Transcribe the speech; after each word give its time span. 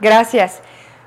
Gracias. 0.00 0.62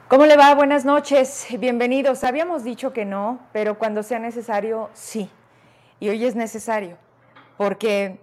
¿Cómo 0.07 0.27
le 0.27 0.37
va? 0.37 0.53
Buenas 0.53 0.85
noches, 0.85 1.47
bienvenidos. 1.57 2.23
Habíamos 2.23 2.63
dicho 2.63 2.93
que 2.93 3.05
no, 3.05 3.39
pero 3.51 3.79
cuando 3.79 4.03
sea 4.03 4.19
necesario, 4.19 4.91
sí. 4.93 5.31
Y 5.99 6.09
hoy 6.09 6.23
es 6.23 6.35
necesario, 6.35 6.99
porque 7.57 8.19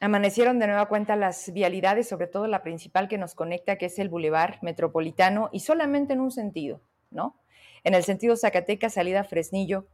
amanecieron 0.00 0.58
de 0.58 0.68
nueva 0.68 0.86
cuenta 0.86 1.16
las 1.16 1.52
vialidades, 1.52 2.08
sobre 2.08 2.28
todo 2.28 2.46
la 2.46 2.62
principal 2.62 3.08
que 3.08 3.18
nos 3.18 3.34
conecta, 3.34 3.76
que 3.76 3.86
es 3.86 3.98
el 3.98 4.08
Boulevard 4.08 4.54
Metropolitano, 4.62 5.50
y 5.52 5.60
solamente 5.60 6.14
en 6.14 6.20
un 6.20 6.30
sentido, 6.30 6.80
¿no? 7.10 7.38
En 7.84 7.92
el 7.92 8.02
sentido 8.02 8.38
Zacatecas, 8.38 8.94
salida 8.94 9.22
Fresnillo, 9.22 9.86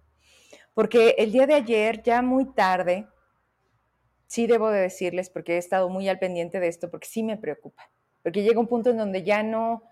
porque 0.73 1.17
el 1.19 1.33
día 1.33 1.49
de 1.49 1.55
ayer, 1.55 2.01
ya 2.01 2.23
muy 2.23 2.45
tarde, 2.45 3.09
sí 4.29 4.47
debo 4.47 4.71
de 4.71 4.83
decirles, 4.83 5.31
porque 5.31 5.55
he 5.55 5.59
estado 5.59 5.89
muy 5.89 6.09
al 6.09 6.21
pendiente 6.21 6.61
de 6.61 6.69
esto, 6.69 6.93
porque 6.93 7.09
sí 7.09 7.25
me 7.25 7.37
preocupa, 7.37 7.91
porque 8.23 8.45
llega 8.45 8.61
un 8.61 8.69
punto 8.69 8.91
en 8.91 8.99
donde 8.99 9.25
ya 9.25 9.43
no 9.43 9.83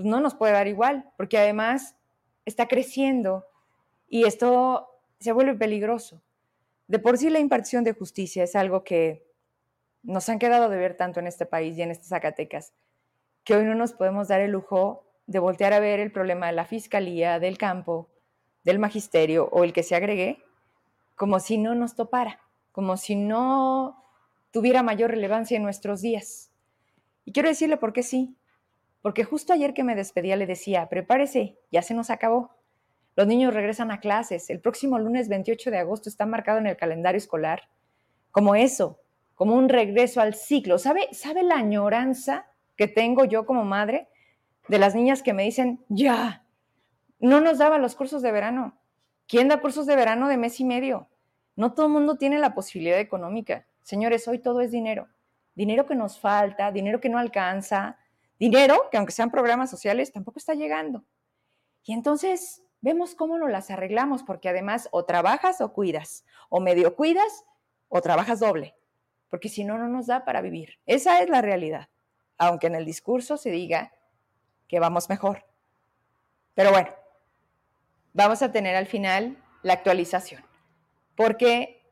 pues 0.00 0.08
no 0.08 0.20
nos 0.20 0.34
puede 0.34 0.54
dar 0.54 0.66
igual, 0.66 1.12
porque 1.18 1.36
además 1.36 1.94
está 2.46 2.68
creciendo 2.68 3.44
y 4.08 4.24
esto 4.24 4.88
se 5.18 5.32
vuelve 5.32 5.54
peligroso. 5.54 6.22
De 6.88 6.98
por 6.98 7.18
sí 7.18 7.28
la 7.28 7.38
impartición 7.38 7.84
de 7.84 7.92
justicia 7.92 8.44
es 8.44 8.56
algo 8.56 8.82
que 8.82 9.26
nos 10.02 10.30
han 10.30 10.38
quedado 10.38 10.70
de 10.70 10.78
ver 10.78 10.96
tanto 10.96 11.20
en 11.20 11.26
este 11.26 11.44
país 11.44 11.76
y 11.76 11.82
en 11.82 11.90
estas 11.90 12.08
Zacatecas, 12.08 12.72
que 13.44 13.54
hoy 13.54 13.64
no 13.64 13.74
nos 13.74 13.92
podemos 13.92 14.28
dar 14.28 14.40
el 14.40 14.52
lujo 14.52 15.04
de 15.26 15.38
voltear 15.38 15.74
a 15.74 15.80
ver 15.80 16.00
el 16.00 16.12
problema 16.12 16.46
de 16.46 16.52
la 16.52 16.64
fiscalía, 16.64 17.38
del 17.38 17.58
campo, 17.58 18.08
del 18.64 18.78
magisterio 18.78 19.50
o 19.52 19.64
el 19.64 19.74
que 19.74 19.82
se 19.82 19.96
agregue, 19.96 20.42
como 21.14 21.40
si 21.40 21.58
no 21.58 21.74
nos 21.74 21.94
topara, 21.94 22.40
como 22.72 22.96
si 22.96 23.16
no 23.16 24.02
tuviera 24.50 24.82
mayor 24.82 25.10
relevancia 25.10 25.58
en 25.58 25.62
nuestros 25.62 26.00
días. 26.00 26.50
Y 27.26 27.32
quiero 27.32 27.50
decirle 27.50 27.76
por 27.76 27.92
qué 27.92 28.02
sí, 28.02 28.34
porque 29.02 29.24
justo 29.24 29.52
ayer 29.52 29.74
que 29.74 29.84
me 29.84 29.94
despedía 29.94 30.36
le 30.36 30.46
decía, 30.46 30.88
prepárese, 30.88 31.58
ya 31.70 31.82
se 31.82 31.94
nos 31.94 32.10
acabó. 32.10 32.50
Los 33.16 33.26
niños 33.26 33.54
regresan 33.54 33.90
a 33.90 34.00
clases. 34.00 34.50
El 34.50 34.60
próximo 34.60 34.98
lunes 34.98 35.28
28 35.28 35.70
de 35.70 35.78
agosto 35.78 36.08
está 36.08 36.26
marcado 36.26 36.58
en 36.58 36.66
el 36.66 36.76
calendario 36.76 37.18
escolar 37.18 37.68
como 38.30 38.54
eso, 38.54 39.00
como 39.34 39.56
un 39.56 39.68
regreso 39.68 40.20
al 40.20 40.34
ciclo. 40.34 40.78
¿Sabe, 40.78 41.08
¿Sabe 41.12 41.42
la 41.42 41.56
añoranza 41.56 42.46
que 42.76 42.88
tengo 42.88 43.24
yo 43.24 43.46
como 43.46 43.64
madre 43.64 44.08
de 44.68 44.78
las 44.78 44.94
niñas 44.94 45.22
que 45.22 45.32
me 45.32 45.44
dicen, 45.44 45.84
ya, 45.88 46.44
no 47.18 47.40
nos 47.40 47.58
daban 47.58 47.82
los 47.82 47.94
cursos 47.96 48.22
de 48.22 48.32
verano? 48.32 48.78
¿Quién 49.26 49.48
da 49.48 49.60
cursos 49.60 49.86
de 49.86 49.96
verano 49.96 50.28
de 50.28 50.36
mes 50.36 50.60
y 50.60 50.64
medio? 50.64 51.08
No 51.56 51.72
todo 51.72 51.86
el 51.86 51.92
mundo 51.92 52.16
tiene 52.16 52.38
la 52.38 52.54
posibilidad 52.54 52.98
económica. 52.98 53.66
Señores, 53.82 54.26
hoy 54.28 54.38
todo 54.38 54.60
es 54.60 54.70
dinero. 54.70 55.08
Dinero 55.54 55.86
que 55.86 55.94
nos 55.94 56.18
falta, 56.18 56.72
dinero 56.72 57.00
que 57.00 57.08
no 57.08 57.18
alcanza, 57.18 57.98
dinero 58.40 58.88
que 58.90 58.96
aunque 58.96 59.12
sean 59.12 59.30
programas 59.30 59.70
sociales 59.70 60.12
tampoco 60.12 60.38
está 60.38 60.54
llegando. 60.54 61.04
Y 61.84 61.92
entonces 61.92 62.62
vemos 62.80 63.14
cómo 63.14 63.38
nos 63.38 63.50
las 63.50 63.70
arreglamos, 63.70 64.22
porque 64.22 64.48
además 64.48 64.88
o 64.90 65.04
trabajas 65.04 65.60
o 65.60 65.72
cuidas, 65.72 66.24
o 66.48 66.58
medio 66.58 66.96
cuidas 66.96 67.44
o 67.88 68.00
trabajas 68.00 68.40
doble, 68.40 68.74
porque 69.28 69.48
si 69.48 69.62
no, 69.62 69.76
no 69.76 69.88
nos 69.88 70.06
da 70.06 70.24
para 70.24 70.40
vivir. 70.40 70.78
Esa 70.86 71.20
es 71.20 71.28
la 71.28 71.42
realidad, 71.42 71.90
aunque 72.38 72.66
en 72.66 72.74
el 72.74 72.86
discurso 72.86 73.36
se 73.36 73.50
diga 73.50 73.92
que 74.66 74.80
vamos 74.80 75.08
mejor. 75.10 75.44
Pero 76.54 76.70
bueno, 76.70 76.88
vamos 78.14 78.40
a 78.42 78.52
tener 78.52 78.74
al 78.74 78.86
final 78.86 79.36
la 79.62 79.74
actualización, 79.74 80.42
porque 81.14 81.82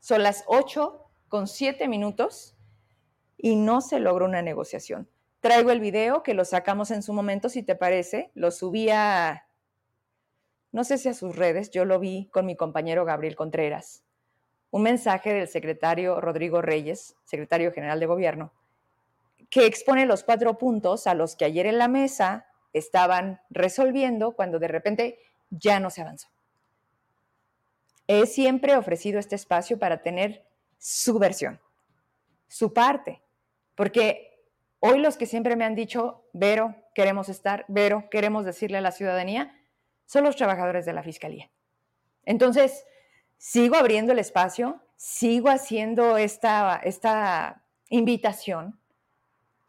son 0.00 0.22
las 0.22 0.44
8 0.46 1.08
con 1.28 1.46
7 1.46 1.88
minutos 1.88 2.54
y 3.38 3.56
no 3.56 3.80
se 3.80 3.98
logró 3.98 4.26
una 4.26 4.42
negociación. 4.42 5.08
Traigo 5.46 5.70
el 5.70 5.78
video 5.78 6.24
que 6.24 6.34
lo 6.34 6.44
sacamos 6.44 6.90
en 6.90 7.04
su 7.04 7.12
momento, 7.12 7.48
si 7.48 7.62
te 7.62 7.76
parece. 7.76 8.32
Lo 8.34 8.50
subí 8.50 8.90
a, 8.90 9.46
no 10.72 10.82
sé 10.82 10.98
si 10.98 11.08
a 11.08 11.14
sus 11.14 11.36
redes, 11.36 11.70
yo 11.70 11.84
lo 11.84 12.00
vi 12.00 12.28
con 12.32 12.46
mi 12.46 12.56
compañero 12.56 13.04
Gabriel 13.04 13.36
Contreras. 13.36 14.02
Un 14.72 14.82
mensaje 14.82 15.32
del 15.32 15.46
secretario 15.46 16.20
Rodrigo 16.20 16.62
Reyes, 16.62 17.14
secretario 17.24 17.70
general 17.70 18.00
de 18.00 18.06
gobierno, 18.06 18.52
que 19.48 19.66
expone 19.66 20.04
los 20.04 20.24
cuatro 20.24 20.58
puntos 20.58 21.06
a 21.06 21.14
los 21.14 21.36
que 21.36 21.44
ayer 21.44 21.66
en 21.66 21.78
la 21.78 21.86
mesa 21.86 22.48
estaban 22.72 23.40
resolviendo 23.48 24.32
cuando 24.32 24.58
de 24.58 24.66
repente 24.66 25.20
ya 25.50 25.78
no 25.78 25.90
se 25.90 26.02
avanzó. 26.02 26.26
He 28.08 28.26
siempre 28.26 28.74
ofrecido 28.74 29.20
este 29.20 29.36
espacio 29.36 29.78
para 29.78 30.02
tener 30.02 30.44
su 30.76 31.20
versión, 31.20 31.60
su 32.48 32.72
parte, 32.72 33.22
porque 33.76 34.35
Hoy 34.80 34.98
los 34.98 35.16
que 35.16 35.26
siempre 35.26 35.56
me 35.56 35.64
han 35.64 35.74
dicho, 35.74 36.28
Vero, 36.32 36.74
queremos 36.94 37.28
estar, 37.28 37.64
Vero, 37.68 38.08
queremos 38.10 38.44
decirle 38.44 38.78
a 38.78 38.82
la 38.82 38.92
ciudadanía, 38.92 39.54
son 40.04 40.24
los 40.24 40.36
trabajadores 40.36 40.86
de 40.86 40.92
la 40.92 41.02
Fiscalía. 41.02 41.50
Entonces, 42.24 42.84
sigo 43.38 43.76
abriendo 43.76 44.12
el 44.12 44.18
espacio, 44.18 44.80
sigo 44.96 45.48
haciendo 45.48 46.16
esta, 46.16 46.76
esta 46.84 47.64
invitación 47.88 48.78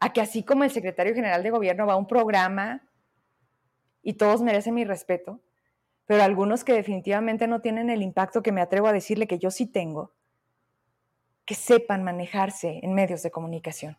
a 0.00 0.12
que 0.12 0.20
así 0.20 0.42
como 0.42 0.64
el 0.64 0.70
secretario 0.70 1.14
general 1.14 1.42
de 1.42 1.50
gobierno 1.50 1.86
va 1.86 1.94
a 1.94 1.96
un 1.96 2.06
programa 2.06 2.88
y 4.02 4.14
todos 4.14 4.42
merecen 4.42 4.74
mi 4.74 4.84
respeto, 4.84 5.40
pero 6.06 6.22
algunos 6.22 6.64
que 6.64 6.72
definitivamente 6.72 7.46
no 7.46 7.60
tienen 7.60 7.90
el 7.90 8.02
impacto 8.02 8.42
que 8.42 8.52
me 8.52 8.60
atrevo 8.60 8.86
a 8.86 8.92
decirle 8.92 9.26
que 9.26 9.38
yo 9.38 9.50
sí 9.50 9.66
tengo, 9.66 10.14
que 11.44 11.54
sepan 11.54 12.04
manejarse 12.04 12.80
en 12.82 12.94
medios 12.94 13.22
de 13.22 13.30
comunicación. 13.30 13.98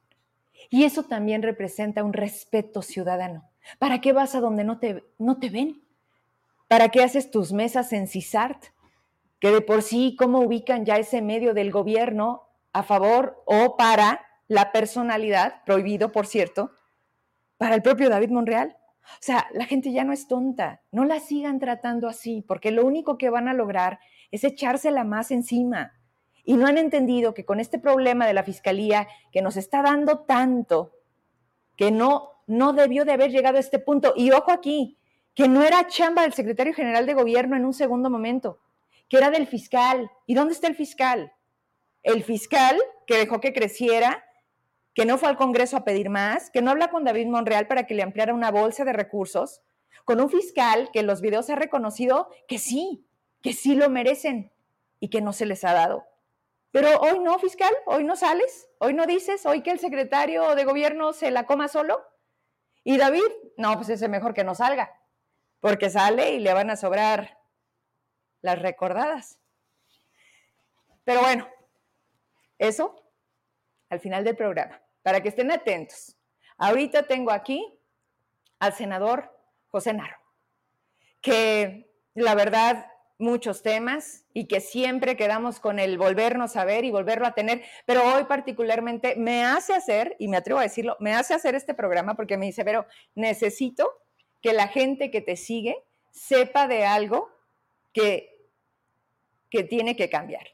Y 0.70 0.84
eso 0.84 1.04
también 1.04 1.42
representa 1.42 2.04
un 2.04 2.14
respeto 2.14 2.82
ciudadano. 2.82 3.50
¿Para 3.78 4.02
qué 4.02 4.14
vas 4.14 4.36
a 4.36 4.42
donde 4.42 4.64
no 4.64 4.80
te, 4.80 5.04
no 5.18 5.40
te 5.40 5.50
ven? 5.50 5.84
¿Para 6.68 6.90
qué 6.90 7.04
haces 7.04 7.32
tus 7.32 7.52
mesas 7.54 7.94
en 7.94 8.08
CISART? 8.08 8.66
Que 9.40 9.52
de 9.52 9.62
por 9.62 9.82
sí, 9.82 10.16
¿cómo 10.18 10.40
ubican 10.40 10.86
ya 10.86 10.98
ese 10.98 11.22
medio 11.22 11.54
del 11.54 11.72
gobierno 11.72 12.44
a 12.74 12.84
favor 12.84 13.42
o 13.46 13.78
para 13.78 14.26
la 14.48 14.72
personalidad, 14.72 15.64
prohibido 15.66 16.12
por 16.12 16.28
cierto, 16.28 16.72
para 17.58 17.76
el 17.76 17.82
propio 17.82 18.10
David 18.10 18.30
Monreal? 18.30 18.76
O 19.04 19.22
sea, 19.22 19.48
la 19.54 19.66
gente 19.66 19.92
ya 19.92 20.04
no 20.04 20.14
es 20.14 20.28
tonta, 20.28 20.82
no 20.92 21.06
la 21.06 21.20
sigan 21.20 21.60
tratando 21.60 22.08
así, 22.08 22.44
porque 22.48 22.72
lo 22.72 22.86
único 22.86 23.18
que 23.18 23.30
van 23.30 23.48
a 23.48 23.54
lograr 23.54 24.00
es 24.30 24.44
echársela 24.44 25.04
más 25.04 25.32
encima 25.32 25.99
y 26.50 26.58
no 26.58 26.66
han 26.66 26.80
entendido 26.80 27.36
que 27.36 27.46
con 27.46 27.60
este 27.60 27.78
problema 27.78 28.26
de 28.26 28.34
la 28.34 28.42
fiscalía 28.42 29.08
que 29.32 29.44
nos 29.44 29.56
está 29.56 29.84
dando 29.84 30.22
tanto, 30.22 30.96
que 31.78 31.92
no, 31.92 32.42
no 32.48 32.74
debió 32.74 33.06
de 33.06 33.12
haber 33.12 33.30
llegado 33.30 33.58
a 33.58 33.60
este 33.60 33.78
punto. 33.78 34.14
Y 34.16 34.32
ojo 34.32 34.50
aquí, 34.50 34.98
que 35.36 35.48
no 35.48 35.62
era 35.62 35.86
chamba 35.86 36.24
del 36.24 36.34
secretario 36.34 36.74
general 36.74 37.06
de 37.06 37.14
gobierno 37.14 37.56
en 37.56 37.66
un 37.66 37.76
segundo 37.76 38.10
momento, 38.10 38.60
que 39.08 39.18
era 39.18 39.30
del 39.30 39.46
fiscal. 39.46 40.10
¿Y 40.26 40.34
dónde 40.34 40.56
está 40.56 40.66
el 40.66 40.74
fiscal? 40.74 41.34
El 42.02 42.24
fiscal 42.24 42.80
que 43.06 43.18
dejó 43.18 43.40
que 43.40 43.54
creciera, 43.54 44.26
que 44.96 45.06
no 45.06 45.20
fue 45.20 45.30
al 45.30 45.38
Congreso 45.38 45.78
a 45.78 45.84
pedir 45.84 46.10
más, 46.10 46.50
que 46.50 46.64
no 46.64 46.72
habla 46.72 46.90
con 46.90 47.04
David 47.04 47.28
Monreal 47.28 47.68
para 47.68 47.86
que 47.86 47.94
le 47.94 48.02
ampliara 48.02 48.34
una 48.34 48.50
bolsa 48.50 48.86
de 48.86 48.94
recursos, 48.94 49.62
con 50.04 50.20
un 50.20 50.32
fiscal 50.32 50.90
que 50.92 51.02
en 51.02 51.06
los 51.06 51.22
videos 51.22 51.48
ha 51.52 51.56
reconocido 51.56 52.28
que 52.48 52.58
sí, 52.58 53.06
que 53.44 53.54
sí 53.54 53.76
lo 53.76 53.88
merecen 53.92 54.52
y 55.00 55.10
que 55.10 55.22
no 55.22 55.32
se 55.32 55.46
les 55.46 55.64
ha 55.64 55.74
dado. 55.74 56.10
Pero 56.72 57.00
hoy 57.00 57.20
no, 57.20 57.40
fiscal, 57.40 57.74
hoy 57.86 58.04
no 58.04 58.16
sales, 58.16 58.70
hoy 58.78 58.94
no 58.94 59.06
dices, 59.08 59.46
hoy 59.46 59.64
que 59.64 59.72
el 59.72 59.80
secretario 59.80 60.56
de 60.56 60.66
gobierno 60.66 61.14
se 61.14 61.32
la 61.32 61.46
coma 61.46 61.68
solo. 61.68 62.06
Y 62.84 62.98
David, 62.98 63.32
no, 63.58 63.76
pues 63.76 63.90
es 63.90 64.08
mejor 64.08 64.34
que 64.34 64.44
no 64.44 64.54
salga, 64.54 65.00
porque 65.60 65.90
sale 65.90 66.32
y 66.32 66.40
le 66.40 66.54
van 66.54 66.70
a 66.70 66.76
sobrar 66.76 67.40
las 68.42 68.62
recordadas. 68.62 69.40
Pero 71.04 71.22
bueno, 71.22 71.48
eso 72.60 73.04
al 73.90 74.00
final 74.00 74.24
del 74.24 74.36
programa, 74.36 74.80
para 75.02 75.22
que 75.22 75.30
estén 75.30 75.52
atentos. 75.52 76.16
Ahorita 76.58 77.04
tengo 77.04 77.32
aquí 77.32 77.80
al 78.60 78.74
senador 78.74 79.36
José 79.70 79.94
Narro, 79.94 80.18
que 81.22 81.92
la 82.14 82.36
verdad 82.36 82.89
muchos 83.20 83.62
temas 83.62 84.26
y 84.34 84.46
que 84.46 84.62
siempre 84.62 85.16
quedamos 85.16 85.60
con 85.60 85.78
el 85.78 85.98
volvernos 85.98 86.56
a 86.56 86.66
ver 86.66 86.86
y 86.86 86.92
volverlo 86.92 87.28
a 87.28 87.34
tener, 87.34 87.62
pero 87.86 88.02
hoy 88.16 88.24
particularmente 88.24 89.16
me 89.18 89.44
hace 89.44 89.74
hacer, 89.74 90.16
y 90.18 90.30
me 90.30 90.38
atrevo 90.38 90.60
a 90.60 90.64
decirlo, 90.64 90.96
me 91.00 91.14
hace 91.14 91.34
hacer 91.34 91.54
este 91.54 91.74
programa 91.74 92.16
porque 92.16 92.38
me 92.38 92.48
dice, 92.48 92.66
pero 92.66 92.88
necesito 93.16 93.92
que 94.42 94.54
la 94.54 94.70
gente 94.70 95.12
que 95.12 95.22
te 95.22 95.36
sigue 95.36 95.84
sepa 96.12 96.68
de 96.68 96.86
algo 96.86 97.30
que, 97.94 98.48
que 99.50 99.64
tiene 99.64 99.98
que 99.98 100.10
cambiar. 100.10 100.48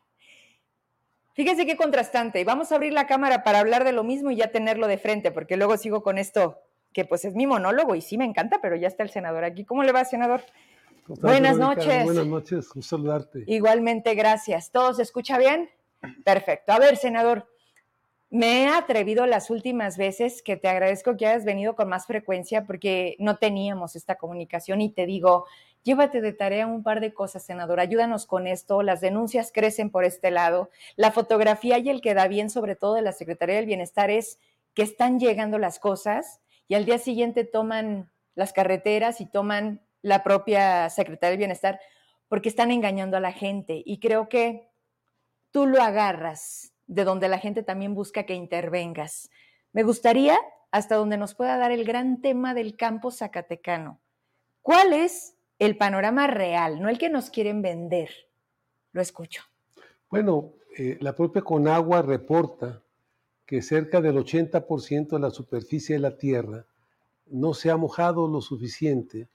Fíjense 1.33 1.65
qué 1.65 1.75
contrastante. 1.75 2.39
Y 2.39 2.45
vamos 2.45 2.71
a 2.71 2.75
abrir 2.75 2.94
la 2.94 3.07
cámara 3.07 3.44
para 3.44 3.59
hablar 3.59 3.83
de 3.83 3.91
lo 3.91 4.03
mismo 4.03 4.31
y 4.31 4.38
ya 4.38 4.51
tenerlo 4.51 4.88
de 4.88 4.97
frente, 4.97 5.31
porque 5.31 5.57
luego 5.57 5.77
sigo 5.77 6.01
con 6.01 6.17
esto, 6.17 6.62
que 6.94 7.06
pues 7.06 7.25
es 7.25 7.35
mi 7.35 7.45
monólogo 7.45 7.94
y 7.94 8.01
sí 8.01 8.17
me 8.17 8.25
encanta, 8.25 8.59
pero 8.62 8.75
ya 8.75 8.88
está 8.88 9.03
el 9.03 9.12
senador 9.12 9.44
aquí. 9.44 9.65
¿Cómo 9.65 9.83
le 9.83 9.91
va, 9.91 10.06
senador? 10.06 10.41
Buenas 11.07 11.57
noches. 11.57 12.04
Buenas 12.04 12.25
noches, 12.28 12.75
un 12.75 12.81
saludarte. 12.81 13.44
Igualmente, 13.48 14.16
gracias. 14.16 14.72
¿Todo 14.72 14.94
se 14.94 15.04
escucha 15.04 15.38
bien? 15.38 15.69
Perfecto. 16.24 16.72
A 16.72 16.80
ver, 16.80 16.98
senador, 16.98 17.48
Me 18.31 18.63
he 18.63 18.68
atrevido 18.68 19.28
las 19.28 19.50
últimas 19.50 19.98
veces 19.98 20.42
que 20.42 20.57
te 20.57 20.68
agradezco 20.68 21.16
que 21.16 21.28
hayas 21.28 21.46
venido 21.46 21.75
con 21.75 21.88
más 21.88 22.07
frecuencia 22.07 22.66
porque 22.66 23.16
no 23.19 23.38
teníamos 23.38 23.96
esta 23.96 24.16
comunicación 24.16 24.81
y 24.81 24.90
te 24.90 25.06
digo, 25.06 25.46
llévate 25.84 26.22
de 26.22 26.34
tarea 26.34 26.66
un 26.66 26.84
par 26.84 27.02
de 27.02 27.13
cosas, 27.13 27.46
senador, 27.46 27.80
ayúdanos 27.80 28.25
con 28.25 28.48
esto, 28.48 28.81
las 28.81 29.00
denuncias 29.00 29.51
crecen 29.54 29.92
por 29.92 30.04
este 30.04 30.31
lado, 30.31 30.69
la 30.96 31.12
fotografía 31.12 31.78
y 31.78 31.90
el 31.90 32.01
que 32.01 32.16
da 32.16 32.28
bien 32.28 32.50
sobre 32.50 32.75
todo 32.75 32.96
de 32.96 33.04
la 33.04 33.12
Secretaría 33.12 33.56
del 33.56 33.68
Bienestar 33.68 34.10
es 34.10 34.40
que 34.74 34.81
están 34.81 35.19
llegando 35.19 35.60
las 35.60 35.80
cosas 35.80 36.42
y 36.68 36.74
al 36.74 36.86
día 36.86 36.98
siguiente 36.98 37.44
toman 37.46 38.10
las 38.34 38.54
carreteras 38.54 39.22
y 39.22 39.28
toman 39.28 39.85
la 40.06 40.22
propia 40.22 40.88
Secretaría 40.92 41.31
del 41.31 41.40
Bienestar 41.40 41.80
porque 42.28 42.48
están 42.48 42.69
engañando 42.69 43.18
a 43.18 43.19
la 43.19 43.31
gente 43.31 43.81
y 43.84 44.00
creo 44.00 44.30
que 44.30 44.69
tú 45.50 45.66
lo 45.66 45.81
agarras 45.81 46.74
de 46.86 47.04
donde 47.04 47.28
la 47.28 47.40
gente 47.40 47.63
también 47.63 47.96
busca 47.96 48.24
que 48.24 48.36
intervengas. 48.36 49.31
Me 49.74 49.81
gustaría 49.81 50.38
hasta 50.69 50.96
donde 50.96 51.18
nos 51.18 51.34
pueda 51.34 51.57
dar 51.57 51.72
el 51.72 51.86
gran 51.86 52.22
tema 52.22 52.54
del 52.54 52.78
campo 52.78 53.10
zacatecano. 53.10 54.00
¿Cuál 54.62 54.94
es 54.94 55.38
el 55.57 55.75
panorama 55.75 56.28
real, 56.28 56.80
no 56.80 56.90
el 56.90 57.00
que 57.00 57.10
nos 57.10 57.31
quieren 57.31 57.63
vender? 57.63 58.12
Lo 58.92 59.01
escucho. 59.01 59.42
Bueno, 60.12 60.54
eh, 60.78 61.00
la 61.01 61.16
propia 61.16 61.42
Conagua 61.42 62.04
reporta 62.04 62.84
que 63.44 63.63
cerca 63.63 64.01
del 64.01 64.18
80% 64.18 65.08
de 65.08 65.19
la 65.19 65.31
superficie 65.31 65.96
de 65.96 66.01
la 66.01 66.16
tierra 66.16 66.68
no 67.25 67.56
se 67.56 67.72
ha 67.72 67.78
mojado 67.78 68.28
lo 68.28 68.42
suficiente 68.42 69.30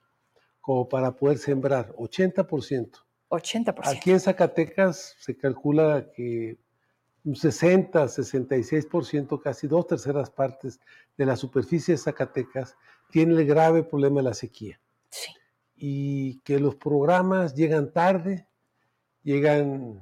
como 0.61 0.89
para 0.89 1.17
poder 1.17 1.39
sembrar, 1.39 1.95
80%. 1.97 3.05
80%. 3.31 3.81
Aquí 3.85 4.11
en 4.11 4.21
Zacatecas 4.21 5.17
se 5.19 5.37
calcula 5.37 6.11
que 6.15 6.59
un 7.25 7.37
60, 7.37 8.05
66%, 8.05 9.41
casi 9.41 9.67
dos 9.67 9.87
terceras 9.87 10.31
partes 10.31 10.81
de 11.17 11.27
la 11.27 11.37
superficie 11.37 11.95
de 11.95 11.99
Zacatecas 11.99 12.77
tiene 13.11 13.35
el 13.35 13.47
grave 13.47 13.83
problema 13.83 14.17
de 14.17 14.25
la 14.25 14.35
sequía. 14.35 14.81
Sí. 15.11 15.33
Y 15.77 16.41
que 16.41 16.59
los 16.59 16.77
programas 16.77 17.55
llegan 17.55 17.93
tarde, 17.93 18.47
llegan 19.23 20.01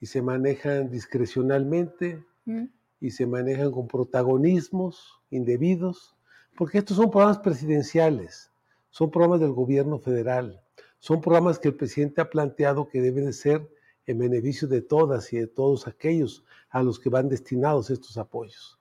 y 0.00 0.06
se 0.06 0.22
manejan 0.22 0.90
discrecionalmente 0.90 2.24
mm. 2.44 2.64
y 3.00 3.10
se 3.10 3.26
manejan 3.26 3.70
con 3.70 3.88
protagonismos 3.88 5.20
indebidos, 5.30 6.16
porque 6.56 6.78
estos 6.78 6.96
son 6.96 7.10
programas 7.10 7.38
presidenciales, 7.38 8.50
son 8.94 9.10
programas 9.10 9.40
del 9.40 9.50
gobierno 9.50 9.98
federal, 9.98 10.62
son 11.00 11.20
programas 11.20 11.58
que 11.58 11.66
el 11.66 11.74
presidente 11.74 12.20
ha 12.20 12.30
planteado 12.30 12.86
que 12.86 13.00
deben 13.00 13.26
de 13.26 13.32
ser 13.32 13.68
en 14.06 14.18
beneficio 14.18 14.68
de 14.68 14.82
todas 14.82 15.32
y 15.32 15.36
de 15.36 15.48
todos 15.48 15.88
aquellos 15.88 16.44
a 16.70 16.80
los 16.80 17.00
que 17.00 17.08
van 17.08 17.28
destinados 17.28 17.90
estos 17.90 18.16
apoyos. 18.18 18.78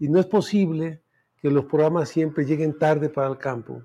Y 0.00 0.08
no 0.08 0.18
es 0.18 0.26
posible 0.26 1.00
que 1.36 1.48
los 1.48 1.66
programas 1.66 2.08
siempre 2.08 2.44
lleguen 2.44 2.76
tarde 2.76 3.08
para 3.08 3.28
el 3.28 3.38
campo. 3.38 3.84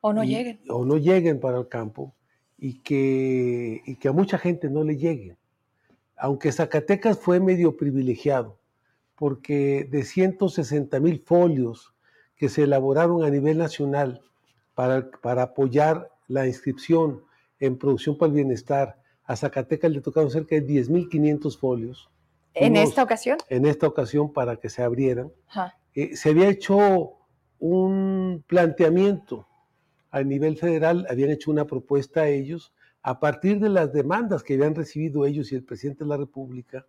O 0.00 0.14
no 0.14 0.24
lleguen. 0.24 0.62
O 0.70 0.86
no 0.86 0.96
lleguen 0.96 1.38
para 1.38 1.58
el 1.58 1.68
campo 1.68 2.14
y 2.56 2.80
que, 2.80 3.82
y 3.84 3.96
que 3.96 4.08
a 4.08 4.12
mucha 4.12 4.38
gente 4.38 4.70
no 4.70 4.84
le 4.84 4.96
lleguen. 4.96 5.36
Aunque 6.16 6.50
Zacatecas 6.50 7.18
fue 7.18 7.40
medio 7.40 7.76
privilegiado, 7.76 8.58
porque 9.16 9.86
de 9.90 10.02
160 10.02 10.98
mil 10.98 11.20
folios 11.20 11.94
que 12.36 12.48
se 12.48 12.62
elaboraron 12.62 13.22
a 13.22 13.28
nivel 13.28 13.58
nacional 13.58 14.22
para, 14.80 15.10
para 15.10 15.42
apoyar 15.42 16.10
la 16.26 16.46
inscripción 16.46 17.22
en 17.58 17.76
producción 17.76 18.16
para 18.16 18.30
el 18.30 18.36
bienestar 18.36 18.98
a 19.24 19.36
Zacatecas 19.36 19.90
le 19.90 20.00
tocaron 20.00 20.30
cerca 20.30 20.54
de 20.54 20.66
10.500 20.66 21.58
folios. 21.58 22.10
¿En 22.54 22.76
esta 22.76 23.02
ocasión? 23.02 23.36
En 23.50 23.66
esta 23.66 23.86
ocasión 23.86 24.32
para 24.32 24.56
que 24.56 24.70
se 24.70 24.82
abrieran. 24.82 25.30
Eh, 25.94 26.16
se 26.16 26.30
había 26.30 26.48
hecho 26.48 27.18
un 27.58 28.42
planteamiento 28.46 29.46
a 30.10 30.22
nivel 30.22 30.56
federal, 30.56 31.06
habían 31.10 31.28
hecho 31.28 31.50
una 31.50 31.66
propuesta 31.66 32.22
a 32.22 32.28
ellos 32.28 32.72
a 33.02 33.20
partir 33.20 33.60
de 33.60 33.68
las 33.68 33.92
demandas 33.92 34.42
que 34.42 34.54
habían 34.54 34.74
recibido 34.74 35.26
ellos 35.26 35.52
y 35.52 35.56
el 35.56 35.62
presidente 35.62 36.04
de 36.04 36.08
la 36.08 36.16
República 36.16 36.86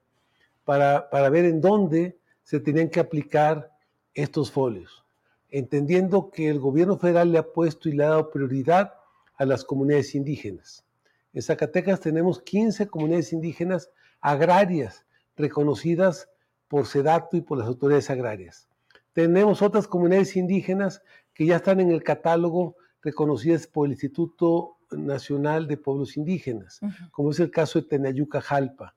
para, 0.63 1.09
para 1.09 1.29
ver 1.29 1.43
en 1.43 1.59
dónde 1.59 2.17
se 2.41 2.61
tenían 2.61 2.87
que 2.87 3.01
aplicar 3.01 3.69
estos 4.13 4.49
folios, 4.49 5.05
entendiendo 5.51 6.31
que 6.31 6.49
el 6.49 6.59
gobierno 6.59 6.97
federal 6.97 7.31
le 7.31 7.37
ha 7.37 7.51
puesto 7.51 7.89
y 7.89 7.91
le 7.91 8.05
ha 8.05 8.09
dado 8.09 8.31
prioridad 8.31 8.93
a 9.35 9.45
las 9.45 9.63
comunidades 9.63 10.15
indígenas. 10.15 10.85
En 11.33 11.41
Zacatecas 11.41 11.99
tenemos 11.99 12.41
15 12.41 12.87
comunidades 12.87 13.33
indígenas 13.33 13.91
agrarias 14.21 15.05
reconocidas 15.35 16.29
por 16.67 16.85
SEDATO 16.85 17.37
y 17.37 17.41
por 17.41 17.57
las 17.57 17.67
autoridades 17.67 18.09
agrarias. 18.09 18.69
Tenemos 19.13 19.61
otras 19.61 19.87
comunidades 19.87 20.35
indígenas 20.37 21.01
que 21.33 21.45
ya 21.45 21.57
están 21.57 21.79
en 21.79 21.91
el 21.91 22.03
catálogo 22.03 22.75
reconocidas 23.01 23.67
por 23.67 23.87
el 23.87 23.93
Instituto 23.93 24.77
Nacional 24.91 25.67
de 25.67 25.77
Pueblos 25.77 26.17
Indígenas, 26.17 26.79
como 27.11 27.31
es 27.31 27.39
el 27.39 27.51
caso 27.51 27.79
de 27.79 27.87
Tenayuca 27.87 28.41
Jalpa. 28.41 28.95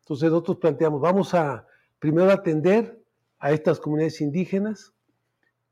Entonces 0.00 0.30
nosotros 0.30 0.58
planteamos, 0.58 1.00
vamos 1.00 1.34
a 1.34 1.66
primero 1.98 2.30
atender 2.30 3.00
a 3.38 3.52
estas 3.52 3.78
comunidades 3.78 4.20
indígenas 4.20 4.93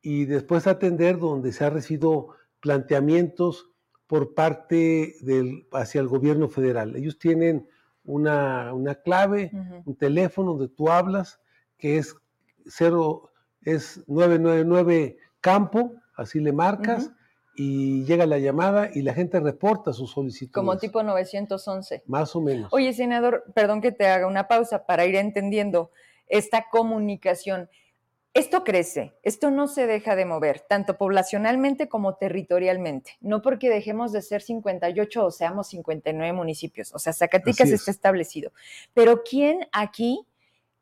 y 0.02 0.24
después 0.24 0.66
atender 0.66 1.18
donde 1.18 1.52
se 1.52 1.64
han 1.64 1.74
recibido 1.74 2.34
planteamientos 2.60 3.70
por 4.06 4.34
parte 4.34 5.14
del, 5.22 5.66
hacia 5.72 6.00
el 6.00 6.08
gobierno 6.08 6.48
federal. 6.48 6.96
Ellos 6.96 7.18
tienen 7.18 7.68
una, 8.04 8.72
clave, 9.04 9.52
un 9.86 9.96
teléfono 9.96 10.52
donde 10.52 10.68
tú 10.68 10.90
hablas, 10.90 11.40
que 11.78 11.98
es 11.98 12.14
0, 12.66 13.30
es 13.62 14.04
999 14.08 15.16
campo, 15.40 15.94
así 16.14 16.40
le 16.40 16.52
marcas, 16.52 17.10
y 17.54 18.04
llega 18.04 18.26
la 18.26 18.38
llamada 18.38 18.90
y 18.92 19.02
la 19.02 19.14
gente 19.14 19.38
reporta 19.38 19.92
su 19.92 20.06
solicitud. 20.06 20.52
Como 20.52 20.78
tipo 20.78 21.02
911. 21.02 22.02
Más 22.06 22.34
o 22.34 22.40
menos. 22.40 22.72
Oye, 22.72 22.92
senador, 22.94 23.44
perdón 23.54 23.80
que 23.80 23.92
te 23.92 24.06
haga 24.06 24.26
una 24.26 24.48
pausa 24.48 24.86
para 24.86 25.04
ir 25.04 25.16
entendiendo 25.16 25.90
esta 26.28 26.66
comunicación. 26.70 27.68
Esto 28.34 28.64
crece, 28.64 29.12
esto 29.22 29.50
no 29.50 29.68
se 29.68 29.86
deja 29.86 30.16
de 30.16 30.24
mover, 30.24 30.60
tanto 30.60 30.96
poblacionalmente 30.96 31.90
como 31.90 32.14
territorialmente. 32.14 33.18
No 33.20 33.42
porque 33.42 33.68
dejemos 33.68 34.10
de 34.10 34.22
ser 34.22 34.40
58 34.40 35.26
o 35.26 35.30
seamos 35.30 35.68
59 35.68 36.32
municipios. 36.32 36.94
O 36.94 36.98
sea, 36.98 37.12
Zacatecas 37.12 37.68
está 37.70 37.90
establecido. 37.90 38.52
Pero 38.94 39.22
¿quién 39.22 39.68
aquí 39.70 40.26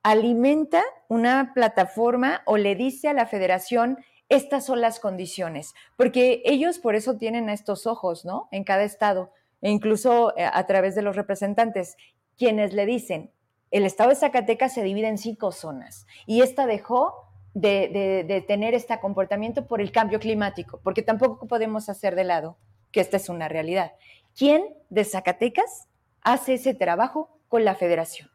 alimenta 0.04 0.85
una 1.09 1.52
plataforma 1.52 2.42
o 2.47 2.57
le 2.57 2.76
dice 2.76 3.09
a 3.09 3.14
la 3.14 3.26
federación, 3.26 3.99
estas 4.28 4.64
son 4.64 4.80
las 4.80 5.00
condiciones? 5.00 5.75
Porque 5.97 6.42
ellos 6.45 6.78
por 6.78 6.95
eso 6.95 7.16
tienen 7.16 7.49
estos 7.49 7.85
ojos, 7.88 8.25
¿no? 8.25 8.49
En 8.52 8.62
cada 8.62 8.85
estado, 8.85 9.33
e 9.61 9.71
incluso 9.71 10.37
eh, 10.37 10.45
a 10.45 10.66
través 10.69 10.95
de 10.95 11.02
los 11.02 11.16
representantes, 11.16 11.97
quienes 12.38 12.75
le 12.75 12.87
dicen, 12.87 13.33
el 13.73 13.87
estado 13.87 14.11
de 14.11 14.16
Zacatecas 14.16 14.73
se 14.73 14.85
divide 14.85 15.09
en 15.09 15.19
cinco 15.19 15.50
zonas 15.50 16.07
y 16.26 16.42
esta 16.42 16.66
dejó 16.66 17.30
de, 17.54 18.45
tener 18.47 18.75
este 18.75 18.99
comportamiento 19.00 19.66
por 19.66 19.80
el 19.80 19.92
cambio 19.92 20.21
climático, 20.21 20.80
porque 20.83 21.02
tampoco 21.02 21.47
podemos 21.47 21.88
hacer 21.88 22.14
de 22.14 22.25
lado 22.25 22.59
que 22.92 23.00
esta 23.00 23.16
es 23.16 23.28
una 23.28 23.49
realidad. 23.49 23.92
¿Quién 24.37 24.64
de 24.88 25.04
Zacatecas 25.04 25.88
hace 26.23 26.54
ese 26.54 26.75
trabajo 26.75 27.38
con 27.49 27.64
la 27.64 27.75
federación? 27.75 28.28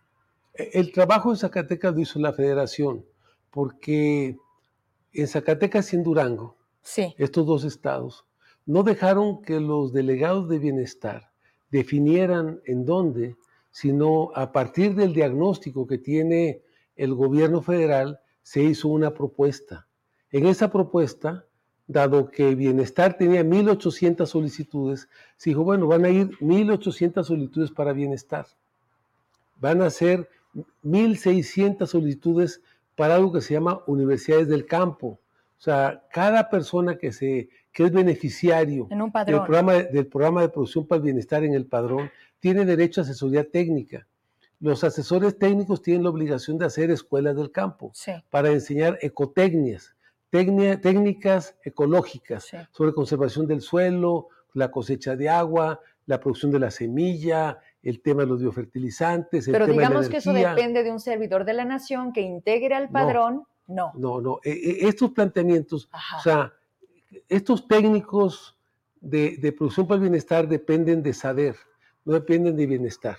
El 0.53 0.91
trabajo 0.91 1.31
en 1.31 1.37
Zacatecas 1.37 1.93
lo 1.93 1.99
hizo 1.99 2.19
la 2.19 2.33
federación, 2.33 3.05
porque 3.51 4.37
en 5.13 5.27
Zacatecas 5.27 5.91
y 5.91 5.97
en 5.97 6.03
Durango, 6.03 6.57
estos 7.17 7.45
dos 7.45 7.63
estados, 7.63 8.25
no 8.65 8.83
dejaron 8.83 9.41
que 9.41 9.59
los 9.59 9.93
delegados 9.93 10.49
de 10.49 10.59
bienestar 10.59 11.31
definieran 11.71 12.61
en 12.65 12.85
dónde, 12.85 13.35
sino 13.71 14.31
a 14.35 14.51
partir 14.51 14.95
del 14.95 15.13
diagnóstico 15.13 15.85
que 15.87 15.97
tiene 15.97 16.61
el 16.95 17.13
gobierno 17.13 17.61
federal, 17.61 18.19
se 18.45 18.61
hizo 18.61 18.89
una 18.89 19.11
propuesta. 19.11 19.87
En 20.31 20.45
esa 20.45 20.71
propuesta, 20.71 21.45
dado 21.87 22.29
que 22.29 22.53
Bienestar 22.53 23.17
tenía 23.17 23.43
1.800 23.43 24.27
solicitudes, 24.27 25.09
se 25.35 25.49
dijo, 25.49 25.63
bueno, 25.63 25.87
van 25.87 26.05
a 26.05 26.09
ir 26.09 26.29
1.800 26.37 27.23
solicitudes 27.23 27.71
para 27.71 27.91
Bienestar. 27.91 28.45
Van 29.55 29.81
a 29.81 29.89
ser 29.89 30.29
1.600 30.83 31.87
solicitudes 31.87 32.61
para 32.95 33.15
algo 33.15 33.33
que 33.33 33.41
se 33.41 33.55
llama 33.55 33.81
universidades 33.87 34.47
del 34.47 34.67
campo. 34.67 35.19
O 35.57 35.61
sea, 35.61 36.03
cada 36.13 36.47
persona 36.47 36.99
que, 36.99 37.11
se, 37.11 37.49
que 37.71 37.85
es 37.85 37.91
beneficiario 37.91 38.87
Del, 39.25 39.41
programa, 39.41 39.73
del 39.73 40.05
programa 40.05 40.41
de 40.41 40.49
producción 40.49 40.85
para 40.85 40.97
el 40.97 41.03
bienestar 41.03 41.43
en 41.43 41.55
el 41.55 41.65
padrón 41.65 42.11
tiene 42.39 42.63
derecho 42.63 43.01
a 43.01 43.05
asesoría 43.05 43.49
técnica 43.49 44.05
los 44.59 44.83
asesores 44.83 45.37
técnicos 45.37 45.81
tienen 45.81 46.03
la 46.03 46.09
obligación 46.09 46.57
de 46.57 46.65
hacer 46.65 46.91
escuelas 46.91 47.35
del 47.35 47.51
campo 47.51 47.91
para 48.29 48.49
enseñar 48.51 48.97
ecotecnias, 49.01 49.95
técnicas 50.29 51.55
ecológicas 51.63 52.49
sobre 52.71 52.93
conservación 52.93 53.47
del 53.47 53.61
suelo, 53.61 54.29
la 54.53 54.71
cosecha 54.71 55.15
de 55.15 55.29
agua, 55.29 55.79
la 56.05 56.19
producción 56.19 56.51
de 56.51 56.59
la 56.59 56.71
semilla, 56.71 57.59
el 57.83 58.01
tema 58.01 58.21
de 58.21 58.27
los 58.27 58.41
biofertilizantes, 58.41 59.47
el 59.47 59.53
Pero 59.53 59.65
tema 59.65 59.81
digamos 59.81 60.01
de 60.01 60.07
la 60.07 60.11
que 60.11 60.17
eso 60.17 60.33
depende 60.33 60.83
de 60.83 60.91
un 60.91 60.99
servidor 60.99 61.45
de 61.45 61.53
la 61.53 61.65
nación 61.65 62.13
que 62.13 62.21
integre 62.21 62.75
al 62.75 62.89
padrón, 62.89 63.43
no. 63.67 63.91
No, 63.95 64.21
no, 64.21 64.39
e, 64.43 64.51
e, 64.51 64.87
estos 64.87 65.11
planteamientos, 65.11 65.89
o 66.17 66.21
sea, 66.21 66.53
estos 67.27 67.67
técnicos 67.67 68.57
de, 69.01 69.37
de, 69.37 69.51
producción 69.51 69.87
para 69.87 69.95
el 69.95 70.01
bienestar 70.01 70.47
dependen 70.47 71.03
de 71.03 71.13
saber, 71.13 71.55
no 72.05 72.13
dependen 72.13 72.55
de 72.55 72.65
bienestar. 72.65 73.17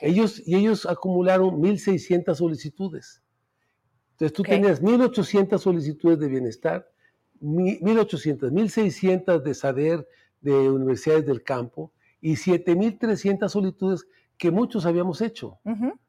Ellos, 0.00 0.42
y 0.46 0.56
ellos 0.56 0.86
acumularon 0.86 1.60
1.600 1.60 2.34
solicitudes. 2.34 3.22
Entonces 4.12 4.32
tú 4.32 4.42
tenías 4.42 4.82
1.800 4.82 5.58
solicitudes 5.58 6.18
de 6.18 6.28
bienestar, 6.28 6.90
1.800, 7.40 8.50
1.600 8.50 9.42
de 9.42 9.54
saber 9.54 10.08
de 10.40 10.52
universidades 10.52 11.26
del 11.26 11.42
campo 11.42 11.92
y 12.20 12.32
7.300 12.32 13.48
solicitudes 13.48 14.06
que 14.36 14.50
muchos 14.50 14.86
habíamos 14.86 15.20
hecho. 15.20 15.58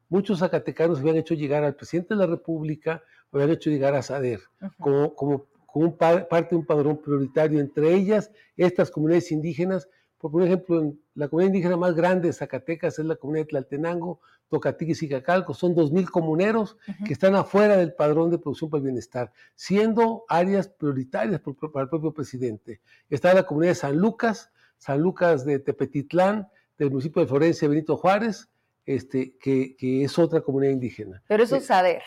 Muchos 0.08 0.40
zacatecanos 0.40 1.00
habían 1.00 1.18
hecho 1.18 1.36
llegar 1.36 1.64
al 1.64 1.76
presidente 1.76 2.16
de 2.16 2.20
la 2.20 2.26
República, 2.26 3.04
habían 3.32 3.52
hecho 3.52 3.70
llegar 3.70 3.94
a 3.94 4.02
SADER, 4.02 4.40
como, 4.80 5.14
como, 5.14 5.46
como 5.68 5.96
parte 5.96 6.50
de 6.50 6.56
un 6.56 6.66
padrón 6.66 7.00
prioritario, 7.00 7.60
entre 7.60 7.94
ellas 7.94 8.32
estas 8.58 8.90
comunidades 8.90 9.32
indígenas 9.32 9.88
por 10.20 10.44
ejemplo, 10.44 10.94
la 11.16 11.30
comunidad 11.30 11.54
indígena 11.54 11.78
más 11.78 11.96
grande 11.96 12.28
de 12.28 12.34
Zacatecas 12.34 13.00
es 13.00 13.06
la 13.06 13.16
comunidad 13.16 13.46
de 13.46 13.50
Tlaltenango, 13.50 14.20
Tocatiquis 14.50 15.02
y 15.04 15.08
Cacalco. 15.08 15.54
Son 15.54 15.74
2.000 15.74 16.10
comuneros 16.10 16.78
que 17.06 17.14
están 17.14 17.36
afuera 17.36 17.78
del 17.78 17.94
padrón 17.94 18.30
de 18.30 18.38
producción 18.38 18.70
para 18.70 18.80
el 18.80 18.86
bienestar, 18.86 19.32
siendo 19.56 20.26
áreas 20.28 20.68
prioritarias 20.68 21.40
para 21.40 21.84
el 21.84 21.90
propio 21.90 22.14
presidente. 22.14 22.82
Está 23.10 23.34
la 23.34 23.44
comunidad 23.44 23.72
de 23.72 23.76
San 23.76 23.98
Lucas, 23.98 24.52
San 24.78 25.00
Lucas 25.00 25.46
de 25.46 25.60
Tepetitlán, 25.60 26.50
del 26.78 26.90
municipio 26.90 27.22
de 27.22 27.28
Florencia, 27.28 27.68
Benito 27.70 27.96
Juárez, 27.96 28.50
este, 28.86 29.38
que, 29.38 29.76
es 29.80 30.20
otra 30.20 30.42
comunidad 30.42 30.74
indígena. 30.74 31.24
Pero 31.28 31.44
eso 31.44 31.56
es 31.56 31.66
saber. 31.66 32.02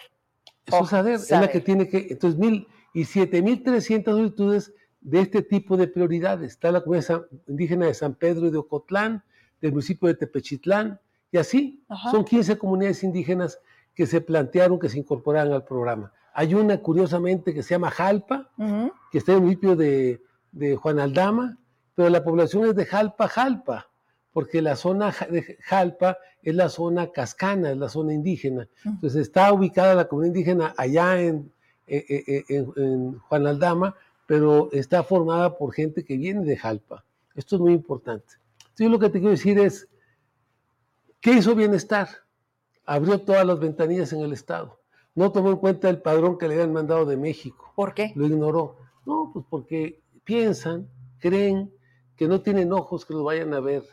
Eso 0.66 0.84
es 0.84 0.90
saber, 0.90 1.14
es 1.14 1.30
la 1.30 1.48
que 1.48 1.60
tiene 1.60 1.88
que, 1.88 2.08
entonces 2.10 2.38
mil 2.38 2.66
y 2.92 3.04
7.300 3.04 4.04
solicitudes 4.04 4.74
de 5.02 5.20
este 5.20 5.42
tipo 5.42 5.76
de 5.76 5.88
prioridades. 5.88 6.52
Está 6.52 6.72
la 6.72 6.82
comunidad 6.82 7.26
indígena 7.46 7.86
de 7.86 7.94
San 7.94 8.14
Pedro 8.14 8.46
y 8.46 8.50
de 8.50 8.58
Ocotlán, 8.58 9.22
del 9.60 9.72
municipio 9.72 10.08
de 10.08 10.14
Tepechitlán, 10.14 11.00
y 11.30 11.38
así 11.38 11.82
son 12.10 12.24
15 12.24 12.58
comunidades 12.58 13.02
indígenas 13.02 13.60
que 13.94 14.06
se 14.06 14.20
plantearon 14.20 14.78
que 14.78 14.88
se 14.88 14.98
incorporaran 14.98 15.52
al 15.52 15.64
programa. 15.64 16.12
Hay 16.34 16.54
una, 16.54 16.78
curiosamente, 16.78 17.52
que 17.52 17.62
se 17.62 17.74
llama 17.74 17.90
Jalpa, 17.90 18.50
que 19.10 19.18
está 19.18 19.32
en 19.32 19.38
el 19.38 19.42
municipio 19.42 19.76
de, 19.76 20.20
Juan 20.76 21.00
Aldama, 21.00 21.58
pero 21.94 22.10
la 22.10 22.24
población 22.24 22.66
es 22.66 22.74
de 22.74 22.86
Jalpa, 22.86 23.28
Jalpa, 23.28 23.88
porque 24.32 24.62
la 24.62 24.76
zona 24.76 25.14
de 25.30 25.58
Jalpa 25.62 26.18
es 26.42 26.54
la 26.54 26.68
zona 26.68 27.10
cascana, 27.12 27.70
es 27.70 27.76
la 27.76 27.88
zona 27.88 28.12
indígena. 28.14 28.68
Entonces 28.84 29.22
está 29.22 29.52
ubicada 29.52 29.94
la 29.94 30.08
comunidad 30.08 30.34
indígena 30.34 30.74
allá 30.76 31.20
en, 31.20 31.52
eh, 31.86 32.04
eh, 32.08 32.44
eh, 32.48 32.64
en 32.76 33.18
Juan 33.18 33.46
Aldama, 33.46 33.94
pero 34.32 34.70
está 34.72 35.02
formada 35.02 35.58
por 35.58 35.74
gente 35.74 36.06
que 36.06 36.16
viene 36.16 36.42
de 36.42 36.56
Jalpa. 36.56 37.04
Esto 37.34 37.56
es 37.56 37.60
muy 37.60 37.74
importante. 37.74 38.36
Entonces, 38.60 38.88
lo 38.88 38.98
que 38.98 39.10
te 39.10 39.18
quiero 39.18 39.32
decir 39.32 39.58
es, 39.58 39.90
¿qué 41.20 41.32
hizo 41.34 41.54
bienestar? 41.54 42.08
Abrió 42.86 43.20
todas 43.20 43.44
las 43.44 43.60
ventanillas 43.60 44.10
en 44.14 44.20
el 44.20 44.32
Estado. 44.32 44.80
No 45.14 45.30
tomó 45.32 45.50
en 45.50 45.58
cuenta 45.58 45.90
el 45.90 46.00
padrón 46.00 46.38
que 46.38 46.48
le 46.48 46.54
habían 46.54 46.72
mandado 46.72 47.04
de 47.04 47.18
México. 47.18 47.74
¿Por 47.76 47.92
qué? 47.92 48.14
Lo 48.14 48.24
ignoró. 48.24 48.78
No, 49.04 49.32
pues 49.34 49.44
porque 49.50 50.00
piensan, 50.24 50.88
creen 51.18 51.70
que 52.16 52.26
no 52.26 52.40
tienen 52.40 52.72
ojos 52.72 53.04
que 53.04 53.12
los 53.12 53.24
vayan 53.24 53.52
a 53.52 53.60
ver. 53.60 53.84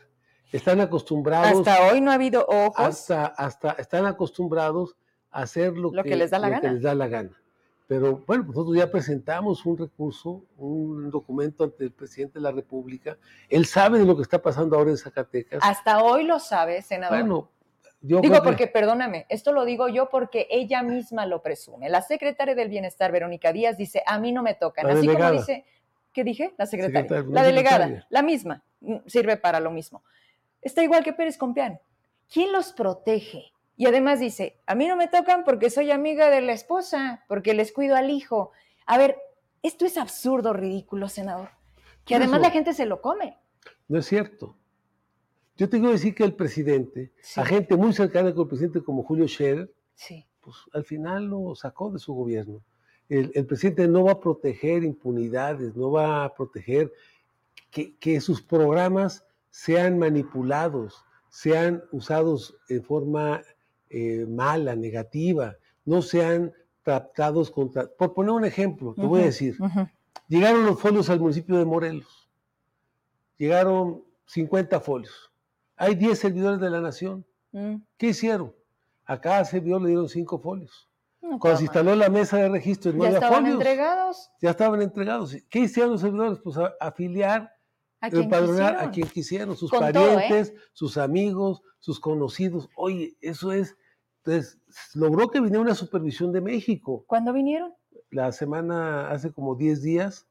Están 0.52 0.80
acostumbrados. 0.80 1.58
Hasta 1.58 1.92
hoy 1.92 2.00
no 2.00 2.12
ha 2.12 2.14
habido 2.14 2.46
ojos. 2.48 2.78
Hasta, 2.78 3.26
hasta 3.26 3.72
están 3.72 4.06
acostumbrados 4.06 4.96
a 5.32 5.42
hacer 5.42 5.76
lo, 5.76 5.92
que, 6.02 6.16
les 6.16 6.30
da 6.30 6.38
la 6.38 6.48
gana. 6.48 6.60
Que 6.62 6.70
les 6.70 6.82
da 6.82 6.94
la 6.94 7.08
gana. 7.08 7.42
Pero 7.90 8.22
bueno, 8.24 8.44
nosotros 8.44 8.76
ya 8.76 8.88
presentamos 8.88 9.66
un 9.66 9.76
recurso, 9.76 10.44
un 10.58 11.10
documento 11.10 11.64
ante 11.64 11.82
el 11.82 11.90
presidente 11.90 12.38
de 12.38 12.42
la 12.44 12.52
República. 12.52 13.18
Él 13.48 13.66
sabe 13.66 13.98
de 13.98 14.04
lo 14.04 14.14
que 14.14 14.22
está 14.22 14.40
pasando 14.40 14.78
ahora 14.78 14.90
en 14.90 14.96
Zacatecas. 14.96 15.58
Hasta 15.60 16.00
hoy 16.00 16.22
lo 16.22 16.38
sabe, 16.38 16.82
senador. 16.82 17.18
Bueno, 17.18 17.50
yo 18.00 18.20
digo 18.20 18.44
porque, 18.44 18.68
perdóname, 18.68 19.26
esto 19.28 19.52
lo 19.52 19.64
digo 19.64 19.88
yo 19.88 20.08
porque 20.08 20.46
ella 20.50 20.84
misma 20.84 21.26
lo 21.26 21.42
presume. 21.42 21.88
La 21.88 22.00
secretaria 22.00 22.54
del 22.54 22.68
Bienestar, 22.68 23.10
Verónica 23.10 23.52
Díaz, 23.52 23.76
dice, 23.76 24.04
a 24.06 24.20
mí 24.20 24.30
no 24.30 24.44
me 24.44 24.54
tocan. 24.54 24.88
Así 24.88 25.08
como 25.08 25.32
dice, 25.32 25.64
¿qué 26.12 26.22
dije? 26.22 26.54
La 26.58 26.66
secretaria. 26.66 27.24
la 27.28 27.42
delegada, 27.42 28.06
la 28.08 28.22
misma, 28.22 28.62
sirve 29.06 29.36
para 29.36 29.58
lo 29.58 29.72
mismo. 29.72 30.04
Está 30.62 30.84
igual 30.84 31.02
que 31.02 31.12
Pérez 31.12 31.36
Compián. 31.36 31.80
¿Quién 32.32 32.52
los 32.52 32.72
protege? 32.72 33.50
Y 33.80 33.86
además 33.86 34.20
dice, 34.20 34.60
a 34.66 34.74
mí 34.74 34.86
no 34.86 34.94
me 34.94 35.08
tocan 35.08 35.42
porque 35.42 35.70
soy 35.70 35.90
amiga 35.90 36.28
de 36.28 36.42
la 36.42 36.52
esposa, 36.52 37.24
porque 37.28 37.54
les 37.54 37.72
cuido 37.72 37.96
al 37.96 38.10
hijo. 38.10 38.52
A 38.84 38.98
ver, 38.98 39.16
esto 39.62 39.86
es 39.86 39.96
absurdo, 39.96 40.52
ridículo, 40.52 41.08
senador. 41.08 41.48
Que 42.04 42.14
además 42.14 42.42
la 42.42 42.50
gente 42.50 42.74
se 42.74 42.84
lo 42.84 43.00
come. 43.00 43.38
No 43.88 43.98
es 43.98 44.04
cierto. 44.04 44.54
Yo 45.56 45.70
tengo 45.70 45.86
que 45.86 45.92
decir 45.92 46.14
que 46.14 46.24
el 46.24 46.34
presidente, 46.34 47.14
a 47.36 47.44
gente 47.46 47.74
muy 47.74 47.94
cercana 47.94 48.34
con 48.34 48.42
el 48.42 48.48
presidente 48.48 48.82
como 48.82 49.02
Julio 49.02 49.26
Scherer, 49.26 49.72
pues 50.42 50.56
al 50.74 50.84
final 50.84 51.24
lo 51.24 51.54
sacó 51.54 51.90
de 51.90 52.00
su 52.00 52.12
gobierno. 52.12 52.62
El, 53.08 53.46
presidente 53.46 53.88
no 53.88 54.04
va 54.04 54.12
a 54.12 54.20
proteger 54.20 54.84
impunidades, 54.84 55.74
no 55.74 55.90
va 55.90 56.24
a 56.24 56.34
proteger 56.34 56.92
que, 57.70 57.96
que 57.96 58.20
sus 58.20 58.42
programas 58.42 59.24
sean 59.48 59.98
manipulados, 59.98 61.02
sean 61.30 61.82
usados 61.92 62.58
en 62.68 62.84
forma 62.84 63.40
eh, 63.90 64.24
mala, 64.26 64.76
negativa, 64.76 65.56
no 65.84 66.00
sean 66.00 66.52
tratados 66.82 67.50
contra... 67.50 67.88
Por 67.88 68.14
poner 68.14 68.30
un 68.30 68.44
ejemplo, 68.44 68.94
te 68.94 69.04
voy 69.04 69.22
a 69.22 69.24
decir, 69.24 69.56
llegaron 70.28 70.64
los 70.64 70.80
folios 70.80 71.10
al 71.10 71.20
municipio 71.20 71.58
de 71.58 71.64
Morelos, 71.64 72.30
llegaron 73.36 74.02
50 74.26 74.80
folios, 74.80 75.32
hay 75.76 75.96
10 75.96 76.18
servidores 76.18 76.60
de 76.60 76.70
la 76.70 76.80
nación, 76.80 77.26
mm. 77.52 77.76
¿qué 77.96 78.08
hicieron? 78.08 78.54
A 79.04 79.20
cada 79.20 79.44
servidor 79.44 79.82
le 79.82 79.88
dieron 79.88 80.08
5 80.08 80.38
folios. 80.38 80.88
Cuando 81.20 81.56
se 81.56 81.64
instaló 81.64 81.94
la 81.94 82.08
mesa 82.08 82.38
de 82.38 82.48
registro, 82.48 82.92
¿Ya 82.92 83.10
estaban 83.10 83.46
entregados? 83.46 84.30
Ya 84.40 84.50
estaban 84.50 84.82
entregados. 84.82 85.36
¿Qué 85.48 85.60
hicieron 85.60 85.92
los 85.92 86.00
servidores? 86.00 86.38
Pues 86.42 86.56
afiliar, 86.80 87.52
empadronar 88.00 88.78
a 88.78 88.90
quien 88.90 89.08
quisieron, 89.08 89.56
sus 89.56 89.72
¿eh? 89.72 89.76
parientes, 89.78 90.54
sus 90.72 90.96
amigos, 90.96 91.62
sus 91.78 92.00
conocidos. 92.00 92.68
Oye, 92.76 93.16
eso 93.20 93.52
es 93.52 93.76
entonces, 94.24 94.58
logró 94.94 95.28
que 95.30 95.40
viniera 95.40 95.60
una 95.60 95.74
supervisión 95.74 96.32
de 96.32 96.40
México. 96.40 97.04
¿Cuándo 97.06 97.32
vinieron? 97.32 97.74
La 98.10 98.32
semana, 98.32 99.10
hace 99.10 99.32
como 99.32 99.54
10 99.54 99.82
días, 99.82 100.26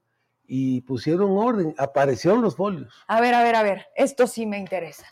y 0.46 0.82
pusieron 0.82 1.38
orden, 1.38 1.76
aparecieron 1.78 2.42
los 2.42 2.56
folios. 2.56 2.94
A 3.08 3.22
ver, 3.22 3.34
a 3.34 3.44
ver, 3.44 3.56
a 3.56 3.64
ver, 3.64 3.86
esto 3.96 4.28
sí 4.28 4.46
me 4.46 4.58
interesa. 4.58 5.06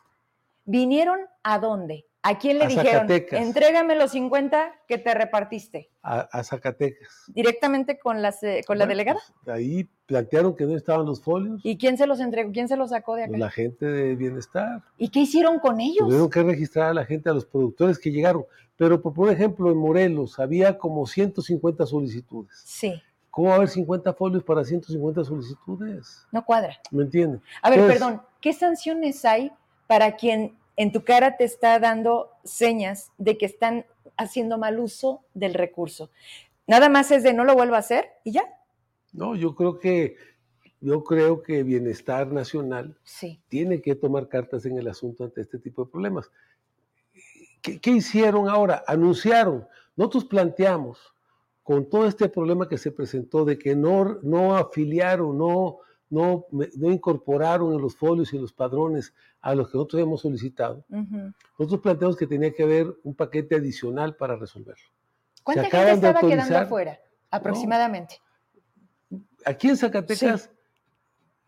¿Vinieron 0.65 1.19
a 1.43 1.59
dónde? 1.59 2.06
¿A 2.23 2.37
quién 2.37 2.57
le 2.57 2.65
a 2.65 2.67
dijeron? 2.67 2.93
Zacatecas. 2.93 3.41
Entrégame 3.41 3.95
los 3.95 4.11
50 4.11 4.71
que 4.87 4.97
te 4.97 5.13
repartiste. 5.13 5.89
A, 6.01 6.43
Zacatecas. 6.43 7.09
¿Directamente 7.27 7.99
con, 7.99 8.21
las, 8.21 8.41
eh, 8.43 8.63
con 8.65 8.77
la 8.77 8.85
delegada? 8.85 9.19
Pues, 9.43 9.55
ahí 9.55 9.89
plantearon 10.05 10.55
que 10.55 10.65
no 10.65 10.75
estaban 10.75 11.05
los 11.05 11.21
folios. 11.21 11.61
¿Y 11.63 11.77
quién 11.77 11.97
se 11.97 12.07
los 12.07 12.19
entregó? 12.19 12.51
¿Quién 12.51 12.67
se 12.67 12.77
los 12.77 12.89
sacó 12.89 13.15
de 13.15 13.25
acá? 13.25 13.37
la 13.37 13.49
gente 13.49 13.85
de 13.85 14.15
bienestar. 14.15 14.83
¿Y 14.97 15.09
qué 15.09 15.21
hicieron 15.21 15.59
con 15.59 15.79
ellos? 15.79 16.07
Tuvieron 16.07 16.29
que 16.29 16.43
registrar 16.43 16.89
a 16.89 16.93
la 16.93 17.05
gente, 17.05 17.29
a 17.29 17.33
los 17.33 17.45
productores 17.45 17.99
que 17.99 18.11
llegaron. 18.11 18.45
Pero, 18.77 19.01
por 19.01 19.29
ejemplo, 19.31 19.71
en 19.71 19.77
Morelos 19.77 20.39
había 20.39 20.77
como 20.77 21.05
150 21.07 21.85
solicitudes. 21.85 22.61
Sí. 22.65 23.01
¿Cómo 23.29 23.49
va 23.49 23.53
a 23.53 23.57
haber 23.57 23.69
50 23.69 24.13
folios 24.13 24.43
para 24.43 24.63
150 24.63 25.23
solicitudes? 25.23 26.25
No 26.31 26.43
cuadra. 26.43 26.79
¿Me 26.91 27.03
entienden? 27.03 27.41
A 27.61 27.69
ver, 27.69 27.85
perdón, 27.87 28.21
¿qué 28.41 28.53
sanciones 28.53 29.23
hay 29.25 29.51
para 29.87 30.15
quien 30.15 30.57
en 30.77 30.91
tu 30.93 31.03
cara 31.03 31.35
te 31.35 31.43
está 31.43 31.79
dando 31.79 32.31
señas 32.45 33.11
de 33.17 33.37
que 33.37 33.45
están 33.45 33.85
haciendo 34.15 34.57
mal 34.57 34.79
uso 34.79 35.25
del 35.33 35.53
recurso? 35.53 36.09
Nada 36.67 36.87
más 36.87 37.11
es 37.11 37.23
de 37.23 37.33
no 37.33 37.43
lo 37.43 37.55
vuelva 37.55 37.77
a 37.77 37.81
hacer 37.81 38.11
y 38.23 38.31
ya. 38.31 38.43
No, 39.11 39.35
yo 39.35 39.55
creo 39.55 39.79
que 39.79 40.15
yo 40.79 41.03
creo 41.03 41.41
que 41.41 41.63
Bienestar 41.63 42.31
Nacional 42.31 42.95
sí. 43.03 43.41
tiene 43.47 43.81
que 43.81 43.95
tomar 43.95 44.27
cartas 44.27 44.65
en 44.65 44.77
el 44.77 44.87
asunto 44.87 45.23
ante 45.23 45.41
este 45.41 45.57
tipo 45.57 45.83
de 45.83 45.91
problemas. 45.91 46.31
¿Qué, 47.61 47.91
hicieron 47.91 48.47
ahora? 48.47 48.83
Anunciaron. 48.87 49.67
Nosotros 49.95 50.25
planteamos, 50.25 50.99
con 51.63 51.89
todo 51.89 52.05
este 52.05 52.29
problema 52.29 52.69
que 52.69 52.77
se 52.77 52.91
presentó 52.91 53.43
de 53.43 53.57
que 53.57 53.75
no, 53.75 54.19
no 54.21 54.55
afiliaron, 54.55 55.37
no, 55.37 55.79
no, 56.09 56.45
no 56.51 56.91
incorporaron 56.91 57.73
en 57.73 57.81
los 57.81 57.95
folios 57.95 58.33
y 58.33 58.37
en 58.37 58.43
los 58.43 58.53
padrones 58.53 59.13
a 59.41 59.55
los 59.55 59.69
que 59.69 59.77
nosotros 59.77 60.01
hemos 60.01 60.21
solicitado, 60.21 60.85
nosotros 61.57 61.81
planteamos 61.81 62.15
que 62.15 62.27
tenía 62.27 62.53
que 62.53 62.63
haber 62.63 62.95
un 63.03 63.15
paquete 63.15 63.55
adicional 63.55 64.15
para 64.15 64.35
resolverlo. 64.35 64.87
¿Cuánta 65.43 65.63
gente 65.63 65.91
estaba 65.91 66.19
quedando 66.21 66.57
afuera, 66.57 66.99
aproximadamente? 67.29 68.21
aquí 69.47 69.69
en 69.69 69.77
Zacatecas, 69.77 70.51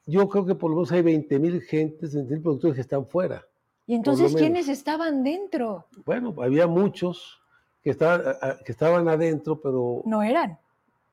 yo 0.05 0.27
creo 0.29 0.45
que 0.45 0.55
por 0.55 0.71
lo 0.71 0.77
menos 0.77 0.91
hay 0.91 1.01
20 1.01 1.39
mil 1.39 1.61
gentes, 1.61 2.15
20 2.15 2.33
mil 2.33 2.41
productores 2.41 2.75
que 2.75 2.81
están 2.81 3.05
fuera. 3.05 3.45
¿Y 3.85 3.95
entonces 3.95 4.35
quiénes 4.35 4.67
estaban 4.69 5.23
dentro? 5.23 5.87
Bueno, 6.05 6.33
había 6.41 6.67
muchos 6.67 7.41
que 7.81 7.91
estaban, 7.91 8.21
que 8.65 8.71
estaban 8.71 9.07
adentro, 9.07 9.59
pero... 9.61 10.01
No 10.05 10.21
eran. 10.21 10.59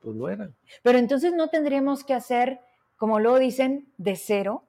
Pues 0.00 0.14
no 0.14 0.28
eran. 0.28 0.54
Pero 0.82 0.98
entonces 0.98 1.34
no 1.34 1.48
tendríamos 1.48 2.04
que 2.04 2.14
hacer, 2.14 2.60
como 2.96 3.20
luego 3.20 3.38
dicen, 3.38 3.88
de 3.98 4.16
cero, 4.16 4.64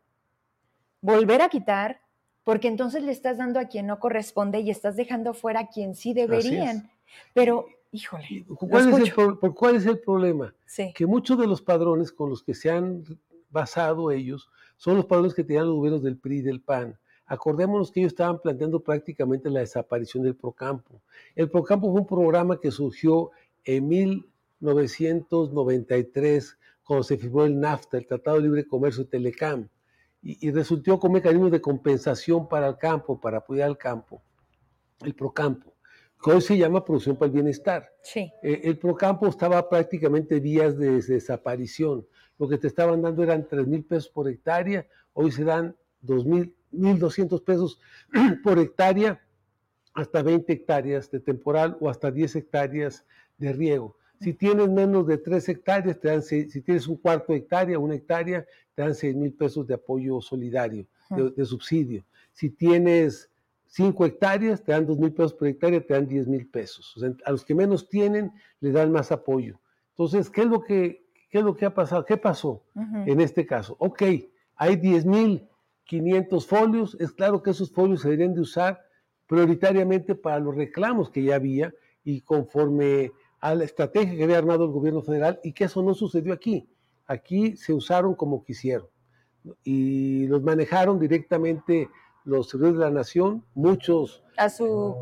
volver 1.02 1.42
a 1.42 1.50
quitar, 1.50 2.02
porque 2.44 2.68
entonces 2.68 3.04
le 3.04 3.12
estás 3.12 3.38
dando 3.38 3.60
a 3.60 3.66
quien 3.66 3.88
no 3.88 4.00
corresponde 4.00 4.60
y 4.60 4.70
estás 4.70 4.96
dejando 4.96 5.34
fuera 5.34 5.62
a 5.62 5.68
quien 5.68 5.96
sí 5.96 6.14
deberían. 6.14 6.90
Pero, 7.34 7.66
híjole. 7.92 8.46
¿Cuál 8.48 8.94
es, 8.94 9.10
el, 9.10 9.14
por, 9.14 9.54
¿Cuál 9.54 9.76
es 9.76 9.86
el 9.86 10.00
problema? 10.00 10.54
Que 10.96 11.06
muchos 11.06 11.38
de 11.38 11.48
los 11.48 11.62
padrones 11.62 12.12
con 12.12 12.30
los 12.30 12.44
que 12.44 12.54
se 12.54 12.70
han 12.70 13.04
basado 13.50 14.12
ellos 14.12 14.50
son 14.78 14.98
los 14.98 15.06
padrones 15.06 15.34
que 15.34 15.44
tenían 15.44 15.66
los 15.66 15.76
gobiernos 15.76 16.04
del 16.04 16.18
PRI 16.18 16.38
y 16.38 16.42
del 16.42 16.62
PAN. 16.62 16.98
Acordémonos 17.26 17.92
que 17.92 18.00
ellos 18.00 18.14
estaban 18.14 18.40
planteando 18.40 18.80
prácticamente 18.80 19.50
la 19.50 19.60
desaparición 19.60 20.24
del 20.24 20.36
Procampo. 20.36 21.02
El 21.36 21.50
Procampo 21.50 21.92
fue 21.92 22.00
un 22.02 22.08
programa 22.08 22.62
que 22.62 22.72
surgió 22.72 23.32
en 23.66 23.90
1993 23.90 26.58
cuando 26.88 27.04
se 27.04 27.18
firmó 27.18 27.44
el 27.44 27.60
NAFTA, 27.60 27.98
el 27.98 28.08
Tratado 28.08 28.38
de 28.38 28.44
Libre 28.44 28.66
Comercio 28.66 29.04
de 29.04 29.10
Telecam 29.10 29.68
y, 30.22 30.50
resultó 30.52 30.98
con 31.00 31.12
mecanismos 31.12 31.52
de 31.52 31.62
compensación 31.62 32.48
para 32.48 32.68
el 32.68 32.78
campo, 32.78 33.20
para 33.20 33.40
apoyar 33.40 33.68
al 33.68 33.78
campo, 33.78 34.24
el 35.02 35.14
Procampo, 35.14 35.76
que 36.24 36.32
hoy 36.32 36.42
se 36.42 36.58
llama 36.58 36.84
Producción 36.84 37.18
para 37.18 37.28
el 37.28 37.34
Bienestar. 37.34 37.90
Sí. 38.02 38.32
Eh, 38.42 38.62
el 38.64 38.78
Procampo 38.78 39.28
estaba 39.28 39.70
prácticamente 39.70 40.40
vías 40.40 40.78
de, 40.78 41.02
desaparición. 41.02 42.08
Lo 42.40 42.48
que 42.48 42.58
te 42.58 42.68
estaban 42.68 43.02
dando 43.02 43.22
eran 43.22 43.48
3 43.48 43.68
mil 43.68 43.84
pesos 43.84 44.10
por 44.10 44.30
hectárea, 44.30 44.88
hoy 45.14 45.32
se 45.32 45.44
dan 45.44 45.76
1.200 46.04 47.44
pesos 47.44 47.80
por 48.44 48.60
hectárea 48.60 49.22
hasta 49.94 50.22
20 50.22 50.54
hectáreas 50.54 51.12
de 51.12 51.20
temporal 51.20 51.78
o 51.82 51.90
hasta 51.90 52.12
10 52.12 52.38
hectáreas 52.38 53.06
de 53.38 53.52
riego. 53.52 53.97
Si 54.20 54.34
tienes 54.34 54.70
menos 54.70 55.06
de 55.08 55.18
3 55.18 55.50
hectáreas, 55.50 56.00
te 56.00 56.08
dan 56.10 56.22
si 56.22 56.62
tienes 56.62 56.88
un 56.88 56.98
cuarto 56.98 57.34
de 57.34 57.40
hectárea, 57.40 57.80
una 57.80 57.96
hectárea, 57.96 58.46
te 58.74 58.82
dan 58.82 58.96
6 58.96 59.16
mil 59.16 59.34
pesos 59.34 59.68
de 59.68 59.76
apoyo 59.76 60.22
solidario, 60.22 60.88
de, 61.10 61.46
subsidio. 61.46 62.04
Si 62.32 62.50
tienes 62.50 63.30
5 63.68 64.06
hectáreas, 64.06 64.64
te 64.64 64.72
dan 64.72 64.86
2 64.86 64.98
mil 64.98 65.14
pesos 65.14 65.34
por 65.34 65.48
hectárea, 65.48 65.86
te 65.86 65.94
dan 65.94 66.08
10 66.08 66.28
mil 66.28 66.48
pesos. 66.48 66.96
a 67.26 67.32
los 67.32 67.46
que 67.46 67.56
menos 67.56 67.90
tienen, 67.90 68.32
les 68.60 68.74
dan 68.74 68.92
más 68.92 69.12
apoyo. 69.12 69.60
Entonces, 69.92 70.30
¿qué 70.30 70.42
es 70.42 70.48
lo 70.48 70.62
que, 70.62 71.06
qué 71.30 71.40
es 71.40 71.44
lo 71.44 71.56
que 71.56 71.66
ha 71.66 71.74
pasado? 71.74 72.06
¿Qué 72.06 72.18
pasó 72.18 72.64
en 73.06 73.22
este 73.22 73.46
caso? 73.46 73.76
Ok, 73.80 74.04
hay 74.56 74.76
10 74.76 75.06
mil 75.06 75.48
500 75.88 76.46
folios. 76.46 76.98
Es 77.00 77.12
claro 77.12 77.42
que 77.42 77.52
esos 77.52 77.72
folios 77.72 78.02
se 78.02 78.10
deberían 78.10 78.36
de 78.36 78.42
usar 78.42 78.82
prioritariamente 79.26 80.16
para 80.16 80.40
los 80.40 80.56
reclamos 80.56 81.10
que 81.10 81.24
ya 81.24 81.36
había 81.36 81.74
y 82.04 82.22
conforme 82.22 83.12
a 83.40 83.56
la 83.56 83.64
estrategia 83.64 84.16
que 84.16 84.24
había 84.24 84.38
armado 84.38 84.66
el 84.66 84.72
gobierno 84.72 85.02
federal 85.02 85.40
y 85.44 85.54
que 85.54 85.66
eso 85.66 85.82
no 85.84 85.94
sucedió 85.94 86.34
aquí. 86.34 86.68
Aquí 87.06 87.56
se 87.56 87.74
usaron 87.74 88.16
como 88.16 88.44
quisieron 88.44 88.88
y 89.64 90.28
los 90.28 90.44
manejaron 90.44 91.00
directamente 91.00 91.90
los 92.26 92.50
servidores 92.50 92.80
de 92.80 92.86
la 92.86 92.92
nación, 92.92 93.46
muchos 93.56 94.24
a 94.36 94.50
su, 94.50 94.96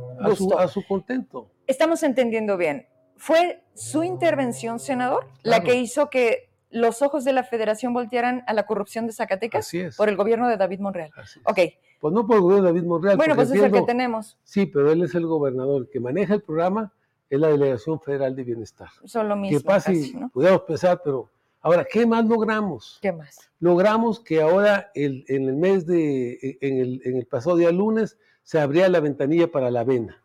a 0.57 0.67
su, 0.67 0.85
contento. 0.87 1.49
Estamos 1.65 2.03
entendiendo 2.03 2.57
bien. 2.57 2.87
¿Fue 3.17 3.63
su 3.73 4.03
intervención, 4.03 4.79
senador, 4.79 5.27
la 5.41 5.63
que 5.63 5.75
hizo 5.75 6.09
que 6.09 6.49
los 6.69 7.01
ojos 7.01 7.23
de 7.23 7.33
la 7.33 7.43
federación 7.43 7.93
voltearan 7.93 8.43
a 8.47 8.53
la 8.53 8.65
corrupción 8.65 9.07
de 9.07 9.13
Zacatecas? 9.13 9.65
Así 9.65 9.79
es. 9.79 9.95
Por 9.95 10.09
el 10.09 10.15
gobierno 10.15 10.47
de 10.47 10.57
David 10.57 10.79
Monreal. 10.79 11.11
Así 11.15 11.39
Ok. 11.45 11.59
Pues 11.99 12.13
no 12.13 12.27
por 12.27 12.35
el 12.35 12.41
gobierno 12.43 12.67
de 12.67 12.73
David 12.73 12.87
Monreal. 12.87 13.17
Bueno, 13.17 13.35
pues 13.35 13.49
es 13.49 13.61
el 13.61 13.71
que 13.71 13.81
tenemos. 13.81 14.37
Sí, 14.43 14.65
pero 14.67 14.91
él 14.91 15.01
es 15.01 15.15
el 15.15 15.25
gobernador 15.25 15.89
que 15.89 15.99
maneja 15.99 16.35
el 16.35 16.43
programa 16.43 16.93
es 17.35 17.41
la 17.41 17.49
Delegación 17.49 17.99
Federal 17.99 18.35
de 18.35 18.43
Bienestar. 18.43 18.89
Son 19.05 19.27
lo 19.29 19.35
mismo. 19.35 19.59
Que 19.59 19.63
pase, 19.63 20.13
podemos 20.33 20.61
pensar, 20.61 21.01
pero 21.03 21.29
ahora, 21.61 21.85
¿qué 21.89 22.05
más 22.05 22.25
logramos? 22.25 22.99
¿Qué 23.01 23.11
más? 23.11 23.49
Logramos 23.59 24.19
que 24.19 24.41
ahora, 24.41 24.91
en 24.93 25.23
el 25.27 25.55
mes 25.55 25.85
de, 25.85 26.57
en 26.61 26.79
el, 26.79 27.01
en 27.05 27.17
el 27.17 27.25
pasado 27.25 27.57
día 27.57 27.71
lunes, 27.71 28.17
se 28.45 28.59
abría 28.59 28.87
la 28.89 28.99
ventanilla 28.99 29.51
para 29.51 29.71
la 29.71 29.81
avena, 29.81 30.21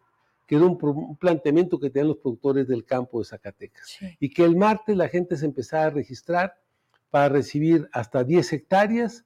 que 0.47 0.57
era 0.57 0.67
un, 0.67 1.17
planteamiento 1.17 1.81
que 1.81 1.89
tenían 1.89 2.09
los 2.09 2.19
productores 2.19 2.69
del 2.69 2.85
campo 2.85 3.19
de 3.19 3.25
Zacatecas. 3.25 3.99
Y 4.21 4.29
que 4.29 4.45
el 4.45 4.57
martes 4.57 4.97
la 4.97 5.09
gente 5.09 5.37
se 5.37 5.47
empezara 5.47 5.87
a 5.87 5.91
registrar 5.91 6.61
para 7.09 7.31
recibir 7.31 7.89
hasta 7.93 8.23
10 8.23 8.53
hectáreas, 8.53 9.25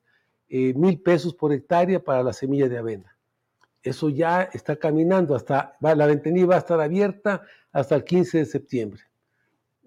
eh, 0.49 0.73
mil 0.75 1.01
pesos 1.01 1.35
por 1.35 1.53
hectárea 1.53 2.03
para 2.03 2.23
la 2.23 2.33
semilla 2.33 2.69
de 2.69 2.79
avena. 2.79 3.14
Eso 3.85 4.09
ya 4.09 4.49
está 4.55 4.77
caminando, 4.77 5.37
hasta 5.37 5.77
la 5.81 6.07
ventanilla 6.07 6.47
va 6.47 6.55
a 6.57 6.59
estar 6.59 6.81
abierta 6.81 7.43
hasta 7.71 7.95
el 7.95 8.05
15 8.05 8.39
de 8.39 8.47
septiembre. 8.47 9.03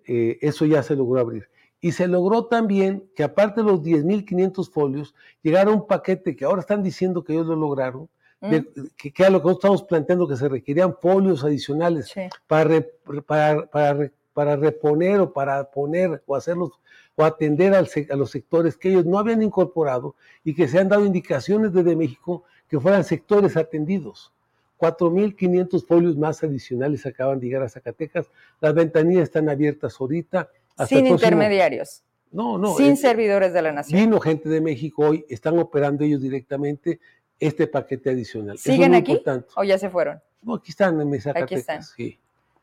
Eh, 0.06 0.38
eso 0.42 0.66
ya 0.66 0.84
se 0.84 0.96
logró 0.96 1.20
abrir. 1.20 1.50
Y 1.82 1.92
se 1.92 2.08
logró 2.08 2.46
también 2.46 3.10
que 3.16 3.24
aparte 3.24 3.62
de 3.62 3.68
los 3.68 3.82
10.500 3.82 4.72
folios, 4.72 5.16
llegara 5.42 5.72
un 5.72 5.88
paquete 5.88 6.36
que 6.36 6.46
ahora 6.46 6.62
están 6.62 6.84
diciendo 6.84 7.24
que 7.24 7.34
ellos 7.34 7.48
lo 7.48 7.56
lograron, 7.56 8.08
mm. 8.40 8.50
que, 8.96 9.12
que, 9.12 9.26
a 9.26 9.32
lo 9.32 9.42
que 9.42 9.48
nosotros 9.48 9.56
estamos 9.56 9.84
planteando, 9.84 10.28
que 10.28 10.38
se 10.38 10.48
requerían 10.48 10.96
folios 10.96 11.44
adicionales 11.44 12.14
para, 12.46 12.86
para, 13.26 13.66
para, 13.66 14.12
para, 14.34 14.56
reponer 14.56 15.20
o 15.22 15.34
para 15.34 15.72
poner 15.72 16.22
o 16.28 16.36
hacerlos 16.36 16.72
o 17.16 17.24
atender 17.24 17.74
al, 17.74 17.90
a 18.12 18.16
los 18.16 18.30
sectores 18.30 18.78
que 18.78 18.90
ellos 18.90 19.06
no 19.06 19.18
habían 19.18 19.42
incorporado 19.42 20.16
y 20.44 20.54
que 20.54 20.68
se 20.68 20.78
han 20.78 20.88
dado 20.88 21.04
indicaciones 21.04 21.74
desde 21.74 21.96
México 21.96 22.44
que 22.70 22.80
fueran 22.80 23.04
sectores 23.04 23.58
atendidos. 23.58 24.34
4.500 24.80 25.86
folios 25.86 26.18
más 26.18 26.44
adicionales 26.44 27.06
acaban 27.06 27.40
de 27.40 27.48
llegar 27.48 27.64
a 27.64 27.70
Zacatecas. 27.70 28.30
Las 28.62 28.74
ventanillas 28.74 29.24
están 29.24 29.50
abiertas 29.50 29.96
ahorita. 30.00 30.50
Sin 30.88 31.08
intermediarios. 31.08 32.04
No, 32.32 32.58
no. 32.58 32.76
Sin 32.76 32.98
servidores 32.98 33.54
de 33.54 33.62
la 33.62 33.72
nación. 33.72 34.00
Vino 34.00 34.20
gente 34.20 34.50
de 34.50 34.62
México 34.62 35.08
hoy, 35.08 35.26
están 35.30 35.58
operando 35.58 36.04
ellos 36.04 36.22
directamente 36.22 37.00
este 37.40 37.68
paquete 37.68 38.12
adicional. 38.12 38.58
¿Siguen 38.58 38.94
aquí 38.94 39.20
o 39.56 39.64
ya 39.64 39.78
se 39.78 39.90
fueron? 39.90 40.22
No, 40.42 40.56
aquí 40.56 40.72
están 40.72 41.00
en 41.02 41.22
Zacatecas. 41.22 41.44
Aquí 41.44 41.56
están. 41.56 41.84
Sí. 41.84 42.20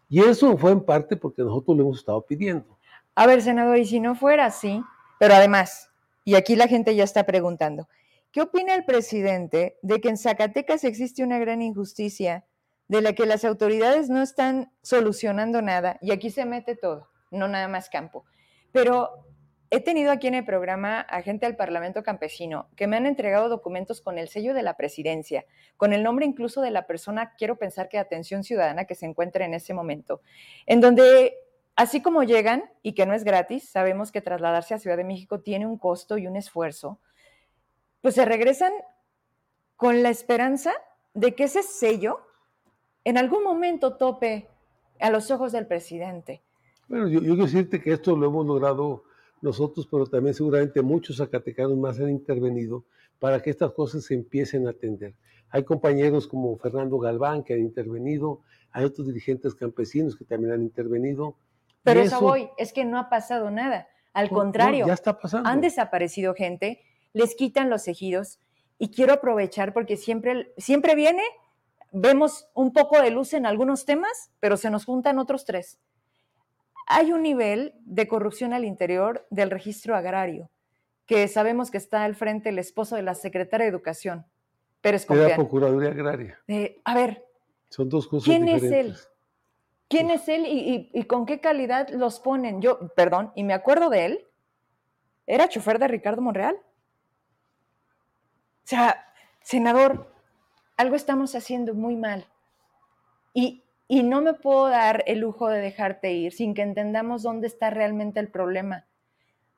Y 0.09 0.21
eso 0.21 0.57
fue 0.57 0.73
en 0.73 0.81
parte 0.81 1.17
porque 1.17 1.43
nosotros 1.43 1.77
lo 1.77 1.83
hemos 1.83 1.99
estado 1.99 2.21
pidiendo. 2.23 2.79
A 3.15 3.27
ver, 3.27 3.43
senador, 3.43 3.79
y 3.79 3.87
si 3.87 4.01
no 4.01 4.15
fuera 4.15 4.47
así, 4.47 4.83
pero 5.19 5.35
además, 5.35 5.91
y 6.25 6.35
aquí 6.35 6.57
la 6.57 6.69
gente 6.69 6.95
ya 6.95 7.05
está 7.05 7.25
preguntando, 7.25 7.89
¿Qué 8.35 8.43
opina 8.43 8.75
el 8.75 8.85
presidente 8.85 9.79
de 9.83 10.01
que 10.01 10.09
en 10.09 10.17
Zacatecas 10.17 10.83
existe 10.83 11.23
una 11.23 11.39
gran 11.39 11.63
injusticia 11.63 12.45
de 12.89 13.01
la 13.01 13.13
que 13.13 13.27
las 13.27 13.45
autoridades 13.45 14.11
no 14.11 14.23
están 14.23 14.73
solucionando 14.83 15.63
nada? 15.63 15.99
Y 16.01 16.11
aquí 16.11 16.31
se 16.31 16.45
mete 16.45 16.75
todo, 16.75 17.11
no 17.31 17.47
nada 17.47 17.69
más 17.69 17.89
campo. 17.89 18.25
Pero 18.73 19.25
he 19.71 19.79
tenido 19.79 20.11
aquí 20.11 20.27
en 20.27 20.35
el 20.35 20.45
programa 20.45 20.99
a 21.03 21.23
gente 21.23 21.47
del 21.47 21.55
Parlamento 21.55 22.03
Campesino 22.03 22.71
que 22.75 22.89
me 22.89 22.97
han 22.97 23.07
entregado 23.07 23.49
documentos 23.49 24.01
con 24.01 24.19
el 24.19 24.27
sello 24.27 24.53
de 24.53 24.65
la 24.65 24.77
presidencia, 24.77 25.45
con 25.77 25.93
el 25.93 26.03
nombre 26.03 26.27
incluso 26.27 26.61
de 26.61 26.73
la 26.73 26.89
persona, 26.89 27.35
quiero 27.39 27.57
pensar 27.57 27.89
que 27.89 27.99
atención 27.99 28.43
ciudadana 28.43 28.85
que 28.85 28.97
se 28.97 29.07
encuentra 29.07 29.45
en 29.45 29.55
ese 29.55 29.75
momento, 29.75 30.23
en 30.67 30.81
donde 30.81 31.37
así 31.77 32.03
como 32.03 32.25
llegan 32.25 32.65
y 32.83 32.95
que 32.95 33.07
no 33.07 33.15
es 33.15 33.23
gratis, 33.23 33.69
sabemos 33.71 34.11
que 34.11 34.21
trasladarse 34.21 34.75
a 34.75 34.81
Ciudad 34.81 34.97
de 34.97 35.05
México 35.05 35.41
tiene 35.41 35.69
un 35.69 35.79
costo 35.79 36.19
y 36.19 36.27
un 36.27 36.35
esfuerzo 36.35 36.99
pues 38.05 38.17
se 38.17 38.27
regresan 38.27 38.71
con 39.77 40.03
la 40.03 40.11
esperanza 40.11 40.73
de 41.15 41.35
que 41.35 41.45
ese 41.45 41.63
sello 41.63 42.19
en 43.03 43.17
algún 43.17 43.43
momento 43.43 43.97
tope 43.97 44.47
a 45.01 45.09
los 45.09 45.31
ojos 45.31 45.53
del 45.53 45.67
presidente. 45.67 46.43
Bueno, 46.87 47.09
yo, 47.09 47.21
quiero 47.21 47.37
decirte 47.37 47.81
que 47.81 47.95
esto 47.95 48.15
lo 48.15 48.27
hemos 48.27 48.45
logrado 48.45 49.05
nosotros, 49.41 49.89
pero 49.91 50.05
también 50.05 50.35
seguramente 50.35 50.83
muchos 50.83 51.17
zacatecanos 51.17 51.79
más 51.79 51.99
han 51.99 52.11
intervenido 52.11 52.85
para 53.19 53.41
que 53.41 53.49
estas 53.49 53.73
cosas 53.73 54.05
se 54.05 54.13
empiecen 54.13 54.67
a 54.67 54.73
atender. 54.73 55.15
Hay 55.49 55.65
compañeros 55.65 56.29
como 56.29 56.59
Fernando 56.59 56.99
Galván 56.99 57.43
que 57.43 57.55
han 57.55 57.61
intervenido, 57.61 58.43
hay 58.71 58.85
otros 58.85 59.07
dirigentes 59.07 59.55
campesinos 59.55 60.15
que 60.15 60.27
también 60.27 60.53
han 60.53 60.61
intervenido. 60.61 61.39
Pero 61.83 62.01
eso, 62.01 62.21
voy, 62.21 62.51
es 62.59 62.75
que 62.75 62.85
no 62.85 62.99
ha 62.99 63.09
pasado 63.09 63.51
nada. 63.51 63.89
Al 64.13 64.29
contrario, 64.29 64.87
ya 64.87 64.93
está 64.93 65.19
pasando. 65.19 65.49
han 65.49 65.63
desaparecido 65.63 66.35
gente 66.35 66.83
les 67.15 67.35
quitan 67.35 67.71
los 67.71 67.89
ejidos 67.89 68.39
y 68.79 68.91
quiero 68.91 69.15
aprovechar 69.15 69.73
porque 69.73 69.97
siempre, 69.97 70.53
siempre 70.59 70.95
viene, 70.95 71.23
vemos 71.93 72.49
un 72.53 72.73
poco 72.73 73.01
de 73.01 73.11
luz 73.11 73.33
en 73.33 73.47
algunos 73.47 73.87
temas, 73.87 74.31
pero 74.41 74.59
se 74.59 74.69
nos 74.69 74.85
juntan 74.85 75.19
otros 75.19 75.47
tres. 75.47 75.79
Hay 76.87 77.13
un 77.13 77.23
nivel 77.23 77.73
de 77.87 78.07
corrupción 78.09 78.53
al 78.53 78.65
interior 78.65 79.27
del 79.31 79.51
registro 79.51 79.97
agrario, 79.97 80.51
que 81.07 81.27
sabemos 81.29 81.71
que 81.71 81.79
está 81.79 82.05
al 82.05 82.15
frente 82.15 82.51
el 82.51 82.59
esposo 82.59 82.97
de 82.97 83.03
la 83.03 83.15
secretaria 83.15 83.65
de 83.65 83.71
Educación, 83.71 84.27
Pérez 84.83 85.07
De 85.07 85.17
la 85.17 85.37
Procuraduría 85.37 85.91
Agraria. 85.91 86.39
a 86.85 86.95
ver, 86.95 87.25
son 87.71 87.89
dos 87.89 88.07
cosas 88.07 88.27
¿quién 88.27 88.49
es 88.49 88.63
él? 88.65 88.95
¿Quién 89.89 90.11
es 90.11 90.29
él 90.29 90.47
y, 90.47 90.91
y, 90.93 91.05
con 91.05 91.25
qué 91.27 91.41
calidad 91.41 91.89
los 91.91 92.19
ponen? 92.19 92.61
Yo, 92.61 92.89
perdón, 92.97 93.33
y 93.37 93.45
me 93.45 93.55
acuerdo 93.55 93.91
de 93.91 94.07
él, 94.07 94.27
era 95.27 95.49
chofer 95.49 95.79
de 95.79 95.89
Ricardo 95.89 96.21
Monreal. 96.21 96.57
O 98.65 98.67
sea, 98.67 99.05
senador, 99.43 100.11
algo 100.77 100.97
estamos 100.97 101.35
haciendo 101.35 101.75
muy 101.75 101.97
mal. 101.97 102.27
Y, 103.35 103.63
y 103.89 104.03
no 104.03 104.23
me 104.23 104.33
puedo 104.33 104.69
dar 104.69 105.05
el 105.07 105.21
lujo 105.21 105.49
de 105.49 105.61
dejarte 105.61 106.13
ir 106.15 106.33
sin 106.33 106.55
que 106.55 106.63
entendamos 106.63 107.23
dónde 107.23 107.47
está 107.47 107.69
realmente 107.69 108.21
el 108.21 108.29
problema. 108.29 108.87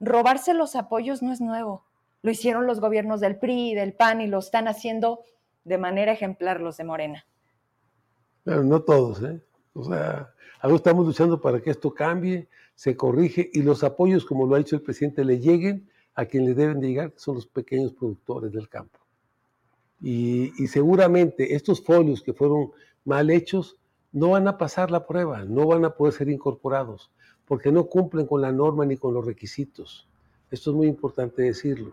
Robarse 0.01 0.55
los 0.55 0.75
apoyos 0.75 1.23
no 1.23 1.33
es 1.33 1.41
nuevo. 1.41 1.85
Lo 2.23 2.33
hicieron 2.33 2.67
los 2.67 2.81
gobiernos 2.81 3.21
del 3.21 3.39
PRI, 3.39 3.75
del 3.75 3.93
PAN 3.93 4.21
y 4.21 4.27
lo 4.27 4.41
están 4.41 4.67
haciendo 4.67 5.21
de 5.63 5.79
manera 5.79 6.13
ejemplar 6.13 6.61
los 6.61 6.77
de 6.77 6.85
Morena. 6.85 7.27
Pero 8.43 8.65
no 8.65 8.83
todos, 8.83 9.23
¿eh? 9.23 9.41
O 9.75 9.85
sea, 9.85 10.33
algo 10.61 10.77
estamos 10.77 11.07
luchando 11.07 11.41
para 11.41 11.61
que 11.61 11.71
esto 11.71 11.95
cambie, 11.95 12.49
se 12.75 12.97
corrige 12.97 13.51
y 13.53 13.63
los 13.63 13.85
apoyos, 13.85 14.25
como 14.25 14.47
lo 14.47 14.57
ha 14.57 14.59
dicho 14.59 14.75
el 14.75 14.83
presidente, 14.83 15.25
le 15.25 15.39
lleguen 15.39 15.89
a 16.17 16.25
quien 16.25 16.47
le 16.47 16.55
deben 16.55 16.81
de 16.81 16.89
llegar, 16.89 17.13
son 17.17 17.37
los 17.37 17.47
pequeños 17.47 17.93
productores 17.93 18.51
del 18.51 18.69
campo. 18.69 18.99
Y, 20.01 20.53
y, 20.63 20.67
seguramente 20.67 21.55
estos 21.55 21.83
folios 21.83 22.23
que 22.23 22.33
fueron 22.33 22.71
mal 23.05 23.31
hechos 23.31 23.77
no 24.13 24.31
van 24.31 24.49
a 24.49 24.59
pasar 24.59 24.91
la 24.91 25.07
prueba, 25.07 25.45
no 25.45 25.67
van 25.67 25.85
a 25.85 25.91
poder 25.91 26.15
ser 26.15 26.29
incorporados, 26.29 27.11
porque 27.47 27.71
no 27.71 27.85
cumplen 27.85 28.27
con 28.27 28.41
la 28.41 28.53
norma 28.53 28.85
ni 28.85 28.97
con 28.97 29.15
los 29.15 29.25
requisitos. 29.25 30.09
Esto 30.51 30.71
es 30.71 30.77
muy 30.77 30.87
importante 30.87 31.43
decirlo. 31.43 31.93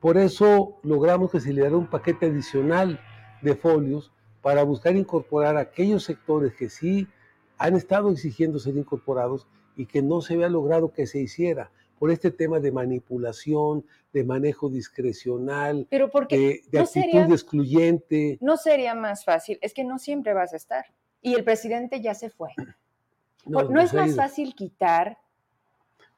Por 0.00 0.16
eso 0.16 0.78
logramos 0.82 1.30
que 1.30 1.40
se 1.40 1.52
le 1.52 1.62
diera 1.62 1.76
un 1.76 1.86
paquete 1.86 2.26
adicional 2.26 3.00
de 3.42 3.54
folios 3.54 4.10
para 4.42 4.62
buscar 4.62 4.96
incorporar 4.96 5.56
aquellos 5.56 6.04
sectores 6.04 6.54
que 6.54 6.70
sí 6.70 7.06
han 7.58 7.76
estado 7.76 8.10
exigiendo 8.10 8.58
ser 8.58 8.76
incorporados 8.76 9.46
y 9.76 9.86
que 9.86 10.02
no 10.02 10.22
se 10.22 10.34
había 10.34 10.48
logrado 10.48 10.92
que 10.92 11.06
se 11.06 11.20
hiciera 11.20 11.70
por 12.00 12.10
este 12.10 12.30
tema 12.30 12.60
de 12.60 12.72
manipulación, 12.72 13.84
de 14.10 14.24
manejo 14.24 14.70
discrecional, 14.70 15.86
Pero 15.90 16.10
porque 16.10 16.62
de, 16.72 16.80
actitud 16.80 17.30
excluyente. 17.30 18.38
No 18.40 18.56
sería 18.56 18.94
más 18.94 19.24
fácil, 19.24 19.58
es 19.60 19.74
que 19.74 19.84
no 19.84 19.98
siempre 19.98 20.32
vas 20.32 20.54
a 20.54 20.56
estar. 20.56 20.86
Y 21.20 21.34
el 21.34 21.44
presidente 21.44 22.00
ya 22.00 22.14
se 22.14 22.30
fue. 22.30 22.48
No, 23.44 23.64
no 23.64 23.80
es 23.82 23.92
más 23.92 24.16
fácil 24.16 24.54
quitar 24.54 25.18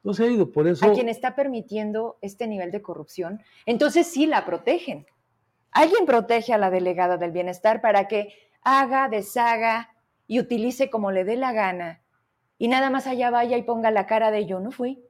no 0.03 0.13
se 0.13 0.23
ha 0.23 0.27
ido, 0.27 0.51
por 0.51 0.67
eso. 0.67 0.85
A 0.85 0.93
quien 0.93 1.07
está 1.07 1.33
permitiendo 1.33 2.17
este 2.21 2.45
nivel 2.45 2.71
de 2.71 2.81
corrupción, 2.81 3.41
entonces 3.65 4.05
sí 4.05 4.25
la 4.25 4.45
protegen. 4.45 5.05
Alguien 5.71 6.05
protege 6.05 6.53
a 6.53 6.57
la 6.57 6.69
delegada 6.69 7.17
del 7.17 7.31
bienestar 7.31 7.81
para 7.81 8.07
que 8.07 8.33
haga, 8.61 9.07
deshaga 9.07 9.95
y 10.27 10.39
utilice 10.39 10.89
como 10.89 11.11
le 11.11 11.23
dé 11.23 11.37
la 11.37 11.53
gana. 11.53 12.01
Y 12.57 12.67
nada 12.67 12.89
más 12.89 13.07
allá 13.07 13.29
vaya 13.29 13.57
y 13.57 13.63
ponga 13.63 13.91
la 13.91 14.05
cara 14.05 14.29
de 14.29 14.45
yo 14.45 14.59
no 14.59 14.71
fui. 14.71 15.03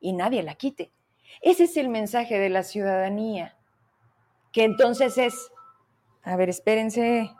Y 0.00 0.12
nadie 0.12 0.42
la 0.42 0.54
quite. 0.54 0.90
Ese 1.40 1.64
es 1.64 1.76
el 1.76 1.88
mensaje 1.88 2.38
de 2.38 2.48
la 2.48 2.62
ciudadanía. 2.62 3.56
Que 4.52 4.64
entonces 4.64 5.18
es, 5.18 5.50
a 6.22 6.36
ver, 6.36 6.48
espérense. 6.48 7.30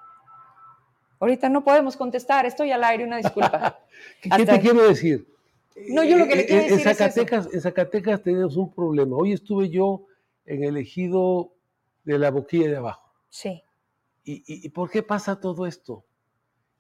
Ahorita 1.21 1.49
no 1.49 1.65
podemos 1.65 1.97
contestar, 1.97 2.47
estoy 2.47 2.71
al 2.71 2.85
aire, 2.85 3.05
una 3.05 3.17
disculpa. 3.17 3.81
¿Qué, 4.23 4.47
te 4.47 4.61
quiero 4.61 4.87
decir? 4.87 5.27
No, 5.89 6.05
yo 6.05 6.17
lo 6.17 6.27
que 6.27 6.37
le 6.37 6.47
quiero 6.47 6.63
decir 6.63 6.79
en 6.79 6.95
Zacatecas, 6.95 7.49
En 7.53 7.61
Zacatecas 7.61 8.23
tenemos 8.23 8.57
un 8.57 8.73
problema. 8.73 9.17
Hoy 9.17 9.33
estuve 9.33 9.69
yo 9.69 10.07
en 10.47 10.65
el 10.65 10.77
ejido 10.77 11.53
de 12.05 12.19
la 12.19 12.31
boquilla 12.31 12.69
de 12.69 12.77
abajo. 12.77 13.13
Sí. 13.29 13.63
¿Y, 14.25 14.69
por 14.71 14.91
qué 14.91 15.03
pasa 15.03 15.41
todo 15.41 15.67
esto? 15.67 16.05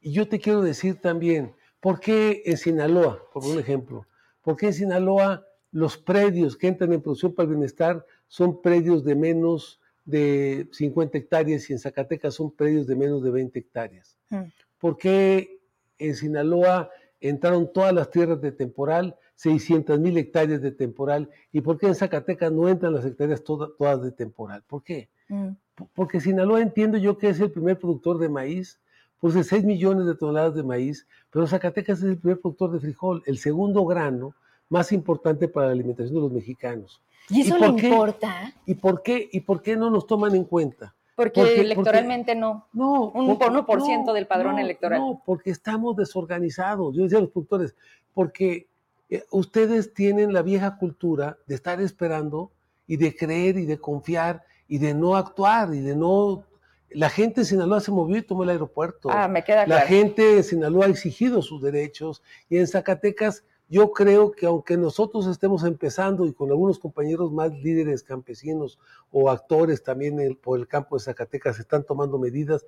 Y 0.02 0.12
yo 0.12 0.28
te 0.28 0.38
quiero 0.38 0.60
decir 0.60 1.00
también, 1.00 1.54
¿por 1.80 1.98
qué 1.98 2.42
en 2.44 2.58
Sinaloa, 2.58 3.22
por 3.32 3.44
un 3.44 3.58
ejemplo, 3.58 4.06
por 4.42 4.56
qué 4.56 4.66
en 4.66 4.74
Sinaloa 4.74 5.47
los 5.70 5.96
predios 5.96 6.56
que 6.56 6.68
entran 6.68 6.92
en 6.92 7.02
producción 7.02 7.34
para 7.34 7.44
el 7.48 7.54
bienestar 7.54 8.04
son 8.26 8.60
predios 8.62 9.04
de 9.04 9.14
menos 9.14 9.80
de 10.04 10.68
50 10.72 11.18
hectáreas 11.18 11.68
y 11.68 11.74
en 11.74 11.78
Zacatecas 11.78 12.34
son 12.34 12.50
predios 12.50 12.86
de 12.86 12.96
menos 12.96 13.22
de 13.22 13.30
20 13.30 13.58
hectáreas? 13.58 14.16
Hmm. 14.30 14.44
¿Por 14.78 14.96
qué 14.96 15.60
en 15.98 16.14
Sinaloa 16.14 16.90
entraron 17.20 17.72
todas 17.72 17.92
las 17.92 18.10
tierras 18.10 18.40
de 18.40 18.52
temporal, 18.52 19.16
600 19.36 19.98
mil 19.98 20.16
hectáreas 20.16 20.62
de 20.62 20.72
temporal. 20.72 21.30
¿Y 21.52 21.60
por 21.60 21.78
qué 21.78 21.86
en 21.86 21.94
Zacatecas 21.94 22.52
no 22.52 22.68
entran 22.68 22.94
las 22.94 23.04
hectáreas 23.04 23.42
todas, 23.42 24.02
de 24.02 24.12
temporal? 24.12 24.62
¿Por 24.66 24.82
qué? 24.82 25.08
Mm. 25.28 25.50
Porque 25.94 26.20
Sinaloa 26.20 26.60
entiendo 26.60 26.98
yo 26.98 27.18
que 27.18 27.28
es 27.28 27.40
el 27.40 27.50
primer 27.50 27.78
productor 27.78 28.18
de 28.18 28.28
maíz, 28.28 28.80
produce 29.20 29.44
6 29.44 29.64
millones 29.64 30.06
de 30.06 30.14
toneladas 30.14 30.54
de 30.54 30.62
maíz, 30.62 31.06
pero 31.30 31.46
Zacatecas 31.46 31.98
es 31.98 32.04
el 32.04 32.18
primer 32.18 32.40
productor 32.40 32.72
de 32.72 32.80
frijol, 32.80 33.22
el 33.26 33.38
segundo 33.38 33.84
grano 33.84 34.34
más 34.68 34.92
importante 34.92 35.48
para 35.48 35.66
la 35.66 35.72
alimentación 35.72 36.14
de 36.14 36.20
los 36.20 36.32
mexicanos. 36.32 37.00
¿Y 37.30 37.42
eso 37.42 37.58
le 37.58 37.66
importa? 37.66 38.54
¿Y 38.66 38.74
por, 38.74 39.02
qué, 39.02 39.28
¿Y 39.32 39.40
por 39.40 39.62
qué 39.62 39.76
no 39.76 39.90
nos 39.90 40.06
toman 40.06 40.34
en 40.34 40.44
cuenta? 40.44 40.94
Porque, 41.14 41.60
electoralmente 41.60 42.34
no. 42.34 42.68
No. 42.72 43.10
Un 43.10 43.36
1% 43.36 44.12
del 44.12 44.26
padrón 44.26 44.58
electoral. 44.58 45.00
No, 45.00 45.22
porque 45.26 45.50
estamos 45.50 45.96
desorganizados. 45.96 46.94
Yo 46.94 47.02
decía 47.02 47.18
a 47.18 47.22
los 47.22 47.30
productores, 47.30 47.74
porque 48.14 48.68
eh, 49.10 49.24
ustedes 49.32 49.92
tienen 49.92 50.32
la 50.32 50.42
vieja 50.42 50.76
cultura 50.76 51.36
de 51.46 51.56
estar 51.56 51.80
esperando 51.80 52.52
y 52.86 52.98
de 52.98 53.16
creer 53.16 53.58
y 53.58 53.66
de 53.66 53.78
confiar 53.78 54.44
y 54.68 54.78
de 54.78 54.94
no 54.94 55.16
actuar 55.16 55.74
y 55.74 55.80
de 55.80 55.96
no... 55.96 56.44
La 56.90 57.10
gente 57.10 57.40
en 57.40 57.46
Sinaloa 57.46 57.80
se 57.80 57.90
movió 57.90 58.16
y 58.16 58.22
tomó 58.22 58.44
el 58.44 58.50
aeropuerto. 58.50 59.10
Ah, 59.10 59.28
me 59.28 59.44
queda 59.44 59.64
claro. 59.64 59.80
La 59.80 59.86
gente 59.86 60.36
en 60.36 60.44
Sinaloa 60.44 60.86
ha 60.86 60.88
exigido 60.88 61.42
sus 61.42 61.60
derechos 61.60 62.22
y 62.48 62.58
en 62.58 62.66
Zacatecas 62.66 63.44
yo 63.68 63.92
creo 63.92 64.32
que 64.32 64.46
aunque 64.46 64.76
nosotros 64.76 65.26
estemos 65.26 65.62
empezando 65.64 66.26
y 66.26 66.32
con 66.32 66.48
algunos 66.48 66.78
compañeros 66.78 67.32
más 67.32 67.52
líderes 67.52 68.02
campesinos 68.02 68.78
o 69.10 69.30
actores 69.30 69.82
también 69.82 70.38
por 70.42 70.58
el 70.58 70.66
campo 70.66 70.96
de 70.96 71.04
Zacatecas 71.04 71.58
están 71.58 71.84
tomando 71.84 72.18
medidas, 72.18 72.64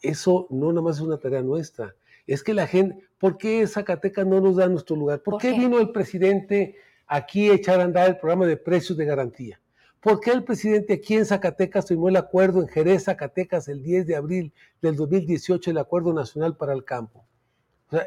eso 0.00 0.46
no 0.50 0.68
nada 0.72 0.82
más 0.82 0.96
es 0.96 1.02
una 1.02 1.18
tarea 1.18 1.42
nuestra. 1.42 1.94
Es 2.26 2.42
que 2.42 2.54
la 2.54 2.66
gente, 2.66 3.04
¿por 3.18 3.36
qué 3.36 3.66
Zacatecas 3.66 4.26
no 4.26 4.40
nos 4.40 4.56
da 4.56 4.68
nuestro 4.68 4.96
lugar? 4.96 5.20
¿Por, 5.20 5.38
qué, 5.38 5.52
vino 5.52 5.78
el 5.78 5.92
presidente 5.92 6.76
aquí 7.06 7.50
a 7.50 7.54
echar 7.54 7.80
a 7.80 7.84
andar 7.84 8.08
el 8.08 8.16
programa 8.16 8.46
de 8.46 8.56
precios 8.56 8.96
de 8.96 9.04
garantía? 9.04 9.60
¿Por 10.00 10.18
qué 10.18 10.30
el 10.30 10.44
presidente 10.44 10.94
aquí 10.94 11.14
en 11.14 11.26
Zacatecas 11.26 11.86
firmó 11.86 12.08
el 12.08 12.16
acuerdo 12.16 12.60
en 12.60 12.68
Jerez, 12.68 13.04
Zacatecas, 13.04 13.68
el 13.68 13.82
10 13.82 14.06
de 14.06 14.16
abril 14.16 14.52
del 14.80 14.96
2018, 14.96 15.70
el 15.70 15.78
Acuerdo 15.78 16.12
Nacional 16.12 16.56
para 16.56 16.72
el 16.72 16.84
Campo? 16.84 17.24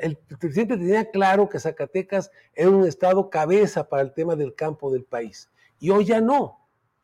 El 0.02 0.18
presidente 0.18 0.78
tenía 0.78 1.10
claro 1.12 1.50
que 1.50 1.60
Zacatecas 1.60 2.32
era 2.54 2.70
un 2.70 2.86
estado 2.86 3.30
cabeza 3.30 3.88
para 3.88 4.04
el 4.04 4.14
tema 4.14 4.36
del 4.36 4.56
campo 4.56 4.92
del 4.92 5.04
país. 5.04 5.50
Y 5.80 5.90
hoy 5.90 6.06
ya 6.06 6.22
no, 6.22 6.60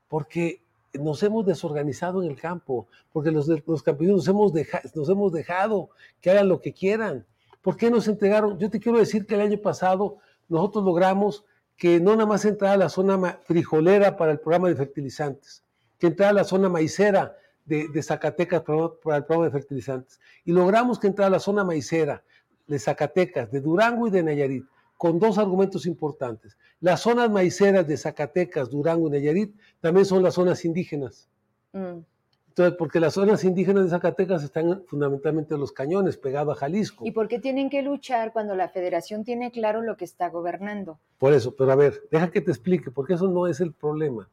porque 0.08 0.62
nos 0.94 1.24
hemos 1.24 1.46
desorganizado 1.46 2.24
en 2.24 2.30
el 2.30 2.40
campo, 2.40 2.88
porque 3.12 3.32
los, 3.32 3.48
los 3.48 3.84
campesinos 3.84 4.18
nos 4.18 4.28
hemos, 4.28 4.54
nos 4.96 5.10
hemos 5.10 5.32
dejado 5.32 5.90
que 6.20 6.32
hagan 6.32 6.50
lo 6.50 6.60
que 6.60 6.74
quieran. 6.74 7.26
¿Por 7.62 7.78
qué 7.78 7.90
nos 7.90 8.08
entregaron? 8.08 8.58
Yo 8.60 8.70
te 8.70 8.80
quiero 8.80 8.98
decir 8.98 9.26
que 9.26 9.36
el 9.36 9.42
año 9.42 9.58
pasado 9.60 10.18
nosotros 10.50 10.84
logramos 10.84 11.46
que 11.78 12.00
no 12.00 12.12
nada 12.16 12.26
más 12.26 12.46
entrara 12.46 12.78
la 12.78 12.90
zona 12.90 13.40
frijolera 13.44 14.18
para 14.18 14.32
el 14.32 14.40
programa 14.40 14.68
de 14.70 14.76
fertilizantes, 14.76 15.64
que 15.98 16.08
entrara 16.08 16.34
la 16.34 16.44
zona 16.44 16.70
maicera 16.70 17.38
de, 17.66 18.04
Zacatecas 18.04 18.62
para, 18.62 18.90
para, 19.04 19.18
el 19.18 19.26
programa 19.26 19.46
de 19.46 19.52
fertilizantes. 19.52 20.20
Y 20.44 20.52
logramos 20.52 21.00
que 21.00 21.08
entrara 21.08 21.30
la 21.30 21.40
zona 21.40 21.64
maicera, 21.64 22.24
de 22.72 22.80
Zacatecas, 22.80 23.52
de 23.52 23.60
Durango 23.60 24.08
y 24.08 24.12
de 24.12 24.24
Nayarit, 24.24 24.66
con 24.98 25.20
dos 25.20 25.38
argumentos 25.38 25.86
importantes. 25.86 26.58
Las 26.80 27.02
zonas 27.02 27.30
maiceras 27.30 27.86
de 27.86 27.98
Zacatecas, 27.98 28.70
Durango 28.70 29.08
y 29.08 29.12
Nayarit 29.12 29.54
también 29.82 30.06
son 30.06 30.24
las 30.24 30.36
zonas 30.36 30.64
indígenas. 30.64 31.30
Mm. 31.74 32.00
Entonces, 32.48 32.76
porque 32.78 33.00
las 33.00 33.14
zonas 33.14 33.44
indígenas 33.44 33.86
de 33.86 33.90
Zacatecas 33.90 34.44
están 34.44 34.84
fundamentalmente 34.88 35.54
en 35.54 35.60
los 35.60 35.72
cañones, 35.72 36.18
pegado 36.18 36.52
a 36.52 36.56
Jalisco. 36.56 37.06
¿Y 37.06 37.12
por 37.12 37.28
qué 37.28 37.40
tienen 37.40 37.70
que 37.70 37.82
luchar 37.82 38.32
cuando 38.32 38.56
la 38.56 38.70
federación 38.70 39.24
tiene 39.24 39.52
claro 39.52 39.82
lo 39.82 39.98
que 39.98 40.06
está 40.06 40.30
gobernando? 40.30 41.00
Por 41.18 41.34
eso, 41.34 41.56
pero 41.56 41.72
a 41.72 41.76
ver, 41.76 42.04
deja 42.10 42.32
que 42.32 42.42
te 42.42 42.52
explique, 42.52 42.90
porque 42.90 43.14
eso 43.14 43.28
no 43.28 43.48
es 43.48 43.60
el 43.60 43.74
problema. 43.74 44.30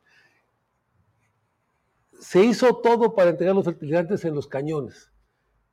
Se 2.20 2.44
hizo 2.44 2.76
todo 2.76 3.14
para 3.14 3.30
entregar 3.30 3.54
los 3.54 3.64
fertilizantes 3.64 4.24
en 4.24 4.34
los 4.34 4.46
cañones. 4.46 5.10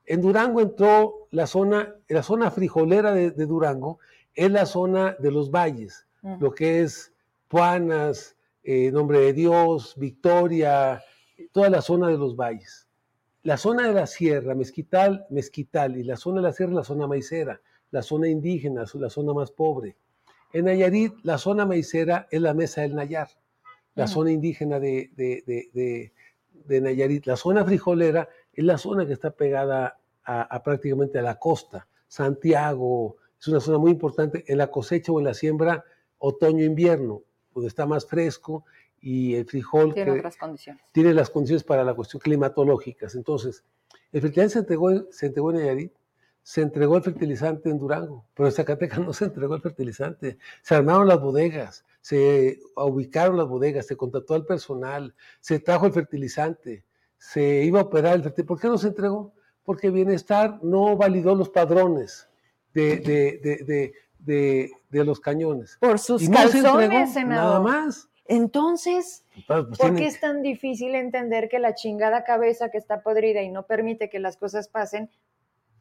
En 0.05 0.21
Durango 0.21 0.61
entró 0.61 1.27
la 1.31 1.47
zona, 1.47 1.95
la 2.07 2.21
zona 2.21 2.51
frijolera 2.51 3.13
de, 3.13 3.31
Durango, 3.31 3.99
es 4.33 4.51
la 4.51 4.65
zona 4.65 5.15
de 5.19 5.31
los 5.31 5.49
valles, 5.49 6.05
mm. 6.21 6.35
lo 6.39 6.53
que 6.53 6.81
es 6.81 7.13
Puanas, 7.47 8.35
eh, 8.63 8.91
Nombre 8.91 9.19
de 9.19 9.33
Dios, 9.33 9.95
Victoria, 9.97 11.01
toda 11.51 11.69
la 11.69 11.81
zona 11.81 12.09
de 12.09 12.17
los 12.17 12.35
valles. 12.35 12.87
La 13.43 13.57
zona 13.57 13.87
de 13.87 13.93
la 13.93 14.07
sierra, 14.07 14.55
Mezquital, 14.55 15.25
Mezquital, 15.29 15.97
y 15.97 16.03
la 16.03 16.17
zona 16.17 16.41
de 16.41 16.47
la 16.47 16.53
sierra, 16.53 16.73
la 16.73 16.83
zona 16.83 17.07
maicera, 17.07 17.61
la 17.91 18.01
zona 18.01 18.27
indígena, 18.27 18.85
la 18.93 19.09
zona 19.09 19.33
más 19.33 19.51
pobre. 19.51 19.95
En 20.53 20.65
Nayarit, 20.65 21.13
la 21.23 21.37
zona 21.37 21.65
maicera 21.65 22.27
es 22.31 22.41
la 22.41 22.53
mesa 22.53 22.81
del 22.81 22.95
Nayar, 22.95 23.29
la 23.93 24.05
mm. 24.05 24.07
zona 24.07 24.31
indígena 24.31 24.79
de, 24.79 26.11
de 26.65 26.81
Nayarit. 26.81 27.25
La 27.25 27.35
zona 27.35 27.63
frijolera 27.63 28.27
es 28.55 28.65
la 28.65 28.77
zona 28.77 29.05
que 29.05 29.13
está 29.13 29.31
pegada 29.31 29.99
a, 30.23 30.63
prácticamente 30.63 31.19
a 31.19 31.21
la 31.21 31.37
costa. 31.37 31.87
Santiago 32.07 33.17
es 33.39 33.47
una 33.47 33.59
zona 33.59 33.77
muy 33.77 33.91
importante 33.91 34.43
en 34.47 34.57
la 34.57 34.67
cosecha 34.67 35.11
o 35.11 35.19
en 35.19 35.25
la 35.25 35.33
siembra 35.33 35.83
otoño-invierno, 36.17 37.21
donde 37.53 37.67
está 37.67 37.85
más 37.85 38.05
fresco 38.05 38.65
y 38.99 39.35
el 39.35 39.45
frijol 39.45 39.93
tiene 39.93 40.11
otras 40.11 40.37
condiciones. 40.37 40.83
tiene 40.91 41.13
las 41.13 41.29
condiciones 41.29 41.63
para 41.63 41.83
la 41.83 41.93
cuestión 41.93 42.21
climatológicas. 42.21 43.13
Entonces, 43.15 43.63
el 44.11 44.21
fertilizante 44.21 44.53
se 44.53 44.59
entregó, 44.59 45.11
se 45.11 45.25
entregó 45.27 45.51
en 45.51 45.57
Nayarit, 45.57 45.93
se 46.41 46.61
entregó 46.61 46.95
el 46.95 47.03
fertilizante 47.03 47.69
en 47.69 47.79
Durango, 47.79 48.25
pero 48.35 48.47
en 48.47 48.53
Zacatecas 48.53 48.99
no 49.05 49.13
se 49.13 49.25
entregó 49.25 49.55
el 49.55 49.61
fertilizante. 49.61 50.37
Se 50.61 50.75
armaron 50.75 51.07
las 51.07 51.19
bodegas, 51.19 51.85
se 52.01 52.59
ubicaron 52.75 53.37
las 53.37 53.47
bodegas, 53.47 53.87
se 53.87 53.97
contrató 53.97 54.35
al 54.35 54.45
personal, 54.45 55.15
se 55.39 55.59
trajo 55.59 55.87
el 55.87 55.93
fertilizante, 55.93 56.83
se 57.31 57.63
iba 57.63 57.79
a 57.79 57.83
operar 57.83 58.15
el. 58.15 58.45
¿Por 58.45 58.59
qué 58.59 58.67
no 58.67 58.77
se 58.77 58.89
entregó? 58.89 59.33
Porque 59.63 59.89
Bienestar 59.89 60.59
no 60.61 60.95
validó 60.95 61.33
los 61.33 61.49
padrones 61.49 62.29
de, 62.73 62.97
de, 62.97 63.93
de, 64.19 64.71
de 64.89 65.05
los 65.05 65.19
cañones. 65.19 65.77
Por 65.79 65.97
sus 65.97 66.21
y 66.21 66.29
calzones, 66.29 67.15
Nada 67.25 67.59
más. 67.59 68.07
Entonces, 68.27 69.23
pues, 69.47 69.77
¿por 69.77 69.95
qué 69.95 70.05
es 70.07 70.19
tan 70.19 70.41
difícil 70.41 70.95
entender 70.95 71.47
que 71.49 71.59
la 71.59 71.75
chingada 71.75 72.23
cabeza 72.23 72.69
que 72.69 72.77
está 72.77 73.01
podrida 73.01 73.41
y 73.41 73.49
no 73.49 73.65
permite 73.65 74.09
que 74.09 74.19
las 74.19 74.37
cosas 74.37 74.67
pasen? 74.67 75.09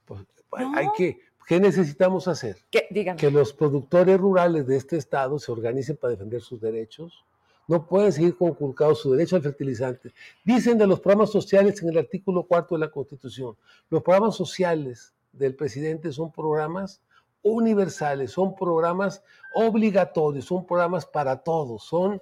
Pues, 0.04 0.20
hay 0.74 0.88
que, 0.96 1.20
¿qué 1.46 1.60
necesitamos 1.60 2.28
hacer? 2.28 2.56
¿Qué? 2.70 2.86
Que 3.16 3.30
los 3.30 3.52
productores 3.52 4.18
rurales 4.18 4.66
de 4.66 4.76
este 4.76 4.96
estado 4.96 5.38
se 5.38 5.52
organicen 5.52 5.96
para 5.96 6.12
defender 6.12 6.40
sus 6.42 6.60
derechos. 6.60 7.24
No 7.66 7.86
pueden 7.86 8.12
seguir 8.12 8.36
conculcados 8.36 9.00
su 9.00 9.12
derecho 9.12 9.36
al 9.36 9.42
fertilizante. 9.42 10.12
Dicen 10.44 10.78
de 10.78 10.86
los 10.86 11.00
programas 11.00 11.30
sociales 11.30 11.82
en 11.82 11.88
el 11.90 11.98
artículo 11.98 12.44
cuarto 12.44 12.74
de 12.74 12.80
la 12.80 12.90
Constitución. 12.90 13.56
Los 13.90 14.02
programas 14.02 14.36
sociales 14.36 15.14
del 15.32 15.54
presidente 15.54 16.12
son 16.12 16.30
programas 16.30 17.00
universales, 17.42 18.32
son 18.32 18.54
programas 18.54 19.22
obligatorios, 19.54 20.46
son 20.46 20.66
programas 20.66 21.06
para 21.06 21.36
todos, 21.42 21.84
son 21.84 22.20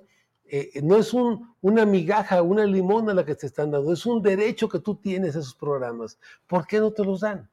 eh, 0.54 0.82
no 0.82 0.96
es 0.96 1.14
una 1.14 1.86
migaja, 1.86 2.42
una 2.42 2.66
limona 2.66 3.14
la 3.14 3.24
que 3.24 3.34
te 3.34 3.46
están 3.46 3.70
dando, 3.70 3.90
es 3.90 4.04
un 4.04 4.20
derecho 4.20 4.68
que 4.68 4.80
tú 4.80 4.96
tienes 4.96 5.34
a 5.34 5.38
esos 5.38 5.54
programas. 5.54 6.18
¿Por 6.46 6.66
qué 6.66 6.78
no 6.78 6.90
te 6.92 7.02
los 7.02 7.20
dan? 7.20 7.48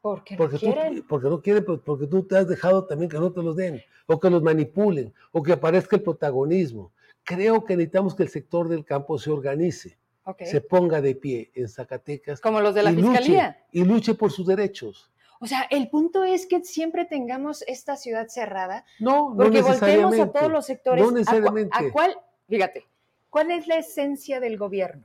Porque, 0.00 0.36
no 0.36 0.48
quieren. 0.48 1.04
porque 1.08 1.28
no 1.28 1.40
quieren, 1.40 1.64
porque 1.64 2.08
tú 2.08 2.24
te 2.24 2.36
has 2.36 2.48
dejado 2.48 2.86
también 2.86 3.08
que 3.08 3.18
no 3.18 3.30
te 3.30 3.40
los 3.40 3.54
den, 3.54 3.80
o 4.06 4.18
que 4.18 4.28
los 4.30 4.42
manipulen, 4.42 5.14
o 5.30 5.44
que 5.44 5.52
aparezca 5.52 5.94
el 5.94 6.02
protagonismo. 6.02 6.90
Creo 7.24 7.64
que 7.64 7.76
necesitamos 7.76 8.14
que 8.14 8.22
el 8.22 8.28
sector 8.28 8.68
del 8.68 8.84
campo 8.84 9.18
se 9.18 9.30
organice, 9.30 9.98
se 10.44 10.60
ponga 10.60 11.00
de 11.00 11.14
pie 11.14 11.50
en 11.54 11.68
Zacatecas. 11.68 12.40
Como 12.40 12.60
los 12.60 12.74
de 12.74 12.82
la 12.82 12.92
fiscalía. 12.92 13.64
y 13.72 13.84
luche 13.84 14.14
por 14.14 14.30
sus 14.30 14.46
derechos. 14.46 15.10
O 15.40 15.46
sea, 15.46 15.62
el 15.70 15.90
punto 15.90 16.24
es 16.24 16.46
que 16.46 16.62
siempre 16.64 17.04
tengamos 17.04 17.62
esta 17.66 17.96
ciudad 17.96 18.28
cerrada. 18.28 18.84
No, 18.98 19.30
no 19.30 19.36
Porque 19.36 19.60
volteemos 19.60 20.18
a 20.18 20.32
todos 20.32 20.50
los 20.50 20.64
sectores. 20.64 21.04
No 21.04 21.10
necesariamente. 21.10 21.76
¿A, 21.76 21.90
cuál, 21.92 22.16
fíjate, 22.48 22.86
cuál 23.28 23.50
es 23.50 23.66
la 23.66 23.76
esencia 23.76 24.40
del 24.40 24.56
gobierno? 24.56 25.04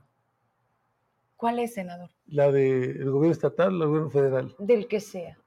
¿Cuál 1.36 1.60
es, 1.60 1.74
senador? 1.74 2.10
La 2.28 2.52
del 2.52 3.10
gobierno 3.12 3.32
estatal, 3.32 3.74
el 3.74 3.88
gobierno 3.88 4.10
federal. 4.10 4.56
Del 4.60 4.88
que 4.88 5.00
sea. 5.00 5.38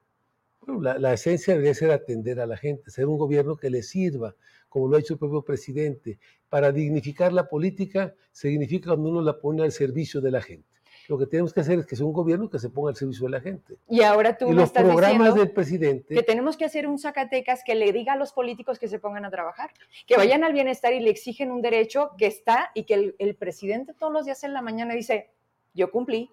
la, 0.67 0.99
la, 0.99 1.13
esencia 1.13 1.55
debería 1.55 1.75
ser 1.75 1.91
atender 1.91 2.41
a 2.41 2.47
la 2.47 2.57
gente, 2.57 2.91
ser 2.91 3.07
un 3.07 3.19
gobierno 3.19 3.57
que 3.57 3.71
le 3.71 3.83
sirva, 3.83 4.35
como 4.73 4.89
lo 4.89 4.97
ha 4.97 5.01
hecho 5.01 5.13
el 5.13 5.19
propio 5.19 5.43
presidente. 5.43 6.19
Para 6.49 6.73
dignificar 6.73 7.31
la 7.31 7.47
política 7.47 8.15
significa 8.33 8.89
cuando 8.89 9.11
uno 9.11 9.21
la 9.21 9.39
pone 9.39 9.63
al 9.63 9.71
servicio 9.71 10.23
de 10.23 10.31
la 10.31 10.41
gente. 10.41 10.67
Lo 11.09 11.19
que 11.19 11.27
tenemos 11.27 11.53
que 11.53 11.61
hacer 11.61 11.81
es 11.81 11.85
que 11.85 11.95
sea 11.95 12.07
un 12.07 12.15
gobierno 12.15 12.49
que 12.49 12.59
se 12.59 12.71
ponga 12.71 12.89
al 12.89 12.97
servicio 12.97 13.27
de 13.27 13.33
la 13.33 13.41
gente. 13.43 13.75
Y 13.87 14.01
ahora 14.01 14.39
tú 14.39 14.47
y 14.47 14.51
me 14.51 14.55
los 14.55 14.71
programas 14.71 15.35
del 15.35 15.51
presidente. 15.51 16.15
Que 16.15 16.23
tenemos 16.23 16.57
que 16.57 16.65
hacer 16.65 16.87
un 16.87 16.99
Zacatecas 16.99 17.63
que 17.67 17.75
le 17.75 17.93
diga 17.93 18.15
a 18.15 18.17
los 18.17 18.33
políticos 18.33 18.79
que 18.79 18.89
se 18.89 18.99
pongan 18.99 19.27
a 19.27 19.31
trabajar, 19.31 19.73
que 20.07 20.17
vayan 20.17 20.43
al 20.43 20.55
bienestar 20.55 20.95
y 20.95 21.01
le 21.01 21.11
exigen 21.11 21.51
un 21.51 21.61
derecho 21.61 22.13
que 22.17 22.27
está 22.27 22.71
y 22.75 22.85
que 22.85 23.15
el, 23.19 23.35
presidente 23.35 23.93
todos 23.93 24.11
los 24.11 24.25
días 24.25 24.43
en 24.43 24.55
la 24.55 24.63
mañana 24.63 24.95
dice, 24.95 25.29
yo 25.75 25.91
cumplí. 25.91 26.31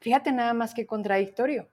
Fíjate 0.00 0.32
nada 0.32 0.52
más 0.52 0.74
que 0.74 0.84
contradictorio. 0.84 1.68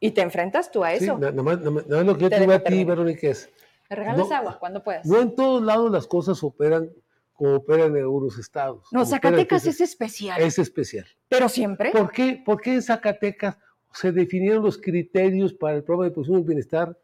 Y 0.00 0.10
te 0.10 0.20
enfrentas 0.20 0.70
tú 0.70 0.84
a 0.84 0.92
eso. 0.92 1.14
Sí, 1.14 1.20
nada 1.20 1.42
más, 1.42 1.60
lo 1.60 2.14
que 2.16 2.22
yo 2.24 2.28
te 2.28 2.40
digo 2.40 2.52
a 2.52 2.62
ti, 2.62 2.84
Verónica, 2.84 3.28
es... 3.28 3.48
Me 3.90 3.96
regalas 3.96 4.30
agua 4.30 4.56
cuando 4.60 4.84
puedas. 4.84 5.04
No 5.04 5.20
en 5.20 5.34
todos 5.34 5.60
lados 5.62 5.90
las 5.90 6.06
cosas 6.06 6.42
operan 6.44 6.90
como 7.32 7.56
operan 7.56 7.96
en 7.96 8.02
algunos 8.02 8.38
estados. 8.38 8.86
No, 8.92 9.04
Zacatecas 9.04 9.66
es, 9.66 9.80
especial. 9.80 10.40
Es 10.40 10.58
especial. 10.58 11.06
Pero 11.28 11.48
siempre. 11.48 11.90
¿Por 11.90 12.12
qué? 12.12 12.40
Porque 12.44 12.74
en 12.74 12.82
Zacatecas 12.82 13.58
se 13.92 14.12
definieron 14.12 14.62
los 14.62 14.78
criterios 14.78 15.52
para 15.52 15.76
el 15.76 15.82
programa 15.82 16.04
de 16.04 16.10
producción 16.12 16.36
del 16.36 16.46
bienestar 16.46 16.96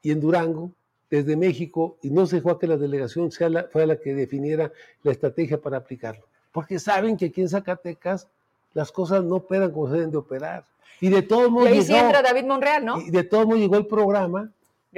y 0.00 0.10
en 0.12 0.20
Durango, 0.20 0.72
desde 1.10 1.36
México, 1.36 1.98
y 2.00 2.10
no 2.10 2.24
se 2.26 2.36
dejó 2.36 2.52
a 2.52 2.58
que 2.58 2.66
la 2.66 2.78
delegación 2.78 3.30
sea 3.30 3.50
la, 3.50 3.64
fuera 3.64 3.86
la 3.86 4.00
que 4.00 4.14
definiera 4.14 4.72
la 5.02 5.12
estrategia 5.12 5.60
para 5.60 5.76
aplicarlo. 5.76 6.24
Porque 6.50 6.78
saben 6.78 7.18
que 7.18 7.26
aquí 7.26 7.42
en 7.42 7.50
Zacatecas 7.50 8.28
las 8.72 8.90
cosas 8.90 9.22
no 9.22 9.36
operan 9.36 9.70
como 9.70 9.88
se 9.88 9.94
deben 9.94 10.12
de 10.12 10.16
operar. 10.16 10.64
Y 11.00 11.10
de 11.10 11.20
todos 11.20 11.50
modos. 11.50 11.68
Y 11.68 11.72
ahí 11.72 11.82
llegó, 11.82 11.98
entra 11.98 12.22
David 12.22 12.44
Monreal, 12.44 12.84
¿no? 12.84 13.00
Y 13.02 13.10
de 13.10 13.24
todos 13.24 13.44
modos 13.44 13.60
llegó 13.60 13.76
el 13.76 13.86
programa 13.86 14.50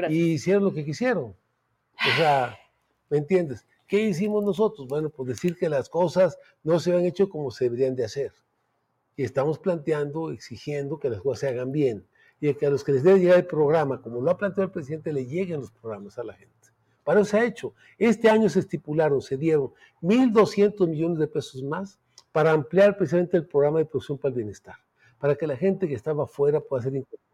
y 0.08 0.32
hicieron 0.32 0.64
lo 0.64 0.72
que 0.72 0.84
quisieron. 0.84 1.34
O 1.94 2.16
sea, 2.16 2.56
¿me 3.11 3.18
entiendes? 3.18 3.66
¿Qué 3.87 4.02
hicimos 4.02 4.44
nosotros? 4.44 4.87
Bueno, 4.87 5.11
pues 5.11 5.28
decir 5.28 5.56
que 5.56 5.68
las 5.68 5.88
cosas 5.88 6.38
no 6.62 6.78
se 6.78 6.92
han 6.94 7.04
hecho 7.04 7.28
como 7.28 7.50
se 7.50 7.64
deberían 7.64 7.96
de 7.96 8.04
hacer. 8.04 8.32
Y 9.16 9.24
estamos 9.24 9.58
planteando, 9.58 10.30
exigiendo 10.30 10.98
que 10.98 11.11
las 11.11 11.20
cosas 11.20 11.40
se 11.40 11.48
hagan 11.48 11.72
bien. 11.72 12.06
Y 12.40 12.52
que 12.54 12.66
a 12.66 12.70
los 12.70 12.84
que 12.84 12.92
les 12.92 13.02
debe 13.02 13.18
llegar 13.18 13.38
el 13.38 13.46
programa, 13.46 14.00
como 14.00 14.20
lo 14.20 14.30
ha 14.30 14.37
planteado 14.37 14.66
el 14.66 14.72
presidente, 14.72 15.12
le 15.12 15.26
lleguen 15.26 15.61
los 15.61 15.72
programas 15.72 16.18
a 16.18 16.24
la 16.24 16.34
gente. 16.34 16.54
Para 17.02 17.20
eso 17.20 17.30
se 17.30 17.38
ha 17.38 17.44
hecho. 17.44 17.72
Este 17.96 18.28
año 18.28 18.50
se 18.50 18.61
estipularon, 18.61 19.22
se 19.22 19.38
dieron 19.38 19.72
1.200 20.02 20.87
millones 20.87 21.18
de 21.18 21.26
pesos 21.26 21.62
más 21.62 21.98
para 22.30 22.52
ampliar 22.52 22.96
precisamente 22.98 23.38
el 23.38 23.46
programa 23.46 23.78
de 23.78 23.87
producción 23.87 24.18
para 24.18 24.28
el 24.28 24.37
bienestar, 24.37 24.76
para 25.18 25.34
que 25.34 25.46
la 25.46 25.56
gente 25.56 25.88
que 25.88 25.94
estaba 25.94 26.24
afuera 26.24 26.61
pueda 26.61 26.82
ser 26.82 26.94
incorporada. 26.94 27.28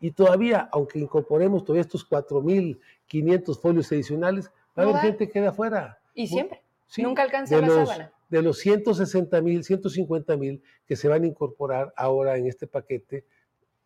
Y 0.00 0.12
todavía, 0.12 0.68
aunque 0.72 0.98
incorporemos 0.98 1.64
todavía 1.64 1.82
estos 1.82 2.08
4.500 2.08 3.60
folios 3.60 3.92
adicionales, 3.92 4.50
Va 4.78 4.84
a 4.84 4.88
haber 4.88 5.02
gente 5.02 5.26
que 5.26 5.32
queda 5.32 5.50
afuera. 5.50 5.98
Y 6.14 6.26
siempre. 6.26 6.62
Nunca 6.98 7.22
alcanza 7.22 7.60
la 7.60 7.68
sábana. 7.68 8.12
De 8.28 8.42
los 8.42 8.58
160 8.58 9.40
mil, 9.42 9.64
150 9.64 10.36
mil 10.36 10.62
que 10.86 10.96
se 10.96 11.08
van 11.08 11.24
a 11.24 11.26
incorporar 11.26 11.92
ahora 11.96 12.36
en 12.36 12.46
este 12.46 12.66
paquete, 12.66 13.24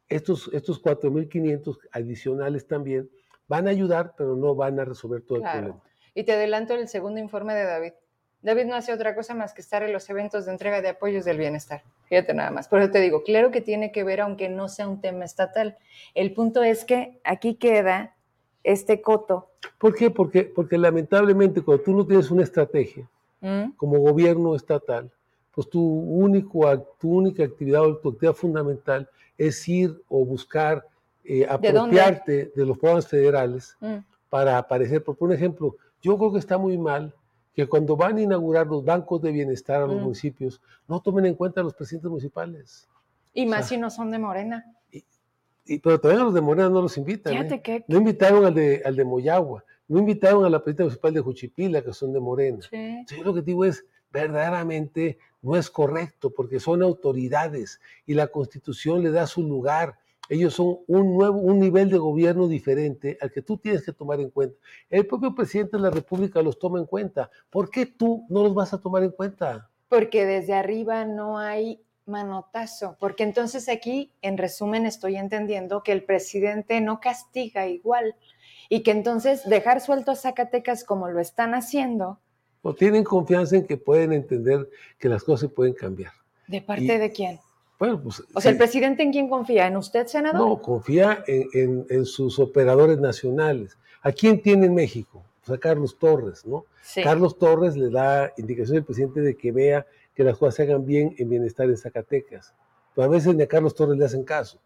estos, 0.08 0.50
estos 0.52 0.82
4.500 0.82 1.78
adicionales 1.92 2.66
también 2.66 3.10
van 3.48 3.66
a 3.66 3.70
ayudar, 3.70 4.14
pero 4.16 4.36
no 4.36 4.54
van 4.54 4.78
a 4.80 4.84
resolver 4.84 5.22
todo 5.22 5.38
el 5.38 5.44
problema. 5.44 5.82
Y 6.14 6.24
te 6.24 6.32
adelanto 6.32 6.74
el 6.74 6.88
segundo 6.88 7.20
informe 7.20 7.54
de 7.54 7.64
David. 7.64 7.92
David 8.44 8.66
no 8.66 8.74
hace 8.74 8.92
otra 8.92 9.14
cosa 9.14 9.34
más 9.34 9.54
que 9.54 9.62
estar 9.62 9.82
en 9.82 9.92
los 9.92 10.08
eventos 10.10 10.44
de 10.44 10.52
entrega 10.52 10.82
de 10.82 10.90
apoyos 10.90 11.24
del 11.24 11.38
bienestar. 11.38 11.82
Fíjate 12.10 12.34
nada 12.34 12.50
más. 12.50 12.68
Por 12.68 12.82
eso 12.82 12.90
te 12.90 13.00
digo, 13.00 13.22
claro 13.22 13.50
que 13.50 13.62
tiene 13.62 13.90
que 13.90 14.04
ver, 14.04 14.20
aunque 14.20 14.50
no 14.50 14.68
sea 14.68 14.86
un 14.86 15.00
tema 15.00 15.24
estatal. 15.24 15.78
El 16.14 16.34
punto 16.34 16.62
es 16.62 16.84
que 16.84 17.18
aquí 17.24 17.54
queda 17.54 18.14
este 18.62 19.00
coto. 19.00 19.48
¿Por 19.78 19.94
qué? 19.94 20.10
Porque, 20.10 20.44
porque 20.44 20.76
lamentablemente 20.76 21.62
cuando 21.62 21.82
tú 21.82 21.96
no 21.96 22.06
tienes 22.06 22.30
una 22.30 22.42
estrategia 22.42 23.08
¿Mm? 23.40 23.70
como 23.76 23.98
gobierno 24.00 24.54
estatal, 24.54 25.10
pues 25.54 25.70
tu, 25.70 25.82
único, 25.82 26.78
tu 27.00 27.16
única 27.16 27.44
actividad 27.44 27.80
o 27.80 27.96
tu 27.96 28.10
actividad 28.10 28.34
fundamental 28.34 29.08
es 29.38 29.66
ir 29.66 30.02
o 30.06 30.22
buscar 30.22 30.86
eh, 31.24 31.46
apropiarte 31.48 32.52
¿De, 32.54 32.66
los 32.66 32.76
programas 32.76 33.08
federales 33.08 33.74
¿Mm? 33.80 33.96
para 34.28 34.58
aparecer. 34.58 35.02
Por, 35.02 35.32
ejemplo, 35.32 35.76
yo 36.02 36.18
creo 36.18 36.30
que 36.30 36.40
está 36.40 36.58
muy 36.58 36.76
mal 36.76 37.14
que 37.54 37.66
cuando 37.66 37.96
van 37.96 38.18
a 38.18 38.22
inaugurar 38.22 38.66
los 38.66 38.84
bancos 38.84 39.22
de 39.22 39.32
bienestar 39.32 39.82
a 39.82 39.86
los 39.86 39.96
¿Mm? 39.96 40.02
municipios, 40.02 40.60
no 40.88 41.00
tomen 41.00 41.26
en 41.26 41.34
cuenta 41.34 41.60
a 41.60 41.64
los 41.64 41.74
presidentes 41.74 42.10
municipales. 42.10 42.88
Y 43.32 43.46
más 43.46 43.68
si 43.68 43.76
no 43.76 43.90
son 43.90 44.10
de 44.10 44.18
Morena 44.18 44.64
pero 45.82 46.00
todavía 46.00 46.24
los 46.24 46.34
de 46.34 46.40
Morena 46.40 46.68
no 46.68 46.82
los 46.82 46.96
invitan. 46.98 47.32
¿eh? 47.34 47.84
No 47.88 47.98
invitaron 47.98 48.44
al 48.44 48.54
de, 48.54 48.82
al 48.84 48.96
de 48.96 49.04
Moyagua, 49.04 49.64
no 49.88 49.98
invitaron 49.98 50.44
a 50.44 50.50
la 50.50 50.58
presidenta 50.58 50.84
municipal 50.84 51.14
de 51.14 51.20
Juchipila, 51.20 51.82
que 51.82 51.92
son 51.92 52.12
de 52.12 52.20
Morena. 52.20 52.58
yo 52.70 53.24
lo 53.24 53.34
que 53.34 53.42
digo 53.42 53.64
es, 53.64 53.84
verdaderamente 54.12 55.18
no 55.42 55.56
es 55.56 55.70
correcto, 55.70 56.30
porque 56.30 56.60
son 56.60 56.82
autoridades 56.82 57.80
y 58.06 58.14
la 58.14 58.28
constitución 58.28 59.02
le 59.02 59.10
da 59.10 59.26
su 59.26 59.42
lugar. 59.42 59.98
Ellos 60.28 60.54
son 60.54 60.78
un 60.86 61.14
nuevo, 61.14 61.38
un 61.38 61.58
nivel 61.58 61.90
de 61.90 61.98
gobierno 61.98 62.48
diferente 62.48 63.18
al 63.20 63.30
que 63.30 63.42
tú 63.42 63.58
tienes 63.58 63.84
que 63.84 63.92
tomar 63.92 64.20
en 64.20 64.30
cuenta. 64.30 64.56
El 64.88 65.06
propio 65.06 65.34
presidente 65.34 65.76
de 65.76 65.82
la 65.82 65.90
República 65.90 66.40
los 66.40 66.58
toma 66.58 66.78
en 66.78 66.86
cuenta. 66.86 67.30
¿Por 67.50 67.70
qué 67.70 67.86
tú 67.86 68.24
no 68.28 68.42
los 68.42 68.54
vas 68.54 68.72
a 68.72 68.80
tomar 68.80 69.02
en 69.02 69.10
cuenta? 69.10 69.70
Porque 69.88 70.24
desde 70.24 70.54
arriba 70.54 71.04
no 71.04 71.38
hay 71.38 71.84
manotazo, 72.06 72.96
porque 72.98 73.22
entonces 73.22 73.68
aquí, 73.68 74.12
en 74.22 74.36
resumen, 74.36 74.86
estoy 74.86 75.16
entendiendo 75.16 75.82
que 75.82 75.92
el 75.92 76.04
presidente 76.04 76.80
no 76.80 77.00
castiga 77.00 77.66
igual 77.66 78.14
y 78.68 78.82
que 78.82 78.90
entonces 78.90 79.48
dejar 79.48 79.80
suelto 79.80 80.10
a 80.10 80.16
Zacatecas 80.16 80.84
como 80.84 81.08
lo 81.08 81.20
están 81.20 81.54
haciendo. 81.54 82.18
O 82.62 82.74
tienen 82.74 83.04
confianza 83.04 83.56
en 83.56 83.66
que 83.66 83.76
pueden 83.76 84.12
entender 84.12 84.68
que 84.98 85.08
las 85.08 85.22
cosas 85.22 85.50
pueden 85.50 85.74
cambiar. 85.74 86.12
¿De 86.46 86.60
parte 86.60 86.98
de 86.98 87.10
quién? 87.12 87.40
Bueno, 87.78 88.00
pues, 88.02 88.22
o 88.32 88.40
sea, 88.40 88.52
¿el 88.52 88.56
presidente 88.56 89.02
en 89.02 89.12
quién 89.12 89.28
confía? 89.28 89.66
¿En 89.66 89.76
usted, 89.76 90.06
senador? 90.06 90.40
No, 90.40 90.62
confía 90.62 91.24
en, 91.26 92.06
sus 92.06 92.38
operadores 92.38 92.98
nacionales. 92.98 93.76
¿A 94.02 94.12
quién 94.12 94.40
tiene 94.40 94.66
en 94.66 94.74
México? 94.74 95.24
pues, 95.44 95.56
a 95.56 95.60
Carlos 95.60 95.98
Torres, 95.98 96.46
¿no? 96.46 96.64
Carlos 97.02 97.38
Torres 97.38 97.76
le 97.76 97.90
da 97.90 98.32
indicación 98.36 98.78
al 98.78 98.84
presidente 98.84 99.20
de 99.20 99.36
que 99.36 99.52
vea 99.52 99.86
que 100.14 100.24
las 100.24 100.38
cosas 100.38 100.54
se 100.54 100.62
hagan 100.62 100.86
bien 100.86 101.14
en 101.18 101.28
bienestar 101.28 101.68
en 101.68 101.76
Zacatecas. 101.76 102.54
Pero 102.94 103.06
a 103.06 103.08
veces 103.08 103.34
ni 103.34 103.42
a 103.42 103.48
Carlos 103.48 103.74
Torres 103.74 103.98
le 103.98 104.04
hacen 104.04 104.24
caso, 104.24 104.60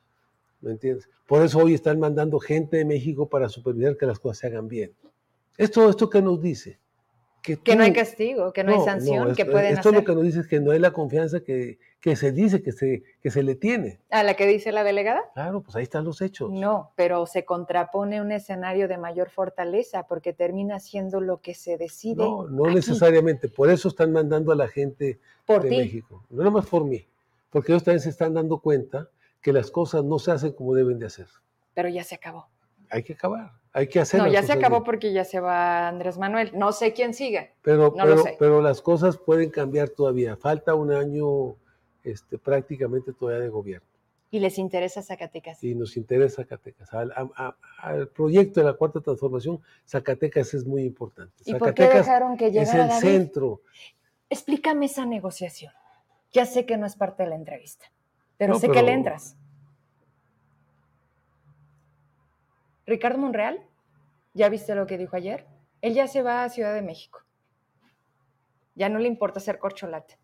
¿me 0.61 0.71
entiendes? 0.71 1.09
Por 1.27 1.43
eso 1.43 1.59
hoy 1.59 1.75
están 1.75 1.99
mandando 1.99 2.39
gente 2.39 2.77
de 2.77 2.85
México 2.85 3.29
para 3.29 3.49
supervisar 3.49 3.97
que 3.97 4.07
las 4.07 4.19
cosas 4.19 4.39
se 4.39 4.47
hagan 4.49 4.69
bien. 4.69 4.93
¿Esto, 5.57 5.89
esto 5.89 6.09
qué 6.11 6.23
nos 6.23 6.41
dice? 6.41 6.79
Que, 7.57 7.77
no 7.77 7.83
hay 7.83 7.93
castigo, 7.93 8.53
que 8.53 8.63
no, 8.65 8.73
hay 8.73 8.85
sanción, 8.85 9.35
que 9.35 9.45
pueden 9.47 9.75
esto 9.75 9.91
lo 9.91 10.05
que 10.05 10.15
nos 10.15 10.25
dice 10.25 10.41
es 10.41 10.47
que 10.47 10.61
no 10.61 10.73
hay 10.73 10.79
la 10.79 10.93
confianza 10.93 11.41
que, 11.41 11.79
que 12.01 12.15
se 12.17 12.33
dice 12.33 12.63
que 12.63 12.73
se, 12.73 13.03
que 13.21 13.31
se 13.31 13.43
le 13.43 13.55
tiene. 13.55 14.01
¿A 14.11 14.23
la 14.23 14.35
que 14.35 14.47
dice 14.47 14.71
la 14.73 14.85
delegada? 14.85 15.21
Claro, 15.35 15.63
pues 15.63 15.75
ahí 15.77 15.83
están 15.83 16.05
los 16.05 16.21
hechos. 16.21 16.51
No, 16.51 16.93
pero 16.97 17.27
se 17.27 17.45
contrapone 17.45 18.21
un 18.21 18.33
escenario 18.33 18.89
de 18.89 18.99
mayor 18.99 19.31
fortaleza 19.31 20.07
porque 20.07 20.33
termina 20.33 20.79
siendo 20.79 21.21
lo 21.21 21.41
que 21.41 21.55
se 21.55 21.77
decide. 21.77 22.17
No, 22.17 22.47
no 22.49 22.71
necesariamente. 22.71 23.49
Por 23.49 23.71
eso 23.71 23.89
están 23.89 24.13
mandando 24.13 24.53
a 24.53 24.57
la 24.57 24.69
gente 24.69 25.19
de 25.47 25.71
México. 25.71 26.25
No 26.31 26.39
nada 26.39 26.51
más 26.51 26.67
por 26.67 26.85
mí, 26.85 27.07
porque 27.51 27.73
ellos 27.73 27.85
también 27.85 28.01
se 28.01 28.11
están 28.11 28.35
dando 28.35 28.59
cuenta 28.59 29.09
que 29.41 29.53
las 29.53 29.71
cosas 29.71 30.05
no 30.05 30.19
se 30.19 30.31
hacen 30.31 30.53
como 30.53 30.75
deben 30.75 30.99
de 30.99 31.07
hacer. 31.07 31.27
Pero 31.75 31.89
ya 31.89 32.05
se 32.05 32.15
acabó. 32.15 32.49
Hay 32.91 33.03
que 33.03 33.13
acabar, 33.13 33.53
hay 33.79 33.87
que 33.87 34.01
hacer. 34.01 34.21
No, 34.21 34.27
ya 34.27 34.43
se 34.43 34.53
acabó 34.53 34.83
porque 34.83 35.13
ya 35.13 35.25
se 35.25 35.39
va 35.39 35.87
Andrés 35.87 36.19
Manuel. 36.19 36.51
No 36.55 36.73
sé 36.73 36.93
quién 36.93 37.15
sigue. 37.15 37.53
Pero, 37.63 37.95
pero 38.39 38.61
las 38.61 38.83
cosas 38.83 39.17
pueden 39.17 39.51
cambiar 39.51 39.91
todavía. 39.91 40.37
Falta 40.37 40.75
un 40.75 40.91
año 40.91 41.55
este, 42.03 42.39
prácticamente 42.39 43.13
todavía 43.13 43.45
de 43.45 43.49
gobierno. 43.49 43.87
¿Y 44.31 44.41
les 44.41 44.59
interesa 44.59 45.01
Zacatecas? 45.01 45.63
Y 45.63 45.77
nos 45.77 45.97
interesa 45.97 46.43
Zacatecas. 46.43 46.91
Al, 46.93 48.09
proyecto 48.09 48.61
de 48.61 48.67
la 48.67 48.73
Cuarta 48.75 49.01
Transformación, 49.01 49.61
Zacatecas 49.87 50.53
es 50.55 50.67
muy 50.67 50.83
importante. 50.83 51.33
¿Y 51.47 51.55
por 51.55 51.73
qué 51.73 51.89
dejaron 51.89 52.37
que 52.37 52.51
llegara 52.51 52.99
Es 52.99 53.05
el 53.05 53.11
centro. 53.11 53.63
Explícame 54.29 54.87
esa 54.87 55.07
negociación. 55.07 55.73
Ya 56.33 56.47
sé 56.47 56.67
que 56.67 56.77
no 56.77 56.85
es 56.85 56.97
parte 56.97 57.23
de 57.23 57.31
la 57.31 57.37
entrevista, 57.37 57.87
pero 58.37 58.59
sé 58.59 58.69
que 58.69 58.83
le 58.83 58.93
entras. 58.93 59.37
Ricardo 62.89 63.19
Monreal, 63.19 63.68
¿ya 64.39 64.49
viste 64.49 64.75
lo 64.75 64.87
que 64.87 64.97
dijo 64.97 65.17
ayer? 65.17 65.47
Él 65.83 65.95
ya 65.95 66.07
se 66.07 66.23
va 66.23 66.45
a 66.45 66.49
Ciudad 66.49 66.73
de 66.73 66.83
México. 66.83 67.21
Ya 68.75 68.89
no 68.89 68.99
le 69.01 69.09
importa 69.09 69.41
ser 69.41 69.59
corcholate 69.59 70.17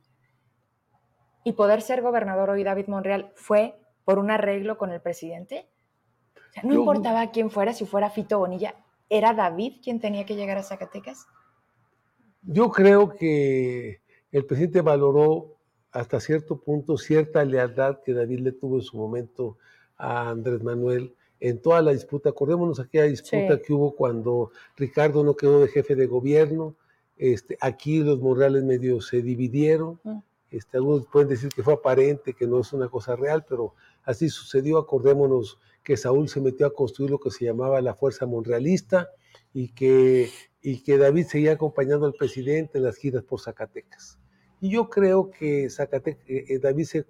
y 1.44 1.52
poder 1.52 1.82
ser 1.82 2.00
gobernador 2.00 2.50
hoy 2.50 2.64
David 2.64 2.86
Monreal 2.86 3.32
fue 3.34 3.76
por 4.04 4.18
un 4.18 4.30
arreglo 4.30 4.78
con 4.78 4.90
el 4.90 5.00
presidente? 5.00 5.68
no 6.62 6.72
importaba 6.72 7.32
quién 7.32 7.50
fuera, 7.50 7.72
si 7.72 7.84
fuera 7.84 8.10
Fito 8.10 8.38
Bonilla, 8.38 8.76
¿era 9.10 9.34
David 9.34 9.80
quien 9.82 9.98
tenía 10.00 10.24
que 10.24 10.36
llegar 10.36 10.56
a 10.56 10.62
Zacatecas? 10.62 11.26
Yo 12.42 12.70
creo 12.70 13.16
que 13.16 14.00
el 14.30 14.46
presidente 14.46 14.80
valoró 14.80 15.56
hasta 15.90 16.20
cierto 16.20 16.60
punto 16.60 16.96
cierta 16.96 17.44
lealtad 17.44 17.98
que 18.04 18.12
David 18.12 18.38
le 18.38 18.52
tuvo 18.52 18.76
en 18.76 18.82
su 18.82 18.96
momento 18.96 19.58
a 19.96 20.28
Andrés 20.28 20.62
Manuel 20.62 21.16
en 21.40 21.60
toda 21.60 21.82
la 21.82 21.92
disputa. 21.92 22.30
Acordémonos 22.30 22.80
aquella 22.80 23.04
disputa 23.04 23.60
que 23.60 23.72
hubo 23.72 23.94
cuando 23.94 24.50
Ricardo 24.76 25.22
no 25.24 25.36
quedó 25.36 25.60
de 25.60 25.68
jefe 25.68 25.94
de 25.94 26.06
gobierno. 26.06 26.76
Este, 27.16 27.56
aquí 27.60 27.98
los 27.98 28.20
Morales 28.20 28.64
medio 28.64 29.00
se 29.00 29.22
dividieron. 29.22 30.00
Mm. 30.04 30.18
Este, 30.50 30.76
algunos 30.76 31.06
pueden 31.06 31.28
decir 31.28 31.48
que 31.50 31.62
fue 31.62 31.74
aparente, 31.74 32.32
que 32.32 32.46
no 32.46 32.60
es 32.60 32.72
una 32.72 32.88
cosa 32.88 33.16
real, 33.16 33.44
pero 33.48 33.74
así 34.04 34.28
sucedió. 34.28 34.78
Acordémonos 34.78 35.58
que 35.82 35.96
Saúl 35.96 36.28
se 36.28 36.40
metió 36.40 36.66
a 36.66 36.72
construir 36.72 37.10
lo 37.10 37.18
que 37.18 37.30
se 37.30 37.44
llamaba 37.44 37.80
la 37.80 37.94
Fuerza 37.94 38.26
Monrealista 38.26 39.10
y 39.52 39.68
que, 39.68 40.30
y 40.62 40.82
que 40.82 40.96
David 40.96 41.26
seguía 41.26 41.52
acompañando 41.52 42.06
al 42.06 42.14
presidente 42.14 42.78
en 42.78 42.84
las 42.84 42.96
giras 42.96 43.22
por 43.24 43.40
Zacatecas. 43.40 44.18
Y 44.60 44.70
yo 44.70 44.88
creo 44.88 45.30
que 45.30 45.68
Zacatecas, 45.68 46.24
eh, 46.26 46.44
eh, 46.48 46.58
David 46.58 46.84
se, 46.84 47.06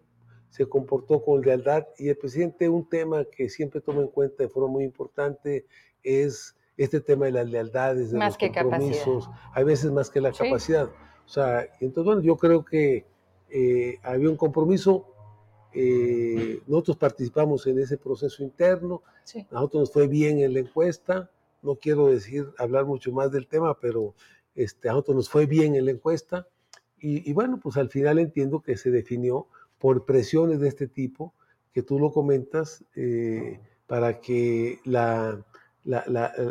se 0.55 0.67
comportó 0.67 1.21
con 1.21 1.41
lealtad. 1.41 1.85
Y 1.99 2.11
el 2.11 2.17
presidente, 2.17 2.69
un 2.69 2.89
tema 2.89 3.25
que 3.25 3.49
siempre 3.49 3.81
toma 3.81 4.03
en 4.03 4.07
cuenta 4.07 4.45
de 4.45 4.49
forma 4.49 4.69
muy 4.69 4.85
importante 4.85 5.67
es 6.05 6.55
este 6.77 7.01
tema 7.01 7.25
de 7.27 7.33
las 7.33 7.51
lealtades, 7.51 8.13
de 8.13 8.21
los 8.21 8.39
compromisos, 8.39 9.29
hay 9.53 9.65
veces 9.65 9.91
más 9.91 10.11
que 10.11 10.21
la 10.21 10.31
capacidad. 10.31 10.85
O 11.27 11.29
sea, 11.29 11.69
entonces, 11.81 12.05
bueno, 12.05 12.23
yo 12.23 12.37
creo 12.37 12.65
que 12.65 13.05
eh, 13.51 13.99
había 14.05 14.31
un 14.31 14.37
compromiso, 14.37 15.09
eh, 15.73 16.61
nosotros 16.69 16.99
participamos 16.99 17.67
en 17.67 17.81
ese 17.81 17.97
proceso 17.97 18.45
interno, 18.45 19.03
a 19.51 19.55
nosotros 19.55 19.81
nos 19.81 19.93
fue 19.93 20.07
bien 20.07 20.39
en 20.39 20.55
la 20.55 20.61
encuesta, 20.61 21.33
no 21.63 21.75
quiero 21.75 22.07
decir, 22.07 22.47
hablar 22.59 22.85
mucho 22.85 23.11
más 23.11 23.33
del 23.33 23.49
tema, 23.49 23.77
pero 23.81 24.15
este, 24.55 24.89
a 24.89 24.93
nosotros 24.93 25.17
nos 25.17 25.29
fue 25.29 25.47
bien 25.47 25.75
en 25.75 25.87
la 25.87 25.91
encuesta, 25.91 26.47
y, 27.07 27.35
bueno, 27.35 27.61
pues 27.63 27.77
al 27.77 27.91
final 27.91 28.19
entiendo 28.19 28.63
que 28.63 28.79
se 28.79 28.91
definió 28.91 29.49
por 29.85 30.07
presiones 30.07 30.61
de 30.61 30.69
este 30.69 30.87
tipo, 30.87 31.35
que 31.75 31.83
tú 31.83 31.99
lo 31.99 32.11
comentas, 32.11 32.83
eh, 32.97 33.61
para 33.87 34.19
que 34.19 34.79
la, 34.85 35.45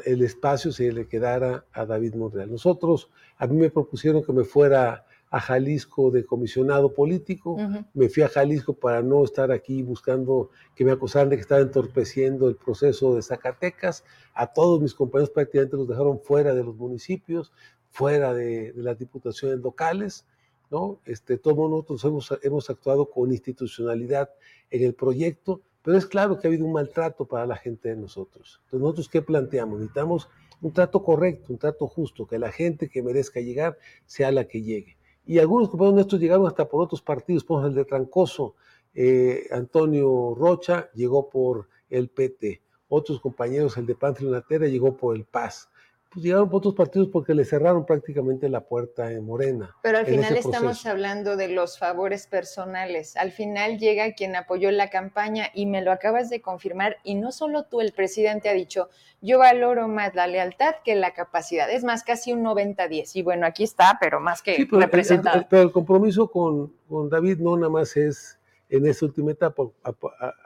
el 0.05 0.21
espacio 0.21 0.71
se 0.71 0.91
le 0.91 1.07
quedara 1.07 1.65
a 1.71 1.87
David 1.87 2.13
Monreal. 2.13 2.51
Nosotros, 2.51 3.09
a 3.37 3.47
mí 3.47 3.55
me 3.57 3.71
propusieron 3.71 4.23
que 4.23 4.33
me 4.33 4.43
fuera 4.43 5.07
a 5.31 5.39
Jalisco 5.39 6.11
de 6.11 6.23
comisionado 6.23 6.93
político. 6.93 7.57
Me 7.95 8.07
fui 8.07 8.21
a 8.21 8.29
Jalisco 8.29 8.75
para 8.75 9.01
no 9.01 9.23
estar 9.23 9.51
aquí 9.51 9.81
buscando 9.81 10.51
que 10.75 10.85
me 10.85 10.91
acusaran 10.91 11.29
de 11.29 11.37
que 11.37 11.41
estaba 11.41 11.61
entorpeciendo 11.61 12.47
el 12.47 12.55
proceso 12.55 13.15
de 13.15 13.23
Zacatecas. 13.23 14.03
A 14.35 14.53
todos 14.53 14.79
mis 14.79 14.93
compañeros 14.93 15.31
prácticamente 15.31 15.75
los 15.75 15.87
dejaron 15.87 16.19
fuera 16.19 16.53
de 16.53 16.63
los 16.63 16.75
municipios, 16.75 17.51
fuera 17.89 18.31
de, 18.35 18.73
las 18.75 18.99
diputaciones 18.99 19.57
locales. 19.57 20.27
¿No? 20.73 20.99
Este, 21.05 21.37
todos 21.37 21.69
nosotros 21.69 22.03
hemos, 22.43 22.69
actuado 22.69 23.09
con 23.09 23.31
institucionalidad 23.31 24.29
en 24.69 24.83
el 24.83 24.93
proyecto, 24.93 25.61
pero 25.81 25.97
es 25.97 26.05
claro 26.05 26.37
que 26.37 26.47
ha 26.47 26.49
habido 26.49 26.65
un 26.65 26.73
maltrato 26.73 27.25
para 27.25 27.45
la 27.45 27.55
gente 27.55 27.87
de 27.89 27.95
nosotros. 27.95 28.59
Entonces, 28.65 28.81
¿nosotros 28.81 29.07
qué 29.09 29.21
planteamos? 29.21 29.79
Necesitamos 29.79 30.29
un 30.61 30.73
trato 30.73 31.01
correcto, 31.01 31.53
un 31.53 31.59
trato 31.59 31.87
justo, 31.87 32.27
que 32.27 32.37
la 32.39 32.51
gente 32.51 32.89
que 32.89 33.01
merezca 33.01 33.39
llegar 33.39 33.77
sea 34.05 34.31
la 34.31 34.45
que 34.45 34.61
llegue 34.61 34.97
y 35.25 35.39
algunos 35.39 35.69
compañeros 35.69 35.95
nuestros 35.95 36.21
llegaron 36.21 36.47
hasta 36.47 36.67
por 36.67 36.83
otros 36.83 37.01
partidos, 37.01 37.43
por 37.43 37.65
el 37.65 37.73
de 37.73 37.85
Trancoso, 37.85 38.55
eh, 38.93 39.47
Antonio 39.51 40.35
Rocha 40.37 40.89
llegó 40.93 41.29
por 41.29 41.69
el 41.89 42.09
PT, 42.09 42.61
otros 42.89 43.19
compañeros, 43.19 43.77
el 43.77 43.85
de 43.85 43.95
Panfilo 43.95 44.31
Natera 44.31 44.67
llegó 44.67 44.95
por 44.97 45.15
el 45.15 45.25
PAS. 45.25 45.69
Pues 46.13 46.25
llegaron 46.25 46.47
por 46.47 46.59
otros 46.59 46.75
partidos 46.75 47.07
porque 47.11 47.33
le 47.33 47.43
cerraron 47.43 47.87
prácticamente 47.87 48.47
la 48.47 48.61
puerta 48.61 49.11
en 49.11 49.25
Morena. 49.25 49.75
Pero 49.81 49.97
al 49.97 50.05
final 50.05 50.37
estamos 50.37 50.85
hablando 50.85 51.35
de 51.35 51.47
los 51.47 51.79
favores 51.79 52.27
personales. 52.27 53.17
Al 53.17 53.31
final 53.31 53.79
llega 53.79 54.13
quien 54.13 54.35
apoyó 54.35 54.69
la 54.69 54.91
campaña 54.91 55.47
y 55.55 55.65
me 55.65 55.81
lo 55.81 55.91
acabas 55.91 56.29
de 56.29 56.39
confirmar. 56.39 56.97
Y 57.03 57.15
no 57.15 57.31
solo 57.31 57.63
tú, 57.63 57.81
el 57.81 57.93
presidente 57.93 58.47
ha 58.47 58.53
dicho, 58.53 58.89
yo 59.21 59.39
valoro 59.39 59.87
más 59.87 60.13
la 60.13 60.27
lealtad 60.27 60.75
que 60.85 60.93
la 60.93 61.15
capacidad. 61.15 61.71
Es 61.71 61.83
más, 61.83 62.03
casi 62.03 62.31
un 62.31 62.43
90-10. 62.43 63.15
Y 63.15 63.23
bueno, 63.23 63.47
aquí 63.47 63.63
está, 63.63 63.97
pero 63.99 64.19
más 64.19 64.43
que 64.43 64.67
pero 64.69 64.81
representado. 64.81 65.39
El, 65.39 65.47
pero 65.47 65.63
el 65.63 65.71
compromiso 65.71 66.29
con, 66.29 66.73
con 66.87 67.09
David 67.09 67.39
no 67.39 67.57
nada 67.57 67.71
más 67.71 67.97
es 67.97 68.37
en 68.69 68.85
esta 68.85 69.05
última 69.07 69.31
etapa. 69.31 69.63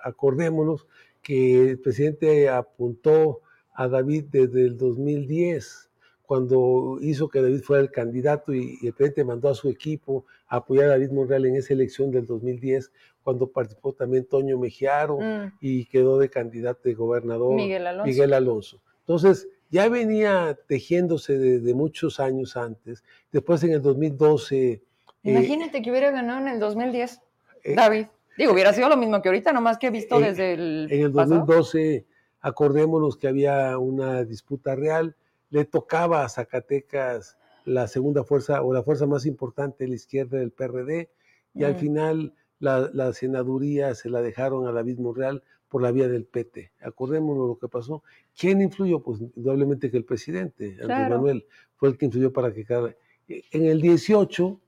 Acordémonos 0.01 0.87
que 1.21 1.71
el 1.71 1.79
presidente 1.79 2.47
apuntó 2.47 3.41
a 3.77 3.87
David 3.87 4.25
desde 4.31 4.63
el 4.63 4.75
2010, 4.75 5.89
cuando 6.25 6.97
hizo 6.99 7.29
que 7.29 7.41
David 7.41 7.61
fuera 7.61 7.83
el 7.83 7.91
candidato 7.91 8.53
y, 8.53 8.79
el 8.81 8.91
presidente 8.91 9.23
mandó 9.23 9.49
a 9.49 9.53
su 9.53 9.69
equipo 9.69 10.25
a 10.47 10.57
apoyar 10.57 10.85
a 10.85 10.89
David 10.89 11.11
Monreal 11.11 11.45
en 11.45 11.55
esa 11.55 11.73
elección 11.73 12.11
del 12.11 12.25
2010, 12.25 12.91
cuando 13.23 13.47
participó 13.47 13.93
también 13.93 14.25
Toño 14.25 14.57
Mejiaro 14.57 15.19
mm. 15.19 15.57
y 15.61 15.85
quedó 15.85 16.17
de 16.17 16.27
candidato 16.27 16.81
de 16.85 16.95
gobernador 16.95 17.53
Miguel 17.55 18.33
Alonso. 18.33 18.81
Entonces, 19.01 19.47
ya 19.69 19.87
venía 19.89 20.57
tejiéndose 20.67 21.37
desde 21.37 21.73
muchos 21.75 22.19
años 22.19 22.57
antes. 22.57 23.03
Después 23.31 23.63
en 23.63 23.73
el 23.73 23.81
2012... 23.83 24.71
Eh, 24.71 24.81
Imagínate 25.21 25.83
que 25.83 25.91
hubiera 25.91 26.09
ganado 26.09 26.39
en 26.39 26.47
el 26.47 26.59
2010, 26.59 27.21
eh, 27.63 27.75
David. 27.75 28.07
Digo, 28.37 28.53
hubiera 28.53 28.73
sido 28.73 28.89
lo 28.89 28.97
mismo 28.97 29.21
que 29.21 29.29
ahorita, 29.29 29.53
nomás 29.53 29.77
que 29.77 29.87
he 29.87 29.91
visto 29.91 30.19
desde 30.19 30.53
el. 30.53 30.87
En 30.89 31.01
el 31.01 31.11
2012 31.11 32.05
Acordémonos 32.41 33.17
que 33.17 33.27
había 33.27 33.77
una 33.77 34.23
disputa 34.23 34.75
real, 34.75 35.15
le 35.49 35.65
tocaba 35.65 36.23
a 36.23 36.29
Zacatecas 36.29 37.37
la 37.65 37.87
segunda 37.87 38.23
fuerza 38.23 38.61
o 38.61 38.73
la 38.73 38.83
fuerza 38.83 39.05
más 39.05 39.25
importante 39.25 39.83
de 39.83 39.89
la 39.89 39.95
izquierda 39.95 40.37
del 40.37 40.51
PRD 40.51 41.09
y 41.53 41.63
al 41.63 41.75
final 41.75 42.33
la, 42.59 43.13
senaduría 43.13 43.95
se 43.95 44.09
la 44.09 44.21
dejaron 44.21 44.67
a 44.67 44.71
David 44.71 44.99
Monreal 44.99 45.43
por 45.67 45.81
la 45.81 45.91
vía 45.91 46.07
del 46.07 46.25
PT. 46.25 46.71
Acordémonos 46.81 47.47
lo 47.47 47.57
que 47.57 47.67
pasó. 47.67 48.03
¿Quién 48.37 48.61
influyó? 48.61 49.01
Pues 49.01 49.19
indudablemente 49.19 49.91
que 49.91 49.97
el 49.97 50.05
presidente, 50.05 50.77
Andrés 50.81 51.09
Manuel, 51.09 51.45
fue 51.75 51.89
el 51.89 51.97
que 51.97 52.05
influyó 52.05 52.31
para 52.31 52.53
que 52.53 52.63
cada... 52.63 52.95
En 53.27 53.65
el 53.65 53.81
18, 53.81 54.61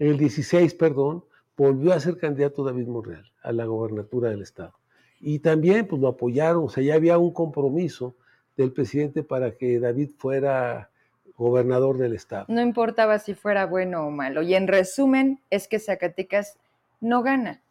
en 0.00 0.08
el 0.08 0.18
16, 0.18 0.74
perdón, 0.74 1.24
volvió 1.56 1.92
a 1.92 2.00
ser 2.00 2.16
candidato 2.16 2.64
David 2.64 2.88
Monreal 2.88 3.30
a 3.42 3.52
la 3.52 3.66
gobernatura 3.66 4.30
del 4.30 4.42
estado 4.42 4.77
y 5.20 5.40
también 5.40 5.86
pues 5.86 6.00
lo 6.00 6.08
apoyaron, 6.08 6.64
o 6.64 6.68
sea, 6.68 6.82
ya 6.82 6.94
había 6.94 7.18
un 7.18 7.32
compromiso 7.32 8.14
del 8.56 8.72
presidente 8.72 9.22
para 9.22 9.56
que 9.56 9.78
David 9.78 10.10
fuera 10.16 10.90
gobernador 11.36 11.98
del 11.98 12.14
estado. 12.14 12.46
No 12.48 12.60
importaba 12.60 13.18
si 13.18 13.34
fuera 13.34 13.66
bueno 13.66 14.06
o 14.06 14.10
malo. 14.10 14.42
Y 14.42 14.54
en 14.54 14.66
resumen, 14.66 15.40
es 15.50 15.68
que 15.68 15.78
Zacatecas 15.78 16.58
no 17.00 17.22
gana. 17.22 17.62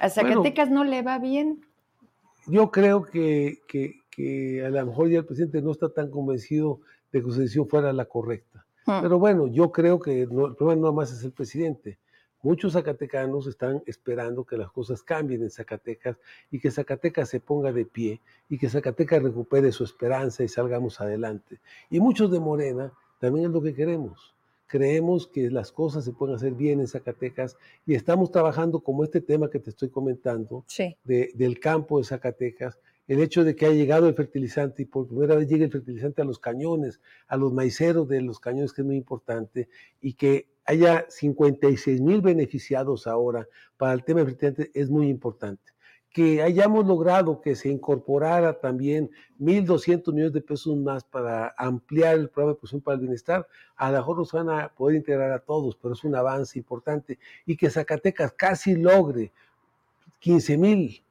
A 0.00 0.10
Zacatecas 0.10 0.70
no 0.70 0.82
le 0.84 1.02
va 1.02 1.18
bien. 1.18 1.64
Yo 2.46 2.72
creo 2.72 3.04
que, 3.04 3.60
a 4.64 4.68
lo 4.68 4.86
mejor 4.86 5.08
ya 5.08 5.18
el 5.18 5.24
presidente 5.24 5.62
no 5.62 5.70
está 5.70 5.88
tan 5.88 6.10
convencido 6.10 6.80
de 7.12 7.20
que 7.20 7.30
su 7.30 7.40
decisión 7.40 7.68
fuera 7.68 7.92
la 7.92 8.06
correcta. 8.06 8.66
Hmm. 8.86 9.00
Pero 9.02 9.20
bueno, 9.20 9.46
yo 9.46 9.70
creo 9.70 10.00
que 10.00 10.22
el 10.22 10.28
problema 10.28 10.88
no 10.88 10.92
más 10.92 11.12
es 11.12 11.22
el 11.22 11.30
presidente. 11.30 11.98
Muchos 12.42 12.72
zacatecanos 12.72 13.46
están 13.46 13.84
esperando 13.86 14.44
que 14.44 14.56
las 14.56 14.72
cosas 14.72 15.04
cambien 15.04 15.42
en 15.42 15.50
Zacatecas 15.50 16.16
y 16.50 16.58
que 16.58 16.72
Zacatecas 16.72 17.28
se 17.28 17.38
ponga 17.38 17.72
de 17.72 17.86
pie 17.86 18.20
y 18.48 18.58
que 18.58 18.68
Zacatecas 18.68 19.22
recupere 19.22 19.70
su 19.70 19.84
esperanza 19.84 20.42
y 20.42 20.48
salgamos 20.48 21.00
adelante. 21.00 21.60
Y 21.88 22.00
muchos 22.00 22.32
de 22.32 22.40
Morena 22.40 22.92
también 23.20 23.46
es 23.46 23.52
lo 23.52 23.62
que 23.62 23.74
queremos. 23.74 24.34
Creemos 24.66 25.28
que 25.28 25.50
las 25.50 25.70
cosas 25.70 26.04
se 26.04 26.12
pueden 26.12 26.34
hacer 26.34 26.54
bien 26.54 26.80
en 26.80 26.88
Zacatecas 26.88 27.56
y 27.86 27.94
estamos 27.94 28.32
trabajando 28.32 28.80
como 28.80 29.04
este 29.04 29.20
tema 29.20 29.48
que 29.48 29.60
te 29.60 29.70
estoy 29.70 29.90
comentando 29.90 30.64
del 31.04 31.60
campo 31.60 31.98
de 31.98 32.04
Zacatecas, 32.04 32.80
el 33.08 33.20
hecho 33.20 33.44
de 33.44 33.56
que 33.56 33.66
ha 33.66 33.70
llegado 33.70 34.08
el 34.08 34.14
fertilizante 34.14 34.82
y 34.82 34.86
por 34.86 35.08
primera 35.08 35.34
vez 35.34 35.48
llega 35.48 35.64
el 35.64 35.72
fertilizante 35.72 36.22
a 36.22 36.24
los 36.24 36.38
cañones, 36.38 37.00
a 37.26 37.36
los 37.36 37.52
maiceros 37.52 38.08
de 38.08 38.20
los 38.22 38.40
cañones, 38.40 38.72
que 38.72 38.82
es 38.82 38.86
muy 38.86 38.96
importante, 38.96 39.68
y 40.00 40.14
que 40.14 40.48
haya 40.64 41.06
56 41.08 42.00
mil 42.00 42.20
beneficiados 42.20 43.06
ahora 43.06 43.48
para 43.76 43.92
el 43.92 44.04
tema 44.04 44.20
del 44.20 44.28
fertilizante 44.28 44.70
es 44.74 44.90
muy 44.90 45.08
importante 45.08 45.72
que 46.12 46.42
hayamos 46.42 46.86
logrado 46.86 47.40
que 47.40 47.56
se 47.56 47.70
incorporara 47.70 48.60
también 48.60 49.10
1.200 49.40 50.12
millones 50.12 50.32
de 50.34 50.42
pesos 50.42 50.76
más 50.76 51.04
para 51.04 51.54
ampliar 51.56 52.16
el 52.16 52.28
programa 52.28 52.52
de 52.52 52.56
protección 52.56 52.80
para 52.82 52.96
el 52.96 53.00
bienestar, 53.00 53.48
a 53.76 53.90
lo 53.90 53.96
mejor 53.96 54.18
nos 54.18 54.32
van 54.32 54.50
a 54.50 54.68
poder 54.68 54.96
integrar 54.96 55.32
a 55.32 55.38
todos, 55.38 55.76
pero 55.76 55.94
es 55.94 56.04
un 56.04 56.14
avance 56.14 56.58
importante. 56.58 57.18
Y 57.46 57.56
que 57.56 57.70
Zacatecas 57.70 58.32
casi 58.32 58.76
logre 58.76 59.32
15 60.20 60.58
mil 60.58 61.02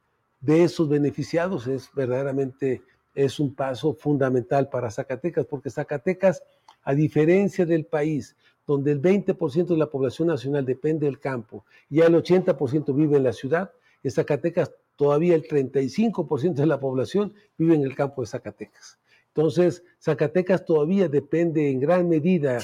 de 0.41 0.63
esos 0.63 0.89
beneficiados 0.89 1.67
es 1.67 1.89
verdaderamente 1.93 2.81
es 3.13 3.39
un 3.39 3.53
paso 3.53 3.93
fundamental 3.93 4.69
para 4.69 4.89
Zacatecas, 4.89 5.45
porque 5.45 5.69
Zacatecas, 5.69 6.43
a 6.83 6.93
diferencia 6.93 7.65
del 7.65 7.85
país, 7.85 8.35
donde 8.65 8.91
el 8.91 9.01
20% 9.01 9.67
de 9.67 9.77
la 9.77 9.89
población 9.89 10.29
nacional 10.29 10.65
depende 10.65 11.05
del 11.05 11.19
campo 11.19 11.65
y 11.89 11.99
el 11.99 12.13
80% 12.13 12.95
vive 12.95 13.17
en 13.17 13.23
la 13.23 13.33
ciudad, 13.33 13.71
en 14.03 14.11
Zacatecas 14.11 14.71
todavía 14.95 15.35
el 15.35 15.43
35% 15.43 16.53
de 16.53 16.65
la 16.65 16.79
población 16.79 17.33
vive 17.57 17.75
en 17.75 17.83
el 17.83 17.95
campo 17.95 18.21
de 18.21 18.27
Zacatecas. 18.27 18.97
Entonces, 19.27 19.83
Zacatecas 19.99 20.65
todavía 20.65 21.07
depende 21.07 21.69
en 21.69 21.79
gran 21.79 22.07
medida 22.09 22.57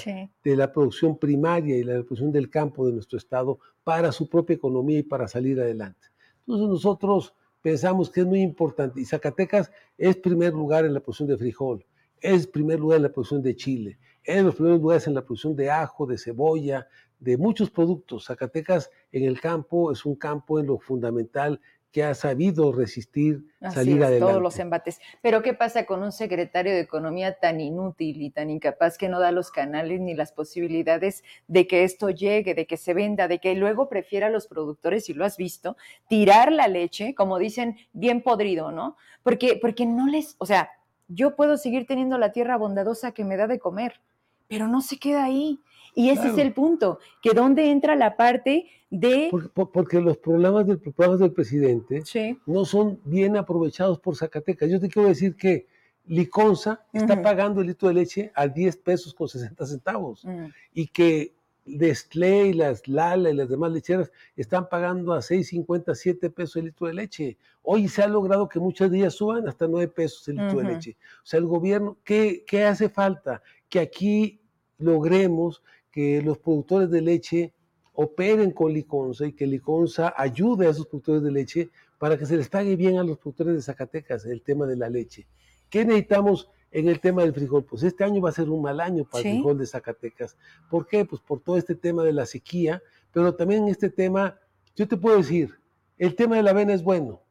de 0.43 0.55
la 0.55 0.71
producción 0.71 1.17
primaria 1.17 1.77
y 1.77 1.83
la 1.83 1.93
producción 1.93 2.31
del 2.31 2.49
campo 2.49 2.85
de 2.85 2.93
nuestro 2.93 3.17
estado 3.17 3.59
para 3.83 4.11
su 4.11 4.29
propia 4.29 4.55
economía 4.55 4.99
y 4.99 5.03
para 5.03 5.27
salir 5.27 5.59
adelante. 5.61 6.07
Entonces, 6.41 6.67
nosotros 6.67 7.33
pensamos 7.61 8.09
que 8.09 8.21
es 8.21 8.27
muy 8.27 8.41
importante 8.41 9.01
y 9.01 9.05
Zacatecas 9.05 9.71
es 9.97 10.17
primer 10.17 10.53
lugar 10.53 10.85
en 10.85 10.93
la 10.93 10.99
producción 10.99 11.27
de 11.27 11.37
frijol, 11.37 11.85
es 12.19 12.47
primer 12.47 12.79
lugar 12.79 12.97
en 12.97 13.03
la 13.03 13.11
producción 13.11 13.41
de 13.41 13.55
chile, 13.55 13.97
es 14.23 14.43
los 14.43 14.55
primeros 14.55 14.81
lugares 14.81 15.07
en 15.07 15.13
la 15.13 15.21
producción 15.21 15.55
de 15.55 15.71
ajo, 15.71 16.05
de 16.05 16.17
cebolla, 16.17 16.87
de 17.19 17.37
muchos 17.37 17.69
productos. 17.69 18.25
Zacatecas 18.25 18.91
en 19.11 19.23
el 19.23 19.39
campo 19.39 19.91
es 19.91 20.05
un 20.05 20.15
campo 20.15 20.59
en 20.59 20.67
lo 20.67 20.79
fundamental 20.79 21.59
que 21.91 22.03
ha 22.03 22.13
sabido 22.13 22.71
resistir, 22.71 23.45
salir 23.73 24.03
adelante. 24.03 24.31
Todos 24.31 24.41
los 24.41 24.59
embates. 24.59 24.99
Pero 25.21 25.41
¿qué 25.41 25.53
pasa 25.53 25.85
con 25.85 26.03
un 26.03 26.11
secretario 26.11 26.73
de 26.73 26.81
Economía 26.81 27.39
tan 27.39 27.59
inútil 27.59 28.21
y 28.21 28.29
tan 28.29 28.49
incapaz 28.49 28.97
que 28.97 29.09
no 29.09 29.19
da 29.19 29.31
los 29.31 29.51
canales 29.51 29.99
ni 29.99 30.13
las 30.13 30.31
posibilidades 30.31 31.23
de 31.47 31.65
que 31.65 31.83
esto 31.83 32.09
llegue, 32.09 32.53
de 32.53 32.67
que 32.67 32.77
se 32.77 32.93
venda, 32.93 33.27
de 33.27 33.39
que 33.39 33.55
luego 33.55 33.89
prefiera 33.89 34.27
a 34.27 34.29
los 34.29 34.47
productores, 34.47 35.05
si 35.05 35.13
lo 35.13 35.25
has 35.25 35.37
visto, 35.37 35.77
tirar 36.07 36.51
la 36.51 36.67
leche, 36.67 37.15
como 37.15 37.39
dicen, 37.39 37.77
bien 37.93 38.21
podrido, 38.21 38.71
¿no? 38.71 38.97
Porque, 39.23 39.57
porque 39.61 39.85
no 39.85 40.07
les, 40.07 40.35
o 40.39 40.45
sea, 40.45 40.69
yo 41.07 41.35
puedo 41.35 41.57
seguir 41.57 41.87
teniendo 41.87 42.17
la 42.17 42.31
tierra 42.31 42.57
bondadosa 42.57 43.11
que 43.11 43.23
me 43.23 43.37
da 43.37 43.47
de 43.47 43.59
comer, 43.59 44.01
pero 44.47 44.67
no 44.67 44.81
se 44.81 44.99
queda 44.99 45.23
ahí. 45.23 45.59
Y 45.97 46.11
ese 46.11 46.27
es 46.27 46.37
el 46.37 46.53
punto, 46.53 46.99
que 47.23 47.31
dónde 47.31 47.71
entra 47.71 47.95
la 47.95 48.15
parte 48.15 48.67
de... 48.91 49.31
Porque, 49.55 49.99
los 49.99 50.17
problemas 50.19 50.67
del, 50.67 50.77
programas 50.77 51.19
del 51.19 51.33
presidente 51.33 52.03
no 52.45 52.65
son 52.65 52.99
bien 53.03 53.35
aprovechados 53.35 53.99
por 53.99 54.15
Zacatecas. 54.15 54.69
Yo 54.69 54.79
te 54.79 54.89
quiero 54.89 55.07
decir 55.07 55.35
que 55.35 55.65
Liconza 56.05 56.85
está 56.93 57.19
pagando 57.23 57.61
el 57.61 57.67
litro 57.67 57.87
de 57.87 57.95
leche 57.95 58.31
a 58.35 58.47
10 58.47 58.77
pesos 58.77 59.15
con 59.15 59.27
60 59.27 59.65
centavos 59.65 60.23
y 60.71 60.85
que 60.85 61.33
Destlé 61.65 62.49
y 62.49 62.53
las 62.53 62.87
Lala 62.87 63.31
y 63.31 63.33
las 63.33 63.49
demás 63.49 63.71
lecheras 63.71 64.11
están 64.35 64.69
pagando 64.69 65.13
a 65.13 65.21
6.50, 65.21 65.95
7 65.95 66.29
pesos 66.29 66.57
el 66.57 66.65
litro 66.65 66.85
de 66.85 66.93
leche. 66.93 67.37
Hoy 67.63 67.87
se 67.87 68.03
ha 68.03 68.07
logrado 68.07 68.47
que 68.47 68.59
muchas 68.59 68.91
de 68.91 68.99
ellas 68.99 69.15
suban 69.15 69.47
hasta 69.47 69.67
9 69.67 69.87
pesos 69.87 70.27
el 70.27 70.35
litro 70.35 70.59
de 70.59 70.75
leche. 70.75 70.95
O 71.23 71.25
sea, 71.25 71.39
el 71.39 71.47
gobierno, 71.47 71.97
¿qué, 72.03 72.45
¿qué 72.45 72.65
hace 72.65 72.87
falta? 72.87 73.41
Que 73.67 73.79
aquí 73.79 74.39
logremos 74.77 75.63
que 75.97 76.21
los 76.21 76.37
productores 76.37 76.91
de 76.91 77.01
leche 77.01 77.53
operen 77.93 78.51
con 78.51 78.71
Liconza 78.71 79.25
y 79.25 79.33
que 79.33 79.47
Liconza 79.47 80.13
ayude 80.15 80.67
a 80.67 80.69
esos 80.69 80.85
productores 80.85 81.23
de 81.23 81.31
leche 81.31 81.71
para 81.97 82.19
que 82.19 82.27
se 82.27 82.37
les 82.37 82.49
pague 82.49 82.75
bien 82.75 82.99
a 82.99 83.03
los 83.03 83.17
productores 83.17 83.55
de 83.55 83.63
Zacatecas 83.63 84.23
el 84.27 84.43
tema 84.43 84.67
de 84.67 84.75
la 84.75 84.91
leche. 84.91 85.25
¿Qué 85.71 85.85
necesitamos 85.85 86.51
en 86.69 86.87
el 86.87 86.99
tema 86.99 87.23
del 87.23 87.33
frijol? 87.33 87.63
Pues 87.63 87.81
este 87.81 88.03
año 88.03 88.21
va 88.21 88.29
a 88.29 88.33
ser 88.33 88.47
un 88.47 88.61
mal 88.61 88.79
año 88.79 89.05
para 89.05 89.27
el 89.27 89.37
frijol 89.37 89.57
de 89.57 89.65
Zacatecas. 89.65 90.37
¿Por 90.69 90.85
qué? 90.85 91.03
Pues 91.03 91.19
por 91.19 91.39
todo 91.39 91.57
este 91.57 91.73
tema 91.73 92.03
de 92.03 92.13
la 92.13 92.27
sequía, 92.27 92.83
pero 93.11 93.33
también 93.33 93.67
este 93.67 93.89
tema, 93.89 94.37
yo 94.75 94.87
te 94.87 94.97
puedo 94.97 95.17
decir, 95.17 95.55
el 95.97 96.13
tema 96.13 96.35
de 96.35 96.43
la 96.43 96.51
avena 96.51 96.75
es 96.75 96.83
bueno, 96.83 97.23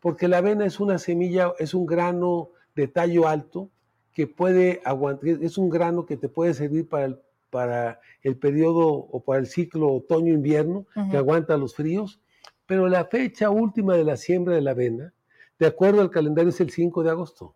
porque 0.00 0.26
la 0.26 0.38
avena 0.38 0.64
es 0.64 0.80
una 0.80 0.96
semilla, 0.96 1.52
es 1.58 1.74
un 1.74 1.84
grano 1.84 2.48
de 2.74 2.88
tallo 2.88 3.28
alto 3.28 3.68
que 4.14 4.26
puede 4.26 4.80
aguantar, 4.86 5.28
es 5.42 5.58
un 5.58 5.68
grano 5.68 6.06
que 6.06 6.16
te 6.16 6.30
puede 6.30 6.54
servir 6.54 6.88
para 6.88 7.04
el 7.04 7.20
para 7.50 8.00
el 8.22 8.38
periodo 8.38 8.88
o 8.88 9.22
para 9.22 9.40
el 9.40 9.46
ciclo 9.46 9.92
otoño-invierno, 9.92 10.86
que 11.10 11.16
aguanta 11.16 11.56
los 11.56 11.74
fríos, 11.74 12.20
pero 12.66 12.88
la 12.88 13.04
fecha 13.06 13.50
última 13.50 13.96
de 13.96 14.04
la 14.04 14.16
siembra 14.16 14.54
de 14.54 14.60
la 14.60 14.70
avena, 14.70 15.12
de 15.58 15.66
acuerdo 15.66 16.00
al 16.00 16.10
calendario, 16.10 16.50
es 16.50 16.60
el 16.60 16.70
5 16.70 17.02
de 17.02 17.10
agosto. 17.10 17.54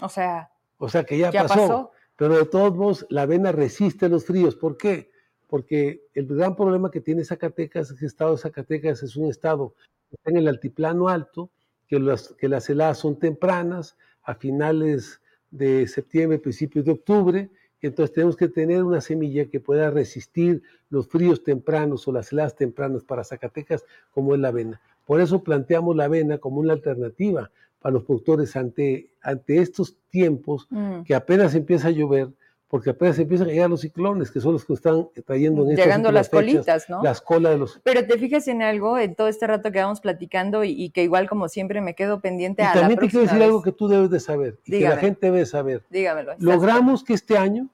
O 0.00 0.08
sea, 0.08 0.50
o 0.76 0.88
sea 0.88 1.04
que 1.04 1.18
ya, 1.18 1.30
pasó, 1.30 1.92
Pero 2.16 2.36
de 2.36 2.44
todos 2.44 2.76
modos, 2.76 3.06
la 3.08 3.22
avena 3.22 3.52
resiste 3.52 4.08
los 4.08 4.26
fríos. 4.26 4.56
¿Por 4.56 4.76
qué? 4.76 5.10
Porque 5.46 6.02
el 6.14 6.26
gran 6.26 6.56
problema 6.56 6.90
que 6.90 7.00
tiene 7.00 7.24
Zacatecas 7.24 7.90
el 7.90 8.04
estado 8.04 8.32
de 8.32 8.38
Zacatecas 8.38 9.02
es 9.02 9.16
un 9.16 9.30
estado 9.30 9.74
que 10.08 10.16
está 10.16 10.30
en 10.30 10.36
el 10.36 10.48
altiplano 10.48 11.08
alto, 11.08 11.50
que 11.86 11.98
las, 11.98 12.34
que 12.34 12.48
las 12.48 12.68
heladas 12.68 12.98
son 12.98 13.18
tempranas, 13.18 13.96
a 14.22 14.34
finales 14.34 15.22
de 15.50 15.86
septiembre, 15.86 16.38
principios 16.38 16.84
de 16.84 16.92
octubre, 16.92 17.50
entonces 17.86 18.14
tenemos 18.14 18.36
que 18.36 18.48
tener 18.48 18.82
una 18.82 19.00
semilla 19.00 19.46
que 19.46 19.60
pueda 19.60 19.90
resistir 19.90 20.62
los 20.90 21.06
fríos 21.06 21.44
tempranos 21.44 22.08
o 22.08 22.12
las 22.12 22.32
heladas 22.32 22.56
tempranas 22.56 23.04
para 23.04 23.24
Zacatecas, 23.24 23.84
como 24.10 24.34
es 24.34 24.40
la 24.40 24.48
avena. 24.48 24.80
Por 25.06 25.20
eso 25.20 25.42
planteamos 25.42 25.96
la 25.96 26.04
avena 26.04 26.38
como 26.38 26.60
una 26.60 26.72
alternativa 26.72 27.50
para 27.80 27.92
los 27.94 28.04
productores 28.04 28.56
ante, 28.56 29.10
ante 29.22 29.58
estos 29.58 29.96
tiempos 30.10 30.66
mm. 30.70 31.02
que 31.02 31.14
apenas 31.14 31.54
empieza 31.54 31.88
a 31.88 31.92
llover, 31.92 32.30
porque 32.68 32.90
apenas 32.90 33.18
empiezan 33.18 33.48
a 33.48 33.50
llegar 33.50 33.70
los 33.70 33.80
ciclones, 33.80 34.30
que 34.30 34.40
son 34.40 34.52
los 34.52 34.64
que 34.64 34.74
están 34.74 35.08
trayendo 35.24 35.68
en 35.68 35.74
Llegando 35.74 36.12
las 36.12 36.28
colitas, 36.28 36.90
¿no? 36.90 37.02
Las 37.02 37.22
colas 37.22 37.52
de 37.52 37.58
los... 37.58 37.80
Pero 37.82 38.06
te 38.06 38.18
fijas 38.18 38.46
en 38.46 38.62
algo, 38.62 38.98
en 38.98 39.14
todo 39.14 39.28
este 39.28 39.46
rato 39.46 39.72
que 39.72 39.80
vamos 39.80 40.00
platicando 40.00 40.64
y, 40.64 40.90
que 40.90 41.02
igual 41.02 41.28
como 41.28 41.48
siempre 41.48 41.80
me 41.80 41.94
quedo 41.94 42.20
pendiente 42.20 42.62
y 42.62 42.66
a 42.66 42.74
también 42.74 43.00
te 43.00 43.08
quiero 43.08 43.24
decir 43.24 43.42
algo 43.42 43.62
que 43.62 43.72
tú 43.72 43.88
debes 43.88 44.10
de 44.10 44.20
saber, 44.20 44.58
y 44.66 44.72
que 44.72 44.80
la 44.80 44.98
gente 44.98 45.30
debe 45.30 45.46
saber. 45.46 45.82
Dígamelo. 45.88 46.34
Logramos 46.38 47.02
que 47.02 47.14
este 47.14 47.38
año 47.38 47.68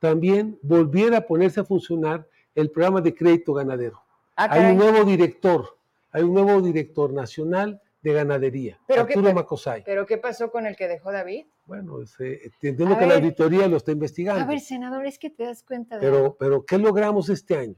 también 0.00 0.58
volviera 0.62 1.18
a 1.18 1.20
ponerse 1.20 1.60
a 1.60 1.64
funcionar 1.64 2.26
el 2.56 2.70
programa 2.70 3.00
de 3.00 3.14
crédito 3.14 3.54
ganadero. 3.54 4.02
Ah, 4.36 4.48
hay 4.50 4.72
un 4.72 4.78
nuevo 4.78 5.04
director, 5.04 5.76
hay 6.10 6.24
un 6.24 6.34
nuevo 6.34 6.60
director 6.60 7.12
nacional 7.12 7.80
de 8.02 8.12
ganadería, 8.12 8.78
¿Pero 8.86 9.02
Arturo 9.02 9.28
qué, 9.28 9.34
Macosay. 9.34 9.82
¿Pero 9.84 10.04
qué 10.06 10.18
pasó 10.18 10.50
con 10.50 10.66
el 10.66 10.76
que 10.76 10.88
dejó 10.88 11.12
David? 11.12 11.46
Bueno, 11.66 11.98
entiendo 12.18 12.98
que 12.98 13.06
la 13.06 13.14
auditoría 13.14 13.66
lo 13.68 13.78
está 13.78 13.92
investigando. 13.92 14.42
A 14.42 14.46
ver, 14.46 14.60
senador, 14.60 15.06
es 15.06 15.18
que 15.18 15.30
te 15.30 15.44
das 15.44 15.62
cuenta 15.62 15.98
de... 15.98 16.00
Pero, 16.02 16.36
pero 16.38 16.64
¿qué 16.64 16.76
logramos 16.78 17.28
este 17.30 17.56
año? 17.56 17.76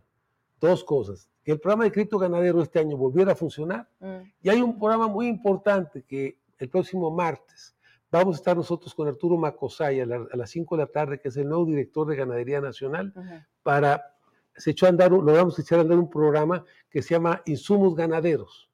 Dos 0.61 0.83
cosas. 0.83 1.29
Que 1.45 1.53
el 1.53 1.61
programa 1.61 1.85
de 1.85 1.93
crédito 1.93 2.19
ganadero 2.19 2.63
este 2.63 2.81
año 2.81 2.97
volviera 2.97 3.33
a 3.33 3.37
funcionar. 3.37 3.89
Mm. 4.01 4.23
Y 4.43 4.49
hay 4.49 4.61
un 4.61 4.79
programa 4.79 5.07
muy 5.07 5.29
importante 5.29 6.03
que 6.03 6.39
el 6.59 6.69
próximo 6.69 7.11
martes 7.11 7.77
vamos 8.11 8.37
a 8.37 8.39
estar 8.39 8.57
nosotros 8.57 8.95
con 8.95 9.07
Arturo 9.07 9.37
Macosay 9.37 10.01
a, 10.01 10.07
las 10.07 10.51
5 10.51 10.77
de 10.77 10.83
la 10.83 10.89
tarde, 10.89 11.21
que 11.21 11.29
es 11.29 11.37
el 11.37 11.49
nuevo 11.49 11.67
director 11.67 12.07
de 12.09 12.17
Ganadería 12.17 12.61
Nacional, 12.61 13.13
para, 13.63 14.17
se 14.57 14.71
echó 14.71 14.87
a 14.87 14.89
andar, 14.89 15.13
logramos 15.13 15.59
echar 15.59 15.79
a 15.79 15.83
andar 15.83 15.99
un 15.99 16.09
programa 16.11 16.65
que 16.89 17.03
se 17.03 17.15
llama 17.15 17.43
Insumos 17.45 17.95
Ganaderos 17.95 18.67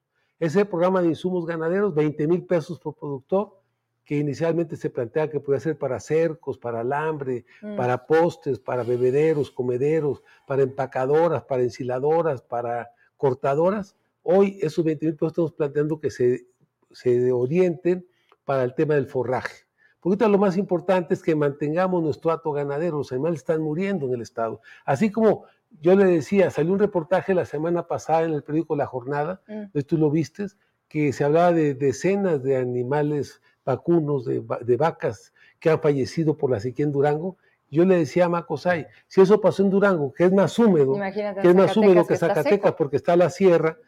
ese 0.43 0.65
programa 0.65 1.01
de 1.01 1.07
insumos 1.07 1.47
ganaderos, 1.47 1.95
20 1.95 2.27
mil 2.27 2.45
pesos 2.45 2.81
por 2.81 2.97
productor, 2.97 3.62
que 4.05 4.17
inicialmente 4.17 4.77
se 4.77 4.91
plantea 4.91 5.31
que 5.31 5.41
puede 5.41 5.61
ser 5.61 5.79
para 5.79 6.01
cercos, 6.01 6.59
para 6.59 6.81
alambre, 6.81 7.45
mm. 7.61 7.77
para 7.77 8.07
postes, 8.07 8.59
para 8.59 8.83
bebederos, 8.83 9.51
comederos, 9.51 10.23
para 10.47 10.63
empacadoras, 10.63 11.45
para 11.45 11.63
ensiladoras, 11.63 12.43
para 12.43 12.91
cortadoras, 13.17 13.97
hoy 14.23 14.59
esos 14.63 14.85
20 14.85 15.07
mil 15.07 15.15
pesos 15.15 15.33
estamos 15.33 15.53
planteando 15.53 16.01
que 16.01 16.11
se, 16.11 16.47
se 16.91 17.33
orienten 17.33 18.07
para 18.45 18.65
el 18.65 18.75
tema 18.75 18.95
del 18.95 19.07
forraje. 19.07 19.67
Porque 20.01 20.27
lo 20.27 20.39
más 20.39 20.57
importante 20.57 21.15
es 21.15 21.23
que 21.23 21.37
mantengamos 21.37 22.03
nuestro 22.03 22.33
hato 22.33 22.51
ganadero, 22.51 22.99
los 22.99 23.13
animales 23.13 23.41
están 23.41 23.63
muriendo 23.63 24.07
en 24.07 24.15
el 24.15 24.23
Estado. 24.23 24.61
Así 24.85 25.13
como 25.13 25.45
yo 25.81 25.95
le 25.95 26.05
decía, 26.05 26.51
salió 26.51 26.73
un 26.73 26.81
reportaje 26.81 27.35
la 27.35 27.45
semana 27.45 27.87
pasada 27.87 28.25
en 28.25 28.33
el 28.33 28.43
periódico 28.43 28.75
La 28.75 28.87
Jornada, 28.87 29.43
mm. 29.47 29.79
tú 29.87 29.97
lo 29.97 30.11
viste, 30.11 30.47
que 30.89 31.13
se 31.13 31.25
hablaba 31.25 31.53
de 31.53 31.75
decenas 31.75 32.43
de 32.43 32.57
animales 32.57 33.41
vacunos, 33.65 34.25
de, 34.25 34.77
vacas 34.77 35.33
que 35.59 35.71
han 35.71 35.81
fallecido 35.81 36.37
por 36.37 36.51
la 36.51 36.61
sequía 36.61 36.85
en 36.85 36.93
Durango. 36.93 37.37
Yo 37.71 37.85
le 37.85 37.97
decía 37.97 38.27
a 38.27 38.29
Macosay, 38.29 38.87
si 39.07 39.21
eso 39.21 39.41
pasó 39.41 39.63
en 39.63 39.71
Durango, 39.71 40.13
que 40.13 40.25
es 40.25 40.33
más 40.33 40.59
húmedo, 40.59 40.95
que 41.41 41.49
es 41.49 41.55
más 41.55 41.77
húmedo 41.77 42.07
que 42.07 42.17
Zacatecas, 42.17 42.75
porque 42.75 42.97
está 42.97 43.17
la 43.17 43.31
sierra, 43.31 43.79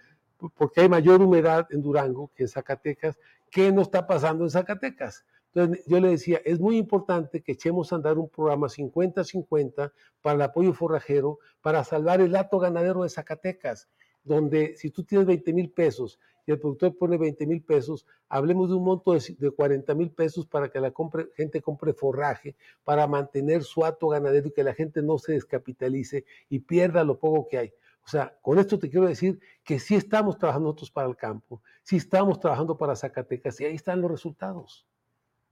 porque 0.56 0.82
hay 0.82 0.88
mayor 0.88 1.20
humedad 1.20 1.66
en 1.70 1.82
Durango 1.82 2.30
que 2.34 2.44
en 2.44 2.48
Zacatecas, 2.48 3.18
¿qué 3.50 3.72
no 3.72 3.82
está 3.82 4.06
pasando 4.06 4.44
en 4.44 4.50
Zacatecas? 4.50 5.24
Entonces 5.54 5.84
yo 5.86 6.00
le 6.00 6.08
decía, 6.08 6.40
es 6.44 6.58
muy 6.58 6.78
importante 6.78 7.42
que 7.42 7.52
echemos 7.52 7.92
a 7.92 7.96
andar 7.96 8.18
un 8.18 8.28
programa 8.28 8.66
50-50 8.66 9.92
para 10.20 10.34
el 10.34 10.42
apoyo 10.42 10.72
forrajero, 10.72 11.38
para 11.60 11.84
salvar 11.84 12.20
el 12.20 12.34
hato 12.34 12.58
ganadero 12.58 13.04
de 13.04 13.08
Zacatecas, 13.08 13.88
donde 14.24 14.74
si 14.76 14.90
tú 14.90 15.04
tienes 15.04 15.26
20 15.26 15.52
mil 15.52 15.70
pesos 15.70 16.18
y 16.46 16.52
el 16.52 16.58
productor 16.58 16.96
pone 16.96 17.16
20 17.16 17.46
mil 17.46 17.62
pesos, 17.62 18.06
hablemos 18.28 18.68
de 18.68 18.76
un 18.76 18.84
monto 18.84 19.12
de, 19.12 19.50
40 19.50 19.94
mil 19.94 20.10
pesos 20.10 20.46
para 20.46 20.68
que 20.68 20.80
la 20.80 20.92
gente 21.36 21.62
compre 21.62 21.94
forraje, 21.94 22.56
para 22.84 23.06
mantener 23.06 23.62
su 23.62 23.84
hato 23.84 24.08
ganadero 24.08 24.48
y 24.48 24.52
que 24.52 24.64
la 24.64 24.74
gente 24.74 25.02
no 25.02 25.18
se 25.18 25.32
descapitalice 25.32 26.24
y 26.48 26.58
pierda 26.60 27.04
lo 27.04 27.18
poco 27.18 27.48
que 27.48 27.58
hay. 27.58 27.72
O 28.04 28.08
sea, 28.08 28.36
con 28.42 28.58
esto 28.58 28.78
te 28.78 28.90
quiero 28.90 29.06
decir 29.06 29.40
que 29.62 29.78
sí 29.78 29.94
estamos 29.94 30.36
trabajando 30.36 30.68
nosotros 30.68 30.90
para 30.90 31.08
el 31.08 31.16
campo, 31.16 31.62
sí 31.82 31.96
estamos 31.96 32.38
trabajando 32.38 32.76
para 32.76 32.96
Zacatecas 32.96 33.60
y 33.60 33.64
ahí 33.64 33.74
están 33.74 34.02
los 34.02 34.10
resultados. 34.10 34.86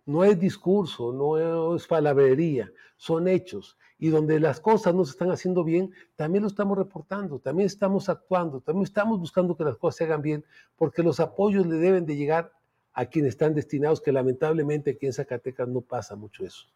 No 0.04 0.24
es 0.24 0.38
discurso, 0.38 1.12
no 1.12 1.76
es 1.76 1.86
palabrería, 1.86 2.70
son 2.96 3.28
hechos. 3.28 3.76
Y 3.98 4.08
donde 4.08 4.40
las 4.40 4.58
cosas 4.58 4.94
no 4.94 5.04
se 5.04 5.12
están 5.12 5.30
haciendo 5.30 5.62
bien, 5.62 5.92
también 6.16 6.42
lo 6.42 6.48
estamos 6.48 6.76
reportando, 6.76 7.38
también 7.38 7.66
estamos 7.66 8.08
actuando, 8.08 8.60
también 8.60 8.82
estamos 8.82 9.20
buscando 9.20 9.56
que 9.56 9.62
las 9.62 9.76
cosas 9.76 9.98
se 9.98 10.04
hagan 10.04 10.22
bien, 10.22 10.44
porque 10.76 11.04
los 11.04 11.20
apoyos 11.20 11.66
le 11.66 11.76
deben 11.76 12.04
de 12.04 12.16
llegar 12.16 12.50
a 12.94 13.06
quienes 13.06 13.30
están 13.30 13.54
destinados, 13.54 14.00
que 14.00 14.10
lamentablemente 14.10 14.90
aquí 14.90 15.06
en 15.06 15.12
Zacatecas 15.12 15.68
no 15.68 15.80
pasa 15.82 16.16
mucho 16.16 16.44
eso. 16.44 16.66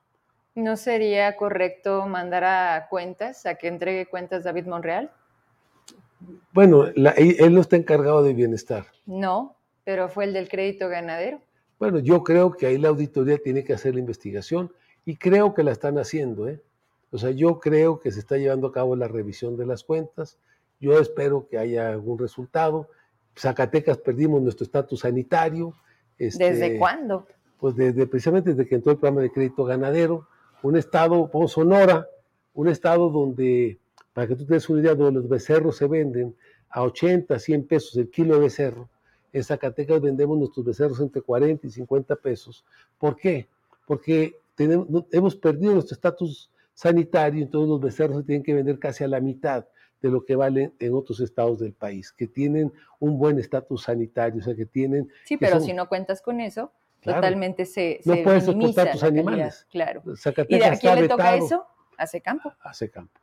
¿No 0.55 0.77
sería 0.77 1.37
correcto 1.37 2.07
mandar 2.07 2.45
a 2.45 2.87
cuentas, 2.89 3.45
a 3.45 3.57
que 3.57 3.69
entregue 3.69 4.07
cuentas 4.07 4.45
David 4.45 4.67
Monreal? 4.67 5.11
Bueno, 6.53 6.87
él 6.87 7.55
no 7.55 7.61
está 7.61 7.77
encargado 7.77 8.23
de 8.23 8.33
bienestar. 8.33 8.87
No, 9.05 9.57
pero 9.85 10.09
fue 10.09 10.25
el 10.25 10.33
del 10.33 10.49
crédito 10.49 10.89
ganadero. 10.89 11.41
Bueno, 11.79 11.99
yo 11.99 12.23
creo 12.23 12.53
que 12.53 12.67
ahí 12.67 12.79
la 12.79 12.89
auditoría 12.89 13.39
tiene 13.39 13.63
que 13.63 13.75
hacer 13.75 13.95
la 13.95 14.01
investigación 14.01 14.73
y 15.05 15.17
creo 15.17 15.53
que 15.55 15.63
la 15.63 15.73
están 15.73 15.99
haciendo. 15.99 16.49
¿eh? 16.49 16.63
O 17.11 17.19
sea, 17.19 17.31
yo 17.31 17.61
creo 17.61 18.01
que 18.01 18.11
se 18.11 18.21
está 18.21 18.39
llevando 18.39 18.69
a 18.69 18.73
cabo 18.73 18.97
la 18.97 19.09
revisión 19.09 19.57
de 19.57 19.67
las 19.67 19.85
cuentas. 19.85 20.39
Yo 20.81 20.99
espero 20.99 21.47
que 21.49 21.59
haya 21.59 21.91
algún 21.91 22.19
resultado. 22.19 22.89
Zacatecas 23.37 23.99
perdimos 23.99 24.41
nuestro 24.41 24.65
estatus 24.65 25.01
sanitario. 25.01 25.75
Este, 26.19 26.51
¿Desde 26.53 26.79
cuándo? 26.79 27.27
Pues 27.59 27.77
desde, 27.77 28.07
precisamente 28.07 28.51
desde 28.55 28.69
que 28.69 28.77
entró 28.77 28.93
el 28.93 28.99
programa 28.99 29.21
de 29.21 29.31
crédito 29.31 29.65
ganadero. 29.65 30.27
Un 30.63 30.77
estado, 30.77 31.31
como 31.31 31.47
Sonora, 31.47 32.09
un 32.55 32.69
estado 32.69 33.11
donde, 33.11 33.79
para 34.15 34.27
que 34.27 34.35
tú 34.35 34.47
te 34.47 34.55
des 34.55 34.69
una 34.71 34.81
idea, 34.81 34.95
donde 34.95 35.21
los 35.21 35.29
becerros 35.29 35.77
se 35.77 35.87
venden 35.87 36.35
a 36.71 36.83
80, 36.83 37.39
100 37.39 37.67
pesos 37.67 37.97
el 37.97 38.11
kilo 38.11 38.35
de 38.35 38.41
becerro 38.41 38.89
en 39.33 39.45
Zacatecas 39.45 40.01
vendemos 40.01 40.39
nuestros 40.39 40.65
becerros 40.65 41.01
entre 41.01 41.23
40 41.23 41.67
y 41.67 41.71
50 41.71 42.17
pesos. 42.17 42.65
¿Por 42.99 43.17
qué? 43.17 43.49
Porque 43.87 44.37
tenemos, 44.55 44.87
hemos 45.13 45.37
perdido 45.37 45.75
nuestro 45.75 45.95
estatus 45.95 46.51
sanitario, 46.75 47.43
entonces 47.43 47.69
los 47.69 47.81
becerros 47.81 48.19
se 48.19 48.23
tienen 48.25 48.43
que 48.43 48.55
vender 48.55 48.79
casi 48.79 49.05
a 49.05 49.09
la 49.09 49.21
mitad 49.21 49.67
de 50.03 50.11
lo 50.11 50.25
que 50.25 50.37
valen 50.37 50.75
en 50.79 50.95
otros 50.95 51.21
estados 51.21 51.59
del 51.59 51.73
país, 51.73 52.13
que 52.13 52.27
tienen 52.27 52.73
un 52.99 53.19
buen 53.19 53.39
estatus 53.39 53.85
sanitario, 53.85 54.41
o 54.41 54.45
sea, 54.45 54.55
que 54.55 54.67
tienen... 54.67 55.11
Sí, 55.25 55.37
pero 55.37 55.61
si 55.61 55.73
no 55.73 55.89
cuentas 55.89 56.21
con 56.21 56.41
eso, 56.41 56.73
totalmente 57.01 57.65
se, 57.65 58.01
no 58.05 58.23
puedes 58.23 58.47
exportar 58.47 58.93
tus 58.93 59.03
animales. 59.03 59.67
Claro. 59.71 60.03
¿Y 60.49 60.63
a 60.63 60.77
quién 60.77 60.95
le 60.97 61.09
toca 61.09 61.37
eso? 61.37 61.67
Hace 61.97 62.21
campo. 62.21 62.53
Hace 62.61 62.91
campo. 62.91 63.21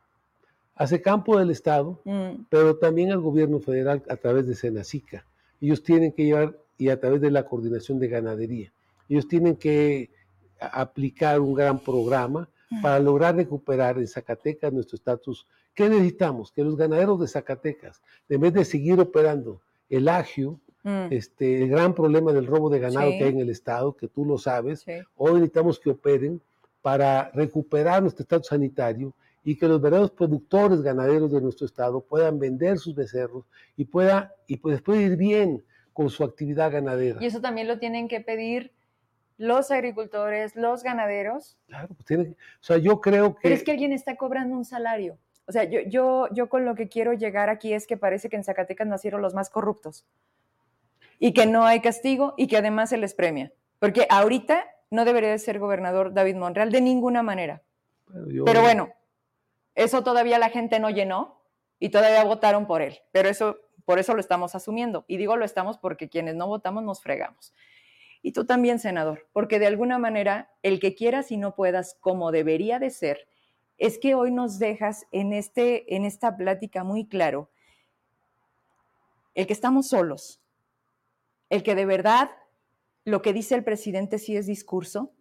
Hace 0.74 1.00
campo 1.00 1.38
del 1.38 1.50
Estado, 1.50 2.00
mm. 2.04 2.46
pero 2.48 2.76
también 2.76 3.12
al 3.12 3.20
gobierno 3.20 3.60
federal 3.60 4.02
a 4.08 4.16
través 4.16 4.48
de 4.48 4.56
Senacica 4.56 5.24
ellos 5.60 5.82
tienen 5.82 6.12
que 6.12 6.24
llevar, 6.24 6.58
y 6.76 6.88
a 6.88 7.00
través 7.00 7.20
de 7.20 7.30
la 7.30 7.46
coordinación 7.46 7.98
de 7.98 8.08
ganadería, 8.08 8.72
ellos 9.08 9.28
tienen 9.28 9.56
que 9.56 10.10
aplicar 10.58 11.40
un 11.40 11.54
gran 11.54 11.78
programa 11.78 12.48
para 12.82 12.98
lograr 12.98 13.36
recuperar 13.36 13.98
en 13.98 14.08
Zacatecas 14.08 14.72
nuestro 14.72 14.96
estatus. 14.96 15.46
¿Qué 15.74 15.88
necesitamos? 15.88 16.50
Que 16.50 16.64
los 16.64 16.76
ganaderos 16.76 17.20
de 17.20 17.28
Zacatecas, 17.28 18.02
en 18.28 18.40
vez 18.40 18.52
de 18.52 18.64
seguir 18.64 18.98
operando 19.00 19.60
el 19.88 20.08
agio, 20.08 20.60
mm. 20.82 21.06
este, 21.10 21.62
el 21.62 21.68
gran 21.68 21.94
problema 21.94 22.32
del 22.32 22.46
robo 22.46 22.70
de 22.70 22.80
ganado 22.80 23.10
que 23.10 23.24
hay 23.24 23.30
en 23.30 23.40
el 23.40 23.50
Estado, 23.50 23.94
que 23.94 24.08
tú 24.08 24.24
lo 24.24 24.38
sabes, 24.38 24.84
hoy 25.16 25.34
necesitamos 25.34 25.78
que 25.78 25.90
operen 25.90 26.40
para 26.82 27.30
recuperar 27.32 28.02
nuestro 28.02 28.22
estatus 28.22 28.48
sanitario 28.48 29.14
y 29.44 29.56
que 29.56 29.68
los 29.68 29.80
verdaderos 29.80 30.10
productores 30.10 30.80
ganaderos 30.82 31.30
de 31.30 31.40
nuestro 31.40 31.66
estado 31.66 32.00
puedan 32.00 32.38
vender 32.38 32.78
sus 32.78 32.94
becerros 32.94 33.44
y 33.76 33.84
pueda 33.84 34.34
y 34.46 34.56
pues 34.56 34.80
puede 34.80 35.02
ir 35.02 35.16
bien 35.16 35.62
con 35.92 36.10
su 36.10 36.24
actividad 36.24 36.72
ganadera. 36.72 37.22
Y 37.22 37.26
eso 37.26 37.40
también 37.40 37.68
lo 37.68 37.78
tienen 37.78 38.08
que 38.08 38.20
pedir 38.20 38.72
los 39.36 39.70
agricultores, 39.70 40.56
los 40.56 40.82
ganaderos. 40.82 41.58
Claro, 41.66 41.88
pues 41.88 42.04
tienen, 42.04 42.32
o 42.32 42.64
sea, 42.64 42.78
yo 42.78 43.00
creo 43.00 43.34
que... 43.34 43.40
Pero 43.42 43.54
es 43.54 43.62
que 43.62 43.72
alguien 43.72 43.92
está 43.92 44.16
cobrando 44.16 44.56
un 44.56 44.64
salario. 44.64 45.18
O 45.46 45.52
sea, 45.52 45.64
yo, 45.64 45.80
yo, 45.86 46.28
yo 46.32 46.48
con 46.48 46.64
lo 46.64 46.74
que 46.74 46.88
quiero 46.88 47.12
llegar 47.12 47.50
aquí 47.50 47.74
es 47.74 47.86
que 47.86 47.96
parece 47.96 48.28
que 48.28 48.36
en 48.36 48.44
Zacatecas 48.44 48.86
nacieron 48.86 49.20
los 49.20 49.34
más 49.34 49.50
corruptos 49.50 50.06
y 51.18 51.32
que 51.32 51.46
no 51.46 51.64
hay 51.64 51.80
castigo 51.80 52.34
y 52.36 52.46
que 52.46 52.56
además 52.56 52.90
se 52.90 52.96
les 52.96 53.14
premia. 53.14 53.52
Porque 53.78 54.06
ahorita 54.08 54.64
no 54.90 55.04
debería 55.04 55.30
de 55.30 55.38
ser 55.38 55.58
gobernador 55.58 56.14
David 56.14 56.36
Monreal 56.36 56.72
de 56.72 56.80
ninguna 56.80 57.22
manera. 57.22 57.62
Pero 58.44 58.62
bueno, 58.62 58.90
eso 59.74 60.02
todavía 60.02 60.38
la 60.38 60.50
gente 60.50 60.78
no 60.78 60.90
llenó 60.90 61.40
y 61.78 61.90
todavía 61.90 62.24
votaron 62.24 62.66
por 62.66 62.82
él, 62.82 63.00
pero 63.12 63.28
eso 63.28 63.58
por 63.84 63.98
eso 63.98 64.14
lo 64.14 64.20
estamos 64.20 64.54
asumiendo. 64.54 65.04
Y 65.08 65.16
digo 65.16 65.36
lo 65.36 65.44
estamos 65.44 65.78
porque 65.78 66.08
quienes 66.08 66.34
no 66.34 66.46
votamos 66.46 66.82
nos 66.82 67.02
fregamos. 67.02 67.54
Y 68.22 68.32
tú 68.32 68.46
también, 68.46 68.78
senador, 68.78 69.28
porque 69.32 69.58
de 69.58 69.66
alguna 69.66 69.98
manera 69.98 70.50
el 70.62 70.80
que 70.80 70.94
quieras 70.94 71.30
y 71.30 71.36
no 71.36 71.54
puedas, 71.54 71.96
como 72.00 72.32
debería 72.32 72.78
de 72.78 72.88
ser, 72.88 73.28
es 73.76 73.98
que 73.98 74.14
hoy 74.14 74.30
nos 74.30 74.58
dejas 74.58 75.06
en, 75.12 75.32
este, 75.32 75.94
en 75.94 76.04
esta 76.04 76.36
plática 76.36 76.84
muy 76.84 77.06
claro 77.06 77.50
el 79.34 79.46
que 79.46 79.52
estamos 79.52 79.88
solos, 79.88 80.40
el 81.50 81.62
que 81.62 81.74
de 81.74 81.84
verdad 81.84 82.30
lo 83.04 83.20
que 83.20 83.32
dice 83.32 83.56
el 83.56 83.64
presidente 83.64 84.18
sí 84.18 84.36
es 84.36 84.46
discurso, 84.46 85.12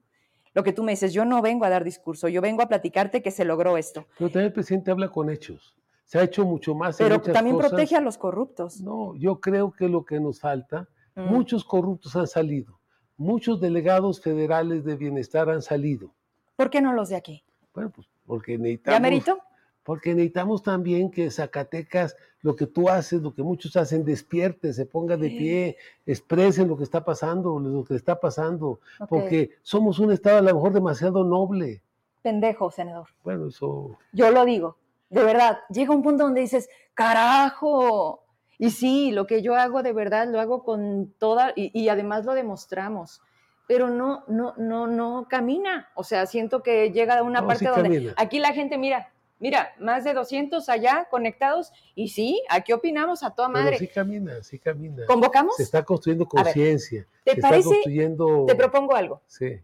lo 0.53 0.63
que 0.63 0.73
tú 0.73 0.83
me 0.83 0.91
dices, 0.91 1.13
yo 1.13 1.25
no 1.25 1.41
vengo 1.41 1.65
a 1.65 1.69
dar 1.69 1.83
discurso, 1.83 2.27
yo 2.27 2.41
vengo 2.41 2.61
a 2.61 2.67
platicarte 2.67 3.21
que 3.21 3.31
se 3.31 3.45
logró 3.45 3.77
esto. 3.77 4.05
Pero 4.17 4.29
también 4.29 4.47
el 4.47 4.53
presidente 4.53 4.91
habla 4.91 5.09
con 5.09 5.29
hechos. 5.29 5.75
Se 6.05 6.19
ha 6.19 6.23
hecho 6.23 6.45
mucho 6.45 6.75
más. 6.75 6.97
Pero 6.97 7.19
también 7.21 7.57
protege 7.57 7.95
a 7.95 8.01
los 8.01 8.17
corruptos. 8.17 8.81
No, 8.81 9.15
yo 9.15 9.39
creo 9.39 9.71
que 9.71 9.87
lo 9.87 10.05
que 10.05 10.19
nos 10.19 10.39
falta, 10.39 10.87
mm. 11.15 11.23
muchos 11.23 11.65
corruptos 11.65 12.15
han 12.15 12.27
salido, 12.27 12.79
muchos 13.17 13.59
delegados 13.59 14.21
federales 14.21 14.83
de 14.83 14.95
bienestar 14.95 15.49
han 15.49 15.61
salido. 15.61 16.13
¿Por 16.55 16.69
qué 16.69 16.81
no 16.81 16.93
los 16.93 17.09
de 17.09 17.15
aquí? 17.15 17.43
Bueno, 17.73 17.91
pues 17.91 18.07
porque 18.25 18.57
necesitamos. 18.57 18.95
¿Ya 18.95 19.01
merito? 19.01 19.39
Porque 19.83 20.13
necesitamos 20.13 20.63
también 20.63 21.11
que 21.11 21.29
Zacatecas, 21.29 22.15
lo 22.41 22.55
que 22.55 22.67
tú 22.67 22.89
haces, 22.89 23.21
lo 23.21 23.33
que 23.33 23.43
muchos 23.43 23.75
hacen, 23.75 24.03
despierte, 24.03 24.73
se 24.73 24.85
ponga 24.85 25.17
de 25.17 25.29
pie, 25.29 25.77
expresen 26.05 26.67
lo 26.67 26.77
que 26.77 26.83
está 26.83 27.03
pasando, 27.03 27.59
lo 27.59 27.83
que 27.83 27.95
está 27.95 28.19
pasando, 28.19 28.79
porque 29.09 29.51
somos 29.61 29.99
un 29.99 30.11
Estado 30.11 30.37
a 30.37 30.41
lo 30.41 30.53
mejor 30.53 30.73
demasiado 30.73 31.23
noble. 31.23 31.81
Pendejo, 32.21 32.71
senador. 32.71 33.09
Bueno, 33.23 33.47
eso... 33.47 33.97
Yo 34.13 34.31
lo 34.31 34.45
digo, 34.45 34.77
de 35.09 35.23
verdad, 35.23 35.59
llega 35.69 35.93
un 35.93 36.03
punto 36.03 36.23
donde 36.23 36.41
dices, 36.41 36.69
carajo, 36.93 38.23
y 38.57 38.71
sí, 38.71 39.11
lo 39.11 39.27
que 39.27 39.41
yo 39.41 39.55
hago 39.55 39.83
de 39.83 39.93
verdad 39.93 40.27
lo 40.29 40.39
hago 40.39 40.63
con 40.63 41.13
toda, 41.17 41.53
y, 41.55 41.77
y 41.77 41.89
además 41.89 42.25
lo 42.25 42.33
demostramos 42.33 43.21
pero 43.65 43.89
no, 43.89 44.25
no, 44.27 44.53
no, 44.57 44.87
no 44.87 45.27
camina. 45.29 45.89
O 45.95 46.03
sea, 46.03 46.25
siento 46.25 46.61
que 46.61 46.91
llega 46.91 47.17
a 47.17 47.23
una 47.23 47.47
parte 47.47 47.69
donde 47.69 48.13
aquí 48.17 48.39
la 48.39 48.51
gente, 48.53 48.77
mira, 48.77 49.12
Mira, 49.43 49.73
más 49.77 50.05
de 50.05 50.13
200 50.13 50.69
allá 50.69 51.05
conectados 51.11 51.73
y 51.95 52.07
sí, 52.07 52.41
aquí 52.47 52.71
opinamos 52.71 53.23
a 53.23 53.31
toda 53.31 53.49
madre. 53.49 53.77
sí 53.77 53.89
camina, 53.89 54.41
sí 54.41 54.57
camina. 54.57 55.05
¿Convocamos? 55.05 55.57
Se 55.57 55.63
está 55.63 55.83
construyendo 55.83 56.25
conciencia. 56.25 57.05
¿Te 57.25 57.35
parece? 57.35 57.67
construyendo... 57.67 58.45
Te 58.47 58.55
propongo 58.55 58.95
algo. 58.95 59.21
Sí. 59.27 59.59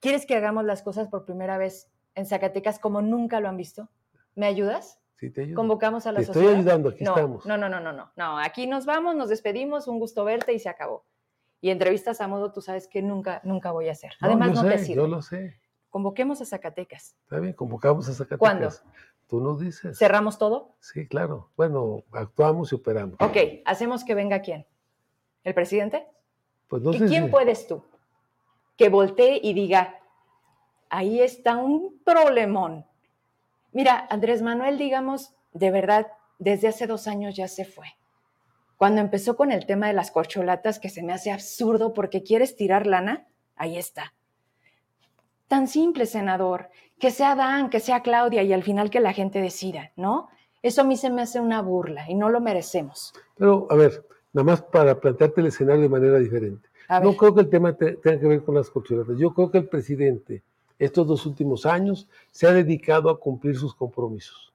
¿Quieres 0.00 0.24
que 0.24 0.34
hagamos 0.34 0.64
las 0.64 0.80
cosas 0.80 1.08
por 1.08 1.26
primera 1.26 1.58
vez 1.58 1.90
en 2.14 2.24
Zacatecas 2.24 2.78
como 2.78 3.02
nunca 3.02 3.38
lo 3.38 3.50
han 3.50 3.58
visto? 3.58 3.90
¿Me 4.34 4.46
ayudas? 4.46 4.98
Sí, 5.20 5.28
te 5.28 5.42
ayudo. 5.42 5.56
Convocamos 5.56 6.06
a 6.06 6.12
la 6.12 6.20
te 6.20 6.24
sociedad. 6.24 6.48
Estoy 6.48 6.60
ayudando, 6.60 6.88
aquí 6.88 7.04
estamos. 7.04 7.44
No, 7.44 7.58
no, 7.58 7.68
no, 7.68 7.80
no, 7.80 7.92
no. 7.92 8.12
No, 8.16 8.38
aquí 8.38 8.66
nos 8.66 8.86
vamos, 8.86 9.14
nos 9.14 9.28
despedimos, 9.28 9.88
un 9.88 9.98
gusto 9.98 10.24
verte 10.24 10.54
y 10.54 10.58
se 10.58 10.70
acabó. 10.70 11.04
Y 11.60 11.68
entrevistas 11.68 12.22
a 12.22 12.28
modo, 12.28 12.50
tú 12.50 12.62
sabes 12.62 12.88
que 12.88 13.02
nunca, 13.02 13.42
nunca 13.44 13.72
voy 13.72 13.90
a 13.90 13.92
hacer. 13.92 14.12
Además, 14.20 14.54
no, 14.54 14.66
te 14.66 14.78
sirve. 14.78 15.02
Yo 15.02 15.06
lo 15.06 15.20
sé. 15.20 15.60
Convoquemos 15.90 16.40
a 16.40 16.44
Zacatecas. 16.44 17.16
Está 17.22 17.38
bien, 17.40 17.54
convocamos 17.54 18.08
a 18.08 18.12
Zacatecas. 18.12 18.38
¿Cuándo? 18.38 18.70
Tú 19.26 19.40
nos 19.40 19.60
dices. 19.60 19.98
¿Cerramos 19.98 20.38
todo? 20.38 20.74
Sí, 20.78 21.06
claro. 21.08 21.50
Bueno, 21.56 22.04
actuamos 22.12 22.70
y 22.72 22.76
operamos. 22.76 23.16
Ok, 23.20 23.36
¿hacemos 23.64 24.04
que 24.04 24.14
venga 24.14 24.40
quién? 24.40 24.66
¿El 25.42 25.54
presidente? 25.54 26.06
Pues 26.68 26.82
no 26.82 26.92
¿Y 26.92 26.98
sé 26.98 27.06
quién 27.06 27.30
puedes 27.30 27.66
tú? 27.66 27.84
Que 28.76 28.88
voltee 28.88 29.40
y 29.42 29.54
diga, 29.54 30.00
ahí 30.90 31.20
está 31.20 31.56
un 31.56 32.00
problemón. 32.04 32.86
Mira, 33.72 34.06
Andrés 34.10 34.42
Manuel, 34.42 34.78
digamos, 34.78 35.34
de 35.52 35.70
verdad, 35.70 36.06
desde 36.38 36.68
hace 36.68 36.86
dos 36.86 37.06
años 37.06 37.34
ya 37.34 37.48
se 37.48 37.64
fue. 37.64 37.86
Cuando 38.76 39.00
empezó 39.00 39.36
con 39.36 39.52
el 39.52 39.66
tema 39.66 39.86
de 39.86 39.94
las 39.94 40.10
corcholatas, 40.10 40.78
que 40.78 40.90
se 40.90 41.02
me 41.02 41.12
hace 41.12 41.32
absurdo 41.32 41.94
porque 41.94 42.22
quieres 42.22 42.56
tirar 42.56 42.86
lana, 42.86 43.26
ahí 43.56 43.78
está. 43.78 44.12
Tan 45.48 45.68
simple, 45.68 46.06
senador, 46.06 46.68
que 46.98 47.10
sea 47.10 47.34
Dan, 47.34 47.70
que 47.70 47.80
sea 47.80 48.02
Claudia 48.02 48.42
y 48.42 48.52
al 48.52 48.62
final 48.62 48.90
que 48.90 49.00
la 49.00 49.12
gente 49.12 49.40
decida, 49.40 49.92
¿no? 49.96 50.28
Eso 50.62 50.80
a 50.80 50.84
mí 50.84 50.96
se 50.96 51.10
me 51.10 51.22
hace 51.22 51.40
una 51.40 51.62
burla 51.62 52.10
y 52.10 52.14
no 52.14 52.28
lo 52.28 52.40
merecemos. 52.40 53.12
Pero, 53.36 53.66
a 53.70 53.76
ver, 53.76 54.04
nada 54.32 54.44
más 54.44 54.62
para 54.62 54.98
plantearte 54.98 55.40
el 55.40 55.48
escenario 55.48 55.82
de 55.82 55.88
manera 55.88 56.18
diferente. 56.18 56.68
No 57.02 57.16
creo 57.16 57.34
que 57.34 57.40
el 57.40 57.48
tema 57.48 57.72
tenga 57.74 58.00
que 58.00 58.26
ver 58.26 58.42
con 58.42 58.54
las 58.54 58.70
corcholatas. 58.70 59.16
Yo 59.18 59.32
creo 59.34 59.50
que 59.50 59.58
el 59.58 59.68
presidente, 59.68 60.42
estos 60.78 61.06
dos 61.06 61.26
últimos 61.26 61.66
años, 61.66 62.08
se 62.30 62.46
ha 62.46 62.52
dedicado 62.52 63.10
a 63.10 63.18
cumplir 63.18 63.56
sus 63.56 63.74
compromisos. 63.74 64.52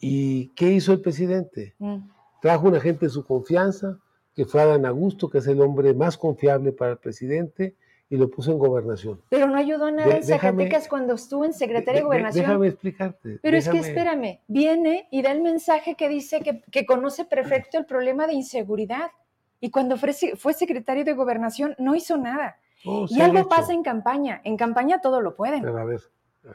¿Y 0.00 0.48
qué 0.48 0.72
hizo 0.72 0.92
el 0.92 1.00
presidente? 1.00 1.74
Mm. 1.78 1.98
Trajo 2.40 2.68
un 2.68 2.74
agente 2.74 3.06
de 3.06 3.10
su 3.10 3.24
confianza, 3.24 3.98
que 4.34 4.44
fue 4.44 4.62
Adán 4.62 4.86
Augusto, 4.86 5.30
que 5.30 5.38
es 5.38 5.46
el 5.46 5.60
hombre 5.60 5.94
más 5.94 6.18
confiable 6.18 6.72
para 6.72 6.92
el 6.92 6.98
presidente, 6.98 7.74
y 8.12 8.18
lo 8.18 8.28
puso 8.28 8.52
en 8.52 8.58
gobernación. 8.58 9.22
Pero 9.30 9.46
no 9.46 9.56
ayudó 9.56 9.90
nada 9.90 10.16
en 10.16 10.22
Zacatecas 10.22 10.86
cuando 10.86 11.14
estuvo 11.14 11.46
en 11.46 11.54
secretaria 11.54 12.02
de, 12.02 12.04
gobernación. 12.04 12.44
Déjame 12.44 12.68
explicarte. 12.68 13.38
Pero 13.40 13.56
es 13.56 13.66
que 13.70 13.78
espérame, 13.78 14.40
viene 14.48 15.08
y 15.10 15.22
da 15.22 15.32
el 15.32 15.40
mensaje 15.40 15.94
que 15.94 16.10
dice 16.10 16.42
que, 16.70 16.84
conoce 16.84 17.24
perfecto 17.24 17.78
el 17.78 17.86
problema 17.86 18.26
de 18.26 18.34
inseguridad. 18.34 19.12
Y 19.60 19.70
cuando 19.70 19.96
fue, 19.96 20.12
fue 20.12 20.52
secretario 20.52 21.06
de 21.06 21.14
gobernación 21.14 21.74
no 21.78 21.94
hizo 21.94 22.18
nada. 22.18 22.58
Oh, 22.84 23.06
y 23.08 23.18
algo 23.22 23.48
pasa 23.48 23.72
en 23.72 23.82
campaña. 23.82 24.42
En 24.44 24.58
campaña 24.58 25.00
todo 25.00 25.22
lo 25.22 25.34
pueden. 25.34 25.62
Pero 25.62 25.78
a 25.78 25.84
ver. 25.86 26.02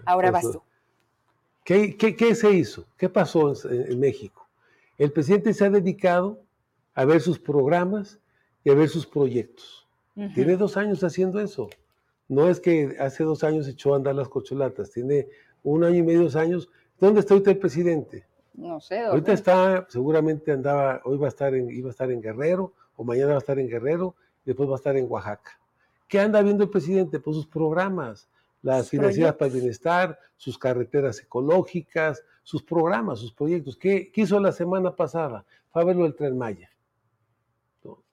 Ahora 0.05 0.29
vas 0.29 0.43
tú. 0.43 0.61
¿Qué, 1.63 1.97
qué, 1.97 2.35
se 2.35 2.51
hizo? 2.51 2.85
¿Qué 2.97 3.09
pasó 3.09 3.51
en 3.67 3.99
México? 3.99 4.47
El 4.99 5.11
presidente 5.11 5.55
se 5.55 5.65
ha 5.65 5.71
dedicado 5.71 6.39
a 6.93 7.03
ver 7.03 7.19
sus 7.19 7.39
programas 7.39 8.19
y 8.63 8.69
a 8.69 8.75
ver 8.75 8.89
sus 8.89 9.07
proyectos. 9.07 9.86
Tiene 10.33 10.57
dos 10.57 10.77
años 10.77 11.03
haciendo 11.03 11.39
eso. 11.39 11.69
No 12.27 12.49
es 12.49 12.59
que 12.59 12.95
hace 12.99 13.23
dos 13.23 13.43
años 13.43 13.67
echó 13.67 13.93
a 13.93 13.97
andar 13.97 14.15
las 14.15 14.29
cocholatas, 14.29 14.91
tiene 14.91 15.27
un 15.63 15.83
año 15.83 15.97
y 15.97 16.03
medio, 16.03 16.23
dos 16.23 16.35
años. 16.35 16.69
¿Dónde 16.99 17.19
está 17.19 17.35
ahorita 17.35 17.51
el 17.51 17.59
presidente? 17.59 18.25
No 18.55 18.79
sé. 18.79 18.99
Ahorita 18.99 19.33
está, 19.33 19.85
seguramente 19.89 20.51
andaba, 20.51 21.01
hoy 21.05 21.17
va 21.17 21.27
a 21.27 21.29
estar 21.29 21.53
en, 21.53 21.69
iba 21.69 21.89
a 21.89 21.91
estar 21.91 22.11
en 22.11 22.21
Guerrero, 22.21 22.73
o 22.95 23.03
mañana 23.03 23.29
va 23.29 23.35
a 23.35 23.39
estar 23.39 23.59
en 23.59 23.69
Guerrero, 23.69 24.15
y 24.43 24.47
después 24.47 24.67
va 24.67 24.73
a 24.73 24.77
estar 24.77 24.97
en 24.97 25.05
Oaxaca. 25.07 25.59
¿Qué 26.07 26.19
anda 26.19 26.41
viendo 26.41 26.63
el 26.63 26.69
presidente? 26.69 27.19
Pues 27.19 27.35
sus 27.35 27.47
programas, 27.47 28.27
las 28.61 28.89
financieras 28.89 29.35
para 29.35 29.47
el 29.51 29.59
bienestar, 29.59 30.19
sus 30.35 30.57
carreteras 30.57 31.19
ecológicas, 31.19 32.23
sus 32.43 32.63
programas, 32.63 33.19
sus 33.19 33.33
proyectos. 33.33 33.77
¿Qué, 33.77 34.11
hizo 34.15 34.39
la 34.39 34.51
semana 34.51 34.95
pasada? 34.95 35.45
Fue 35.71 35.81
a 35.81 35.85
ver 35.85 35.95
lo 35.95 36.03
del 36.03 36.15
Tren 36.15 36.37
Maya. 36.37 36.69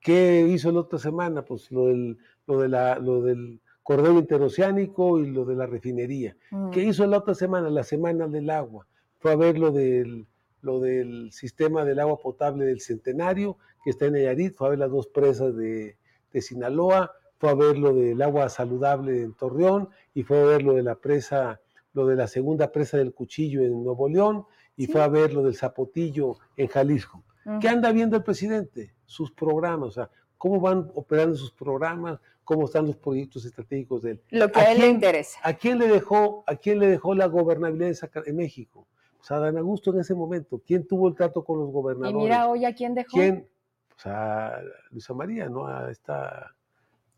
¿Qué 0.01 0.47
hizo 0.49 0.71
la 0.73 0.81
otra 0.81 0.99
semana? 0.99 1.45
Pues 1.45 1.71
lo 1.71 1.87
del, 1.87 2.19
lo 2.47 2.61
de 2.61 2.69
la, 2.69 2.99
lo 2.99 3.23
del 3.23 3.61
corredor 3.83 4.17
interoceánico 4.17 5.19
y 5.19 5.31
lo 5.31 5.45
de 5.45 5.55
la 5.55 5.67
refinería. 5.67 6.37
¿Qué 6.73 6.85
mm. 6.85 6.89
hizo 6.89 7.07
la 7.07 7.19
otra 7.19 7.35
semana? 7.35 7.71
La 7.71 7.85
semana 7.85 8.29
del 8.29 8.51
agua. 8.51 8.87
Fue 9.19 9.33
a 9.33 9.37
ver 9.37 9.59
lo 9.59 9.71
del, 9.71 10.27
lo 10.61 10.81
del 10.81 11.33
sistema 11.33 11.85
del 11.85 12.01
agua 12.01 12.19
potable 12.19 12.65
del 12.65 12.81
Centenario, 12.81 13.57
que 13.83 13.91
está 13.91 14.07
en 14.07 14.15
Nayarit, 14.15 14.55
fue 14.55 14.67
a 14.67 14.71
ver 14.71 14.79
las 14.79 14.91
dos 14.91 15.07
presas 15.09 15.55
de, 15.57 15.97
de 16.33 16.41
Sinaloa, 16.41 17.13
fue 17.39 17.51
a 17.51 17.55
ver 17.55 17.79
lo 17.79 17.95
del 17.95 18.21
agua 18.23 18.49
saludable 18.49 19.23
en 19.23 19.35
Torreón 19.35 19.89
y 20.15 20.23
fue 20.23 20.41
a 20.41 20.45
ver 20.45 20.63
lo 20.63 20.75
de 20.75 20.83
la 20.83 20.97
presa 20.97 21.61
lo 21.95 22.07
de 22.07 22.17
la 22.17 22.27
segunda 22.27 22.71
presa 22.73 22.99
del 22.99 23.15
cuchillo 23.15 23.63
en 23.63 23.83
Nuevo 23.83 24.09
León 24.09 24.45
y 24.77 24.87
fue 24.87 25.01
a 25.01 25.09
ver 25.09 25.33
lo 25.33 25.43
del 25.43 25.55
zapotillo 25.55 26.39
en 26.57 26.67
Jalisco. 26.67 27.25
¿Qué 27.61 27.69
anda 27.69 27.93
viendo 27.93 28.17
el 28.17 28.23
presidente? 28.23 28.95
Sus 29.05 29.31
programas, 29.33 29.89
o 29.89 29.93
sea, 29.93 30.11
cómo 30.39 30.61
van 30.61 30.91
operando 30.95 31.37
sus 31.37 31.53
programas, 31.53 32.19
cómo 32.43 32.65
están 32.67 32.87
los 32.87 32.97
proyectos 32.97 33.45
estratégicos 33.45 34.03
de 34.03 34.13
él. 34.13 34.23
Lo 34.31 34.51
que 34.51 34.61
a, 34.61 34.73
él 34.73 34.81
le 34.81 34.89
interesa. 34.89 35.39
¿A 35.43 35.55
quién 35.55 35.79
le 35.79 35.89
dejó, 35.89 36.45
a 36.47 36.57
quién 36.57 36.79
le 36.79 36.87
dejó 36.87 37.15
la 37.15 37.27
gobernabilidad 37.27 37.97
en 38.27 38.37
México? 38.37 38.87
Pues 39.19 39.31
a 39.31 39.39
Dan 39.39 39.59
Augusto 39.59 39.93
en 39.93 40.01
ese 40.01 40.15
momento. 40.15 40.61
¿Quién 40.67 40.87
tuvo 40.87 41.09
el 41.09 41.15
trato 41.15 41.45
con 41.45 41.59
los 41.59 41.71
gobernadores? 41.71 42.21
Y 42.21 42.23
mira 42.23 42.49
hoy 42.49 42.65
a 42.65 42.75
quién 42.75 42.95
dejó. 42.95 43.11
¿Quién? 43.13 43.49
Pues 43.89 44.07
a 44.07 44.61
Luisa 44.91 45.15
María, 45.15 45.49
¿no? 45.49 45.67
A 45.67 45.91
esta... 45.91 46.55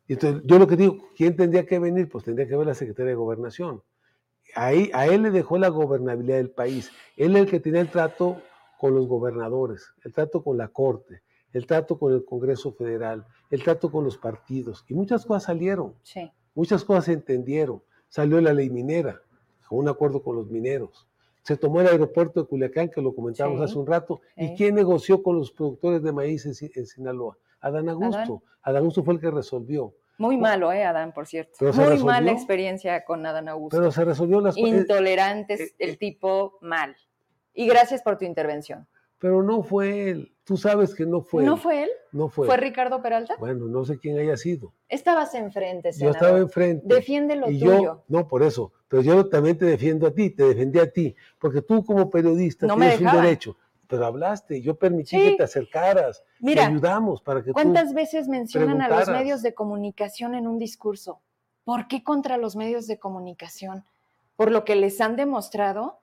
Entonces, 0.09 0.43
yo 0.45 0.59
lo 0.59 0.69
que 0.69 0.77
digo, 0.77 0.99
¿quién 1.17 1.35
tendría 1.35 1.67
que 1.67 1.79
venir? 1.81 2.09
Pues 2.09 2.25
tendría 2.25 2.47
que 2.47 2.57
ver 2.57 2.67
la 2.67 2.75
Secretaría 2.75 3.11
de 3.11 3.17
Gobernación 3.17 3.83
ahí, 4.57 4.91
a 4.95 5.07
él 5.07 5.23
le 5.23 5.31
dejó 5.31 5.59
la 5.59 5.69
gobernabilidad 5.69 6.39
del 6.39 6.51
país. 6.51 6.91
Él 7.17 7.37
es 7.37 7.43
el 7.43 7.51
que 7.51 7.61
tenía 7.61 7.81
el 7.81 7.91
trato 7.91 8.41
con 8.79 8.95
los 8.95 9.07
gobernadores, 9.07 9.93
el 10.05 10.13
trato 10.13 10.43
con 10.43 10.59
la 10.59 10.69
Corte, 10.69 11.23
el 11.53 11.67
trato 11.67 11.99
con 11.99 12.13
el 12.13 12.25
Congreso 12.25 12.73
Federal, 12.73 13.27
el 13.51 13.63
trato 13.63 13.91
con 13.91 14.05
los 14.05 14.19
partidos. 14.19 14.85
Y 14.89 14.95
muchas 14.95 15.25
cosas 15.25 15.45
salieron. 15.45 15.95
Sí. 16.03 16.31
Muchas 16.55 16.85
cosas 16.85 17.07
se 17.07 17.13
entendieron. 17.13 17.83
Salió 18.09 18.41
la 18.41 18.53
ley 18.53 18.71
minera, 18.71 19.21
con 19.69 19.79
un 19.79 19.89
acuerdo 19.89 20.23
con 20.23 20.37
los 20.37 20.51
mineros. 20.51 21.07
Se 21.43 21.57
tomó 21.57 21.81
el 21.81 21.87
aeropuerto 21.87 22.41
de 22.43 22.49
Culiacán, 22.49 22.89
que 22.89 23.01
lo 23.01 23.15
comentábamos 23.15 23.61
hace 23.61 23.79
un 23.79 23.87
rato. 23.87 24.21
¿Y 24.37 24.55
quién 24.57 24.75
negoció 24.75 25.23
con 25.23 25.39
los 25.39 25.53
productores 25.53 26.03
de 26.03 26.13
maíz 26.13 26.45
en, 26.45 26.87
Sinaloa? 26.87 27.39
Adán 27.61 27.89
Augusto. 27.89 28.43
Adán 28.63 28.79
Augusto 28.79 29.05
fue 29.05 29.15
el 29.15 29.21
que 29.21 29.31
resolvió. 29.31 29.95
Muy 30.19 30.39
malo, 30.39 30.73
¿eh, 30.73 30.83
Adán, 30.83 31.13
por 31.13 31.27
cierto? 31.27 31.73
Muy 31.73 32.03
mala 32.03 32.33
experiencia 32.33 33.05
con 33.05 33.25
Adán 33.27 33.49
Augusto. 33.49 33.77
Pero 33.77 33.93
se 33.93 34.05
resolvió 34.05 34.41
las 34.41 34.57
cosas. 34.57 34.71
Intolerantes, 34.71 35.61
eh, 35.61 35.75
el 35.79 35.91
eh, 35.91 35.97
tipo 35.97 36.59
mal. 36.63 36.97
Y 37.57 37.67
gracias 37.67 38.03
por 38.03 38.17
tu 38.19 38.25
intervención. 38.25 38.87
Pero 39.19 39.43
no 39.43 39.63
fue 39.63 40.11
él. 40.11 40.33
Tú 40.45 40.57
sabes 40.57 40.95
que 40.95 41.07
no 41.07 41.23
fue 41.23 41.43
¿No 41.43 41.55
él. 41.55 41.59
fue 41.59 41.83
él? 41.85 41.91
No 42.13 42.29
fue. 42.29 42.47
¿Fue 42.47 42.57
Ricardo 42.57 43.03
Peralta? 43.03 43.35
Bueno, 43.39 43.67
no 43.67 43.85
sé 43.85 43.99
quién 43.99 44.19
haya 44.19 44.37
sido. 44.37 44.73
Estabas 44.89 45.35
enfrente, 45.35 45.93
senador. 45.93 46.15
Yo 46.15 46.19
estaba 46.21 46.39
enfrente. 46.39 46.95
Defiende 46.95 47.35
lo 47.35 47.51
y 47.51 47.59
tuyo. 47.59 47.83
Yo, 47.83 48.05
no, 48.07 48.29
por 48.29 48.43
eso. 48.43 48.73
Pero 48.87 49.03
yo 49.03 49.29
también 49.29 49.59
te 49.59 49.65
defiendo 49.65 50.07
a 50.07 50.15
ti, 50.15 50.31
te 50.31 50.45
defendí 50.45 50.79
a 50.79 50.93
ti. 50.93 51.17
Porque 51.41 51.63
tú 51.63 51.85
como 51.85 52.09
periodista 52.11 52.67
tienes 52.67 53.01
un 53.01 53.11
derecho 53.11 53.57
pero 53.87 54.07
hablaste, 54.07 54.61
yo 54.61 54.77
permití 54.77 55.17
que 55.17 55.37
te 55.37 55.45
acercaras, 55.45 56.25
Mira, 56.41 56.63
te 56.63 56.73
ayudamos 56.73 57.23
para 57.23 57.43
que 57.43 57.53
¿Cuántas 57.53 57.95
veces 57.95 58.29
mencionan 58.29 58.83
a 58.83 58.89
los 58.89 59.09
medios 59.09 59.43
de 59.43 59.55
comunicación 59.55 60.35
en 60.35 60.47
un 60.47 60.59
discurso? 60.59 61.21
¿Por 61.65 61.89
qué 61.89 62.03
contra 62.03 62.37
los 62.37 62.57
medios 62.57 62.87
de 62.87 62.99
comunicación? 62.99 63.85
Por 64.37 64.51
lo 64.51 64.65
que 64.65 64.77
les 64.77 65.01
han 65.01 65.17
demostrado, 65.17 66.01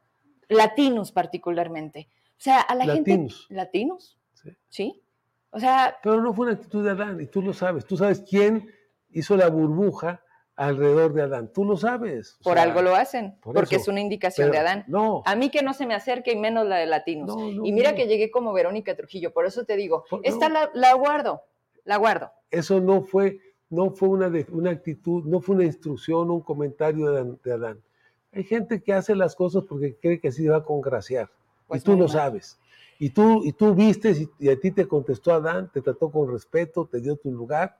latinos 0.53 1.11
particularmente. 1.11 2.09
O 2.31 2.41
sea, 2.43 2.61
a 2.61 2.75
la 2.75 2.85
gente. 2.85 3.27
Latinos. 3.49 4.19
Sí. 4.33 4.49
¿Sí? 4.69 5.03
O 5.51 5.59
sea. 5.59 5.97
Pero 6.01 6.21
no 6.21 6.33
fue 6.33 6.47
una 6.47 6.55
actitud 6.55 6.83
de 6.83 6.91
Adán, 6.91 7.21
y 7.21 7.27
tú 7.27 7.41
lo 7.41 7.53
sabes. 7.53 7.85
Tú 7.85 7.97
sabes 7.97 8.23
quién 8.27 8.69
hizo 9.09 9.37
la 9.37 9.49
burbuja 9.49 10.23
alrededor 10.55 11.13
de 11.13 11.23
Adán. 11.23 11.51
Tú 11.53 11.65
lo 11.65 11.77
sabes. 11.77 12.37
Por 12.43 12.59
algo 12.59 12.81
lo 12.81 12.95
hacen, 12.95 13.37
porque 13.41 13.77
es 13.77 13.87
una 13.87 14.01
indicación 14.01 14.51
de 14.51 14.57
Adán. 14.59 14.85
No. 14.87 15.23
A 15.25 15.35
mí 15.35 15.49
que 15.49 15.63
no 15.63 15.73
se 15.73 15.85
me 15.85 15.95
acerque 15.95 16.31
y 16.31 16.35
menos 16.35 16.67
la 16.67 16.77
de 16.77 16.85
latinos. 16.85 17.35
y 17.63 17.71
mira 17.71 17.95
que 17.95 18.07
llegué 18.07 18.31
como 18.31 18.53
Verónica 18.53 18.95
Trujillo, 18.95 19.33
por 19.33 19.45
eso 19.45 19.65
te 19.65 19.75
digo, 19.75 20.05
esta 20.23 20.49
la, 20.49 20.93
guardo, 20.93 21.41
la 21.85 21.97
guardo. 21.97 22.31
Eso 22.51 22.79
no 22.79 23.03
fue, 23.03 23.39
no 23.69 23.91
fue 23.91 24.09
una, 24.09 24.31
una 24.51 24.71
actitud, 24.71 25.23
no 25.25 25.41
fue 25.41 25.55
una 25.55 25.65
instrucción, 25.65 26.29
un 26.29 26.41
comentario 26.41 27.11
de 27.11 27.53
Adán. 27.53 27.81
Hay 28.33 28.43
gente 28.43 28.81
que 28.81 28.93
hace 28.93 29.15
las 29.15 29.35
cosas 29.35 29.63
porque 29.67 29.95
cree 29.95 30.19
que 30.19 30.29
así 30.29 30.47
va 30.47 30.57
a 30.57 30.63
congraciar. 30.63 31.25
y 31.25 31.67
pues 31.67 31.83
tú 31.83 31.95
lo 31.95 32.07
sabes. 32.07 32.59
Y 32.99 33.09
tú, 33.09 33.43
y 33.43 33.53
tú 33.53 33.73
viste 33.73 34.27
y 34.39 34.49
a 34.49 34.59
ti 34.59 34.71
te 34.71 34.87
contestó 34.87 35.33
Adán, 35.33 35.69
te 35.73 35.81
trató 35.81 36.09
con 36.11 36.31
respeto, 36.31 36.87
te 36.89 37.01
dio 37.01 37.15
tu 37.15 37.31
lugar. 37.31 37.77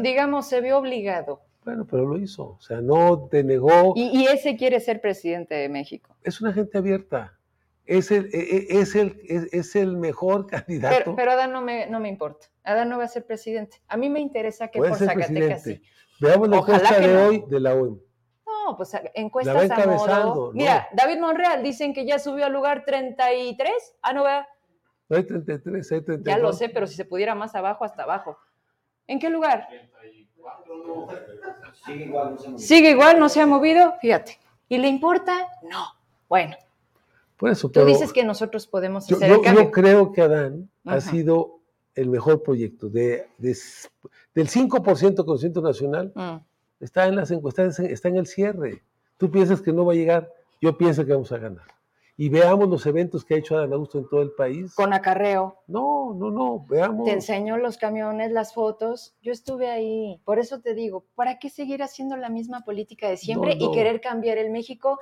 Digamos, 0.00 0.48
se 0.48 0.60
vio 0.60 0.78
obligado 0.78 1.40
Bueno, 1.64 1.86
pero 1.88 2.04
lo 2.06 2.18
hizo, 2.18 2.56
o 2.58 2.60
sea, 2.60 2.80
no 2.80 3.28
denegó. 3.30 3.92
¿Y, 3.94 4.22
y 4.22 4.26
ese 4.26 4.56
quiere 4.56 4.80
ser 4.80 5.00
presidente 5.00 5.54
de 5.54 5.68
México? 5.68 6.16
Es 6.22 6.40
una 6.40 6.52
gente 6.52 6.78
abierta 6.78 7.38
es 7.86 8.10
el, 8.10 8.30
e, 8.32 8.38
e, 8.38 8.80
es 8.80 8.94
el, 8.94 9.20
es, 9.24 9.76
el 9.76 9.96
mejor 9.96 10.46
candidato. 10.50 11.14
Pero, 11.16 11.32
Adán 11.32 11.52
no 11.52 11.60
me, 11.60 11.86
no 11.86 12.00
me 12.00 12.08
importa. 12.08 12.46
Adán 12.62 12.88
no 12.88 12.98
va 12.98 13.04
a 13.04 13.08
ser 13.08 13.26
presidente. 13.26 13.82
A 13.88 13.96
mí 13.96 14.08
me 14.08 14.20
interesa 14.20 14.68
que 14.68 14.78
por 14.78 14.96
Zacatecas 14.96 15.62
sí. 15.62 15.82
Veamos 16.20 16.48
la 16.48 16.58
encuesta 16.58 16.98
de 16.98 17.16
hoy 17.16 17.44
de 17.48 17.60
la 17.60 17.74
OEM. 17.74 17.98
No, 18.64 18.76
pues 18.76 18.96
encuestas 19.14 19.70
a 19.70 19.86
modo. 19.86 20.52
Mira, 20.52 20.88
David 20.92 21.18
Monreal 21.18 21.62
dicen 21.62 21.92
que 21.92 22.06
ya 22.06 22.18
subió 22.18 22.46
al 22.46 22.52
lugar 22.52 22.84
33. 22.84 23.72
Ah, 24.02 24.12
no 24.12 24.24
vea. 24.24 24.48
No 25.08 25.16
hay 25.16 25.24
33, 25.24 25.92
hay 25.92 26.00
32. 26.00 26.24
Ya 26.24 26.38
lo 26.42 26.52
sé, 26.52 26.68
pero 26.68 26.86
si 26.86 26.94
se 26.94 27.04
pudiera 27.04 27.34
más 27.34 27.54
abajo, 27.54 27.84
hasta 27.84 28.04
abajo. 28.04 28.38
¿En 29.06 29.18
qué 29.18 29.28
lugar? 29.28 29.68
Sigue 31.84 32.04
igual, 32.04 32.30
no 32.30 32.38
se 32.38 32.46
ha 32.46 32.50
movido. 32.50 32.58
Sigue 32.58 32.90
igual, 32.90 33.18
no 33.18 33.28
se 33.28 33.40
ha 33.40 33.46
movido. 33.46 33.94
Fíjate. 34.00 34.38
¿Y 34.68 34.78
le 34.78 34.88
importa? 34.88 35.48
No. 35.62 35.84
Bueno, 36.28 36.56
Tú 37.36 37.84
dices 37.84 38.12
que 38.12 38.24
nosotros 38.24 38.66
podemos 38.66 39.04
hacer 39.04 39.28
yo, 39.28 39.42
Yo 39.42 39.70
creo 39.70 40.12
que 40.12 40.22
Adán 40.22 40.70
ha 40.84 41.00
sido 41.00 41.60
el 41.94 42.08
mejor 42.08 42.42
proyecto. 42.42 42.88
De, 42.88 43.28
del 43.38 44.48
5% 44.48 45.24
con 45.24 45.64
Nacional, 45.64 46.12
mm. 46.14 46.36
Está 46.80 47.06
en 47.06 47.16
las 47.16 47.30
encuestas, 47.30 47.78
está 47.78 48.08
en 48.08 48.16
el 48.16 48.26
cierre. 48.26 48.82
Tú 49.16 49.30
piensas 49.30 49.60
que 49.60 49.72
no 49.72 49.84
va 49.84 49.92
a 49.92 49.96
llegar, 49.96 50.32
yo 50.60 50.76
pienso 50.76 51.04
que 51.04 51.12
vamos 51.12 51.32
a 51.32 51.38
ganar. 51.38 51.66
Y 52.16 52.28
veamos 52.28 52.68
los 52.68 52.86
eventos 52.86 53.24
que 53.24 53.34
ha 53.34 53.38
hecho 53.38 53.56
Adán 53.56 53.72
Augusto 53.72 53.98
en 53.98 54.08
todo 54.08 54.22
el 54.22 54.30
país. 54.30 54.72
Con 54.74 54.92
acarreo. 54.92 55.58
No, 55.66 56.14
no, 56.14 56.30
no, 56.30 56.64
veamos. 56.68 57.06
Te 57.06 57.12
enseño 57.12 57.56
los 57.56 57.76
camiones, 57.76 58.30
las 58.30 58.54
fotos. 58.54 59.16
Yo 59.20 59.32
estuve 59.32 59.68
ahí. 59.68 60.20
Por 60.24 60.38
eso 60.38 60.60
te 60.60 60.74
digo, 60.74 61.04
¿para 61.16 61.40
qué 61.40 61.50
seguir 61.50 61.82
haciendo 61.82 62.16
la 62.16 62.28
misma 62.28 62.60
política 62.60 63.08
de 63.08 63.16
siempre 63.16 63.56
y 63.58 63.72
querer 63.72 64.00
cambiar 64.00 64.38
el 64.38 64.50
México 64.50 65.00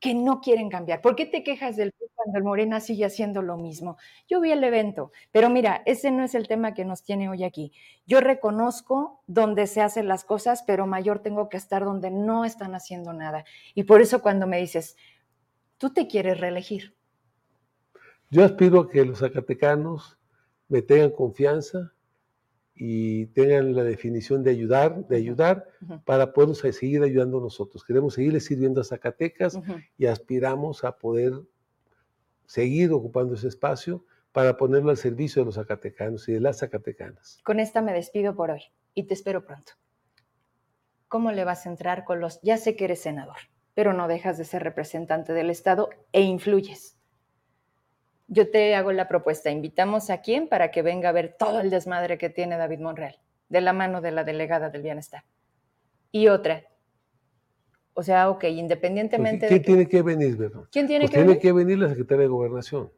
que 0.00 0.14
no 0.14 0.40
quieren 0.40 0.68
cambiar. 0.68 1.00
¿Por 1.00 1.16
qué 1.16 1.26
te 1.26 1.42
quejas 1.42 1.76
del 1.76 1.92
cuando 2.14 2.38
el 2.38 2.44
Morena 2.44 2.80
sigue 2.80 3.04
haciendo 3.04 3.42
lo 3.42 3.56
mismo? 3.56 3.96
Yo 4.28 4.40
vi 4.40 4.50
el 4.52 4.62
evento, 4.62 5.12
pero 5.32 5.50
mira, 5.50 5.82
ese 5.86 6.10
no 6.10 6.24
es 6.24 6.34
el 6.34 6.48
tema 6.48 6.74
que 6.74 6.84
nos 6.84 7.02
tiene 7.02 7.28
hoy 7.28 7.44
aquí. 7.44 7.72
Yo 8.06 8.20
reconozco 8.20 9.22
donde 9.26 9.66
se 9.66 9.80
hacen 9.80 10.08
las 10.08 10.24
cosas, 10.24 10.62
pero 10.66 10.86
mayor 10.86 11.20
tengo 11.20 11.48
que 11.48 11.56
estar 11.56 11.84
donde 11.84 12.10
no 12.10 12.44
están 12.44 12.74
haciendo 12.74 13.12
nada. 13.12 13.44
Y 13.74 13.84
por 13.84 14.00
eso 14.00 14.22
cuando 14.22 14.46
me 14.46 14.58
dices, 14.58 14.96
tú 15.78 15.92
te 15.92 16.06
quieres 16.06 16.40
reelegir. 16.40 16.94
Yo 18.30 18.44
aspiro 18.44 18.80
a 18.80 18.88
que 18.90 19.04
los 19.04 19.20
zacatecanos 19.20 20.18
me 20.68 20.82
tengan 20.82 21.10
confianza, 21.10 21.92
y 22.78 23.26
tengan 23.26 23.74
la 23.74 23.82
definición 23.82 24.44
de 24.44 24.52
ayudar, 24.52 25.06
de 25.08 25.16
ayudar 25.16 25.66
para 26.04 26.32
poder 26.32 26.54
seguir 26.72 27.02
ayudando 27.02 27.38
a 27.38 27.40
nosotros. 27.40 27.84
Queremos 27.84 28.14
seguirle 28.14 28.38
sirviendo 28.38 28.80
a 28.80 28.84
Zacatecas 28.84 29.58
y 29.96 30.06
aspiramos 30.06 30.84
a 30.84 30.96
poder 30.96 31.32
seguir 32.46 32.92
ocupando 32.92 33.34
ese 33.34 33.48
espacio 33.48 34.04
para 34.30 34.56
ponerlo 34.56 34.90
al 34.90 34.96
servicio 34.96 35.42
de 35.42 35.46
los 35.46 35.56
zacatecanos 35.56 36.28
y 36.28 36.34
de 36.34 36.40
las 36.40 36.58
zacatecanas. 36.58 37.40
Con 37.42 37.58
esta 37.58 37.82
me 37.82 37.92
despido 37.92 38.36
por 38.36 38.52
hoy 38.52 38.62
y 38.94 39.04
te 39.04 39.14
espero 39.14 39.44
pronto. 39.44 39.72
¿Cómo 41.08 41.32
le 41.32 41.44
vas 41.44 41.66
a 41.66 41.70
entrar 41.70 42.04
con 42.04 42.20
los... 42.20 42.40
Ya 42.42 42.58
sé 42.58 42.76
que 42.76 42.84
eres 42.84 43.00
senador, 43.00 43.38
pero 43.74 43.92
no 43.92 44.06
dejas 44.06 44.38
de 44.38 44.44
ser 44.44 44.62
representante 44.62 45.32
del 45.32 45.50
Estado 45.50 45.90
e 46.12 46.20
influyes 46.22 46.97
yo 48.28 48.50
te 48.50 48.74
hago 48.74 48.92
la 48.92 49.08
propuesta, 49.08 49.50
invitamos 49.50 50.10
a 50.10 50.20
quién 50.20 50.48
para 50.48 50.70
que 50.70 50.82
venga 50.82 51.08
a 51.08 51.12
ver 51.12 51.34
todo 51.38 51.60
el 51.60 51.70
desmadre 51.70 52.18
que 52.18 52.30
tiene 52.30 52.56
David 52.56 52.78
Monreal, 52.78 53.18
de 53.48 53.60
la 53.60 53.72
mano 53.72 54.00
de 54.00 54.12
la 54.12 54.22
delegada 54.22 54.70
del 54.70 54.82
bienestar. 54.82 55.24
Y 56.12 56.28
otra, 56.28 56.64
o 57.94 58.02
sea, 58.02 58.30
ok, 58.30 58.44
independientemente 58.44 59.48
¿Quién 59.48 59.62
tiene 59.62 59.88
que 59.88 60.02
venir, 60.02 60.36
verdad? 60.36 60.62
¿Quién 60.70 60.86
tiene 60.86 61.06
pues 61.06 61.10
que 61.10 61.24
tiene 61.24 61.38
que 61.40 61.52
venir 61.52 61.78
la 61.78 61.88
secretaria 61.88 62.22
de 62.22 62.28
Gobernación. 62.28 62.92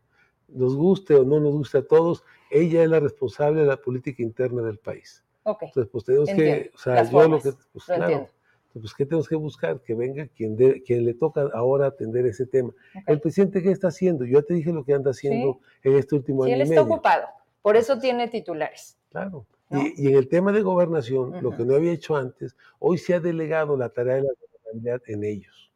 Nos 0.48 0.76
guste 0.76 1.14
o 1.14 1.24
no 1.24 1.38
nos 1.38 1.52
guste 1.52 1.78
a 1.78 1.86
todos, 1.86 2.24
ella 2.50 2.82
es 2.82 2.90
la 2.90 2.98
responsable 2.98 3.60
de 3.60 3.66
la 3.66 3.76
política 3.76 4.22
interna 4.22 4.62
del 4.62 4.78
país. 4.78 5.24
Ok. 5.44 5.62
Entonces, 5.62 5.90
pues 5.90 6.04
tenemos 6.04 6.28
que, 6.28 6.70
o 6.74 6.78
sea, 6.78 7.04
yo 7.04 7.28
lo 7.28 7.40
que, 7.40 7.52
pues, 7.72 7.84
claro, 7.84 8.28
pues, 8.72 8.94
¿qué 8.94 9.04
tenemos 9.04 9.28
que 9.28 9.36
buscar? 9.36 9.80
Que 9.80 9.94
venga 9.94 10.28
quien, 10.28 10.56
quien 10.56 11.04
le 11.04 11.14
toca 11.14 11.48
ahora 11.52 11.86
atender 11.86 12.26
ese 12.26 12.46
tema. 12.46 12.72
El 13.06 13.20
presidente, 13.20 13.62
¿qué 13.62 13.70
está 13.70 13.88
haciendo? 13.88 14.24
Yo 14.24 14.40
ya 14.40 14.46
te 14.46 14.54
dije 14.54 14.72
lo 14.72 14.84
que 14.84 14.94
anda 14.94 15.10
haciendo 15.10 15.58
en 15.82 15.96
este 15.96 16.14
último 16.14 16.44
año. 16.44 16.54
Sí, 16.54 16.60
él 16.60 16.68
está 16.68 16.82
ocupado, 16.82 17.26
por 17.62 17.76
eso 17.76 17.98
tiene 17.98 18.28
titulares. 18.28 18.96
Claro. 19.10 19.46
Y, 19.70 20.08
en 20.08 20.16
el 20.16 20.28
tema 20.28 20.52
de 20.52 20.62
gobernación, 20.62 21.42
lo 21.42 21.56
que 21.56 21.64
no 21.64 21.74
había 21.74 21.92
hecho 21.92 22.16
antes, 22.16 22.56
hoy 22.78 22.98
se 22.98 23.14
ha 23.14 23.20
delegado 23.20 23.76
la 23.76 23.88
tarea 23.88 24.16
de 24.16 24.22
la 24.22 24.30
gobernabilidad 24.40 25.02
en 25.06 25.24
ellos, 25.24 25.72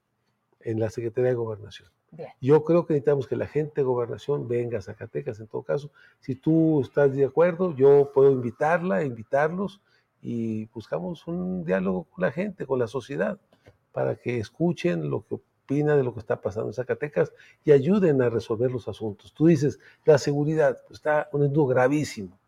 en 0.60 0.80
la 0.80 0.90
Secretaría 0.90 1.30
de 1.30 1.36
Gobernación. 1.36 1.88
Yo 2.40 2.64
creo 2.64 2.86
que 2.86 2.94
necesitamos 2.94 3.26
que 3.26 3.36
la 3.36 3.46
gente 3.46 3.80
de 3.80 3.82
gobernación 3.82 4.46
venga 4.46 4.78
a 4.78 4.82
Zacatecas, 4.82 5.40
en 5.40 5.48
todo 5.48 5.62
caso. 5.62 5.90
Si 6.20 6.36
tú 6.36 6.80
estás 6.80 7.14
de 7.14 7.24
acuerdo, 7.24 7.74
yo 7.74 8.12
puedo 8.14 8.30
invitarla, 8.30 9.02
invitarlos 9.02 9.80
y 10.24 10.64
buscamos 10.72 11.26
un 11.26 11.66
diálogo 11.66 12.04
con 12.04 12.24
la 12.24 12.32
gente, 12.32 12.64
con 12.66 12.78
la 12.78 12.86
sociedad, 12.86 13.38
para 13.92 14.16
que 14.16 14.38
escuchen 14.38 15.10
lo 15.10 15.22
que 15.22 15.34
opina 15.34 15.94
de 15.96 16.02
lo 16.02 16.14
que 16.14 16.20
está 16.20 16.40
pasando 16.40 16.70
en 16.70 16.74
Zacatecas 16.74 17.30
y 17.62 17.72
ayuden 17.72 18.22
a 18.22 18.30
resolver 18.30 18.70
los 18.70 18.88
asuntos. 18.88 19.34
Tú 19.34 19.48
dices, 19.48 19.78
la 20.06 20.16
seguridad 20.16 20.78
pues, 20.88 20.98
está 20.98 21.28
un 21.30 21.68
gravísimo, 21.68 22.38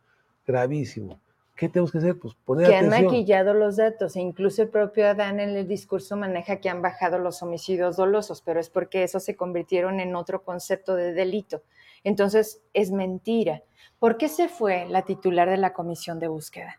gravísimo. 0.47 1.21
¿Qué 1.55 1.69
tenemos 1.69 1.93
que 1.93 1.99
hacer? 1.99 2.19
Pues 2.19 2.35
poner 2.47 2.69
que 2.69 2.77
han 2.77 2.89
maquillado 2.89 3.53
los 3.53 3.77
datos, 3.77 4.17
e 4.17 4.21
incluso 4.21 4.63
el 4.63 4.69
propio 4.69 5.07
Adán 5.07 5.39
en 5.39 5.51
el 5.51 5.69
discurso 5.69 6.17
maneja 6.17 6.57
que 6.57 6.71
han 6.71 6.81
bajado 6.81 7.19
los 7.19 7.43
homicidios 7.43 7.97
dolosos, 7.97 8.41
pero 8.43 8.59
es 8.59 8.71
porque 8.71 9.03
eso 9.03 9.21
se 9.21 9.37
convirtieron 9.37 10.01
en 10.01 10.17
otro 10.17 10.43
concepto 10.43 10.97
de 10.97 11.13
delito. 11.13 11.63
Entonces, 12.05 12.63
es 12.73 12.91
mentira. 12.91 13.63
¿Por 13.99 14.17
qué 14.17 14.29
se 14.29 14.49
fue 14.49 14.87
la 14.89 15.03
titular 15.03 15.49
de 15.49 15.57
la 15.59 15.73
comisión 15.73 16.19
de 16.19 16.29
búsqueda? 16.29 16.79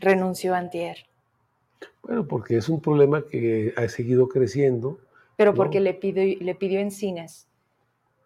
Renunció 0.00 0.54
antier? 0.54 1.06
Bueno, 2.02 2.26
porque 2.26 2.56
es 2.56 2.68
un 2.68 2.80
problema 2.80 3.24
que 3.26 3.72
ha 3.76 3.88
seguido 3.88 4.28
creciendo. 4.28 4.98
Pero 5.36 5.54
porque 5.54 5.80
le, 5.80 5.94
pidió, 5.94 6.36
le 6.40 6.54
pidió 6.54 6.80
Encinas 6.80 7.48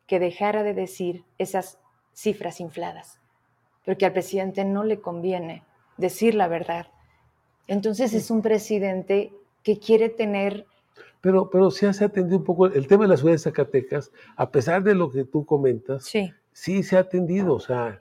que 0.06 0.18
dejara 0.18 0.62
de 0.62 0.74
decir 0.74 1.24
esas 1.38 1.78
cifras 2.12 2.60
infladas, 2.60 3.20
porque 3.84 4.06
al 4.06 4.12
presidente 4.12 4.64
no 4.64 4.84
le 4.84 5.00
conviene 5.00 5.62
decir 5.96 6.34
la 6.34 6.48
verdad. 6.48 6.88
Entonces 7.66 8.12
es 8.12 8.30
un 8.30 8.42
presidente 8.42 9.32
que 9.62 9.78
quiere 9.78 10.08
tener... 10.08 10.66
Pero, 11.20 11.48
pero 11.48 11.70
se 11.70 11.86
ha 11.86 11.90
atendido 11.90 12.38
un 12.38 12.44
poco 12.44 12.66
el 12.66 12.86
tema 12.86 13.04
de 13.04 13.08
la 13.08 13.16
ciudad 13.16 13.32
de 13.32 13.38
Zacatecas, 13.38 14.12
a 14.36 14.50
pesar 14.50 14.82
de 14.82 14.94
lo 14.94 15.10
que 15.10 15.24
tú 15.24 15.46
comentas, 15.46 16.04
sí, 16.04 16.32
sí 16.52 16.82
se 16.82 16.96
ha 16.96 17.00
atendido, 17.00 17.54
o 17.54 17.60
sea, 17.60 17.98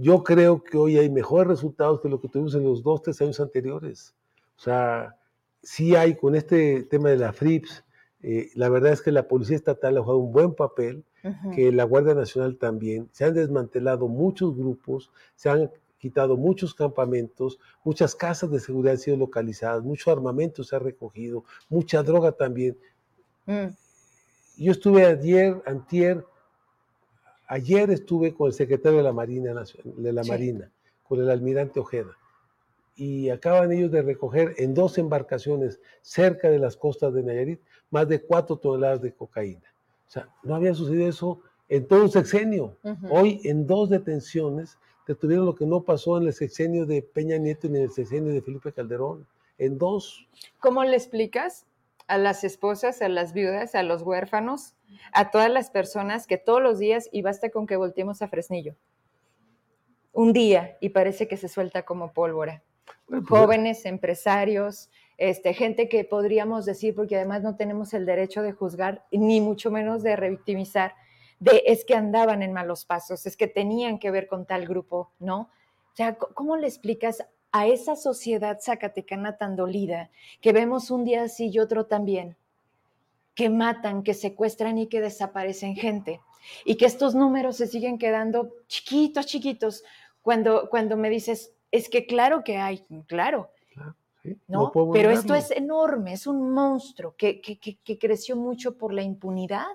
yo 0.00 0.24
creo 0.24 0.64
que 0.64 0.78
hoy 0.78 0.96
hay 0.96 1.10
mejores 1.10 1.46
resultados 1.46 2.00
que 2.00 2.08
lo 2.08 2.20
que 2.20 2.28
tuvimos 2.28 2.54
en 2.54 2.64
los 2.64 2.82
dos, 2.82 3.02
tres 3.02 3.20
años 3.20 3.38
anteriores. 3.38 4.14
O 4.56 4.60
sea, 4.60 5.16
sí 5.62 5.94
hay 5.94 6.16
con 6.16 6.34
este 6.34 6.84
tema 6.84 7.10
de 7.10 7.18
la 7.18 7.34
FRIPS, 7.34 7.84
eh, 8.22 8.50
la 8.54 8.68
verdad 8.68 8.92
es 8.92 9.02
que 9.02 9.12
la 9.12 9.28
Policía 9.28 9.56
Estatal 9.56 9.96
ha 9.96 10.00
jugado 10.00 10.18
un 10.18 10.32
buen 10.32 10.54
papel, 10.54 11.04
que 11.54 11.70
la 11.70 11.84
Guardia 11.84 12.14
Nacional 12.14 12.56
también. 12.56 13.10
Se 13.12 13.26
han 13.26 13.34
desmantelado 13.34 14.08
muchos 14.08 14.56
grupos, 14.56 15.10
se 15.34 15.50
han 15.50 15.70
quitado 15.98 16.38
muchos 16.38 16.74
campamentos, 16.74 17.58
muchas 17.84 18.14
casas 18.14 18.50
de 18.50 18.58
seguridad 18.58 18.92
han 18.92 18.98
sido 18.98 19.18
localizadas, 19.18 19.82
mucho 19.82 20.10
armamento 20.10 20.64
se 20.64 20.76
ha 20.76 20.78
recogido, 20.78 21.44
mucha 21.68 22.02
droga 22.02 22.32
también. 22.32 22.78
Mm. 23.44 23.66
Yo 24.56 24.72
estuve 24.72 25.04
ayer, 25.04 25.62
antier, 25.66 26.24
Ayer 27.52 27.90
estuve 27.90 28.32
con 28.32 28.46
el 28.46 28.52
secretario 28.52 28.98
de 28.98 29.02
la 29.02 29.12
Marina, 29.12 29.52
de 29.84 30.12
la 30.12 30.22
Marina 30.22 30.70
con 31.02 31.18
el 31.18 31.28
almirante 31.28 31.80
Ojeda, 31.80 32.16
y 32.94 33.28
acaban 33.28 33.72
ellos 33.72 33.90
de 33.90 34.02
recoger 34.02 34.54
en 34.58 34.72
dos 34.72 34.98
embarcaciones 34.98 35.80
cerca 36.00 36.48
de 36.48 36.60
las 36.60 36.76
costas 36.76 37.12
de 37.12 37.24
Nayarit 37.24 37.60
más 37.90 38.06
de 38.06 38.22
cuatro 38.22 38.56
toneladas 38.56 39.02
de 39.02 39.12
cocaína. 39.12 39.74
O 40.06 40.10
sea, 40.10 40.28
no 40.44 40.54
había 40.54 40.76
sucedido 40.76 41.08
eso 41.08 41.40
en 41.68 41.88
todo 41.88 42.02
un 42.04 42.10
sexenio. 42.10 42.76
Hoy, 43.10 43.40
en 43.42 43.66
dos 43.66 43.90
detenciones, 43.90 44.78
detuvieron 45.08 45.44
lo 45.44 45.56
que 45.56 45.66
no 45.66 45.82
pasó 45.82 46.18
en 46.18 46.28
el 46.28 46.32
sexenio 46.32 46.86
de 46.86 47.02
Peña 47.02 47.36
Nieto 47.36 47.68
ni 47.68 47.78
en 47.78 47.84
el 47.84 47.90
sexenio 47.90 48.32
de 48.32 48.42
Felipe 48.42 48.72
Calderón. 48.72 49.26
En 49.58 49.76
dos. 49.76 50.24
¿Cómo 50.60 50.84
le 50.84 50.94
explicas 50.94 51.66
a 52.06 52.16
las 52.16 52.44
esposas, 52.44 53.02
a 53.02 53.08
las 53.08 53.32
viudas, 53.32 53.74
a 53.74 53.82
los 53.82 54.02
huérfanos, 54.02 54.76
a 55.12 55.30
todas 55.30 55.50
las 55.50 55.70
personas 55.70 56.26
que 56.26 56.38
todos 56.38 56.62
los 56.62 56.78
días, 56.78 57.08
y 57.12 57.22
basta 57.22 57.50
con 57.50 57.66
que 57.66 57.76
volteemos 57.76 58.22
a 58.22 58.28
Fresnillo, 58.28 58.76
un 60.12 60.32
día 60.32 60.76
y 60.80 60.90
parece 60.90 61.28
que 61.28 61.36
se 61.36 61.48
suelta 61.48 61.84
como 61.84 62.12
pólvora. 62.12 62.62
Pues, 63.06 63.22
Jóvenes, 63.26 63.86
empresarios, 63.86 64.90
este, 65.16 65.52
gente 65.52 65.88
que 65.88 66.04
podríamos 66.04 66.64
decir, 66.64 66.94
porque 66.94 67.16
además 67.16 67.42
no 67.42 67.56
tenemos 67.56 67.92
el 67.94 68.06
derecho 68.06 68.42
de 68.42 68.52
juzgar, 68.52 69.04
ni 69.10 69.40
mucho 69.40 69.70
menos 69.70 70.02
de 70.02 70.16
revictimizar, 70.16 70.94
de 71.38 71.62
es 71.66 71.84
que 71.84 71.94
andaban 71.94 72.42
en 72.42 72.52
malos 72.52 72.84
pasos, 72.84 73.26
es 73.26 73.36
que 73.36 73.46
tenían 73.46 73.98
que 73.98 74.10
ver 74.10 74.26
con 74.26 74.46
tal 74.46 74.66
grupo, 74.66 75.12
¿no? 75.18 75.50
O 75.92 75.96
sea, 75.96 76.16
¿cómo 76.16 76.56
le 76.56 76.66
explicas 76.66 77.26
a 77.52 77.66
esa 77.66 77.96
sociedad 77.96 78.58
zacatecana 78.60 79.36
tan 79.36 79.56
dolida, 79.56 80.10
que 80.40 80.52
vemos 80.52 80.90
un 80.90 81.04
día 81.04 81.24
así 81.24 81.50
y 81.50 81.58
otro 81.58 81.86
también, 81.86 82.36
que 83.40 83.48
matan, 83.48 84.02
que 84.02 84.12
secuestran 84.12 84.76
y 84.76 84.86
que 84.86 85.00
desaparecen 85.00 85.74
gente, 85.74 86.20
y 86.66 86.74
que 86.76 86.84
estos 86.84 87.14
números 87.14 87.56
se 87.56 87.68
siguen 87.68 87.96
quedando 87.96 88.52
chiquitos, 88.66 89.24
chiquitos, 89.24 89.82
cuando, 90.20 90.68
cuando 90.68 90.98
me 90.98 91.08
dices, 91.08 91.54
es 91.70 91.88
que 91.88 92.04
claro 92.04 92.44
que 92.44 92.58
hay, 92.58 92.84
claro, 93.06 93.48
¿no? 94.46 94.70
Pero 94.92 95.10
esto 95.10 95.34
es 95.34 95.50
enorme, 95.52 96.12
es 96.12 96.26
un 96.26 96.50
monstruo 96.50 97.14
que, 97.16 97.40
que, 97.40 97.98
creció 97.98 98.36
mucho 98.36 98.76
por 98.76 98.92
la 98.92 99.00
impunidad 99.00 99.68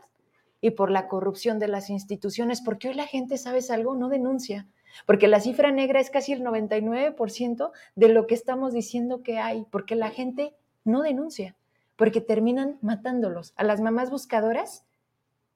y 0.61 0.69
por 0.69 0.91
la 0.91 1.07
corrupción 1.07 1.57
de 1.57 1.67
las 1.67 1.89
instituciones, 1.89 2.61
porque 2.61 2.89
hoy 2.89 2.93
la 2.93 3.07
gente, 3.07 3.39
¿sabes 3.39 3.71
algo? 3.71 3.95
No 3.95 4.09
denuncia, 4.09 4.67
porque 5.07 5.27
la 5.27 5.39
cifra 5.39 5.71
negra 5.71 5.99
es 5.99 6.11
casi 6.11 6.33
el 6.33 6.43
99% 6.43 7.71
de 7.95 8.09
lo 8.09 8.27
que 8.27 8.35
estamos 8.35 8.73
diciendo 8.73 9.23
que 9.23 9.39
hay, 9.39 9.65
porque 9.71 9.95
la 9.95 10.11
gente 10.11 10.53
no 10.83 11.01
denuncia, 11.01 11.55
porque 11.95 12.21
terminan 12.21 12.77
matándolos. 12.81 13.53
A 13.55 13.63
las 13.63 13.81
mamás 13.81 14.09
buscadoras 14.09 14.85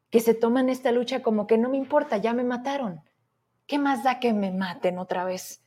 que 0.09 0.19
se 0.19 0.33
toman 0.33 0.69
esta 0.69 0.91
lucha 0.91 1.21
como 1.21 1.47
que 1.47 1.57
no 1.57 1.69
me 1.69 1.77
importa, 1.77 2.17
ya 2.17 2.33
me 2.33 2.43
mataron. 2.43 3.01
¿Qué 3.67 3.77
más 3.77 4.03
da 4.03 4.19
que 4.19 4.33
me 4.33 4.51
maten 4.51 4.97
otra 4.97 5.23
vez? 5.25 5.61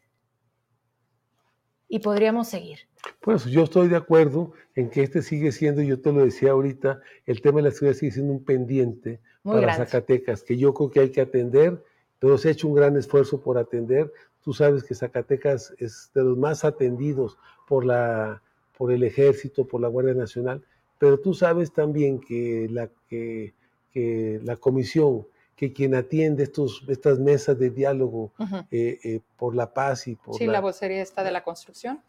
Y 1.89 2.01
podríamos 2.01 2.49
seguir. 2.49 2.81
Pues 3.21 3.45
yo 3.45 3.65
estoy 3.65 3.89
de 3.89 3.97
acuerdo 3.97 4.53
en 4.75 4.91
que 4.91 5.03
este 5.03 5.23
sigue 5.23 5.53
siendo, 5.53 5.83
yo 5.83 6.01
te 6.01 6.13
lo 6.13 6.25
decía 6.25 6.53
ahorita, 6.53 7.01
el 7.27 7.43
tema 7.43 7.59
de 7.59 7.65
la 7.65 7.71
seguridad 7.71 7.99
sigue 7.99 8.13
siendo 8.13 8.33
un 8.33 8.45
pendiente 8.45 9.21
para 9.43 9.75
Zacatecas, 9.75 10.43
que 10.43 10.57
yo 10.57 10.73
creo 10.73 10.91
que 10.91 11.01
hay 11.01 11.11
que 11.11 11.21
atender, 11.21 11.85
pero 12.19 12.39
se 12.39 12.49
ha 12.49 12.53
hecho 12.53 12.69
un 12.69 12.75
gran 12.75 12.97
esfuerzo 12.97 13.41
por 13.41 13.59
atender. 13.59 14.13
Tú 14.43 14.53
sabes 14.53 14.85
que 14.85 14.95
Zacatecas 14.95 15.75
es 15.79 16.11
de 16.15 16.25
los 16.25 16.39
más 16.39 16.65
atendidos 16.65 17.39
por, 17.69 17.85
la, 17.85 18.43
por 18.83 18.91
el 18.91 19.05
ejército, 19.05 19.65
por 19.65 19.81
la 19.81 19.87
Guardia 19.87 20.13
Nacional, 20.13 20.61
pero 20.99 21.21
tú 21.21 21.35
sabes 21.35 21.73
también 21.73 22.19
que 22.19 22.67
la, 22.69 22.91
que, 23.09 23.55
que 23.93 24.41
la 24.43 24.57
comisión 24.57 25.25
que 25.55 25.73
quien 25.73 25.95
atiende 25.95 26.43
estos, 26.43 26.83
estas 26.89 27.21
mesas 27.21 27.57
de 27.61 27.71
diálogo 27.71 28.33
eh, 28.73 28.99
eh, 29.05 29.21
por 29.37 29.55
la 29.55 29.73
paz 29.73 30.09
y 30.09 30.17
por... 30.17 30.35
Sí, 30.35 30.49
la, 30.49 30.61
vocería 30.61 31.01
está 31.01 31.23
de 31.23 31.31
la 31.31 31.45
construcción. 31.45 32.01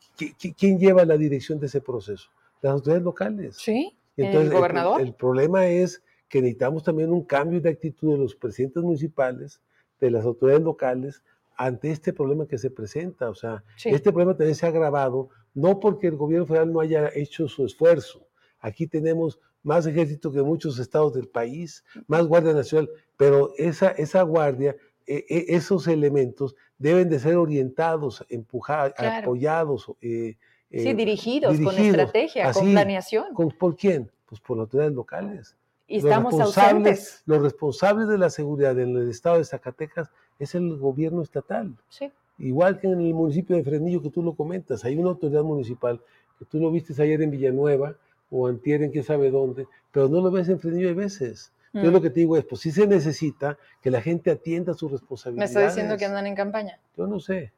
¿Quién 0.58 0.80
lleva 0.80 1.06
la 1.06 1.16
dirección 1.16 1.60
de 1.60 1.68
ese 1.68 1.80
proceso? 1.80 2.32
Las 2.64 2.74
autoridades 2.74 3.04
locales. 3.04 3.56
Sí, 3.58 3.96
el 4.18 4.50
gobernador. 4.50 5.00
El, 5.00 5.14
problema 5.14 5.68
es 5.68 6.02
que 6.28 6.42
necesitamos 6.42 6.84
también 6.84 7.12
un 7.12 7.24
cambio 7.24 7.62
de 7.62 7.70
actitud 7.70 8.14
de 8.14 8.18
los 8.18 8.34
presidentes 8.34 8.82
municipales, 8.82 9.62
de 10.02 10.10
las 10.10 10.26
autoridades 10.26 10.64
locales, 10.64 11.24
ante 11.56 11.92
este 11.92 12.14
problema 12.14 12.48
que 12.48 12.58
se 12.58 12.72
presenta. 12.72 13.30
O 13.30 13.36
sea, 13.36 13.64
este 13.86 14.12
problema 14.12 14.36
también 14.36 14.56
se 14.56 14.66
ha 14.66 14.70
agravado, 14.70 15.30
no 15.54 15.80
porque 15.80 16.08
el 16.08 16.18
gobierno 16.18 16.46
federal 16.46 16.72
no 16.72 16.80
haya 16.80 17.10
hecho 17.14 17.48
su 17.48 17.66
esfuerzo. 17.66 18.28
Aquí 18.60 18.88
tenemos 18.88 19.40
más 19.62 19.86
ejército 19.86 20.32
que 20.32 20.42
muchos 20.42 20.78
estados 20.80 21.14
del 21.14 21.28
país, 21.28 21.84
más 22.08 22.28
Guardia 22.28 22.54
Nacional, 22.54 22.90
pero 23.18 23.54
esa, 23.58 23.92
esa 23.92 24.22
guardia, 24.24 24.76
e, 25.06 25.26
e, 25.30 25.56
esos 25.56 25.88
elementos 25.88 26.56
deben 26.78 27.10
de 27.10 27.20
ser 27.20 27.38
orientados, 27.38 28.26
empujados, 28.30 28.94
apoyados. 28.98 29.92
Eh, 30.02 30.36
sí, 30.70 30.90
eh, 30.90 30.94
dirigidos, 30.94 31.60
con 31.60 31.78
estrategia, 31.78 32.52
con 32.52 32.72
planeación. 32.72 33.28
¿Por 33.58 33.76
quién? 33.76 34.12
Pues 34.26 34.42
por 34.42 34.58
las 34.58 34.66
autoridades 34.66 34.96
locales. 34.96 35.58
Y 35.88 35.98
estamos 35.98 36.40
ausentes. 36.40 37.22
Los 37.26 37.42
responsables 37.42 38.08
de 38.08 38.18
la 38.18 38.30
seguridad 38.30 38.78
en 38.80 38.96
el 38.96 39.10
estado 39.10 39.38
de 39.38 39.46
Zacatecas 39.46 40.10
es 40.40 40.56
el 40.56 40.78
gobierno 40.78 41.22
estatal. 41.22 41.78
Sí. 41.90 42.12
Igual 42.40 42.80
que 42.80 42.88
en 42.88 43.00
el 43.00 43.14
municipio 43.14 43.56
de 43.56 43.64
Fresnillo 43.64 44.02
que 44.02 44.10
tú 44.10 44.24
lo 44.24 44.36
comentas, 44.36 44.84
hay 44.86 44.98
una 44.98 45.10
autoridad 45.10 45.44
municipal 45.44 46.02
que 46.40 46.46
tú 46.46 46.60
lo 46.60 46.72
viste 46.72 47.00
ayer 47.02 47.22
en 47.22 47.32
Villanueva, 47.32 47.96
o 48.34 48.48
antier 48.48 48.82
en 48.82 48.92
quién 48.92 49.04
sabe 49.04 49.30
dónde, 49.30 49.68
pero 49.92 50.10
no 50.10 50.20
lo 50.20 50.32
ves 50.32 50.50
en 50.50 50.60
Fresnillo 50.60 50.90
hay 50.90 50.96
veces. 50.96 51.52
Yo 51.72 51.90
mm. 51.90 51.94
lo 51.94 52.02
que 52.02 52.10
te 52.10 52.20
digo 52.20 52.36
es, 52.36 52.46
pues 52.46 52.62
sí 52.62 52.72
se 52.72 52.88
necesita 52.88 53.58
que 53.82 53.92
la 53.92 54.02
gente 54.02 54.32
atienda 54.32 54.74
sus 54.74 54.92
responsabilidades. 54.92 55.54
¿Me 55.54 55.62
está 55.62 55.72
diciendo 55.74 55.98
que 55.98 56.06
andan 56.06 56.26
en 56.26 56.36
campaña? 56.36 56.80
Yo 56.98 57.06
no 57.06 57.20
sé. 57.20 57.52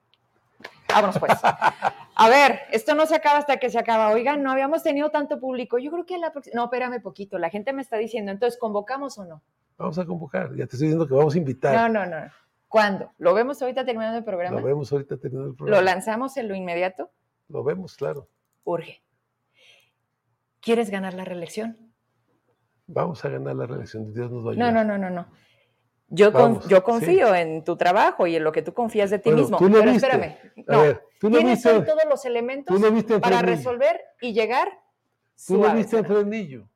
Vámonos 0.90 1.18
pues. 1.20 1.34
A 2.18 2.30
ver, 2.30 2.60
esto 2.72 2.96
no 2.96 3.06
se 3.06 3.16
acaba 3.16 3.40
hasta 3.40 3.58
que 3.58 3.70
se 3.70 3.78
acaba. 3.78 4.10
Oigan, 4.12 4.42
no 4.42 4.52
habíamos 4.52 4.84
tenido 4.84 5.12
tanto 5.12 5.40
público. 5.40 5.78
Yo 5.80 5.92
creo 5.92 6.06
que 6.06 6.18
la 6.18 6.32
próxima... 6.32 6.56
No, 6.56 6.66
espérame 6.66 7.02
poquito. 7.02 7.38
La 7.38 7.50
gente 7.50 7.74
me 7.74 7.82
está 7.82 7.98
diciendo, 7.98 8.32
entonces, 8.32 8.58
¿convocamos 8.58 9.18
o 9.18 9.26
no? 9.26 9.42
Vamos 9.78 10.00
a 10.00 10.06
convocar. 10.06 10.52
Ya 10.52 10.66
te 10.66 10.76
estoy 10.76 10.88
diciendo 10.88 11.08
que 11.08 11.14
vamos 11.14 11.36
a 11.36 11.38
invitar. 11.38 11.76
No, 11.76 11.90
no, 11.90 12.06
no. 12.06 12.32
¿Cuándo? 12.76 13.14
¿Lo 13.20 13.34
vemos 13.34 13.62
ahorita 13.62 13.86
terminando 13.86 14.18
el 14.18 14.26
programa? 14.26 14.60
Lo 14.60 14.68
vemos 14.68 14.92
ahorita 14.92 15.16
terminando 15.16 15.52
el 15.52 15.56
programa. 15.56 15.80
¿Lo 15.80 15.86
lanzamos 15.86 16.36
en 16.36 16.50
lo 16.50 16.56
inmediato? 16.56 17.10
Lo 17.48 17.64
vemos, 17.64 17.96
claro. 17.96 18.28
Urge. 18.66 19.02
¿Quieres 20.60 20.90
ganar 20.90 21.14
la 21.14 21.24
reelección? 21.24 21.94
Vamos 22.88 23.24
a 23.24 23.30
ganar 23.30 23.56
la 23.56 23.66
reelección, 23.66 24.14
Dios 24.14 24.30
nos 24.30 24.46
va 24.46 24.52
a 24.52 24.56
No, 24.56 24.74
no, 24.74 24.84
no, 24.84 24.98
no, 24.98 25.10
no. 25.10 25.26
Yo, 26.10 26.34
yo 26.68 26.84
confío 26.84 27.34
en 27.34 27.64
tu 27.64 27.78
trabajo 27.78 28.28
y 28.28 28.36
en 28.36 28.44
lo 28.44 28.52
que 28.52 28.62
tú 28.62 28.74
confías 28.74 29.10
de 29.10 29.20
ti 29.20 29.32
mismo. 29.32 29.58
Tú 29.58 29.72
pero 29.72 29.92
espérame. 29.92 30.36
No, 30.68 31.30
tienes 31.30 31.64
todos 31.64 32.04
los 32.10 32.26
elementos 32.26 32.78
para 33.22 33.42
resolver 33.42 34.02
y 34.20 34.34
llegar. 34.34 34.68
Tú 35.48 35.64
lo 35.64 35.74
viste 35.74 36.00
en 36.00 36.04
Fresnillo. 36.04 36.68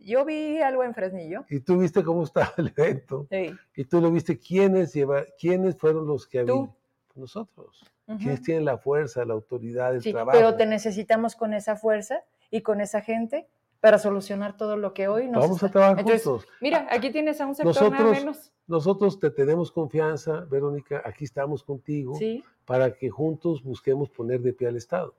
Yo 0.00 0.24
vi 0.24 0.60
algo 0.60 0.82
en 0.82 0.94
Fresnillo. 0.94 1.44
Y 1.48 1.60
tú 1.60 1.78
viste 1.78 2.02
cómo 2.02 2.24
estaba 2.24 2.52
el 2.56 2.72
evento. 2.76 3.26
Sí. 3.30 3.54
Y 3.76 3.84
tú 3.84 4.00
lo 4.00 4.10
viste 4.10 4.38
quiénes 4.38 4.92
lleva, 4.92 5.24
quiénes 5.38 5.76
fueron 5.76 6.06
los 6.06 6.26
que 6.26 6.40
habían. 6.40 6.72
Nosotros. 7.14 7.84
¿Quiénes 8.18 8.42
tienen 8.42 8.64
la 8.64 8.78
fuerza, 8.78 9.24
la 9.24 9.34
autoridad, 9.34 9.94
el 9.94 10.02
sí, 10.02 10.10
trabajo? 10.12 10.36
Pero 10.36 10.56
te 10.56 10.66
necesitamos 10.66 11.36
con 11.36 11.54
esa 11.54 11.76
fuerza 11.76 12.24
y 12.50 12.62
con 12.62 12.80
esa 12.80 13.02
gente 13.02 13.46
para 13.80 13.98
solucionar 13.98 14.56
todo 14.56 14.76
lo 14.76 14.92
que 14.94 15.08
hoy 15.08 15.28
nos 15.28 15.42
Vamos 15.42 15.62
a 15.62 15.70
trabajar 15.70 16.04
juntos. 16.04 16.46
Mira, 16.60 16.86
aquí 16.90 17.10
tienes 17.10 17.40
a 17.40 17.46
un 17.46 17.54
sector 17.54 17.74
nosotros, 17.74 18.10
menos. 18.10 18.52
Nosotros 18.66 19.18
te 19.18 19.30
tenemos 19.30 19.72
confianza, 19.72 20.44
Verónica, 20.50 21.02
aquí 21.04 21.24
estamos 21.24 21.62
contigo 21.62 22.18
para 22.64 22.92
que 22.94 23.08
juntos 23.08 23.62
busquemos 23.62 24.10
poner 24.10 24.40
de 24.40 24.52
pie 24.52 24.68
al 24.68 24.76
Estado. 24.76 25.14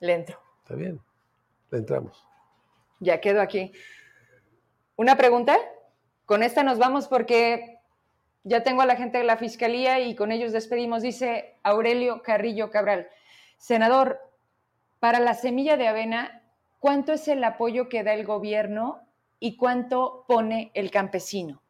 Le 0.00 0.14
entro. 0.14 0.38
Está 0.62 0.74
bien, 0.74 1.00
le 1.70 1.78
entramos. 1.78 2.26
Ya 3.00 3.20
quedo 3.20 3.40
aquí. 3.40 3.72
¿Una 4.96 5.16
pregunta? 5.16 5.56
Con 6.26 6.42
esta 6.42 6.62
nos 6.62 6.78
vamos 6.78 7.08
porque 7.08 7.78
ya 8.44 8.62
tengo 8.62 8.82
a 8.82 8.86
la 8.86 8.96
gente 8.96 9.18
de 9.18 9.24
la 9.24 9.36
Fiscalía 9.36 10.00
y 10.00 10.14
con 10.14 10.32
ellos 10.32 10.52
despedimos. 10.52 11.02
Dice 11.02 11.56
Aurelio 11.62 12.22
Carrillo 12.22 12.70
Cabral. 12.70 13.08
Senador, 13.58 14.18
para 15.00 15.20
la 15.20 15.34
semilla 15.34 15.76
de 15.76 15.88
avena, 15.88 16.42
¿cuánto 16.78 17.12
es 17.12 17.28
el 17.28 17.42
apoyo 17.44 17.88
que 17.88 18.02
da 18.02 18.14
el 18.14 18.24
gobierno 18.24 19.00
y 19.38 19.56
cuánto 19.56 20.24
pone 20.28 20.70
el 20.74 20.90
campesino? 20.90 21.62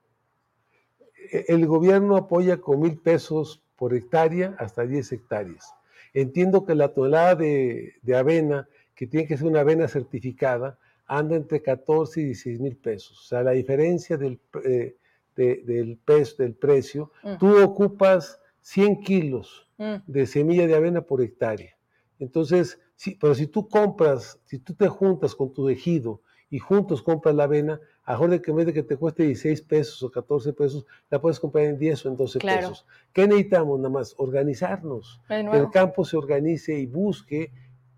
E, 1.30 1.44
el 1.48 1.66
gobierno 1.66 2.16
apoya 2.16 2.60
con 2.60 2.80
mil 2.80 2.98
pesos 2.98 3.62
por 3.76 3.94
hectárea 3.94 4.54
hasta 4.58 4.82
10 4.86 5.12
hectáreas. 5.12 5.74
Entiendo 6.14 6.64
que 6.64 6.74
la 6.74 6.92
tonelada 6.92 7.34
de, 7.34 7.94
avena, 8.14 8.68
que 8.94 9.06
tiene 9.06 9.26
que 9.26 9.36
ser 9.36 9.46
una 9.46 9.60
avena 9.60 9.88
certificada, 9.88 10.78
anda 11.06 11.36
entre 11.36 11.62
14 11.62 12.20
y 12.20 12.24
16 12.26 12.60
mil 12.60 12.76
pesos. 12.76 13.18
O 13.20 13.24
sea, 13.24 13.42
la 13.42 13.52
diferencia 13.52 14.16
del, 14.16 14.40
eh, 14.64 14.96
del, 15.36 15.98
peso, 16.04 16.42
del 16.42 16.54
precio, 16.54 17.12
mm. 17.22 17.38
tú 17.38 17.62
ocupas 17.62 18.40
100 18.60 19.00
kilos 19.02 19.68
mm. 19.78 19.96
de 20.06 20.26
semilla 20.26 20.66
de 20.66 20.74
avena 20.74 21.02
por 21.02 21.22
hectárea. 21.22 21.76
Entonces, 22.18 22.78
Sí, 23.02 23.18
pero 23.20 23.34
si 23.34 23.48
tú 23.48 23.68
compras, 23.68 24.38
si 24.44 24.60
tú 24.60 24.74
te 24.74 24.86
juntas 24.86 25.34
con 25.34 25.52
tu 25.52 25.68
ejido 25.68 26.20
y 26.48 26.60
juntos 26.60 27.02
compras 27.02 27.34
la 27.34 27.42
avena, 27.42 27.80
a 28.04 28.16
de 28.28 28.40
que 28.40 28.52
en 28.52 28.58
vez 28.58 28.66
de 28.66 28.72
que 28.72 28.84
te 28.84 28.96
cueste 28.96 29.24
16 29.24 29.62
pesos 29.62 30.00
o 30.04 30.10
14 30.12 30.52
pesos, 30.52 30.86
la 31.10 31.20
puedes 31.20 31.40
comprar 31.40 31.64
en 31.64 31.80
10 31.80 32.06
o 32.06 32.08
en 32.10 32.16
12 32.16 32.38
pesos. 32.38 32.86
¿Qué 33.12 33.26
necesitamos 33.26 33.80
nada 33.80 33.90
más? 33.90 34.14
Organizarnos. 34.18 35.20
Que 35.26 35.40
el 35.40 35.68
campo 35.70 36.04
se 36.04 36.16
organice 36.16 36.78
y 36.78 36.86
busque 36.86 37.50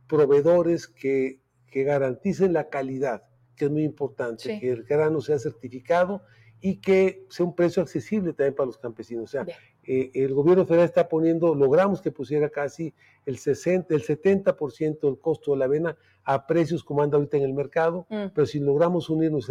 proveedores 0.09 0.87
que, 0.87 1.41
que 1.75 1.83
garanticen 1.83 2.53
la 2.53 2.69
calidad, 2.69 3.25
que 3.57 3.65
es 3.65 3.71
muy 3.73 3.83
importante, 3.83 4.61
que 4.61 4.71
el 4.71 4.85
grano 4.85 5.21
sea 5.21 5.41
certificado 5.41 6.23
y 6.61 6.77
que 6.77 7.27
sea 7.31 7.45
un 7.47 7.57
precio 7.57 7.83
accesible 7.83 8.33
también 8.33 8.55
para 8.55 8.69
los 8.69 8.79
campesinos. 8.79 9.25
O 9.25 9.27
sea, 9.27 9.45
eh, 9.83 10.13
el 10.15 10.33
gobierno 10.35 10.67
federal 10.67 10.87
está 10.87 11.09
poniendo, 11.09 11.53
logramos 11.53 12.01
que 12.01 12.13
pusiera 12.13 12.49
casi 12.49 12.95
el, 13.27 13.39
60, 13.39 13.93
el 13.93 14.05
70% 14.05 15.01
del 15.01 15.19
costo 15.19 15.51
de 15.51 15.59
la 15.59 15.65
avena 15.65 15.99
a 16.23 16.47
precios 16.47 16.85
como 16.85 17.03
anda 17.03 17.17
ahorita 17.17 17.39
en 17.39 17.43
el 17.43 17.55
mercado, 17.55 18.07
mm. 18.09 18.27
pero 18.33 18.47
si 18.47 18.61
logramos 18.61 19.11
unirnos 19.11 19.51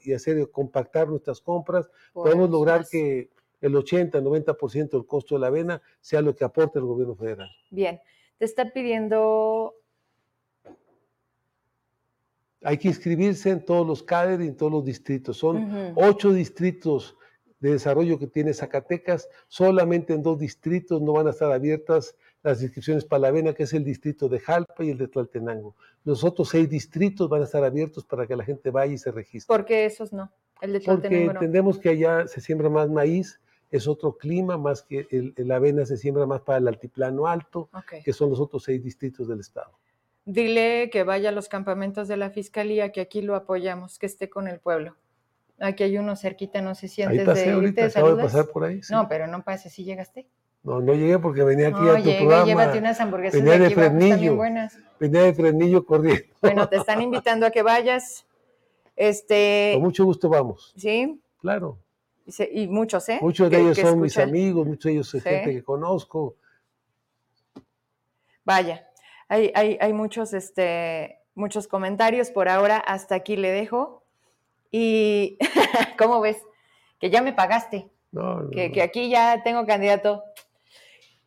y 0.00 0.12
hacer 0.12 0.50
compactar 0.50 1.08
nuestras 1.08 1.40
compras, 1.40 1.88
podemos 2.12 2.50
lograr 2.50 2.84
que 2.90 3.30
el 3.60 3.76
80, 3.76 4.20
90% 4.20 4.90
del 4.90 5.06
costo 5.06 5.36
de 5.36 5.42
la 5.42 5.46
avena 5.46 5.80
sea 6.00 6.20
lo 6.20 6.34
que 6.34 6.42
aporte 6.42 6.80
el 6.80 6.84
gobierno 6.84 7.14
federal. 7.14 7.48
Bien, 7.70 8.00
te 8.38 8.44
está 8.44 8.72
pidiendo... 8.72 9.76
Hay 12.62 12.78
que 12.78 12.88
inscribirse 12.88 13.50
en 13.50 13.64
todos 13.64 13.86
los 13.86 14.02
CADER 14.02 14.42
y 14.42 14.48
en 14.48 14.56
todos 14.56 14.72
los 14.72 14.84
distritos. 14.84 15.38
Son 15.38 15.92
ocho 15.96 16.32
distritos 16.32 17.16
de 17.60 17.72
desarrollo 17.72 18.18
que 18.18 18.26
tiene 18.26 18.54
Zacatecas, 18.54 19.28
solamente 19.46 20.14
en 20.14 20.22
dos 20.22 20.38
distritos 20.38 21.00
no 21.00 21.12
van 21.12 21.26
a 21.26 21.30
estar 21.30 21.52
abiertas 21.52 22.16
las 22.42 22.62
inscripciones 22.62 23.04
para 23.04 23.20
la 23.20 23.30
vena, 23.30 23.52
que 23.52 23.64
es 23.64 23.74
el 23.74 23.84
distrito 23.84 24.28
de 24.28 24.40
Jalpa 24.40 24.82
y 24.82 24.90
el 24.90 24.98
de 24.98 25.08
Tlaltenango. 25.08 25.76
Los 26.04 26.24
otros 26.24 26.48
seis 26.48 26.68
distritos 26.70 27.28
van 27.28 27.42
a 27.42 27.44
estar 27.44 27.62
abiertos 27.62 28.04
para 28.04 28.26
que 28.26 28.34
la 28.34 28.44
gente 28.44 28.70
vaya 28.70 28.94
y 28.94 28.98
se 28.98 29.10
registre. 29.10 29.54
¿Por 29.54 29.66
qué 29.66 29.84
esos 29.84 30.12
no? 30.12 30.32
El 30.62 30.72
de 30.72 30.80
Porque 30.80 31.24
entendemos 31.24 31.78
que 31.78 31.90
allá 31.90 32.26
se 32.26 32.40
siembra 32.40 32.70
más 32.70 32.88
maíz, 32.88 33.40
es 33.70 33.86
otro 33.86 34.16
clima, 34.16 34.56
más 34.56 34.82
que 34.82 35.06
el, 35.10 35.34
la 35.36 35.56
avena 35.56 35.84
se 35.84 35.96
siembra 35.96 36.26
más 36.26 36.40
para 36.40 36.58
el 36.58 36.68
altiplano 36.68 37.26
alto, 37.26 37.68
que 38.04 38.12
son 38.12 38.30
los 38.30 38.40
otros 38.40 38.64
seis 38.64 38.82
distritos 38.82 39.28
del 39.28 39.40
estado. 39.40 39.72
Dile 40.30 40.90
que 40.90 41.02
vaya 41.02 41.30
a 41.30 41.32
los 41.32 41.48
campamentos 41.48 42.06
de 42.06 42.16
la 42.16 42.30
fiscalía, 42.30 42.92
que 42.92 43.00
aquí 43.00 43.20
lo 43.20 43.34
apoyamos, 43.34 43.98
que 43.98 44.06
esté 44.06 44.30
con 44.30 44.46
el 44.46 44.60
pueblo. 44.60 44.96
Aquí 45.58 45.82
hay 45.82 45.98
uno 45.98 46.14
cerquita, 46.14 46.62
no 46.62 46.76
sé 46.76 46.86
si 46.86 47.02
antes 47.02 47.18
ahí 47.18 47.26
pasé 47.26 47.46
de 47.46 47.52
ahorita, 47.52 47.86
acabo 47.86 48.14
de 48.14 48.22
pasar 48.22 48.46
por 48.46 48.62
ahí. 48.62 48.80
No, 48.92 49.08
pero 49.08 49.26
no 49.26 49.42
pase, 49.42 49.70
si 49.70 49.82
llegaste. 49.82 50.28
No, 50.62 50.80
no 50.80 50.94
llegué 50.94 51.18
porque 51.18 51.42
venía 51.42 51.68
aquí 51.68 51.80
a 51.80 51.96
tu 51.96 52.04
llegué, 52.04 52.18
programa. 52.18 52.44
llévate 52.44 52.78
unas 52.78 53.00
hamburguesas 53.00 53.40
venía 53.40 53.58
de, 53.58 53.66
aquí, 53.66 53.74
Fresnillo, 53.74 54.36
buenas. 54.36 54.78
Venía 55.00 55.22
de 55.22 55.34
Fresnillo 55.34 55.84
corriendo. 55.84 56.22
Bueno, 56.40 56.68
te 56.68 56.76
están 56.76 57.02
invitando 57.02 57.44
a 57.44 57.50
que 57.50 57.62
vayas. 57.62 58.24
Este... 58.94 59.72
Con 59.74 59.82
mucho 59.82 60.04
gusto 60.04 60.28
vamos. 60.28 60.72
¿Sí? 60.76 61.20
Claro. 61.38 61.76
Y, 62.52 62.68
muchos, 62.68 63.08
¿eh? 63.08 63.18
Muchos 63.20 63.50
de 63.50 63.60
ellos 63.60 63.78
son 63.78 64.00
mis 64.00 64.16
amigos, 64.16 64.64
muchos 64.64 64.84
de 64.84 64.92
ellos 64.92 65.08
son 65.08 65.22
gente 65.22 65.50
que 65.50 65.64
conozco. 65.64 66.36
Vaya, 68.44 68.86
hay, 69.30 69.52
hay, 69.54 69.78
hay 69.80 69.92
muchos, 69.92 70.34
este, 70.34 71.20
muchos 71.34 71.68
comentarios 71.68 72.32
por 72.32 72.48
ahora. 72.48 72.78
Hasta 72.78 73.14
aquí 73.14 73.36
le 73.36 73.52
dejo. 73.52 74.02
Y, 74.72 75.38
¿cómo 75.98 76.20
ves? 76.20 76.36
Que 76.98 77.10
ya 77.10 77.22
me 77.22 77.32
pagaste. 77.32 77.88
que, 78.52 78.72
que, 78.72 78.82
aquí 78.82 79.08
ya 79.08 79.42
tengo 79.44 79.64
candidato. 79.66 80.24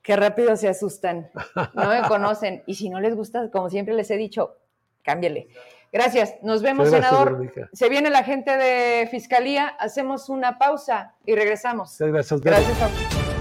Qué 0.02 0.18
rápido 0.18 0.58
se 0.58 0.68
asustan. 0.68 1.32
No 1.74 1.88
me 1.88 2.02
conocen. 2.10 2.62
Y 2.68 2.76
si 2.76 2.90
no 2.90 3.00
les 3.00 3.16
gusta, 3.16 3.50
como 3.50 3.70
siempre 3.70 3.96
les 3.96 4.12
he 4.12 4.18
dicho, 4.18 4.58
cámbiale. 5.02 5.48
Gracias. 5.94 6.36
Nos 6.42 6.62
vemos, 6.62 6.90
senador. 6.90 7.54
Se 7.72 7.88
viene 7.88 8.10
la 8.10 8.24
gente 8.24 8.58
de 8.58 9.08
Fiscalía. 9.08 9.68
Hacemos 9.80 10.28
una 10.28 10.58
pausa 10.58 11.16
y 11.26 11.36
regresamos. 11.36 11.98
gracias. 12.00 12.42
Gracias 12.42 12.82
a 12.82 13.33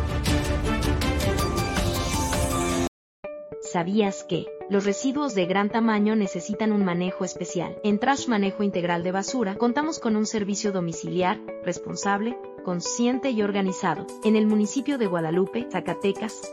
¿Sabías 3.72 4.22
que 4.22 4.48
los 4.68 4.84
residuos 4.84 5.34
de 5.34 5.46
gran 5.46 5.70
tamaño 5.70 6.14
necesitan 6.14 6.72
un 6.72 6.84
manejo 6.84 7.24
especial? 7.24 7.78
En 7.82 7.98
Trash 7.98 8.28
Manejo 8.28 8.62
Integral 8.64 9.02
de 9.02 9.12
Basura 9.12 9.56
contamos 9.56 9.98
con 9.98 10.14
un 10.14 10.26
servicio 10.26 10.72
domiciliar, 10.72 11.40
responsable, 11.64 12.36
consciente 12.66 13.30
y 13.30 13.40
organizado. 13.40 14.06
En 14.24 14.36
el 14.36 14.46
municipio 14.46 14.98
de 14.98 15.06
Guadalupe, 15.06 15.68
Zacatecas, 15.72 16.52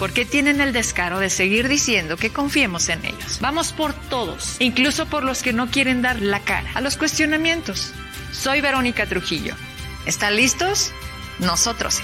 porque 0.01 0.25
tienen 0.25 0.61
el 0.61 0.73
descaro 0.73 1.19
de 1.19 1.29
seguir 1.29 1.67
diciendo 1.67 2.17
que 2.17 2.31
confiemos 2.31 2.89
en 2.89 3.05
ellos. 3.05 3.37
Vamos 3.39 3.71
por 3.71 3.93
todos, 3.93 4.55
incluso 4.57 5.05
por 5.05 5.23
los 5.23 5.43
que 5.43 5.53
no 5.53 5.69
quieren 5.69 6.01
dar 6.01 6.19
la 6.23 6.39
cara 6.39 6.71
a 6.73 6.81
los 6.81 6.97
cuestionamientos. 6.97 7.93
Soy 8.31 8.61
Verónica 8.61 9.05
Trujillo. 9.05 9.53
¿Están 10.07 10.37
listos? 10.37 10.91
Nosotros 11.37 11.93
sí. 11.93 12.03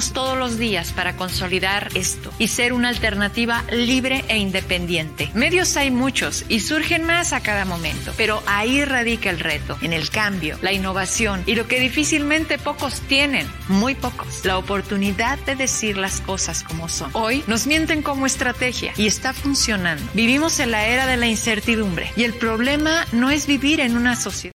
todos 0.09 0.37
los 0.37 0.57
días 0.57 0.91
para 0.91 1.15
consolidar 1.15 1.89
esto 1.93 2.33
y 2.39 2.47
ser 2.47 2.73
una 2.73 2.89
alternativa 2.89 3.63
libre 3.71 4.25
e 4.27 4.37
independiente. 4.37 5.29
Medios 5.35 5.77
hay 5.77 5.91
muchos 5.91 6.43
y 6.49 6.59
surgen 6.59 7.03
más 7.03 7.31
a 7.31 7.41
cada 7.41 7.65
momento, 7.65 8.11
pero 8.17 8.41
ahí 8.47 8.83
radica 8.83 9.29
el 9.29 9.39
reto, 9.39 9.77
en 9.81 9.93
el 9.93 10.09
cambio, 10.09 10.57
la 10.61 10.73
innovación 10.73 11.43
y 11.45 11.55
lo 11.55 11.67
que 11.67 11.79
difícilmente 11.79 12.57
pocos 12.57 13.01
tienen, 13.01 13.47
muy 13.67 13.93
pocos, 13.93 14.43
la 14.43 14.57
oportunidad 14.57 15.37
de 15.39 15.55
decir 15.55 15.97
las 15.97 16.19
cosas 16.19 16.63
como 16.63 16.89
son. 16.89 17.11
Hoy 17.13 17.43
nos 17.45 17.67
mienten 17.67 18.01
como 18.01 18.25
estrategia 18.25 18.93
y 18.97 19.05
está 19.05 19.33
funcionando. 19.33 20.03
Vivimos 20.13 20.59
en 20.59 20.71
la 20.71 20.87
era 20.87 21.05
de 21.05 21.17
la 21.17 21.27
incertidumbre 21.27 22.11
y 22.15 22.23
el 22.23 22.33
problema 22.33 23.05
no 23.11 23.29
es 23.29 23.45
vivir 23.45 23.79
en 23.79 23.95
una 23.95 24.15
sociedad. 24.15 24.55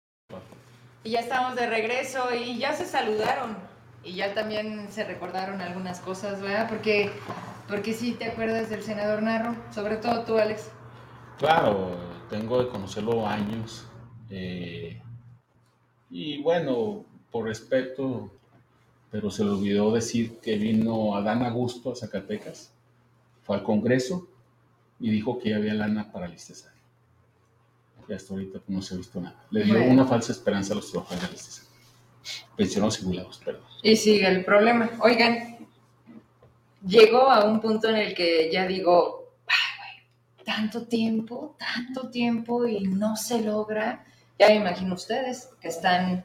Ya 1.04 1.18
estamos 1.18 1.56
de 1.56 1.66
regreso 1.66 2.28
y 2.32 2.58
ya 2.58 2.74
se 2.74 2.86
saludaron 2.86 3.71
y 4.04 4.14
ya 4.14 4.34
también 4.34 4.90
se 4.90 5.04
recordaron 5.04 5.60
algunas 5.60 6.00
cosas, 6.00 6.40
¿verdad? 6.40 6.68
Porque, 6.68 7.10
porque 7.68 7.92
sí 7.92 8.12
te 8.12 8.26
acuerdas 8.26 8.70
del 8.70 8.82
senador 8.82 9.22
Narro, 9.22 9.56
sobre 9.72 9.96
todo 9.96 10.24
tú, 10.24 10.38
Alex. 10.38 10.70
Claro, 11.38 11.96
tengo 12.30 12.62
de 12.62 12.68
conocerlo 12.68 13.26
años. 13.26 13.86
Eh, 14.30 15.00
y 16.10 16.42
bueno, 16.42 17.04
por 17.30 17.46
respeto 17.46 18.30
pero 19.12 19.30
se 19.30 19.44
le 19.44 19.50
olvidó 19.50 19.92
decir 19.92 20.38
que 20.38 20.56
vino 20.56 21.14
Adán 21.14 21.44
Augusto 21.44 21.92
a 21.92 21.94
Zacatecas, 21.94 22.72
fue 23.42 23.56
al 23.56 23.62
Congreso 23.62 24.26
y 24.98 25.10
dijo 25.10 25.38
que 25.38 25.50
ya 25.50 25.56
había 25.56 25.74
lana 25.74 26.10
para 26.10 26.24
el 26.24 26.32
ISTESAR. 26.32 26.72
Y 28.08 28.12
hasta 28.14 28.32
ahorita 28.32 28.60
no 28.68 28.80
se 28.80 28.94
ha 28.94 28.96
visto 28.96 29.20
nada. 29.20 29.44
Le 29.50 29.64
dio 29.64 29.84
una 29.84 30.06
falsa 30.06 30.32
esperanza 30.32 30.72
a 30.72 30.76
los 30.76 30.90
trabajadores 30.90 31.28
del 31.28 31.36
ISTESAR. 31.36 31.66
Pensionados 32.56 33.00
y 33.00 33.04
jubilados, 33.04 33.42
perdón. 33.44 33.71
Y 33.82 33.96
sigue 33.96 34.28
el 34.28 34.44
problema. 34.44 34.90
Oigan, 35.00 35.58
llegó 36.86 37.30
a 37.30 37.44
un 37.44 37.60
punto 37.60 37.88
en 37.88 37.96
el 37.96 38.14
que 38.14 38.50
ya 38.50 38.66
digo, 38.66 39.22
tanto 40.44 40.86
tiempo, 40.86 41.56
tanto 41.58 42.10
tiempo 42.10 42.66
y 42.66 42.80
no 42.84 43.16
se 43.16 43.40
logra. 43.42 44.04
Ya 44.38 44.48
me 44.48 44.56
imagino 44.56 44.94
ustedes 44.94 45.50
que 45.60 45.68
están 45.68 46.24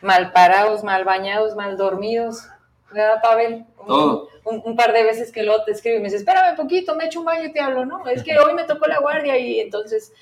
mal 0.00 0.32
parados, 0.32 0.84
mal 0.84 1.04
bañados, 1.04 1.56
mal 1.56 1.76
dormidos. 1.76 2.48
¿Verdad, 2.92 3.20
Pavel? 3.20 3.66
Un, 3.86 4.28
un, 4.64 4.76
par 4.76 4.92
de 4.92 5.02
veces 5.02 5.32
que 5.32 5.42
lo 5.42 5.64
te 5.64 5.72
escribe 5.72 5.96
y 5.96 5.98
me 5.98 6.04
dice, 6.04 6.16
espérame 6.16 6.50
un 6.50 6.56
poquito, 6.56 6.94
me 6.94 7.06
echo 7.06 7.20
un 7.20 7.26
baño 7.26 7.44
y 7.44 7.52
te 7.52 7.60
hablo, 7.60 7.84
¿no? 7.84 8.06
Es 8.06 8.22
que 8.22 8.38
hoy 8.38 8.54
me 8.54 8.64
tocó 8.64 8.86
la 8.86 9.00
guardia 9.00 9.36
y 9.38 9.60
entonces, 9.60 10.12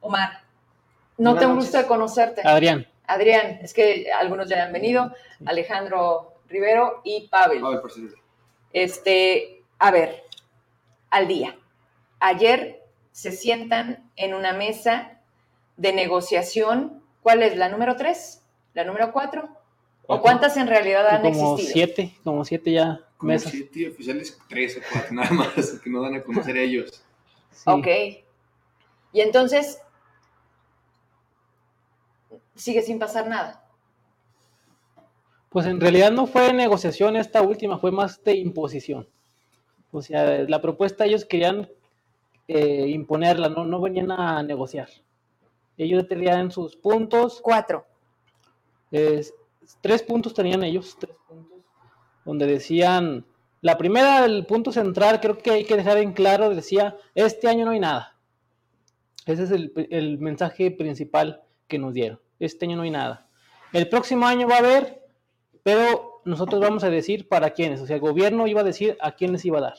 Omar, 0.00 0.40
no 1.18 1.36
tengo 1.36 1.54
gusto 1.56 1.78
de 1.78 1.86
conocerte. 1.86 2.42
Adrián. 2.44 2.86
Adrián, 3.12 3.58
es 3.62 3.74
que 3.74 4.10
algunos 4.12 4.48
ya 4.48 4.64
han 4.64 4.72
venido, 4.72 5.12
Alejandro 5.44 6.34
Rivero 6.48 7.00
y 7.04 7.28
Pavel. 7.28 7.60
Pavel, 7.60 7.80
por 7.80 7.92
Este, 8.72 9.62
a 9.78 9.90
ver, 9.90 10.22
al 11.10 11.26
día. 11.26 11.56
Ayer 12.20 12.82
se 13.12 13.32
sientan 13.32 14.10
en 14.16 14.34
una 14.34 14.52
mesa 14.52 15.20
de 15.76 15.92
negociación. 15.92 17.02
¿Cuál 17.22 17.42
es? 17.42 17.56
¿La 17.56 17.68
número 17.68 17.96
tres? 17.96 18.42
¿La 18.74 18.84
número 18.84 19.12
cuatro? 19.12 19.48
¿O 20.06 20.20
cuántas 20.20 20.56
en 20.56 20.66
realidad 20.66 21.06
han 21.08 21.22
como 21.22 21.54
existido? 21.54 21.72
Siete, 21.72 22.14
como 22.24 22.44
siete 22.44 22.72
ya 22.72 23.00
como 23.16 23.38
Siete 23.38 23.88
oficiales, 23.88 24.38
tres 24.48 24.78
o 24.78 24.80
cuatro, 24.90 25.12
nada 25.14 25.30
más, 25.30 25.78
que 25.82 25.90
no 25.90 26.00
dan 26.00 26.14
a 26.14 26.22
conocer 26.22 26.56
a 26.56 26.62
ellos. 26.62 27.02
Ok. 27.66 27.86
Y 29.12 29.20
entonces, 29.20 29.78
sigue 32.60 32.82
sin 32.82 32.98
pasar 32.98 33.28
nada. 33.28 33.64
Pues 35.48 35.66
en 35.66 35.80
realidad 35.80 36.12
no 36.12 36.26
fue 36.26 36.52
negociación 36.52 37.16
esta 37.16 37.42
última, 37.42 37.78
fue 37.78 37.90
más 37.90 38.22
de 38.22 38.36
imposición. 38.36 39.08
O 39.90 40.00
sea, 40.00 40.44
la 40.48 40.62
propuesta 40.62 41.04
ellos 41.04 41.24
querían 41.24 41.68
eh, 42.46 42.86
imponerla, 42.88 43.48
no, 43.48 43.64
no 43.64 43.80
venían 43.80 44.12
a 44.12 44.42
negociar. 44.42 44.88
Ellos 45.76 46.06
tenían 46.06 46.50
sus 46.50 46.76
puntos. 46.76 47.40
Cuatro. 47.42 47.86
tres 49.80 50.02
puntos 50.02 50.34
tenían 50.34 50.62
ellos, 50.62 50.96
tres 51.00 51.16
puntos, 51.26 51.58
donde 52.24 52.46
decían, 52.46 53.24
la 53.60 53.76
primera, 53.78 54.24
el 54.24 54.46
punto 54.46 54.72
central, 54.72 55.20
creo 55.20 55.38
que 55.38 55.50
hay 55.50 55.64
que 55.64 55.76
dejar 55.76 55.98
en 55.98 56.12
claro, 56.12 56.50
decía, 56.50 56.96
este 57.14 57.48
año 57.48 57.64
no 57.64 57.72
hay 57.72 57.80
nada. 57.80 58.16
Ese 59.26 59.44
es 59.44 59.50
el, 59.50 59.72
el 59.90 60.18
mensaje 60.18 60.70
principal 60.70 61.42
que 61.66 61.78
nos 61.78 61.94
dieron. 61.94 62.20
Este 62.40 62.66
año 62.66 62.76
no 62.76 62.82
hay 62.82 62.90
nada. 62.90 63.28
El 63.72 63.88
próximo 63.88 64.26
año 64.26 64.48
va 64.48 64.56
a 64.56 64.58
haber, 64.58 65.06
pero 65.62 66.22
nosotros 66.24 66.60
vamos 66.60 66.82
a 66.82 66.90
decir 66.90 67.28
para 67.28 67.50
quiénes. 67.50 67.80
O 67.80 67.86
sea, 67.86 67.96
el 67.96 68.02
gobierno 68.02 68.48
iba 68.48 68.62
a 68.62 68.64
decir 68.64 68.96
a 69.00 69.12
quiénes 69.12 69.44
iba 69.44 69.58
a 69.58 69.62
dar. 69.62 69.76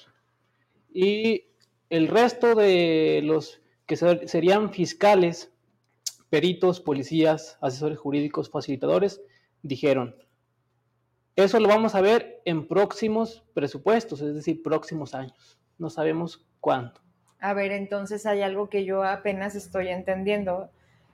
Y 0.94 1.48
el 1.90 2.08
resto 2.08 2.56
de 2.56 3.22
los 3.24 3.62
que 3.86 3.98
serían 3.98 4.72
fiscales, 4.72 5.52
peritos, 6.30 6.80
policías, 6.80 7.58
asesores 7.60 7.98
jurídicos, 7.98 8.50
facilitadores, 8.50 9.22
dijeron, 9.62 10.16
eso 11.36 11.60
lo 11.60 11.68
vamos 11.68 11.96
a 11.96 12.02
ver 12.02 12.42
en 12.46 12.68
próximos 12.68 13.44
presupuestos, 13.54 14.22
es 14.22 14.34
decir, 14.34 14.64
próximos 14.64 15.14
años. 15.14 15.60
No 15.78 15.90
sabemos 15.90 16.46
cuándo. 16.60 16.94
A 17.40 17.54
ver, 17.54 17.72
entonces 17.72 18.26
hay 18.26 18.42
algo 18.42 18.70
que 18.70 18.86
yo 18.86 19.04
apenas 19.04 19.56
estoy 19.56 19.88
entendiendo. 19.88 20.70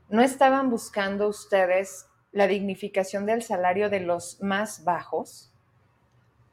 ¿No 0.10 0.22
estaban 0.22 0.70
buscando 0.70 1.28
ustedes 1.28 2.08
la 2.32 2.48
dignificación 2.48 3.26
del 3.26 3.42
salario 3.42 3.90
de 3.90 4.00
los 4.02 4.42
más 4.42 4.84
bajos? 4.84 5.52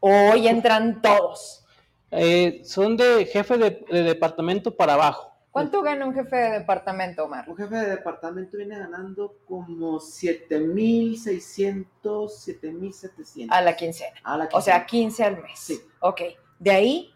hoy 0.07 0.49
entran 0.49 1.01
todos? 1.01 1.65
Eh, 2.11 2.61
son 2.65 2.97
de 2.97 3.27
jefe 3.27 3.57
de, 3.57 3.85
departamento 4.03 4.77
para 4.77 4.95
abajo. 4.95 5.33
¿Cuánto 5.51 5.83
gana 5.83 6.05
un 6.05 6.15
jefe 6.15 6.37
de 6.37 6.51
departamento, 6.59 7.25
Omar? 7.25 7.49
Un 7.49 7.57
jefe 7.57 7.75
de 7.77 7.91
departamento 7.91 8.57
viene 8.57 8.79
ganando 8.79 9.37
como 9.47 9.99
7.600, 10.01 11.87
7.700. 12.03 13.47
A 13.51 13.61
la 13.63 13.75
quincena. 13.77 14.21
A 14.25 14.37
la 14.37 14.49
quincena. 14.49 14.59
O 14.59 14.63
sea, 14.63 14.85
15 14.85 15.25
al 15.25 15.43
mes. 15.43 15.59
Sí. 15.59 15.81
Ok. 16.01 16.23
De 16.59 16.71
ahí 16.71 17.15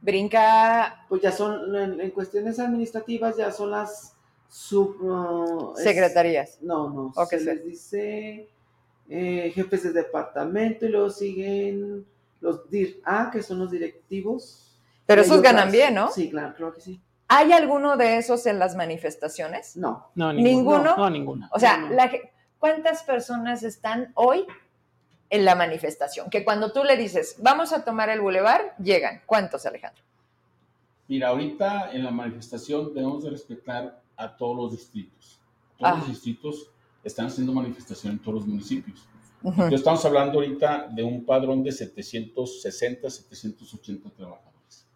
brinca... 0.00 1.04
Pues 1.08 1.22
ya 1.22 1.32
son, 1.32 1.74
en 1.74 2.10
cuestiones 2.10 2.60
administrativas, 2.60 3.38
ya 3.38 3.50
son 3.50 3.70
las 3.70 4.14
sub... 4.50 5.00
Uh, 5.00 5.76
Secretarías. 5.76 6.58
no, 6.60 6.90
no. 6.90 7.26
se 7.26 7.40
les 7.40 7.64
dice 7.64 8.50
eh, 9.08 9.52
jefes 9.54 9.84
de 9.84 9.92
departamento 9.92 10.86
y 10.86 10.88
luego 10.90 11.10
siguen 11.10 12.04
los 12.40 12.68
DIR 12.70 13.00
A, 13.04 13.30
que 13.30 13.42
son 13.42 13.60
los 13.60 13.70
directivos. 13.70 14.76
Pero 15.06 15.22
esos 15.22 15.40
ganan 15.42 15.70
bien, 15.70 15.94
¿no? 15.94 16.10
Sí, 16.10 16.30
claro, 16.30 16.54
creo 16.56 16.74
que 16.74 16.80
sí. 16.80 17.00
¿Hay 17.26 17.52
alguno 17.52 17.96
de 17.96 18.18
esos 18.18 18.44
en 18.46 18.58
las 18.58 18.74
manifestaciones? 18.74 19.76
No. 19.76 20.10
no 20.14 20.32
ninguno. 20.32 20.96
No, 20.96 21.08
ninguno. 21.08 21.48
O 21.52 21.58
sea, 21.60 21.88
¿cuántas 22.58 23.04
personas 23.04 23.62
están 23.62 24.10
hoy 24.14 24.46
en 25.28 25.44
la 25.44 25.54
manifestación? 25.54 26.28
Que 26.28 26.44
cuando 26.44 26.72
tú 26.72 26.82
le 26.82 26.96
dices, 26.96 27.36
vamos 27.38 27.72
a 27.72 27.84
tomar 27.84 28.10
el 28.10 28.20
bulevar, 28.20 28.74
llegan. 28.78 29.22
¿Cuántos, 29.26 29.64
Alejandro? 29.66 30.02
Mira, 31.06 31.28
ahorita 31.28 31.90
en 31.92 32.04
la 32.04 32.10
manifestación 32.10 32.94
debemos 32.94 33.24
de 33.24 33.30
respetar 33.30 33.99
a 34.20 34.36
todos 34.36 34.56
los 34.56 34.72
distritos. 34.72 35.40
Todos 35.78 35.98
los 35.98 36.06
ah. 36.06 36.10
distritos 36.10 36.70
están 37.02 37.26
haciendo 37.26 37.52
manifestación 37.52 38.12
en 38.12 38.18
todos 38.18 38.34
los 38.34 38.46
municipios. 38.46 39.08
estamos 39.72 40.04
hablando 40.04 40.38
ahorita 40.38 40.88
de 40.92 41.02
un 41.02 41.24
padrón 41.24 41.62
de 41.62 41.72
760, 41.72 43.08
780 43.08 44.10
trabajadores. 44.10 44.86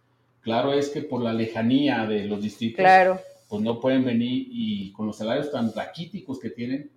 Claro 0.43 0.75
es 0.75 0.91
que 0.91 1.01
por 1.01 1.23
la 1.23 1.33
lejanía 1.33 2.07
de 2.07 2.25
los 2.25 2.43
distritos, 2.43 2.77
claro. 2.77 3.19
pues 3.49 3.63
no 3.63 3.81
pueden 3.81 4.05
venir 4.05 4.47
y 4.51 4.93
con 4.93 5.07
los 5.07 5.17
salarios 5.17 5.51
tan 5.51 5.73
raquíticos 5.73 6.39
que 6.39 6.51
tienen, 6.51 6.91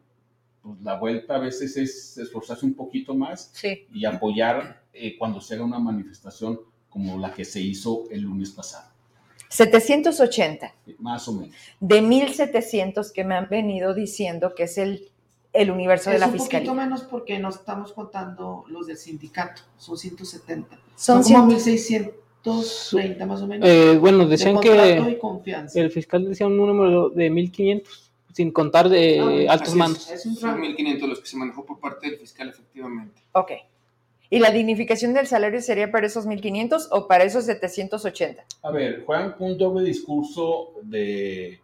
pues 0.62 0.82
la 0.82 1.00
vuelta 1.00 1.36
a 1.36 1.40
veces 1.40 1.78
es 1.78 2.18
esforzarse 2.18 2.66
un 2.66 2.74
poquito 2.74 3.16
más 3.16 3.54
y 3.94 4.04
apoyar 4.04 4.84
eh, 4.92 5.18
cuando 5.18 5.40
se 5.40 5.56
haga 5.56 5.64
una 5.64 5.80
manifestación 5.80 6.60
como 6.90 7.18
la 7.18 7.34
que 7.34 7.46
se 7.46 7.62
hizo 7.62 8.04
el 8.12 8.22
lunes 8.22 8.52
pasado. 8.52 8.97
780. 9.50 10.74
Más 11.00 11.28
o 11.28 11.34
menos. 11.34 11.56
De 11.80 12.02
1700 12.02 13.12
que 13.12 13.24
me 13.24 13.36
han 13.36 13.50
venido 13.50 13.94
diciendo 13.94 14.54
que 14.56 14.64
es 14.64 14.78
el, 14.78 15.10
el 15.54 15.72
universo 15.72 16.10
de 16.10 16.20
la 16.20 16.30
fiscalía. 16.30 16.72
Un 16.72 16.78
poquito 16.78 16.90
menos 16.90 17.04
porque 17.04 17.40
no 17.40 17.50
estamos 17.50 17.94
contando 17.94 18.66
los 18.68 18.88
del 18.88 18.98
sindicato, 18.98 19.62
son 19.78 19.98
170. 19.98 20.80
Son, 20.96 21.24
como 21.24 21.48
1630 21.48 23.26
más 23.26 23.42
o 23.42 23.48
menos. 23.48 23.68
Eh, 23.68 23.98
bueno, 23.98 24.28
decían 24.28 24.60
que 24.60 25.18
el 25.76 25.92
fiscal 25.92 26.28
decía 26.28 26.48
un 26.48 26.58
número 26.58 27.10
de 27.10 27.30
1500 27.30 28.08
sin 28.38 28.52
contar 28.52 28.88
de 28.88 29.48
ah, 29.50 29.54
altos 29.54 29.74
mandos. 29.74 30.12
Es, 30.12 30.22
son 30.40 30.62
1500 30.62 31.10
los 31.10 31.20
que 31.22 31.26
se 31.26 31.38
manejó 31.38 31.66
por 31.66 31.80
parte 31.80 32.08
del 32.08 32.20
fiscal 32.20 32.50
efectivamente. 32.50 33.24
Ok. 33.32 33.52
¿Y 34.30 34.40
la 34.40 34.52
dignificación 34.52 35.14
del 35.14 35.28
salario 35.28 35.62
sería 35.62 35.92
para 35.92 36.08
esos 36.08 36.28
1.500 36.28 36.88
o 36.92 37.08
para 37.08 37.24
esos 37.24 37.46
780? 37.46 38.44
A 38.62 38.72
ver, 38.72 39.06
juegan 39.06 39.36
un 39.40 39.58
doble 39.58 39.86
discurso 39.86 40.74
de 40.84 41.60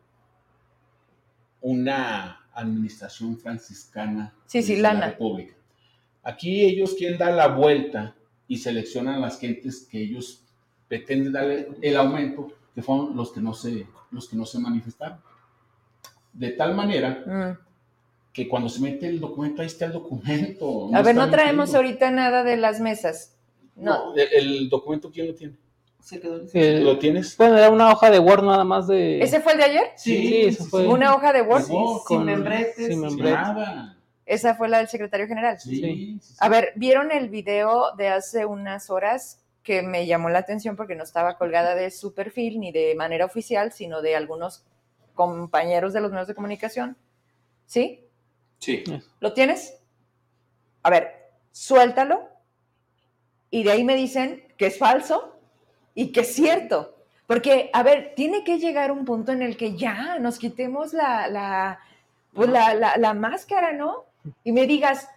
una 1.61 2.45
administración 2.53 3.38
franciscana 3.38 4.34
de 4.52 4.77
la 4.77 5.10
República. 5.10 5.56
Aquí 6.23 6.64
ellos 6.64 6.94
quieren 6.98 7.18
dar 7.18 7.34
la 7.34 7.48
vuelta 7.48 8.15
y 8.48 8.57
seleccionan 8.57 9.19
las 9.19 9.40
gentes 9.40 9.88
que 9.90 10.02
ellos 10.02 10.41
pretenden 10.88 11.34
darle 11.34 11.68
el 11.81 11.98
aumento, 11.98 12.53
que 12.73 12.81
fueron 12.81 13.15
los 13.15 13.34
que 13.34 13.41
no 13.41 13.53
se, 13.53 13.88
los 14.11 14.30
que 14.30 14.38
no 14.38 14.45
se 14.45 14.60
manifestaron. 14.60 15.19
De 16.31 16.52
tal 16.52 16.76
manera 16.76 17.23
mm 17.26 17.72
que 18.34 18.49
cuando 18.49 18.68
se 18.68 18.81
mete 18.81 19.07
el 19.07 19.19
documento, 19.19 19.61
ahí 19.61 19.68
está 19.68 19.85
el 19.85 19.93
documento. 19.93 20.89
a 20.93 21.03
ver, 21.03 21.15
no 21.15 21.30
traemos 21.30 21.73
ahorita 21.76 22.10
nada 22.10 22.43
de 22.43 22.57
las 22.57 22.80
mesas. 22.81 23.38
No. 23.76 24.14
el, 24.15 24.69
documento, 24.69 25.11
¿quién 25.11 25.27
lo 25.27 25.35
tiene? 25.35 25.55
Se 25.99 26.19
quedó 26.19 26.41
eh, 26.53 26.81
¿Lo 26.81 26.99
tienes? 26.99 27.38
Bueno, 27.38 27.57
era 27.57 27.69
una 27.69 27.91
hoja 27.91 28.11
de 28.11 28.19
Word 28.19 28.43
nada 28.43 28.65
más 28.65 28.88
de... 28.88 29.22
¿Ese 29.22 29.39
fue 29.39 29.53
el 29.53 29.60
de 29.60 29.64
ayer? 29.64 29.84
Sí, 29.95 30.41
eso 30.41 30.65
fue. 30.65 30.85
¿Una 30.85 31.15
hoja 31.15 31.31
de 31.31 31.43
Word? 31.43 31.64
sin 32.07 32.26
membretes. 32.26 32.88
Sin 32.88 32.99
membretes. 32.99 33.34
Nada. 33.34 33.97
Esa 34.26 34.55
fue 34.55 34.68
la 34.68 34.80
del 34.80 34.88
secretario 34.88 35.27
general. 35.27 35.60
Sí. 35.60 36.19
A 36.39 36.49
ver, 36.49 36.73
¿vieron 36.76 37.11
el 37.11 37.30
video 37.30 37.95
de 37.95 38.10
hace 38.10 38.45
unas 38.45 38.89
horas 38.89 39.43
que 39.64 39.81
me 39.81 40.05
llamó 40.05 40.30
la 40.30 40.39
atención 40.39 40.76
porque 40.76 40.95
no 40.95 41.03
estaba 41.03 41.38
colgada 41.38 41.76
de 41.76 41.89
su 41.89 42.14
perfil 42.14 42.60
ni 42.60 42.72
de 42.72 42.95
manera 42.95 43.26
oficial, 43.26 43.72
sino 43.72 44.01
de 44.01 44.15
algunos 44.15 44.65
compañeros 45.14 45.93
de 45.93 46.01
los 46.01 46.11
medios 46.11 46.27
de 46.27 46.35
comunicación? 46.35 46.97
¿Sí? 47.65 48.02
Sí. 48.64 48.81
¿Lo 49.19 49.34
tienes? 49.34 49.77
A 50.84 50.90
ver, 50.90 51.31
suéltalo 51.52 52.30
y 53.49 53.64
de 53.64 53.72
ahí 53.73 53.84
me 53.84 53.98
dicen 53.98 54.44
que 54.57 54.68
es 54.68 54.77
falso 54.77 55.38
y 55.94 56.14
que 56.14 56.22
es 56.22 56.34
cierto. 56.34 56.95
Porque, 57.27 57.69
a 57.73 57.84
ver, 57.84 58.14
tiene 58.15 58.45
que 58.45 58.60
llegar 58.60 58.94
un 58.94 59.03
punto 59.03 59.34
en 59.34 59.41
el 59.41 59.57
que 59.57 59.76
ya 59.76 60.18
nos 60.19 60.40
quitemos 60.40 60.94
la, 60.94 61.27
la, 61.27 61.80
pues 62.34 62.49
la, 62.49 62.95
la 62.98 63.14
máscara, 63.14 63.73
¿no? 63.73 64.06
Y 64.45 64.53
me 64.53 64.65
digas, 64.65 65.10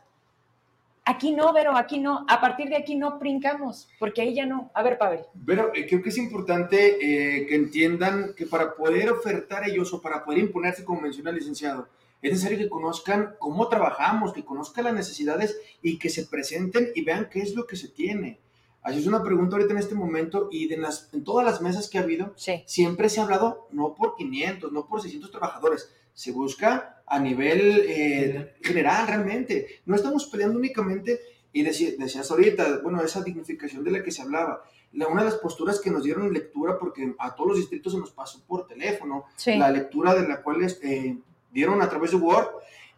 aquí 1.05 1.33
no, 1.33 1.53
pero 1.55 1.77
aquí 1.77 2.01
no, 2.01 2.27
a 2.29 2.41
partir 2.41 2.69
de 2.69 2.77
aquí 2.77 2.97
no 2.97 3.17
brincamos, 3.21 3.89
porque 4.01 4.23
ahí 4.23 4.35
ya 4.35 4.45
no. 4.45 4.73
A 4.75 4.83
ver, 4.83 4.99
Pavel. 4.99 5.21
Pero 5.47 5.73
eh, 5.73 5.87
creo 5.87 6.03
que 6.03 6.09
es 6.09 6.19
importante 6.19 6.97
eh, 7.01 7.47
que 7.47 7.55
entiendan 7.55 8.35
que 8.35 8.45
para 8.47 8.75
poder 8.75 9.09
ofertar 9.11 9.69
ellos 9.69 9.93
o 9.93 10.03
para 10.03 10.25
poder 10.25 10.41
imponerse, 10.41 10.85
como 10.85 11.01
menciona 11.01 11.31
el 11.31 11.37
licenciado, 11.37 11.89
es 12.23 12.33
necesario 12.33 12.59
que 12.59 12.69
conozcan 12.69 13.35
cómo 13.39 13.69
trabajamos, 13.69 14.33
que 14.33 14.45
conozcan 14.45 14.85
las 14.85 14.95
necesidades 14.95 15.57
y 15.83 15.99
que 15.99 16.11
se 16.11 16.27
presenten 16.27 16.91
y 16.95 17.03
vean 17.03 17.29
qué 17.31 17.41
es 17.41 17.55
lo 17.55 17.67
que 17.67 17.77
se 17.77 17.89
tiene. 17.89 18.41
Así 18.83 19.01
es 19.01 19.07
una 19.07 19.23
pregunta 19.23 19.57
ahorita 19.57 19.73
en 19.73 19.81
este 19.81 19.95
momento 19.95 20.49
y 20.51 20.69
de 20.69 20.77
las, 20.77 21.13
en 21.13 21.25
todas 21.25 21.45
las 21.45 21.61
mesas 21.61 21.89
que 21.89 21.99
ha 21.99 22.03
habido, 22.03 22.35
siempre 22.67 23.09
se 23.09 23.21
ha 23.21 23.25
hablado 23.25 23.67
no 23.73 23.95
por 23.95 24.15
500, 24.15 24.73
no 24.73 24.87
por 24.87 25.03
600 25.03 25.31
trabajadores, 25.31 25.91
se 26.15 26.31
busca 26.33 27.03
a 27.07 27.19
nivel 27.19 27.85
eh, 27.89 28.55
general. 28.63 29.09
realmente. 29.09 29.81
No 29.87 29.97
estamos 29.97 30.27
peleando 30.27 30.59
únicamente, 30.59 31.21
y 31.53 31.63
decías 31.63 32.31
ahorita, 32.31 32.81
bueno, 32.83 33.03
esa 33.03 33.23
dignificación 33.23 33.83
de 33.83 33.91
la 33.91 34.03
que 34.03 34.11
se 34.11 34.21
hablaba, 34.21 34.63
una 34.93 35.25
de 35.25 35.31
las 35.31 35.37
posturas 35.37 35.81
que 35.81 35.91
nos 35.91 36.03
dieron 36.03 36.33
lectura, 36.33 36.79
porque 36.79 37.15
a 37.19 37.35
todos 37.35 37.49
los 37.49 37.59
distritos 37.59 37.95
se 37.95 37.99
nos 37.99 38.11
pasó 38.11 38.45
por 38.47 38.67
teléfono, 38.67 39.25
la 39.47 39.71
lectura 39.71 40.15
de 40.15 40.29
la 40.29 40.43
cual 40.43 40.59
eh, 40.63 41.17
dieron 41.57 41.81
a 41.81 41.89
través 41.89 42.11
de 42.11 42.19
Word, 42.19 42.49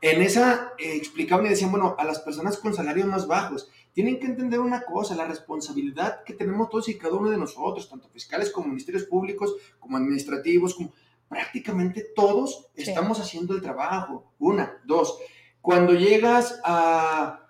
en 0.01 0.21
esa 0.21 0.73
eh, 0.79 0.97
explicaban 0.97 1.47
y 1.47 1.51
decían, 1.51 1.71
bueno, 1.71 1.95
a 1.97 2.05
las 2.05 2.19
personas 2.19 2.59
con 2.59 2.75
salarios 2.75 3.07
más 3.07 3.27
bajos, 3.27 3.71
tienen 3.93 4.19
que 4.19 4.27
entender 4.27 4.61
una 4.61 4.83
cosa, 4.83 5.15
la 5.15 5.27
responsabilidad 5.27 6.23
que 6.25 6.35
tenemos 6.35 6.69
todos 6.69 6.89
y 6.89 6.99
cada 6.99 7.15
uno 7.15 7.31
de 7.31 7.37
nosotros, 7.37 7.89
tanto 7.89 8.09
fiscales 8.09 8.51
como 8.51 8.69
ministerios 8.69 9.05
públicos, 9.05 9.55
como 9.79 9.97
administrativos, 9.97 10.75
como 10.75 10.93
prácticamente 11.29 12.05
todos 12.15 12.69
estamos 12.75 13.21
haciendo 13.21 13.55
el 13.55 13.63
trabajo. 13.63 14.33
Una, 14.39 14.81
dos, 14.85 15.19
cuando 15.61 15.95
llegas 15.95 16.61
a 16.65 17.49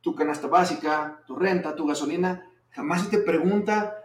tu 0.00 0.14
canasta 0.14 0.46
básica, 0.46 1.22
tu 1.26 1.34
renta, 1.34 1.74
tu 1.74 1.86
gasolina, 1.86 2.48
jamás 2.70 3.02
se 3.02 3.08
te 3.08 3.18
pregunta, 3.18 3.96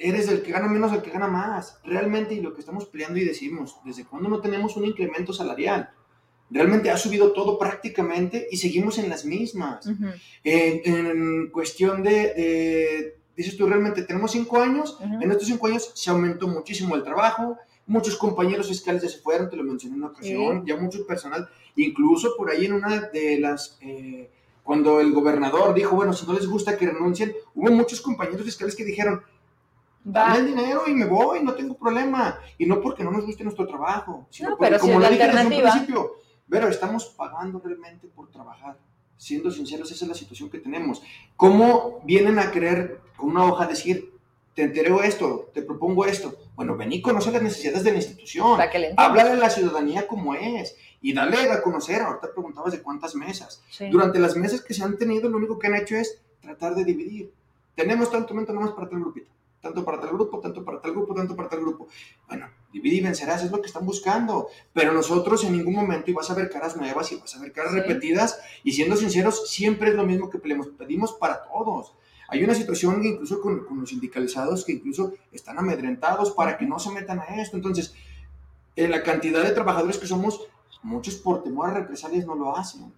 eres 0.00 0.28
el 0.28 0.42
que 0.42 0.52
gana 0.52 0.68
menos, 0.68 0.92
el 0.92 1.02
que 1.02 1.10
gana 1.10 1.28
más. 1.28 1.78
Realmente, 1.84 2.34
y 2.34 2.40
lo 2.40 2.54
que 2.54 2.60
estamos 2.60 2.86
peleando 2.86 3.18
y 3.18 3.24
decimos, 3.24 3.76
¿desde 3.84 4.04
cuándo 4.04 4.28
no 4.28 4.40
tenemos 4.40 4.76
un 4.76 4.84
incremento 4.84 5.32
salarial? 5.32 5.90
realmente 6.50 6.90
ha 6.90 6.96
subido 6.96 7.32
todo 7.32 7.58
prácticamente 7.58 8.48
y 8.50 8.56
seguimos 8.56 8.98
en 8.98 9.08
las 9.08 9.24
mismas. 9.24 9.88
en, 10.44 11.50
cuestión 11.50 12.02
de, 12.02 13.14
dices 13.36 13.56
tú, 13.56 13.66
realmente 13.66 14.02
tenemos 14.02 14.32
cinco 14.32 14.60
años, 14.60 14.98
en 15.00 15.30
estos 15.30 15.46
cinco 15.46 15.68
años 15.68 15.92
se 15.94 16.10
aumentó 16.10 16.48
muchísimo 16.48 16.96
el 16.96 17.02
trabajo, 17.02 17.56
muchos 17.86 18.16
compañeros 18.16 18.68
fiscales 18.68 19.02
ya 19.02 19.08
se 19.08 19.18
fueron, 19.18 19.48
te 19.48 19.56
lo 19.56 19.64
mencioné 19.64 19.96
en 19.96 20.02
una 20.02 20.12
ocasión, 20.12 20.66
ya 20.66 20.76
mucho 20.76 21.06
personal, 21.06 21.48
incluso 21.76 22.36
por 22.36 22.50
ahí 22.50 22.66
en 22.66 22.72
una 22.74 23.00
de 23.00 23.38
las... 23.38 23.78
Eh, 23.80 24.30
cuando 24.62 25.00
el 25.00 25.10
gobernador 25.12 25.74
dijo, 25.74 25.96
bueno, 25.96 26.12
si 26.12 26.24
no 26.26 26.34
les 26.34 26.46
gusta 26.46 26.76
que 26.76 26.86
renuncien, 26.86 27.34
hubo 27.56 27.72
muchos 27.72 28.00
compañeros 28.00 28.44
fiscales 28.44 28.76
que 28.76 28.84
dijeron, 28.84 29.20
dame 30.04 30.38
el 30.38 30.46
dinero 30.46 30.82
y 30.86 30.94
me 30.94 31.06
voy, 31.06 31.42
no 31.42 31.54
tengo 31.54 31.76
problema. 31.76 32.38
Y 32.58 32.66
no 32.66 32.80
porque 32.80 33.04
no 33.04 33.10
nos 33.10 33.24
guste 33.24 33.44
nuestro 33.44 33.66
trabajo, 33.66 34.26
sino 34.30 34.56
porque, 34.56 34.78
como 34.78 34.98
lo 34.98 35.08
dije 35.08 35.26
desde 35.26 35.42
un 35.42 35.48
principio, 35.48 36.16
pero 36.48 36.68
estamos 36.68 37.06
pagando 37.06 37.60
realmente 37.64 38.08
por 38.08 38.30
trabajar. 38.30 38.76
Siendo 39.16 39.50
sinceros, 39.50 39.90
esa 39.92 40.04
es 40.04 40.08
la 40.08 40.14
situación 40.14 40.48
que 40.48 40.58
tenemos. 40.58 41.02
¿Cómo 41.36 42.00
vienen 42.04 42.38
a 42.38 42.50
querer 42.50 43.00
con 43.16 43.30
una 43.30 43.44
hoja 43.44 43.66
decir, 43.66 44.14
te 44.54 44.62
entero 44.62 45.02
esto, 45.02 45.50
te 45.52 45.60
propongo 45.60 46.06
esto? 46.06 46.34
Bueno, 46.56 46.74
ven 46.74 46.90
y 46.92 47.02
conoce 47.02 47.30
las 47.30 47.42
necesidades 47.42 47.84
de 47.84 47.90
la 47.90 47.98
institución. 47.98 48.58
Háblale 48.96 49.32
a 49.32 49.36
la 49.36 49.50
ciudadanía 49.50 50.06
como 50.06 50.34
es 50.34 50.74
y 51.02 51.12
dale 51.12 51.50
a 51.50 51.60
conocer. 51.60 52.00
Ahorita 52.00 52.32
preguntabas 52.32 52.72
de 52.72 52.80
cuántas 52.80 53.14
mesas. 53.14 53.62
Durante 53.90 54.18
las 54.18 54.36
mesas 54.36 54.62
que 54.62 54.72
se 54.72 54.82
han 54.82 54.96
tenido, 54.96 55.28
lo 55.28 55.36
único 55.36 55.58
que 55.58 55.66
han 55.66 55.74
hecho 55.74 55.96
es 55.96 56.22
tratar 56.40 56.74
de 56.74 56.84
dividir. 56.84 57.30
Tenemos 57.74 58.10
tanto 58.10 58.32
momento 58.32 58.54
nomás 58.54 58.72
para 58.72 58.88
tal 58.88 59.00
grupito 59.00 59.30
tanto 59.60 59.84
para 59.84 60.00
tal 60.00 60.10
grupo, 60.10 60.40
tanto 60.40 60.64
para 60.64 60.80
tal 60.80 60.92
grupo, 60.92 61.14
tanto 61.14 61.36
para 61.36 61.48
tal 61.48 61.60
grupo. 61.60 61.88
Bueno, 62.28 62.48
divide 62.72 62.96
y 62.96 63.00
vencerás, 63.00 63.44
es 63.44 63.50
lo 63.50 63.60
que 63.60 63.66
están 63.66 63.84
buscando. 63.84 64.48
Pero 64.72 64.92
nosotros 64.92 65.44
en 65.44 65.52
ningún 65.52 65.74
momento, 65.74 66.10
y 66.10 66.14
vas 66.14 66.30
a 66.30 66.34
ver 66.34 66.50
caras 66.50 66.76
nuevas 66.76 67.12
y 67.12 67.16
vas 67.16 67.36
a 67.36 67.40
ver 67.40 67.52
caras 67.52 67.72
repetidas, 67.72 68.40
y 68.64 68.72
siendo 68.72 68.96
sinceros, 68.96 69.50
siempre 69.50 69.90
es 69.90 69.94
lo 69.94 70.06
mismo 70.06 70.30
que 70.30 70.38
pedimos, 70.38 70.68
pedimos 70.68 71.12
para 71.12 71.44
todos. 71.44 71.94
Hay 72.28 72.44
una 72.44 72.54
situación 72.54 73.04
incluso 73.04 73.40
con, 73.40 73.64
con, 73.64 73.80
los 73.80 73.90
sindicalizados 73.90 74.64
que 74.64 74.72
incluso 74.72 75.14
están 75.32 75.58
amedrentados 75.58 76.30
para 76.30 76.56
que 76.56 76.64
no 76.64 76.78
se 76.78 76.90
metan 76.90 77.18
a 77.18 77.40
esto. 77.42 77.56
Entonces, 77.56 77.94
en 78.76 78.90
la 78.90 79.02
cantidad 79.02 79.42
de 79.42 79.50
trabajadores 79.50 79.98
que 79.98 80.06
somos, 80.06 80.46
muchos 80.82 81.16
por 81.16 81.42
temor 81.42 81.70
a 81.70 81.74
represalias 81.74 82.26
no 82.26 82.34
lo 82.34 82.56
hacen. 82.56 82.92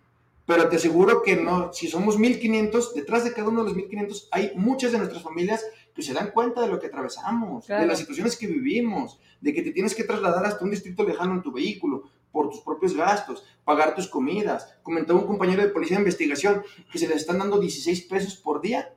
Pero 0.45 0.69
te 0.69 0.77
aseguro 0.77 1.23
que 1.23 1.37
no, 1.37 1.73
si 1.73 1.89
somos 1.89 2.19
1500, 2.19 2.95
detrás 2.95 3.25
de 3.25 3.33
cada 3.33 3.49
uno 3.49 3.61
de 3.61 3.69
los 3.69 3.77
1500 3.77 4.29
hay 4.33 4.53
muchas 4.57 4.93
de 4.93 4.99
nuestras 4.99 5.23
familias 5.23 5.65
que 5.95 6.03
se 6.03 6.15
dan 6.15 6.31
cuenta 6.31 6.61
de 6.63 6.69
lo 6.69 6.79
que 6.79 6.87
atravesamos, 6.87 7.67
de 7.67 7.87
las 7.87 7.99
situaciones 7.99 8.37
que 8.37 8.47
vivimos, 8.47 9.19
de 9.41 9.53
que 9.53 9.63
te 9.63 9.73
tienes 9.73 9.95
que 9.95 10.05
trasladar 10.05 10.47
hasta 10.47 10.65
un 10.65 10.71
distrito 10.71 11.05
lejano 11.05 11.35
en 11.35 11.43
tu 11.43 11.53
vehículo 11.53 12.05
por 12.31 12.49
tus 12.49 12.61
propios 12.61 12.97
gastos, 12.97 13.45
pagar 13.65 13.95
tus 13.95 14.09
comidas. 14.09 14.75
Comentaba 14.83 15.21
un 15.21 15.27
compañero 15.27 15.63
de 15.63 15.69
policía 15.69 15.97
de 15.97 16.03
investigación 16.03 16.63
que 16.91 16.99
se 16.99 17.07
les 17.07 17.19
están 17.19 17.39
dando 17.39 17.61
16 17.61 18.03
pesos 18.03 18.37
por 18.37 18.61
día 18.63 18.95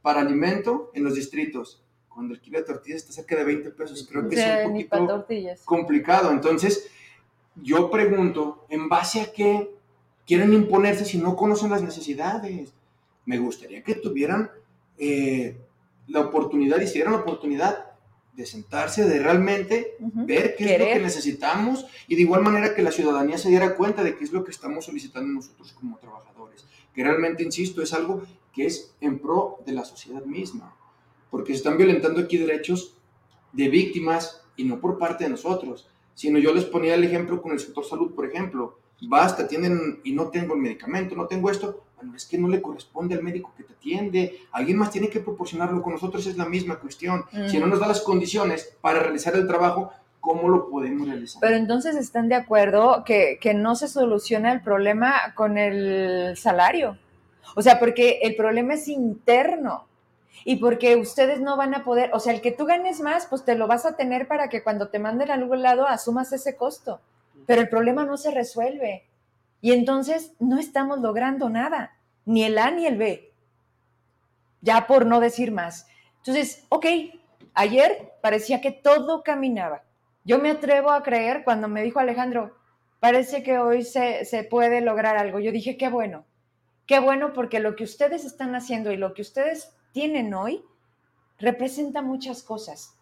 para 0.00 0.22
alimento 0.22 0.90
en 0.94 1.04
los 1.04 1.14
distritos. 1.14 1.82
Cuando 2.08 2.34
el 2.34 2.40
kilo 2.40 2.58
de 2.58 2.64
tortillas 2.64 3.02
está 3.02 3.12
cerca 3.12 3.36
de 3.36 3.44
20 3.44 3.70
pesos, 3.70 4.08
creo 4.10 4.28
que 4.28 4.36
es 4.36 4.66
un 4.66 4.72
poquito 4.72 5.26
complicado. 5.64 6.30
Entonces, 6.32 6.90
yo 7.56 7.90
pregunto, 7.90 8.64
¿en 8.68 8.88
base 8.88 9.20
a 9.20 9.32
qué 9.32 9.70
quieren 10.26 10.52
imponerse 10.52 11.04
si 11.04 11.18
no 11.18 11.36
conocen 11.36 11.70
las 11.70 11.82
necesidades? 11.82 12.72
Me 13.26 13.38
gustaría 13.38 13.82
que 13.82 13.94
tuvieran 13.94 14.50
eh, 14.98 15.56
la 16.08 16.20
oportunidad 16.20 16.80
y 16.80 16.86
si 16.86 16.94
dieran 16.94 17.14
la 17.14 17.20
oportunidad 17.20 17.86
de 18.32 18.46
sentarse, 18.46 19.04
de 19.04 19.18
realmente 19.18 19.96
ver 19.98 20.54
qué 20.56 20.74
es 20.74 20.78
lo 20.78 20.86
que 20.86 21.00
necesitamos 21.00 21.86
y 22.06 22.14
de 22.14 22.22
igual 22.22 22.42
manera 22.42 22.74
que 22.74 22.82
la 22.82 22.92
ciudadanía 22.92 23.36
se 23.36 23.48
diera 23.48 23.74
cuenta 23.74 24.04
de 24.04 24.16
qué 24.16 24.24
es 24.24 24.32
lo 24.32 24.44
que 24.44 24.52
estamos 24.52 24.84
solicitando 24.84 25.28
nosotros 25.32 25.72
como 25.72 25.98
trabajadores. 25.98 26.64
Que 26.94 27.02
realmente, 27.02 27.42
insisto, 27.42 27.82
es 27.82 27.92
algo 27.92 28.22
que 28.52 28.66
es 28.66 28.94
en 29.00 29.18
pro 29.18 29.58
de 29.66 29.72
la 29.72 29.84
sociedad 29.84 30.24
misma, 30.24 30.76
porque 31.30 31.52
se 31.52 31.58
están 31.58 31.76
violentando 31.76 32.20
aquí 32.20 32.36
derechos 32.36 32.96
de 33.52 33.68
víctimas 33.68 34.42
y 34.56 34.64
no 34.64 34.80
por 34.80 34.98
parte 34.98 35.24
de 35.24 35.30
nosotros, 35.30 35.88
sino 36.14 36.38
yo 36.38 36.54
les 36.54 36.64
ponía 36.64 36.94
el 36.94 37.04
ejemplo 37.04 37.42
con 37.42 37.52
el 37.52 37.60
sector 37.60 37.84
salud, 37.84 38.14
por 38.14 38.26
ejemplo, 38.26 38.78
basta, 39.02 39.48
tienen 39.48 40.00
y 40.04 40.12
no 40.12 40.28
tengo 40.28 40.54
el 40.54 40.60
medicamento, 40.60 41.14
no 41.14 41.26
tengo 41.26 41.50
esto, 41.50 41.84
bueno, 41.98 42.16
es 42.16 42.24
que 42.26 42.38
no 42.38 42.48
le 42.48 42.62
corresponde 42.62 43.14
al 43.14 43.22
médico 43.22 43.52
que 43.56 43.64
te 43.64 43.72
atiende, 43.74 44.40
alguien 44.52 44.78
más 44.78 44.90
tiene 44.90 45.08
que 45.08 45.20
proporcionarlo, 45.20 45.82
con 45.82 45.92
nosotros 45.92 46.26
es 46.26 46.36
la 46.36 46.46
misma 46.46 46.78
cuestión. 46.78 47.24
Si 47.48 47.58
no 47.58 47.66
nos 47.66 47.80
da 47.80 47.88
las 47.88 48.00
condiciones 48.00 48.76
para 48.80 49.00
realizar 49.00 49.34
el 49.34 49.46
trabajo, 49.46 49.90
¿cómo 50.20 50.48
lo 50.48 50.68
podemos 50.70 51.08
realizar? 51.08 51.40
Pero 51.40 51.56
entonces 51.56 51.96
están 51.96 52.28
de 52.28 52.36
acuerdo 52.36 53.02
que, 53.04 53.38
que 53.40 53.54
no 53.54 53.74
se 53.74 53.88
soluciona 53.88 54.52
el 54.52 54.62
problema 54.62 55.34
con 55.34 55.58
el 55.58 56.36
salario. 56.36 56.96
O 57.56 57.62
sea, 57.62 57.78
porque 57.78 58.20
el 58.22 58.36
problema 58.36 58.74
es 58.74 58.88
interno 58.88 59.86
y 60.44 60.56
porque 60.56 60.96
ustedes 60.96 61.40
no 61.40 61.56
van 61.56 61.74
a 61.74 61.84
poder, 61.84 62.10
o 62.12 62.20
sea, 62.20 62.32
el 62.32 62.40
que 62.40 62.52
tú 62.52 62.64
ganes 62.64 63.00
más, 63.00 63.26
pues 63.26 63.44
te 63.44 63.56
lo 63.56 63.66
vas 63.66 63.84
a 63.84 63.96
tener 63.96 64.28
para 64.28 64.48
que 64.48 64.62
cuando 64.62 64.88
te 64.88 64.98
manden 64.98 65.30
a 65.30 65.34
algún 65.34 65.62
lado 65.62 65.86
asumas 65.86 66.32
ese 66.32 66.56
costo. 66.56 67.00
Pero 67.46 67.62
el 67.62 67.68
problema 67.68 68.04
no 68.04 68.16
se 68.16 68.30
resuelve. 68.30 69.07
Y 69.60 69.72
entonces 69.72 70.34
no 70.38 70.58
estamos 70.58 71.00
logrando 71.00 71.48
nada, 71.50 71.96
ni 72.24 72.44
el 72.44 72.58
A 72.58 72.70
ni 72.70 72.86
el 72.86 72.96
B. 72.96 73.32
Ya 74.60 74.86
por 74.86 75.06
no 75.06 75.20
decir 75.20 75.52
más. 75.52 75.86
Entonces, 76.18 76.64
ok, 76.68 76.86
ayer 77.54 78.12
parecía 78.22 78.60
que 78.60 78.70
todo 78.70 79.22
caminaba. 79.22 79.82
Yo 80.24 80.38
me 80.38 80.50
atrevo 80.50 80.90
a 80.90 81.02
creer 81.02 81.42
cuando 81.44 81.68
me 81.68 81.82
dijo 81.82 82.00
Alejandro, 82.00 82.56
parece 83.00 83.42
que 83.42 83.58
hoy 83.58 83.82
se, 83.82 84.24
se 84.24 84.44
puede 84.44 84.80
lograr 84.80 85.16
algo. 85.16 85.38
Yo 85.40 85.52
dije, 85.52 85.76
qué 85.76 85.88
bueno, 85.88 86.24
qué 86.86 86.98
bueno 86.98 87.32
porque 87.32 87.60
lo 87.60 87.76
que 87.76 87.84
ustedes 87.84 88.24
están 88.24 88.54
haciendo 88.54 88.92
y 88.92 88.96
lo 88.96 89.14
que 89.14 89.22
ustedes 89.22 89.72
tienen 89.92 90.34
hoy 90.34 90.62
representa 91.38 92.02
muchas 92.02 92.42
cosas. 92.42 92.94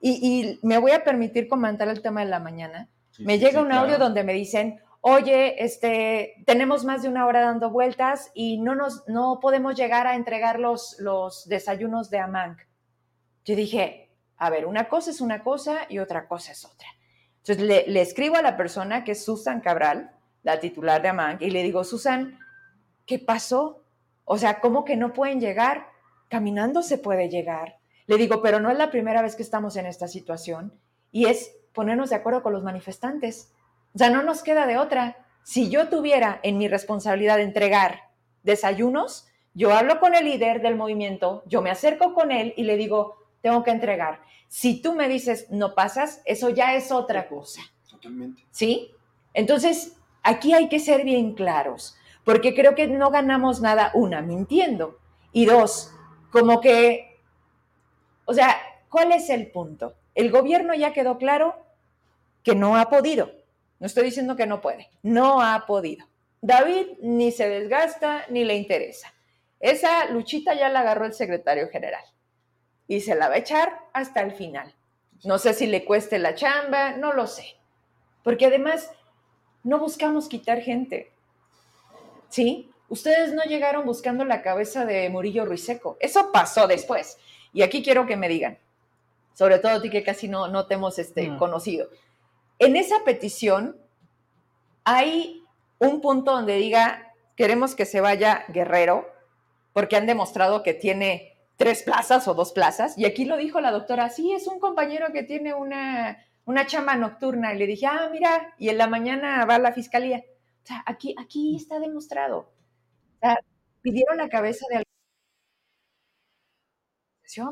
Y, 0.00 0.58
me 0.62 0.78
voy 0.78 0.92
a 0.92 1.02
permitir 1.02 1.48
comentar 1.48 1.88
el 1.88 2.02
tema 2.02 2.20
de 2.20 2.30
la 2.30 2.38
mañana. 2.38 2.88
me 3.18 3.38
llega 3.38 3.60
un 3.60 3.72
audio 3.72 3.98
donde 3.98 4.22
me 4.22 4.34
dicen, 4.34 4.80
oye, 5.08 5.62
este, 5.64 6.42
tenemos 6.46 6.84
más 6.84 7.02
de 7.02 7.08
una 7.08 7.26
hora 7.26 7.40
dando 7.40 7.70
vueltas 7.70 8.30
y 8.34 8.58
no, 8.58 8.74
nos, 8.74 9.06
no 9.08 9.38
podemos 9.40 9.76
llegar 9.76 10.06
a 10.06 10.16
entregar 10.16 10.58
los, 10.58 10.96
los 10.98 11.48
desayunos 11.48 12.10
de 12.10 12.18
Amanc. 12.18 12.58
Yo 13.44 13.54
dije, 13.54 14.10
a 14.36 14.50
ver, 14.50 14.66
una 14.66 14.88
cosa 14.88 15.10
es 15.10 15.20
una 15.20 15.42
cosa 15.42 15.86
y 15.88 15.98
otra 15.98 16.26
cosa 16.26 16.52
es 16.52 16.64
otra. 16.64 16.88
Entonces 17.38 17.64
le, 17.64 17.86
le 17.86 18.00
escribo 18.00 18.36
a 18.36 18.42
la 18.42 18.56
persona 18.56 19.04
que 19.04 19.12
es 19.12 19.24
Susan 19.24 19.60
Cabral, 19.60 20.10
la 20.42 20.60
titular 20.60 21.00
de 21.02 21.08
Amanc, 21.08 21.42
y 21.42 21.50
le 21.50 21.62
digo, 21.62 21.84
Susan, 21.84 22.38
¿qué 23.06 23.18
pasó? 23.18 23.84
O 24.24 24.38
sea, 24.38 24.60
¿cómo 24.60 24.84
que 24.84 24.96
no 24.96 25.12
pueden 25.12 25.40
llegar? 25.40 25.86
caminando 26.28 26.82
se 26.82 26.98
puede 26.98 27.28
llegar. 27.28 27.78
Le 28.06 28.16
digo, 28.16 28.42
pero 28.42 28.60
no 28.60 28.70
es 28.70 28.78
la 28.78 28.90
primera 28.90 29.22
vez 29.22 29.36
que 29.36 29.42
estamos 29.42 29.76
en 29.76 29.86
esta 29.86 30.08
situación 30.08 30.72
y 31.10 31.26
es 31.26 31.56
ponernos 31.72 32.10
de 32.10 32.16
acuerdo 32.16 32.42
con 32.42 32.52
los 32.52 32.62
manifestantes. 32.62 33.52
O 33.96 33.98
sea, 33.98 34.10
no 34.10 34.22
nos 34.22 34.42
queda 34.42 34.66
de 34.66 34.76
otra. 34.76 35.16
Si 35.42 35.70
yo 35.70 35.88
tuviera 35.88 36.38
en 36.42 36.58
mi 36.58 36.68
responsabilidad 36.68 37.40
entregar 37.40 38.10
desayunos, 38.42 39.26
yo 39.54 39.72
hablo 39.72 40.00
con 40.00 40.14
el 40.14 40.26
líder 40.26 40.60
del 40.60 40.76
movimiento, 40.76 41.42
yo 41.46 41.62
me 41.62 41.70
acerco 41.70 42.12
con 42.12 42.30
él 42.30 42.52
y 42.58 42.64
le 42.64 42.76
digo, 42.76 43.16
tengo 43.40 43.64
que 43.64 43.70
entregar. 43.70 44.20
Si 44.48 44.82
tú 44.82 44.94
me 44.94 45.08
dices 45.08 45.46
no 45.48 45.74
pasas, 45.74 46.20
eso 46.26 46.50
ya 46.50 46.74
es 46.74 46.92
otra 46.92 47.26
cosa. 47.26 47.62
Totalmente. 47.88 48.44
¿Sí? 48.50 48.90
Entonces, 49.32 49.96
aquí 50.22 50.52
hay 50.52 50.68
que 50.68 50.78
ser 50.78 51.02
bien 51.02 51.32
claros, 51.32 51.96
porque 52.22 52.54
creo 52.54 52.74
que 52.74 52.88
no 52.88 53.10
ganamos 53.10 53.62
nada, 53.62 53.92
una, 53.94 54.20
mintiendo, 54.20 54.98
y 55.32 55.46
dos, 55.46 55.90
como 56.30 56.60
que, 56.60 57.18
o 58.26 58.34
sea, 58.34 58.58
¿cuál 58.90 59.12
es 59.12 59.30
el 59.30 59.50
punto? 59.50 59.94
El 60.14 60.30
gobierno 60.30 60.74
ya 60.74 60.92
quedó 60.92 61.16
claro 61.16 61.54
que 62.42 62.54
no 62.54 62.76
ha 62.76 62.90
podido. 62.90 63.45
No 63.78 63.86
estoy 63.86 64.04
diciendo 64.04 64.36
que 64.36 64.46
no 64.46 64.60
puede, 64.60 64.88
no 65.02 65.40
ha 65.40 65.66
podido. 65.66 66.06
David 66.40 66.86
ni 67.02 67.32
se 67.32 67.48
desgasta 67.48 68.24
ni 68.28 68.44
le 68.44 68.54
interesa. 68.54 69.12
Esa 69.60 70.06
luchita 70.10 70.54
ya 70.54 70.68
la 70.68 70.80
agarró 70.80 71.06
el 71.06 71.12
secretario 71.12 71.68
general 71.68 72.04
y 72.88 73.00
se 73.00 73.14
la 73.14 73.28
va 73.28 73.34
a 73.34 73.38
echar 73.38 73.80
hasta 73.92 74.20
el 74.20 74.32
final. 74.32 74.74
No 75.24 75.38
sé 75.38 75.54
si 75.54 75.66
le 75.66 75.84
cueste 75.84 76.18
la 76.18 76.34
chamba, 76.34 76.92
no 76.92 77.12
lo 77.12 77.26
sé. 77.26 77.56
Porque 78.22 78.46
además 78.46 78.90
no 79.64 79.78
buscamos 79.78 80.28
quitar 80.28 80.60
gente. 80.60 81.12
¿Sí? 82.28 82.70
Ustedes 82.88 83.32
no 83.32 83.42
llegaron 83.44 83.84
buscando 83.84 84.24
la 84.24 84.42
cabeza 84.42 84.84
de 84.84 85.08
Murillo 85.08 85.44
Ruiseco. 85.44 85.96
Eso 86.00 86.30
pasó 86.32 86.66
después. 86.66 87.18
Y 87.52 87.62
aquí 87.62 87.82
quiero 87.82 88.06
que 88.06 88.16
me 88.16 88.28
digan, 88.28 88.58
sobre 89.34 89.58
todo 89.58 89.72
a 89.72 89.82
ti 89.82 89.90
que 89.90 90.04
casi 90.04 90.28
no, 90.28 90.48
no 90.48 90.66
te 90.66 90.74
hemos 90.74 90.98
este, 90.98 91.36
conocido. 91.36 91.88
En 92.58 92.76
esa 92.76 92.96
petición 93.04 93.76
hay 94.84 95.42
un 95.78 96.00
punto 96.00 96.32
donde 96.32 96.56
diga, 96.56 97.12
queremos 97.36 97.74
que 97.74 97.84
se 97.84 98.00
vaya 98.00 98.44
Guerrero, 98.48 99.06
porque 99.72 99.96
han 99.96 100.06
demostrado 100.06 100.62
que 100.62 100.74
tiene 100.74 101.36
tres 101.56 101.82
plazas 101.82 102.26
o 102.28 102.34
dos 102.34 102.52
plazas. 102.52 102.96
Y 102.96 103.04
aquí 103.04 103.24
lo 103.24 103.36
dijo 103.36 103.60
la 103.60 103.72
doctora, 103.72 104.08
sí, 104.08 104.32
es 104.32 104.46
un 104.46 104.58
compañero 104.58 105.12
que 105.12 105.22
tiene 105.22 105.54
una, 105.54 106.24
una 106.44 106.66
chamba 106.66 106.96
nocturna. 106.96 107.52
Y 107.52 107.58
le 107.58 107.66
dije, 107.66 107.86
ah, 107.86 108.08
mira, 108.10 108.54
y 108.58 108.70
en 108.70 108.78
la 108.78 108.86
mañana 108.86 109.44
va 109.44 109.56
a 109.56 109.58
la 109.58 109.72
fiscalía. 109.72 110.24
O 110.62 110.66
sea, 110.66 110.82
aquí, 110.86 111.14
aquí 111.18 111.56
está 111.56 111.78
demostrado. 111.78 112.38
O 112.38 113.18
sea, 113.20 113.38
pidieron 113.82 114.16
la 114.16 114.28
cabeza 114.28 114.66
de 114.70 114.82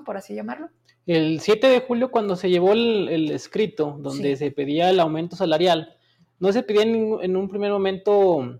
por 0.04 0.16
así 0.16 0.34
llamarlo. 0.34 0.70
El 1.06 1.40
7 1.40 1.66
de 1.66 1.80
julio, 1.80 2.10
cuando 2.10 2.36
se 2.36 2.50
llevó 2.50 2.72
el, 2.72 3.30
escrito 3.30 3.96
donde 3.98 4.36
se 4.36 4.50
pedía 4.50 4.90
el 4.90 5.00
aumento 5.00 5.36
salarial, 5.36 5.96
no 6.38 6.52
se 6.52 6.62
pedía 6.62 6.82
en 6.82 7.36
un 7.36 7.48
primer 7.48 7.70
momento 7.70 8.58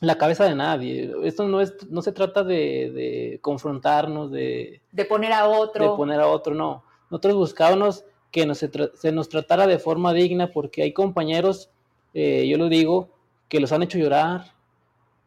la 0.00 0.16
cabeza 0.16 0.44
de 0.44 0.54
nadie. 0.54 1.12
Esto 1.24 1.46
no 1.48 1.60
es, 1.60 1.74
no 1.88 2.02
se 2.02 2.12
trata 2.12 2.44
de, 2.44 3.38
confrontarnos, 3.42 4.30
de, 4.30 4.82
de 4.92 5.04
poner 5.04 5.32
a 5.32 5.48
otro. 5.48 5.90
De 5.90 5.96
poner 5.96 6.20
a 6.20 6.28
otro, 6.28 6.54
no. 6.54 6.84
Nosotros 7.10 7.34
buscábamos 7.34 8.04
que 8.30 8.46
nos, 8.46 8.58
se, 8.58 9.12
nos 9.12 9.28
tratara 9.28 9.66
de 9.66 9.78
forma 9.78 10.12
digna 10.12 10.50
porque 10.50 10.82
hay 10.82 10.92
compañeros, 10.92 11.70
eh, 12.12 12.46
yo 12.48 12.58
lo 12.58 12.68
digo, 12.68 13.10
que 13.48 13.60
los 13.60 13.72
han 13.72 13.82
hecho 13.82 13.98
llorar, 13.98 14.52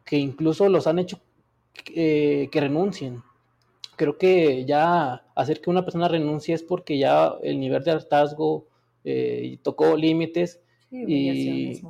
que 0.04 0.16
incluso 0.16 0.68
los 0.68 0.86
han 0.86 0.98
hecho 0.98 1.18
eh, 1.94 2.48
que 2.50 2.60
renuncien. 2.60 3.22
Creo 3.98 4.16
que 4.16 4.64
ya 4.64 5.26
hacer 5.34 5.60
que 5.60 5.68
una 5.68 5.84
persona 5.84 6.08
renuncie 6.08 6.54
es 6.54 6.62
porque 6.62 6.96
ya 6.98 7.34
el 7.42 7.60
nivel 7.60 7.84
de 7.84 7.90
hartazgo 7.90 8.68
eh, 9.04 9.58
tocó 9.62 9.96
límites 9.96 10.60
y, 10.90 11.82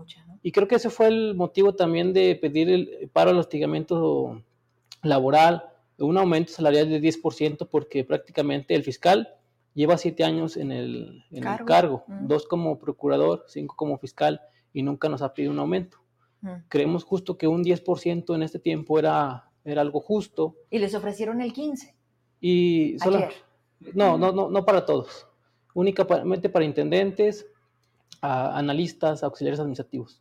y 0.42 0.52
creo 0.52 0.66
que 0.66 0.76
ese 0.76 0.90
fue 0.90 1.08
el 1.08 1.34
motivo 1.34 1.74
también 1.74 2.12
de 2.12 2.34
pedir 2.34 2.70
el 2.70 3.10
paro 3.12 3.30
al 3.30 3.38
hostigamiento 3.38 4.42
laboral, 5.02 5.64
un 5.98 6.16
aumento 6.16 6.52
salarial 6.52 6.88
de 6.88 7.00
10%, 7.00 7.68
porque 7.70 8.04
prácticamente 8.04 8.74
el 8.74 8.84
fiscal 8.84 9.34
lleva 9.74 9.98
siete 9.98 10.24
años 10.24 10.56
en 10.56 10.72
el, 10.72 11.24
cargo, 11.66 12.04
dos 12.22 12.46
como 12.46 12.78
procurador, 12.78 13.44
cinco 13.48 13.76
como 13.76 13.98
fiscal, 13.98 14.40
y 14.72 14.82
nunca 14.82 15.08
nos 15.08 15.22
ha 15.22 15.34
pedido 15.34 15.52
un 15.52 15.58
aumento. 15.58 15.98
Creemos 16.68 17.04
justo 17.04 17.36
que 17.36 17.48
un 17.48 17.64
10% 17.64 18.34
en 18.34 18.42
este 18.42 18.58
tiempo 18.60 18.98
era, 18.98 19.50
era 19.64 19.80
algo 19.80 20.00
justo. 20.00 20.56
Y 20.70 20.78
les 20.78 20.94
ofrecieron 20.94 21.40
el 21.40 21.52
15%. 21.52 21.97
Y 22.40 22.98
solo, 22.98 23.28
No, 23.94 24.18
no, 24.18 24.32
no, 24.32 24.48
no 24.48 24.64
para 24.64 24.84
todos. 24.84 25.26
Únicamente 25.74 26.48
para 26.48 26.64
intendentes, 26.64 27.46
analistas, 28.20 29.22
auxiliares 29.22 29.60
administrativos. 29.60 30.20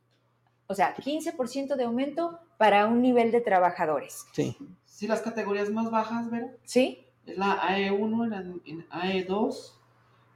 O 0.68 0.76
sea, 0.76 0.96
15% 0.96 1.76
de 1.76 1.84
aumento 1.86 2.40
para 2.58 2.88
un 2.88 3.02
nivel 3.02 3.32
de 3.32 3.42
trabajadores. 3.42 4.26
Sí. 4.34 4.58
Sí, 4.86 5.08
las 5.08 5.22
categorías 5.22 5.70
más 5.70 5.90
bajas, 5.90 6.30
¿verdad? 6.30 6.52
Sí. 6.64 7.06
Es 7.26 7.38
la 7.38 7.62
AE1, 7.62 8.28
la 8.28 8.44
AE2, 8.90 9.74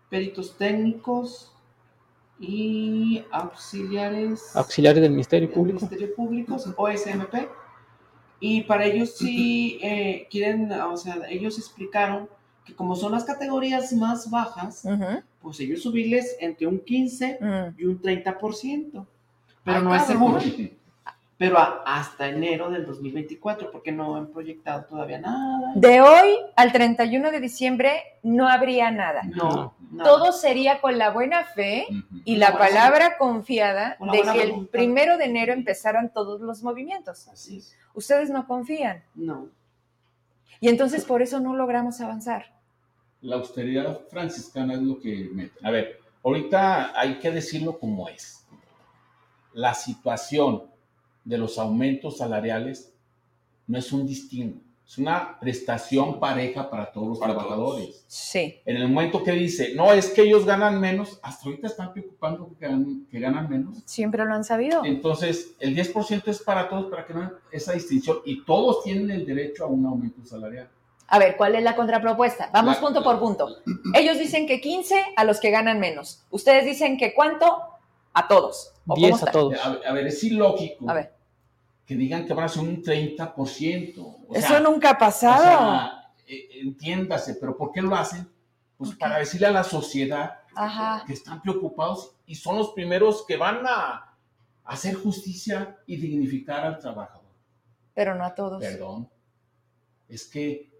peritos 0.10 0.58
técnicos 0.58 1.54
y 2.40 3.24
auxiliares. 3.32 4.56
Auxiliares 4.56 5.02
del 5.02 5.12
Ministerio 5.12 5.52
Público. 5.52 5.80
Ministerio 5.80 6.16
Público, 6.16 6.56
OSMP. 6.78 7.50
Y 8.42 8.64
para 8.64 8.86
ellos 8.86 9.16
sí 9.16 9.80
eh, 9.84 10.28
quieren, 10.32 10.72
o 10.72 10.98
sea, 10.98 11.22
ellos 11.30 11.58
explicaron 11.60 12.28
que 12.66 12.74
como 12.74 12.96
son 12.96 13.12
las 13.12 13.24
categorías 13.24 13.94
más 13.94 14.30
bajas, 14.30 14.84
pues 15.42 15.60
ellos 15.60 15.84
subirles 15.84 16.36
entre 16.40 16.66
un 16.68 16.80
15 16.80 17.38
mm. 17.40 17.80
y 17.80 17.86
un 17.86 18.02
30%. 18.02 19.06
Pero 19.64 19.82
no 19.82 19.96
es 19.96 20.06
seguro. 20.06 20.40
Pero 21.42 21.58
hasta 21.58 22.28
enero 22.28 22.70
del 22.70 22.86
2024, 22.86 23.72
porque 23.72 23.92
no 23.92 24.16
han 24.16 24.28
proyectado 24.28 24.86
todavía 24.86 25.18
nada. 25.18 25.72
De 25.74 26.00
hoy 26.00 26.38
al 26.56 26.72
31 26.72 27.32
de 27.32 27.40
diciembre 27.40 28.04
no 28.22 28.48
habría 28.48 28.92
nada. 28.92 29.24
No. 29.24 29.74
Todo 30.04 30.34
sería 30.34 30.80
con 30.82 31.00
la 31.00 31.10
buena 31.10 31.44
fe 31.44 31.88
y 32.26 32.36
la 32.36 32.56
palabra 32.60 33.18
confiada 33.18 33.98
de 34.00 34.22
que 34.22 34.44
el 34.44 34.68
primero 34.68 35.18
de 35.18 35.26
enero 35.26 35.52
empezaran 35.52 36.14
todos 36.14 36.42
los 36.42 36.62
movimientos. 36.62 37.28
Así 37.28 37.64
Ustedes 37.96 38.30
no 38.30 38.46
confían. 38.46 39.04
No. 39.16 39.50
Y 40.60 40.70
entonces 40.70 41.06
por 41.06 41.24
eso 41.24 41.40
no 41.40 41.56
logramos 41.56 42.00
avanzar. 42.02 42.54
La 43.22 43.38
austeridad 43.38 44.02
franciscana 44.12 44.76
es 44.76 44.82
lo 44.84 45.00
que... 45.00 45.50
A 45.64 45.72
ver, 45.72 46.02
ahorita 46.24 46.92
hay 47.00 47.18
que 47.18 47.32
decirlo 47.32 47.80
como 47.80 48.10
es 48.10 48.46
la 49.54 49.74
situación 49.74 50.71
de 51.24 51.38
los 51.38 51.58
aumentos 51.58 52.18
salariales 52.18 52.94
no 53.68 53.78
es 53.78 53.92
un 53.92 54.06
distingo, 54.06 54.60
es 54.86 54.98
una 54.98 55.40
prestación 55.40 56.20
pareja 56.20 56.70
para 56.70 56.92
todos 56.92 57.08
los 57.08 57.20
trabajadores. 57.20 58.04
Sí. 58.08 58.60
En 58.66 58.76
el 58.78 58.90
momento 58.90 59.24
que 59.24 59.32
dice, 59.32 59.74
no, 59.76 59.94
es 59.94 60.10
que 60.10 60.24
ellos 60.24 60.46
ganan 60.46 60.80
menos, 60.80 61.20
hasta 61.22 61.46
ahorita 61.46 61.68
están 61.68 61.94
preocupando 61.94 62.50
que 62.50 62.66
ganan, 62.66 63.08
que 63.10 63.20
ganan 63.20 63.50
menos. 63.50 63.82
Siempre 63.86 64.26
lo 64.26 64.34
han 64.34 64.44
sabido. 64.44 64.84
Entonces, 64.84 65.56
el 65.60 65.76
10% 65.76 66.24
es 66.28 66.40
para 66.42 66.68
todos, 66.68 66.92
para 66.92 67.06
que 67.06 67.14
no 67.14 67.22
haya 67.22 67.34
esa 67.52 67.74
distinción, 67.74 68.18
y 68.26 68.44
todos 68.44 68.84
tienen 68.84 69.10
el 69.12 69.26
derecho 69.26 69.64
a 69.64 69.68
un 69.68 69.86
aumento 69.86 70.26
salarial. 70.26 70.68
A 71.08 71.20
ver, 71.20 71.36
¿cuál 71.36 71.56
es 71.56 71.64
la 71.64 71.76
contrapropuesta? 71.76 72.50
Vamos 72.54 72.78
punto 72.78 73.04
por 73.04 73.20
punto. 73.20 73.58
Ellos 73.94 74.18
dicen 74.18 74.48
que 74.48 74.62
15 74.62 74.96
a 75.18 75.26
los 75.26 75.42
que 75.42 75.52
ganan 75.52 75.78
menos. 75.78 76.24
Ustedes 76.30 76.64
dicen 76.64 76.98
que 76.98 77.14
cuánto 77.14 77.71
a 78.14 78.28
todos. 78.28 78.74
10 78.96 79.24
a 79.24 79.26
todos. 79.32 79.56
A, 79.64 79.94
ver, 79.94 80.08
es 80.08 80.24
ilógico 80.24 80.86
que 81.86 81.96
digan 81.96 82.26
que 82.26 82.34
van 82.34 82.46
a 82.46 82.50
ser 82.50 82.64
un 82.64 82.82
30%. 82.82 84.28
Eso 84.34 84.60
nunca 84.62 84.92
ha 84.92 84.98
pasado. 84.98 85.92
E, 86.26 86.62
entiéndase, 86.62 87.36
pero 87.36 87.58
¿por 87.58 87.72
qué 87.72 87.82
lo 87.82 87.94
hacen? 87.96 88.30
Pues 88.78 88.96
para 88.96 89.20
decirle 89.20 89.48
a 89.48 89.52
la 89.52 89.64
sociedad 89.64 90.40
que 91.06 91.14
están 91.14 91.42
preocupados 91.42 92.16
y 92.26 92.36
son 92.36 92.58
los 92.58 92.72
primeros 92.72 93.26
que 93.28 93.36
van 93.36 93.66
a 93.66 94.16
hacer 94.64 94.96
justicia 94.96 95.80
y 95.86 95.98
dignificar 95.98 96.66
al 96.66 96.80
trabajador. 96.80 97.30
Pero 97.94 98.16
no 98.16 98.24
a 98.24 98.34
todos. 98.34 98.62
Perdón. 98.64 99.10
Es 100.08 100.26
que 100.26 100.72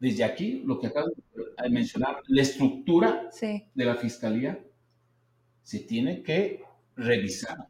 desde 0.00 0.24
aquí, 0.24 0.62
lo 0.64 0.80
que 0.80 0.88
acabo 0.88 1.08
de 1.08 1.70
mencionar, 1.70 2.22
la 2.26 2.42
estructura 2.42 3.30
de 3.40 3.84
la 3.84 3.94
fiscalía 3.94 4.58
se 5.62 5.78
tiene 5.80 6.22
que 6.24 6.65
revisar 6.96 7.68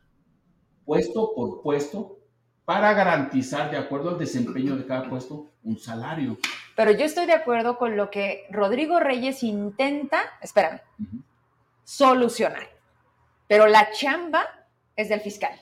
puesto 0.84 1.34
por 1.34 1.62
puesto 1.62 2.18
para 2.64 2.94
garantizar, 2.94 3.70
de 3.70 3.76
acuerdo 3.76 4.10
al 4.10 4.18
desempeño 4.18 4.76
de 4.76 4.86
cada 4.86 5.08
puesto, 5.08 5.50
un 5.62 5.78
salario. 5.78 6.38
Pero 6.74 6.90
yo 6.92 7.04
estoy 7.04 7.26
de 7.26 7.32
acuerdo 7.32 7.78
con 7.78 7.96
lo 7.96 8.10
que 8.10 8.46
Rodrigo 8.50 8.98
Reyes 8.98 9.42
intenta, 9.42 10.20
espérame, 10.42 10.80
solucionar. 11.84 12.68
Pero 13.46 13.66
la 13.68 13.90
chamba 13.92 14.46
es 14.96 15.08
del 15.08 15.20
fiscal. 15.20 15.52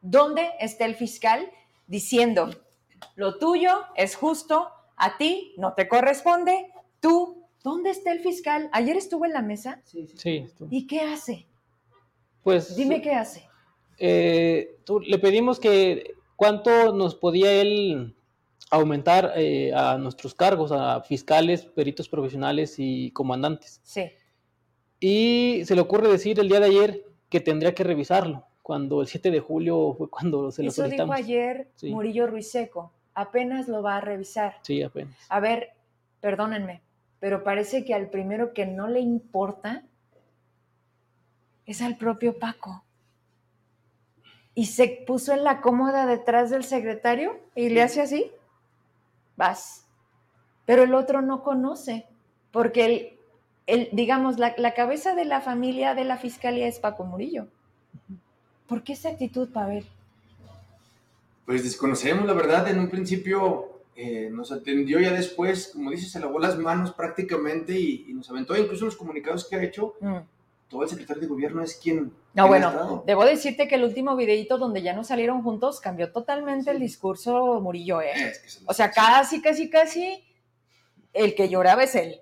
¿Dónde 0.00 0.50
está 0.60 0.84
el 0.84 0.94
fiscal 0.94 1.50
diciendo, 1.88 2.50
lo 3.16 3.38
tuyo 3.38 3.84
es 3.96 4.14
justo, 4.14 4.70
a 4.96 5.16
ti 5.16 5.52
no 5.58 5.74
te 5.74 5.88
corresponde, 5.88 6.72
tú, 7.00 7.44
¿dónde 7.64 7.90
está 7.90 8.12
el 8.12 8.20
fiscal? 8.20 8.70
Ayer 8.72 8.96
estuvo 8.96 9.24
en 9.24 9.32
la 9.32 9.42
mesa. 9.42 9.80
Sí, 9.84 10.06
sí. 10.14 10.46
¿Y 10.70 10.86
qué 10.86 11.00
hace? 11.00 11.46
Pues. 12.46 12.76
Dime 12.76 13.02
qué 13.02 13.12
hace. 13.12 13.42
Eh, 13.98 14.78
le 15.04 15.18
pedimos 15.18 15.58
que 15.58 16.14
cuánto 16.36 16.92
nos 16.92 17.16
podía 17.16 17.50
él 17.50 18.14
aumentar 18.70 19.32
eh, 19.34 19.74
a 19.74 19.98
nuestros 19.98 20.32
cargos, 20.32 20.70
a 20.70 21.00
fiscales, 21.00 21.64
peritos 21.64 22.08
profesionales 22.08 22.76
y 22.78 23.10
comandantes. 23.10 23.80
Sí. 23.82 24.12
Y 25.00 25.62
se 25.64 25.74
le 25.74 25.80
ocurre 25.80 26.06
decir 26.06 26.38
el 26.38 26.48
día 26.48 26.60
de 26.60 26.66
ayer 26.66 27.04
que 27.28 27.40
tendría 27.40 27.74
que 27.74 27.82
revisarlo, 27.82 28.46
cuando 28.62 29.00
el 29.00 29.08
7 29.08 29.32
de 29.32 29.40
julio 29.40 29.96
fue 29.98 30.08
cuando 30.08 30.52
se 30.52 30.62
lo 30.62 30.68
Eso 30.68 30.88
dijo 30.88 31.12
ayer 31.12 31.72
Murillo 31.82 32.28
Ruiseco, 32.28 32.92
apenas 33.14 33.66
lo 33.66 33.82
va 33.82 33.96
a 33.96 34.00
revisar. 34.00 34.60
Sí, 34.62 34.84
apenas. 34.84 35.16
A 35.30 35.40
ver, 35.40 35.70
perdónenme, 36.20 36.80
pero 37.18 37.42
parece 37.42 37.84
que 37.84 37.92
al 37.92 38.08
primero 38.08 38.52
que 38.52 38.66
no 38.66 38.86
le 38.86 39.00
importa 39.00 39.84
es 41.66 41.82
al 41.82 41.96
propio 41.96 42.38
Paco. 42.38 42.84
Y 44.54 44.66
se 44.66 45.04
puso 45.06 45.34
en 45.34 45.44
la 45.44 45.60
cómoda 45.60 46.06
detrás 46.06 46.50
del 46.50 46.64
secretario 46.64 47.38
y 47.54 47.68
le 47.68 47.82
hace 47.82 48.00
así, 48.00 48.30
vas. 49.36 49.84
Pero 50.64 50.84
el 50.84 50.94
otro 50.94 51.20
no 51.20 51.42
conoce, 51.42 52.06
porque 52.52 52.86
el, 52.86 53.12
el 53.66 53.88
digamos, 53.92 54.38
la, 54.38 54.54
la, 54.56 54.72
cabeza 54.72 55.14
de 55.14 55.26
la 55.26 55.42
familia 55.42 55.94
de 55.94 56.04
la 56.04 56.16
fiscalía 56.16 56.66
es 56.66 56.78
Paco 56.78 57.04
Murillo. 57.04 57.48
¿Por 58.66 58.82
qué 58.82 58.94
esa 58.94 59.10
actitud, 59.10 59.50
Pavel? 59.50 59.84
Pues 61.44 61.62
desconocemos, 61.62 62.26
la 62.26 62.32
verdad, 62.32 62.68
en 62.68 62.80
un 62.80 62.88
principio 62.88 63.82
eh, 63.94 64.30
nos 64.32 64.50
atendió 64.50 64.98
ya 64.98 65.12
después, 65.12 65.70
como 65.72 65.90
dices, 65.90 66.10
se 66.10 66.18
lavó 66.18 66.38
las 66.38 66.58
manos 66.58 66.92
prácticamente 66.92 67.78
y, 67.78 68.12
nos 68.14 68.30
aventó 68.30 68.56
incluso 68.56 68.86
los 68.86 68.96
comunicados 68.96 69.46
que 69.46 69.56
ha 69.56 69.62
hecho. 69.62 69.94
Mm 70.00 70.35
todo 70.68 70.82
el 70.82 70.88
secretario 70.88 71.22
de 71.22 71.28
gobierno 71.28 71.62
es 71.62 71.76
quien... 71.76 72.12
No, 72.34 72.48
bueno, 72.48 73.02
debo 73.06 73.24
decirte 73.24 73.68
que 73.68 73.76
el 73.76 73.84
último 73.84 74.16
videito 74.16 74.58
donde 74.58 74.82
ya 74.82 74.92
no 74.92 75.04
salieron 75.04 75.42
juntos 75.42 75.80
cambió 75.80 76.12
totalmente 76.12 76.70
el 76.70 76.80
discurso 76.80 77.60
Murillo, 77.60 78.02
¿eh? 78.02 78.32
o 78.66 78.74
sea, 78.74 78.90
casi, 78.90 79.40
casi, 79.40 79.70
casi 79.70 80.24
el 81.12 81.34
que 81.34 81.48
lloraba 81.48 81.84
es 81.84 81.94
él. 81.94 82.20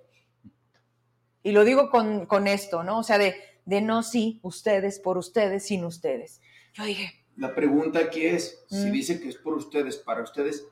Y 1.43 1.53
lo 1.53 1.65
digo 1.65 1.91
con, 1.91 2.27
con 2.27 2.47
esto, 2.47 2.85
¿no? 2.85 3.01
O 3.01 3.03
sea, 3.03 3.19
de, 3.19 3.35
de 3.65 3.81
no 3.81 4.03
sí, 4.03 4.41
ustedes, 4.43 4.99
por 4.99 5.19
ustedes, 5.19 5.67
sin 5.67 5.85
ustedes. 5.85 6.41
Yo 6.75 6.85
dije... 6.85 7.13
La 7.37 7.53
pregunta 7.53 7.99
aquí 7.99 8.25
es, 8.27 8.65
si 8.69 8.87
mm. 8.87 8.93
dice 8.93 9.21
que 9.21 9.29
es 9.29 9.37
por 9.37 9.55
ustedes, 9.55 9.97
para 9.97 10.23
ustedes, 10.23 10.69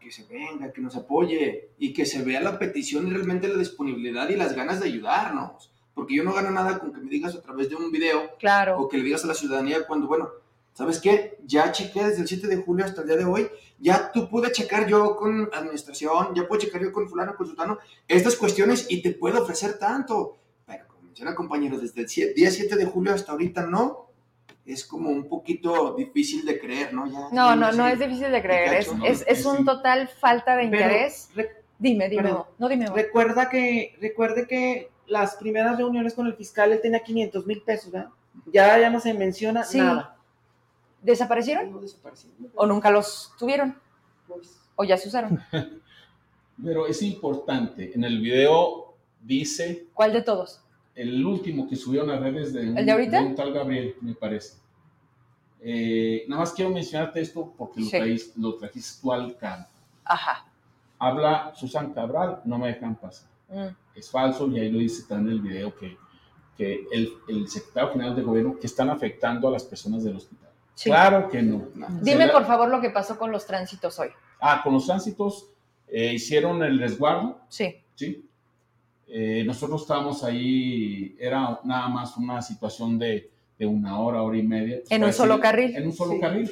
que 0.00 0.10
se 0.10 0.24
venga, 0.24 0.72
que 0.72 0.80
nos 0.80 0.96
apoye 0.96 1.70
y 1.78 1.92
que 1.92 2.04
se 2.04 2.22
vea 2.22 2.40
la 2.40 2.58
petición 2.58 3.06
y 3.06 3.10
realmente 3.10 3.46
la 3.46 3.58
disponibilidad 3.58 4.28
y 4.28 4.34
las 4.34 4.54
ganas 4.54 4.80
de 4.80 4.86
ayudarnos 4.86 5.72
porque 5.96 6.14
yo 6.14 6.22
no 6.22 6.34
gano 6.34 6.50
nada 6.50 6.78
con 6.78 6.92
que 6.92 7.00
me 7.00 7.08
digas 7.08 7.34
a 7.34 7.40
través 7.40 7.70
de 7.70 7.74
un 7.74 7.90
video 7.90 8.36
claro. 8.38 8.78
o 8.78 8.86
que 8.86 8.98
le 8.98 9.04
digas 9.04 9.24
a 9.24 9.28
la 9.28 9.34
ciudadanía 9.34 9.86
cuando, 9.86 10.06
bueno, 10.06 10.28
¿sabes 10.74 11.00
qué? 11.00 11.38
Ya 11.46 11.72
chequé 11.72 12.04
desde 12.04 12.20
el 12.20 12.28
7 12.28 12.48
de 12.48 12.58
julio 12.58 12.84
hasta 12.84 13.00
el 13.00 13.06
día 13.06 13.16
de 13.16 13.24
hoy, 13.24 13.48
ya 13.78 14.12
tú 14.12 14.28
pude 14.28 14.52
checar 14.52 14.86
yo 14.86 15.16
con 15.16 15.48
administración, 15.54 16.34
ya 16.34 16.46
puedo 16.46 16.60
checar 16.60 16.82
yo 16.82 16.92
con 16.92 17.08
fulano, 17.08 17.34
con 17.34 17.46
sultano, 17.46 17.78
estas 18.06 18.36
cuestiones 18.36 18.86
y 18.90 19.00
te 19.00 19.12
puedo 19.12 19.42
ofrecer 19.42 19.78
tanto. 19.78 20.36
Pero 20.66 20.86
como 20.86 21.04
menciona 21.04 21.34
compañeros, 21.34 21.80
desde 21.80 22.02
el 22.02 22.34
día 22.34 22.50
7 22.50 22.76
de 22.76 22.84
julio 22.84 23.14
hasta 23.14 23.32
ahorita 23.32 23.64
no, 23.64 24.10
es 24.66 24.84
como 24.84 25.08
un 25.08 25.26
poquito 25.30 25.94
difícil 25.94 26.44
de 26.44 26.60
creer, 26.60 26.92
¿no? 26.92 27.06
Ya, 27.06 27.30
no, 27.32 27.56
no, 27.56 27.72
no 27.72 27.88
es 27.88 27.98
difícil 27.98 28.30
de 28.30 28.42
creer, 28.42 28.74
es, 28.74 29.24
es, 29.26 29.46
un 29.46 29.64
total 29.64 30.08
falta 30.08 30.56
de 30.56 30.64
interés. 30.64 31.30
dime, 31.78 32.10
dime, 32.10 32.34
no, 32.58 32.68
dime. 32.68 32.90
Recuerda 32.90 33.48
que, 33.48 33.96
recuerde 33.98 34.46
que 34.46 34.90
las 35.06 35.36
primeras 35.36 35.76
reuniones 35.76 36.14
con 36.14 36.26
el 36.26 36.34
fiscal 36.34 36.72
él 36.72 36.80
tenía 36.80 37.00
500 37.00 37.46
mil 37.46 37.62
pesos, 37.62 37.90
¿verdad? 37.90 38.10
Ya, 38.52 38.78
ya 38.78 38.90
no 38.90 39.00
se 39.00 39.14
menciona 39.14 39.64
nada. 39.74 40.16
¿Desaparecieron? 41.02 41.80
¿O 42.54 42.66
nunca 42.66 42.90
los 42.90 43.32
tuvieron? 43.38 43.76
Pues. 44.26 44.58
¿O 44.74 44.84
ya 44.84 44.96
se 44.96 45.08
usaron? 45.08 45.40
Pero 46.64 46.86
es 46.86 47.02
importante, 47.02 47.92
en 47.94 48.04
el 48.04 48.20
video 48.20 48.94
dice... 49.22 49.86
¿Cuál 49.92 50.12
de 50.12 50.22
todos? 50.22 50.60
El 50.94 51.24
último 51.24 51.68
que 51.68 51.76
subieron 51.76 52.10
a 52.10 52.18
redes 52.18 52.54
de 52.54 52.70
un, 52.70 52.78
¿El 52.78 52.86
de 52.86 52.92
ahorita? 52.92 53.20
un 53.20 53.34
tal 53.34 53.52
Gabriel, 53.52 53.94
me 54.00 54.14
parece. 54.14 54.56
Eh, 55.60 56.24
nada 56.28 56.40
más 56.40 56.52
quiero 56.52 56.70
mencionarte 56.70 57.20
esto 57.20 57.52
porque 57.56 57.80
lo, 58.36 58.54
trajiste 58.56 59.00
tú 59.02 59.12
al 59.12 59.36
campo. 59.36 59.68
Ajá. 60.04 60.46
Habla 60.98 61.52
Susan 61.54 61.92
Cabral, 61.92 62.40
no 62.44 62.58
me 62.58 62.68
dejan 62.68 62.96
pasar. 62.96 63.28
Mm. 63.48 63.74
Es 63.96 64.10
falso 64.10 64.46
y 64.48 64.60
ahí 64.60 64.70
lo 64.70 64.78
dice 64.78 65.04
también 65.08 65.38
en 65.38 65.44
el 65.44 65.50
video 65.50 65.74
que, 65.74 65.96
que 66.56 66.86
el, 66.92 67.14
el, 67.28 67.48
secretario 67.48 67.92
general 67.92 68.14
de 68.14 68.22
gobierno 68.22 68.58
que 68.58 68.66
están 68.66 68.90
afectando 68.90 69.48
a 69.48 69.50
las 69.50 69.64
personas 69.64 70.04
del 70.04 70.16
hospital. 70.16 70.50
Claro 70.82 71.28
que 71.30 71.42
no. 71.42 71.68
Dime 72.02 72.28
por 72.28 72.44
favor 72.44 72.68
lo 72.68 72.80
que 72.80 72.90
pasó 72.90 73.18
con 73.18 73.32
los 73.32 73.46
tránsitos 73.46 73.98
hoy. 73.98 74.08
Ah, 74.40 74.60
con 74.62 74.74
los 74.74 74.84
tránsitos 74.84 75.48
eh, 75.88 76.12
hicieron 76.12 76.62
el 76.62 76.78
resguardo. 76.78 77.40
Sí. 77.48 77.74
Sí. 77.94 78.28
Eh, 79.08 79.44
nosotros 79.46 79.82
estábamos 79.82 80.22
ahí, 80.22 81.16
era 81.18 81.60
nada 81.64 81.88
más 81.88 82.16
una 82.18 82.42
situación 82.42 82.98
de, 82.98 83.30
de 83.58 83.66
una 83.66 83.98
hora, 83.98 84.22
hora 84.22 84.36
y 84.36 84.42
media. 84.42 84.80
En 84.90 85.04
un 85.04 85.12
solo 85.12 85.40
carril. 85.40 85.74
En 85.74 85.86
un 85.86 85.92
solo 85.92 86.20
carril. 86.20 86.50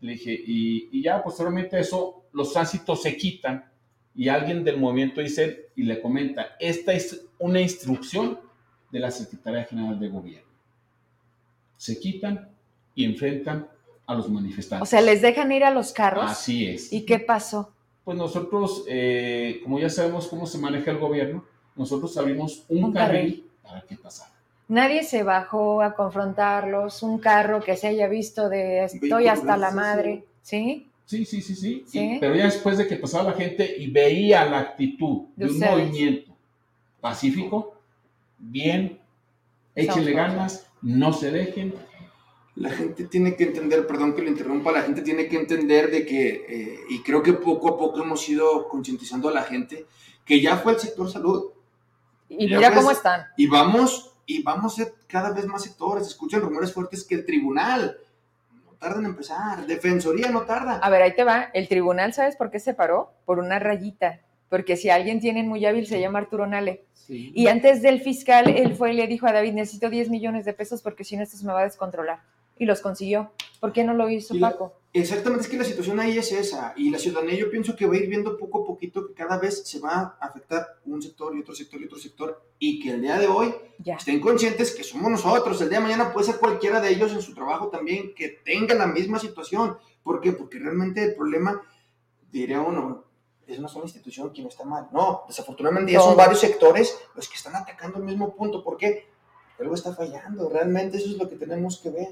Le 0.00 0.12
dije, 0.12 0.32
y, 0.32 0.88
y 0.92 1.02
ya 1.02 1.22
posteriormente 1.22 1.78
eso, 1.78 2.24
los 2.32 2.52
tránsitos 2.54 3.02
se 3.02 3.14
quitan 3.18 3.69
y 4.20 4.28
alguien 4.28 4.64
del 4.64 4.76
movimiento 4.76 5.22
dice 5.22 5.70
y 5.74 5.84
le 5.84 6.02
comenta, 6.02 6.48
esta 6.60 6.92
es 6.92 7.24
una 7.38 7.58
instrucción 7.58 8.38
de 8.92 9.00
la 9.00 9.10
Secretaría 9.10 9.64
General 9.64 9.98
de 9.98 10.08
Gobierno. 10.10 10.50
Se 11.78 11.98
quitan 11.98 12.50
y 12.94 13.06
enfrentan 13.06 13.66
a 14.06 14.14
los 14.14 14.28
manifestantes. 14.28 14.86
O 14.86 14.90
sea, 14.90 15.00
les 15.00 15.22
dejan 15.22 15.50
ir 15.52 15.64
a 15.64 15.70
los 15.70 15.92
carros. 15.92 16.30
Así 16.30 16.66
es. 16.66 16.92
¿Y 16.92 17.06
qué 17.06 17.18
pasó? 17.18 17.72
Pues 18.04 18.18
nosotros, 18.18 18.84
eh, 18.88 19.60
como 19.62 19.80
ya 19.80 19.88
sabemos 19.88 20.26
cómo 20.28 20.44
se 20.44 20.58
maneja 20.58 20.90
el 20.90 20.98
gobierno, 20.98 21.46
nosotros 21.74 22.14
abrimos 22.18 22.66
un, 22.68 22.92
carril, 22.92 23.48
para 23.62 23.80
que 23.80 23.96
pasara. 23.96 24.32
Nadie 24.68 25.02
se 25.02 25.22
bajó 25.22 25.80
a 25.80 25.94
confrontarlos, 25.94 27.02
un 27.02 27.20
carro 27.20 27.62
que 27.62 27.74
se 27.74 27.86
haya 27.86 28.06
visto 28.06 28.50
de 28.50 28.84
estoy 28.84 29.28
hasta 29.28 29.56
la 29.56 29.70
madre, 29.70 30.26
¿sí? 30.42 30.89
Sí, 31.10 31.24
sí, 31.24 31.42
sí, 31.42 31.84
sí. 31.88 32.18
pero 32.20 32.36
ya 32.36 32.44
después 32.44 32.78
de 32.78 32.86
que 32.86 32.94
pasaba 32.94 33.32
la 33.32 33.36
gente 33.36 33.74
y 33.78 33.90
veía 33.90 34.44
la 34.44 34.60
actitud 34.60 35.22
de, 35.34 35.46
un 35.46 35.58
movimiento 35.58 36.36
pacífico, 37.00 37.74
bien, 38.38 39.00
échenle 39.74 40.12
ganas, 40.12 40.68
no 40.82 41.12
se 41.12 41.32
dejen. 41.32 41.74
La 42.54 42.70
gente 42.70 43.06
tiene 43.06 43.34
que 43.34 43.42
entender, 43.42 43.88
perdón 43.88 44.14
que 44.14 44.22
lo 44.22 44.28
interrumpa, 44.28 44.70
la 44.70 44.82
gente 44.82 45.02
tiene 45.02 45.26
que 45.26 45.36
entender 45.36 45.90
de 45.90 46.06
que, 46.06 46.46
eh, 46.48 46.78
y 46.90 47.02
creo 47.02 47.24
que 47.24 47.32
poco 47.32 47.70
a 47.70 47.76
poco 47.76 48.04
hemos 48.04 48.28
ido 48.28 48.68
concientizando 48.68 49.28
a 49.28 49.32
la 49.32 49.42
gente, 49.42 49.86
que 50.24 50.40
ya 50.40 50.58
fue 50.58 50.74
el 50.74 50.78
sector 50.78 51.10
salud. 51.10 51.50
Y 52.28 52.46
mira 52.46 52.72
cómo 52.72 52.92
están. 52.92 53.22
Y 53.36 53.48
vamos, 53.48 54.12
y 54.26 54.44
vamos 54.44 54.78
a 54.78 54.86
cada 55.08 55.32
vez 55.32 55.44
más 55.44 55.64
sectores. 55.64 56.06
Escuchan 56.06 56.40
rumores 56.40 56.72
fuertes 56.72 57.02
que 57.02 57.16
el 57.16 57.26
tribunal 57.26 57.98
tarda 58.80 58.98
en 58.98 59.06
empezar. 59.06 59.66
Defensoría 59.66 60.30
no 60.30 60.42
tarda. 60.42 60.78
A 60.78 60.90
ver, 60.90 61.02
ahí 61.02 61.14
te 61.14 61.22
va. 61.22 61.50
El 61.52 61.68
tribunal, 61.68 62.12
¿sabes 62.12 62.34
por 62.34 62.50
qué 62.50 62.58
se 62.58 62.74
paró? 62.74 63.12
Por 63.24 63.38
una 63.38 63.58
rayita. 63.60 64.20
Porque 64.48 64.76
si 64.76 64.90
alguien 64.90 65.20
tiene 65.20 65.44
muy 65.44 65.64
hábil, 65.64 65.86
se 65.86 66.00
llama 66.00 66.18
Arturo 66.18 66.46
Nale. 66.46 66.84
Y 67.08 67.48
antes 67.48 67.82
del 67.82 68.00
fiscal, 68.00 68.48
él 68.48 68.74
fue 68.74 68.92
y 68.92 68.96
le 68.96 69.06
dijo 69.06 69.26
a 69.26 69.32
David, 69.32 69.52
necesito 69.52 69.90
10 69.90 70.10
millones 70.10 70.44
de 70.44 70.52
pesos 70.52 70.80
porque 70.80 71.04
si 71.04 71.16
no, 71.16 71.22
esto 71.22 71.36
se 71.36 71.44
me 71.44 71.52
va 71.52 71.60
a 71.60 71.64
descontrolar. 71.64 72.20
Y 72.56 72.66
los 72.66 72.80
consiguió. 72.80 73.32
¿Por 73.58 73.72
qué 73.72 73.84
no 73.84 73.94
lo 73.94 74.08
hizo 74.08 74.34
Paco? 74.38 74.79
Exactamente, 74.92 75.44
es 75.44 75.50
que 75.50 75.56
la 75.56 75.64
situación 75.64 76.00
ahí 76.00 76.18
es 76.18 76.32
esa. 76.32 76.74
Y 76.76 76.90
la 76.90 76.98
ciudadanía 76.98 77.36
yo 77.36 77.50
pienso 77.50 77.76
que 77.76 77.86
va 77.86 77.94
a 77.94 77.98
ir 77.98 78.08
viendo 78.08 78.36
poco 78.36 78.62
a 78.62 78.66
poquito 78.66 79.06
que 79.06 79.14
cada 79.14 79.38
vez 79.38 79.62
se 79.64 79.78
va 79.78 80.16
a 80.20 80.26
afectar 80.26 80.66
un 80.84 81.00
sector 81.00 81.36
y 81.36 81.40
otro 81.40 81.54
sector 81.54 81.80
y 81.80 81.84
otro 81.84 81.98
sector. 81.98 82.42
Y 82.58 82.80
que 82.80 82.90
el 82.90 83.02
día 83.02 83.18
de 83.18 83.28
hoy 83.28 83.54
estén 83.84 84.20
conscientes 84.20 84.72
que 84.72 84.82
somos 84.82 85.08
nosotros. 85.10 85.60
El 85.60 85.68
día 85.68 85.78
de 85.78 85.84
mañana 85.84 86.12
puede 86.12 86.26
ser 86.26 86.38
cualquiera 86.38 86.80
de 86.80 86.90
ellos 86.90 87.12
en 87.12 87.22
su 87.22 87.34
trabajo 87.34 87.68
también 87.68 88.14
que 88.16 88.40
tenga 88.44 88.74
la 88.74 88.88
misma 88.88 89.20
situación. 89.20 89.78
¿Por 90.02 90.20
qué? 90.20 90.32
Porque 90.32 90.58
realmente 90.58 91.04
el 91.04 91.14
problema, 91.14 91.62
diría 92.32 92.60
uno, 92.60 93.04
es 93.46 93.58
una 93.60 93.68
sola 93.68 93.84
institución 93.84 94.30
quien 94.30 94.48
está 94.48 94.64
mal. 94.64 94.88
No, 94.92 95.22
desafortunadamente 95.28 95.92
ya 95.92 96.00
son 96.00 96.16
varios 96.16 96.40
sectores 96.40 96.98
los 97.14 97.28
que 97.28 97.36
están 97.36 97.54
atacando 97.54 97.98
el 97.98 98.04
mismo 98.04 98.34
punto. 98.34 98.64
¿Por 98.64 98.76
qué? 98.76 99.06
Porque 99.46 99.62
algo 99.62 99.74
está 99.76 99.94
fallando. 99.94 100.48
Realmente 100.48 100.96
eso 100.96 101.10
es 101.10 101.16
lo 101.16 101.28
que 101.28 101.36
tenemos 101.36 101.78
que 101.78 101.90
ver. 101.90 102.08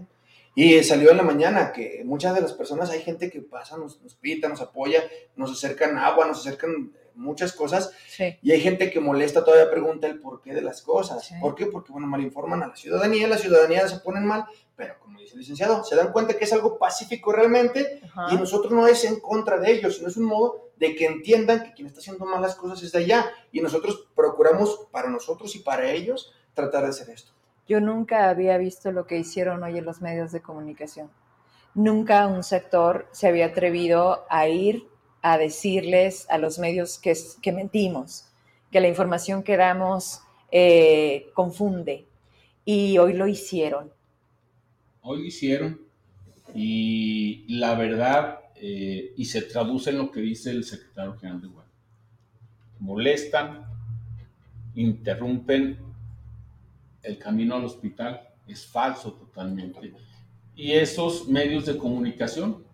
Y 0.54 0.82
salió 0.82 1.10
en 1.10 1.16
la 1.16 1.22
mañana 1.22 1.72
que 1.72 2.02
muchas 2.04 2.34
de 2.34 2.40
las 2.40 2.52
personas, 2.52 2.90
hay 2.90 3.00
gente 3.00 3.30
que 3.30 3.40
pasa, 3.42 3.76
nos, 3.76 4.00
nos 4.02 4.14
pita, 4.14 4.48
nos 4.48 4.60
apoya, 4.60 5.04
nos 5.36 5.52
acercan 5.52 5.96
agua, 5.98 6.26
nos 6.26 6.40
acercan 6.40 6.92
muchas 7.18 7.52
cosas. 7.52 7.92
Y 8.42 8.52
hay 8.52 8.60
gente 8.60 8.90
que 8.90 9.00
molesta, 9.00 9.44
todavía 9.44 9.70
pregunta 9.70 10.06
el 10.06 10.20
porqué 10.20 10.54
de 10.54 10.62
las 10.62 10.82
cosas. 10.82 11.30
¿Por 11.40 11.54
qué? 11.54 11.66
Porque, 11.66 11.92
bueno, 11.92 12.06
malinforman 12.06 12.62
a 12.62 12.68
la 12.68 12.76
ciudadanía, 12.76 13.28
la 13.28 13.38
ciudadanía 13.38 13.86
se 13.88 13.98
ponen 13.98 14.24
mal, 14.24 14.46
pero 14.76 14.98
como 15.00 15.18
dice 15.18 15.34
el 15.34 15.40
licenciado, 15.40 15.84
se 15.84 15.96
dan 15.96 16.12
cuenta 16.12 16.38
que 16.38 16.44
es 16.44 16.52
algo 16.52 16.78
pacífico 16.78 17.32
realmente 17.32 18.00
y 18.30 18.36
nosotros 18.36 18.72
no 18.72 18.86
es 18.86 19.04
en 19.04 19.20
contra 19.20 19.58
de 19.58 19.72
ellos, 19.72 19.96
sino 19.96 20.08
es 20.08 20.16
un 20.16 20.24
modo 20.24 20.70
de 20.76 20.94
que 20.94 21.06
entiendan 21.06 21.64
que 21.64 21.74
quien 21.74 21.88
está 21.88 21.98
haciendo 21.98 22.24
malas 22.24 22.54
cosas 22.54 22.82
es 22.82 22.92
de 22.92 23.00
allá 23.00 23.30
y 23.50 23.60
nosotros 23.60 24.08
procuramos 24.14 24.86
para 24.92 25.10
nosotros 25.10 25.54
y 25.56 25.58
para 25.58 25.90
ellos 25.90 26.32
tratar 26.54 26.84
de 26.84 26.90
hacer 26.90 27.10
esto. 27.10 27.32
Yo 27.68 27.80
nunca 27.80 28.30
había 28.30 28.56
visto 28.56 28.90
lo 28.92 29.06
que 29.06 29.18
hicieron 29.18 29.62
hoy 29.62 29.76
en 29.76 29.84
los 29.84 30.00
medios 30.00 30.32
de 30.32 30.40
comunicación. 30.40 31.10
Nunca 31.74 32.26
un 32.26 32.42
sector 32.42 33.06
se 33.12 33.28
había 33.28 33.46
atrevido 33.46 34.24
a 34.30 34.48
ir 34.48 34.84
a 35.20 35.36
decirles 35.36 36.26
a 36.30 36.38
los 36.38 36.58
medios 36.58 36.98
que, 36.98 37.52
mentimos, 37.52 38.24
que 38.72 38.80
la 38.80 38.88
información 38.88 39.42
que 39.42 39.58
damos 39.58 40.20
eh, 40.50 41.30
confunde. 41.34 42.06
Y 42.64 42.96
hoy 42.96 43.12
lo 43.12 43.26
hicieron. 43.26 43.92
Hoy 45.02 45.18
lo 45.18 45.24
hicieron. 45.26 45.78
Y 46.54 47.44
la 47.48 47.74
verdad, 47.74 48.40
eh, 48.56 49.12
y 49.14 49.26
se 49.26 49.42
traduce 49.42 49.90
en 49.90 49.98
lo 49.98 50.10
que 50.10 50.20
dice 50.20 50.50
el 50.50 50.64
secretario 50.64 51.18
general 51.18 51.42
de 51.42 51.48
Guadalupe. 51.48 51.76
Molestan, 52.80 53.66
interrumpen 54.74 55.87
el 57.08 57.18
camino 57.18 57.56
al 57.56 57.64
hospital 57.64 58.28
es 58.46 58.66
falso 58.66 59.12
totalmente. 59.14 59.92
Y 60.54 60.72
esos 60.72 61.26
medios 61.28 61.66
de 61.66 61.76
comunicación, 61.76 62.64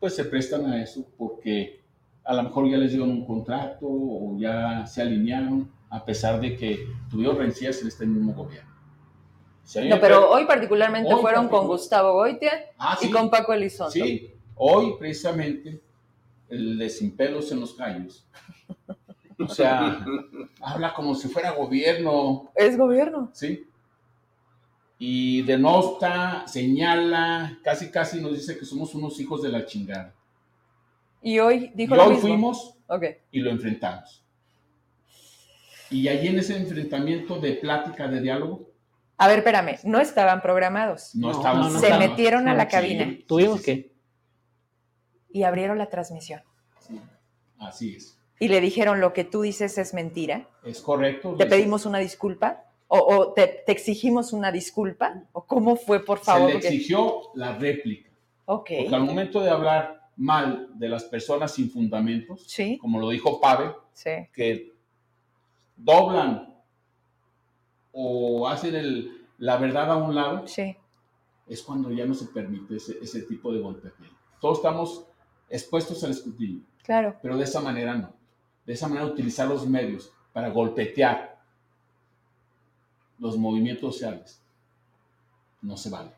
pues 0.00 0.16
se 0.16 0.24
prestan 0.24 0.66
a 0.66 0.82
eso 0.82 1.06
porque 1.18 1.82
a 2.24 2.34
lo 2.34 2.44
mejor 2.44 2.70
ya 2.70 2.78
les 2.78 2.90
dieron 2.90 3.10
un 3.10 3.26
contrato 3.26 3.86
o 3.86 4.36
ya 4.38 4.86
se 4.86 5.02
alinearon, 5.02 5.70
a 5.90 6.04
pesar 6.04 6.40
de 6.40 6.56
que 6.56 6.86
tuvieron 7.10 7.36
rencillas 7.36 7.80
en 7.82 7.88
este 7.88 8.06
mismo 8.06 8.32
gobierno. 8.32 8.70
no, 9.88 10.00
pero 10.00 10.30
hoy 10.30 10.46
particularmente 10.46 11.14
fueron 11.16 11.48
con 11.48 11.66
Gustavo 11.66 12.14
Goitia 12.14 12.52
ah, 12.78 12.98
y 13.02 13.10
con 13.10 13.30
Paco 13.30 13.52
Elizondo. 13.52 13.92
Sí, 13.92 14.32
hoy 14.54 14.94
precisamente 14.98 15.82
el 16.48 16.78
de 16.78 16.88
Sin 16.88 17.16
Pelos 17.16 17.52
en 17.52 17.60
los 17.60 17.74
Callos 17.74 18.26
o 19.38 19.48
sea, 19.48 20.04
habla 20.60 20.94
como 20.94 21.14
si 21.14 21.28
fuera 21.28 21.52
gobierno. 21.52 22.50
Es 22.54 22.76
gobierno. 22.76 23.30
Sí. 23.32 23.66
Y 25.06 25.42
denota, 25.42 26.48
señala, 26.48 27.58
casi 27.62 27.90
casi 27.90 28.22
nos 28.22 28.32
dice 28.32 28.56
que 28.56 28.64
somos 28.64 28.94
unos 28.94 29.20
hijos 29.20 29.42
de 29.42 29.50
la 29.50 29.66
chingada. 29.66 30.14
Y 31.20 31.38
hoy 31.40 31.70
dijo 31.74 31.94
y 31.94 31.98
hoy 31.98 32.16
fuimos 32.16 32.78
y 33.30 33.40
lo 33.40 33.50
enfrentamos. 33.50 34.24
Y 35.90 36.08
allí 36.08 36.28
en 36.28 36.38
ese 36.38 36.56
enfrentamiento 36.56 37.38
de 37.38 37.52
plática, 37.52 38.08
de 38.08 38.22
diálogo. 38.22 38.70
A 39.18 39.28
ver, 39.28 39.40
espérame, 39.40 39.78
no 39.84 40.00
estaban 40.00 40.40
programados. 40.40 41.14
No, 41.14 41.32
estaban. 41.32 41.70
Se 41.78 41.98
metieron 41.98 42.48
a 42.48 42.54
la 42.54 42.66
cabina. 42.66 43.14
¿Tuvimos 43.28 43.60
que 43.60 43.92
Y 45.28 45.42
abrieron 45.42 45.76
la 45.76 45.90
transmisión. 45.90 46.40
Así 47.58 47.96
es 47.96 48.18
y 48.38 48.48
le 48.48 48.60
dijeron 48.60 49.00
lo 49.00 49.12
que 49.12 49.24
tú 49.24 49.42
dices 49.42 49.78
es 49.78 49.94
mentira. 49.94 50.48
Es 50.64 50.80
correcto. 50.80 51.34
¿Te 51.36 51.46
pedimos 51.46 51.86
una 51.86 51.98
disculpa? 51.98 52.63
¿O, 52.96 53.32
te, 53.32 53.70
exigimos 53.70 54.32
una 54.32 54.52
disculpa? 54.52 55.24
¿O 55.32 55.44
cómo 55.44 55.76
fue, 55.76 56.04
por 56.04 56.18
favor? 56.18 56.48
Se 56.48 56.58
le 56.58 56.58
exigió 56.58 57.20
la 57.34 57.56
réplica. 57.56 58.10
Ok. 58.46 58.70
Porque 58.78 58.94
al 58.94 59.04
momento 59.04 59.40
de 59.40 59.50
hablar 59.50 60.10
mal 60.16 60.68
de 60.74 60.88
las 60.88 61.04
personas 61.04 61.52
sin 61.52 61.70
fundamentos, 61.70 62.46
como 62.80 63.00
lo 63.00 63.10
dijo 63.10 63.40
Pavel, 63.40 63.72
que 64.32 64.72
doblan 65.76 66.54
o 67.92 68.48
hacen 68.48 69.26
la 69.38 69.56
verdad 69.56 69.90
a 69.90 69.96
un 69.96 70.14
lado, 70.14 70.44
es 71.46 71.62
cuando 71.62 71.90
ya 71.90 72.06
no 72.06 72.14
se 72.14 72.26
permite 72.26 72.76
ese, 72.76 72.96
ese 73.02 73.22
tipo 73.22 73.52
de 73.52 73.60
golpe. 73.60 73.90
Todos 74.40 74.58
estamos 74.58 75.06
expuestos 75.48 76.04
al 76.04 76.12
escrutinio. 76.12 76.62
Claro. 76.82 77.16
Pero 77.22 77.36
de 77.36 77.44
esa 77.44 77.60
manera 77.60 77.94
no 77.94 78.24
de 78.66 78.72
esa 78.72 78.88
manera 78.88 79.06
utilizar 79.06 79.48
los 79.48 79.66
medios 79.66 80.12
para 80.32 80.48
golpetear 80.50 81.33
los 83.18 83.36
movimientos 83.36 83.94
sociales. 83.94 84.42
No 85.62 85.76
se 85.76 85.90
vale. 85.90 86.10